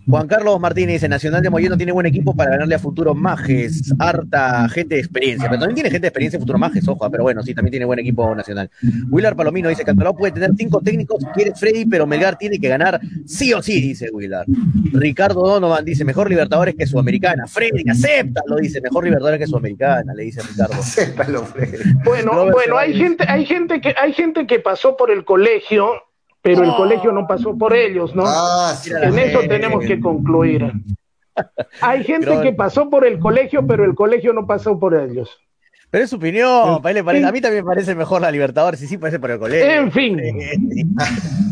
Juan 0.09 0.27
Carlos 0.29 0.61
Martínez 0.61 0.95
dice, 0.95 1.09
Nacional 1.09 1.43
de 1.43 1.51
Mollendo 1.51 1.77
tiene 1.77 1.93
buen 1.93 2.07
equipo 2.07 2.35
para 2.35 2.53
ganarle 2.53 2.75
a 2.75 2.79
Futuros 2.79 3.17
Majes, 3.17 3.93
harta 3.99 4.69
gente 4.69 4.95
de 4.95 5.01
experiencia, 5.01 5.49
pero 5.49 5.61
también 5.61 5.75
tiene 5.75 5.91
gente 5.91 6.03
de 6.05 6.09
experiencia 6.09 6.37
en 6.37 6.43
Futuros 6.43 6.61
Majes, 6.61 6.87
ojo, 6.89 7.11
pero 7.11 7.25
bueno, 7.25 7.43
sí, 7.43 7.55
también 7.55 7.73
tiene 7.73 7.87
buen 7.87 7.99
equipo 7.99 8.35
nacional. 8.35 8.71
Willard 9.11 9.37
Palomino 9.37 9.69
dice, 9.69 9.85
Cantolao 9.85 10.17
puede 10.17 10.33
tener 10.33 10.51
cinco 10.57 10.81
técnicos, 10.81 11.25
quiere 11.35 11.55
Freddy, 11.55 11.87
pero 11.87 12.07
Melgar 12.07 12.37
tiene 12.39 12.59
que 12.59 12.69
ganar 12.69 13.01
sí 13.27 13.53
o 13.53 13.63
sí, 13.63 13.81
dice 13.81 14.11
Willard. 14.13 14.47
Ricardo 14.93 15.43
Donovan 15.43 15.85
dice, 15.85 16.05
mejor 16.05 16.29
Libertadores 16.37 16.75
que 16.77 16.87
Sudamericana. 16.87 17.47
Freddy, 17.47 17.89
acepta, 17.91 18.43
lo 18.47 18.57
dice, 18.57 18.81
mejor 18.81 19.05
Libertadores 19.05 19.41
que 19.41 19.47
Sudamericana, 19.47 20.15
le 20.15 20.23
dice 20.25 20.43
Ricardo. 20.43 20.75
Freddy. 21.47 21.79
Bueno, 22.05 22.33
Robert 22.33 22.53
bueno, 22.53 22.79
hay 22.79 22.95
gente, 22.95 23.25
hay 23.29 23.45
gente 23.45 23.81
que, 23.81 23.95
hay 24.01 24.13
gente 24.13 24.47
que 24.47 24.61
pasó 24.61 24.97
por 24.97 25.11
el 25.11 25.25
colegio, 25.25 25.95
pero 26.43 26.63
el 26.63 26.75
colegio 26.75 27.13
no 27.13 27.27
pasó 27.27 27.57
por 27.57 27.75
ellos, 27.75 28.15
¿no? 28.15 28.25
Ah, 28.27 28.75
sí. 28.81 28.91
En 28.91 29.19
eso 29.19 29.41
tenemos 29.49 29.85
que 29.85 29.99
concluir. 29.99 30.71
Hay 31.81 32.05
gente 32.05 32.27
Pero- 32.27 32.43
que 32.43 32.53
pasó 32.53 32.89
por 32.89 33.07
el 33.07 33.19
colegio, 33.19 33.67
pero 33.67 33.85
el 33.85 33.95
colegio 33.95 34.33
no 34.33 34.47
pasó 34.47 34.79
por 34.79 34.95
ellos. 34.95 35.31
Pero 35.91 36.05
es 36.05 36.11
su 36.11 36.17
opinión, 36.17 36.81
a 36.85 37.33
mí 37.33 37.41
también 37.41 37.65
me 37.65 37.65
parece 37.65 37.95
mejor 37.95 38.21
la 38.21 38.31
Libertadores, 38.31 38.83
y 38.83 38.87
sí 38.87 38.99
parece 38.99 39.19
por 39.21 39.31
el 39.31 39.39
colegio. 39.39 39.71
En 39.71 39.93
fin. 39.93 40.21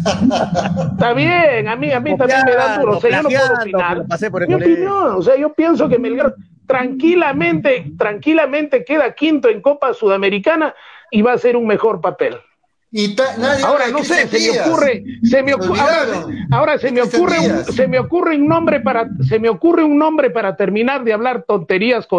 Está 0.05 1.13
bien, 1.15 1.69
a 1.69 1.77
mí, 1.77 1.91
a 1.93 2.01
mí 2.01 2.17
también 2.17 2.41
me 2.45 2.55
da 2.55 2.79
duro. 2.79 2.99
O 2.99 3.01
sea, 3.01 3.11
yo 3.11 3.23
no 3.23 3.29
puedo 3.29 3.55
opinar. 3.61 4.07
pasé 4.07 4.31
por 4.31 4.43
el 4.43 4.49
Mi 4.49 4.55
colegio. 4.55 4.75
opinión, 4.75 5.17
o 5.17 5.23
sea, 5.23 5.37
yo 5.37 5.53
pienso 5.53 5.89
que 5.89 5.99
Melgar 5.99 6.35
tranquilamente, 6.67 7.93
tranquilamente 7.99 8.85
queda 8.85 9.15
quinto 9.15 9.49
en 9.49 9.61
Copa 9.61 9.95
Sudamericana 9.95 10.75
y 11.11 11.23
va 11.23 11.33
a 11.33 11.35
hacer 11.35 11.57
un 11.57 11.67
mejor 11.67 12.01
papel. 12.01 12.37
Y 12.97 13.17
nadie 13.41 13.65
Ahora 13.65 13.89
no 13.89 14.05
sé, 14.05 14.29
se 14.29 14.39
me 14.53 14.61
ocurre, 14.61 15.05
se 15.25 15.43
me 15.43 15.55
ocurre, 15.55 15.81
ahora, 16.53 16.79
se 16.79 16.93
me 16.93 17.03
ocurre, 17.03 17.41
un, 17.41 17.65
se 17.65 17.89
me 17.89 17.99
ocurre 17.99 18.37
un 18.37 18.47
nombre 18.47 18.79
para, 18.79 19.09
se 19.29 19.41
me 19.41 19.49
ocurre 19.49 19.83
un 19.83 19.99
nombre 19.99 20.31
para 20.31 20.55
terminar 20.55 21.03
de 21.03 21.13
hablar 21.13 21.43
tonterías 21.43 22.07
con 22.07 22.13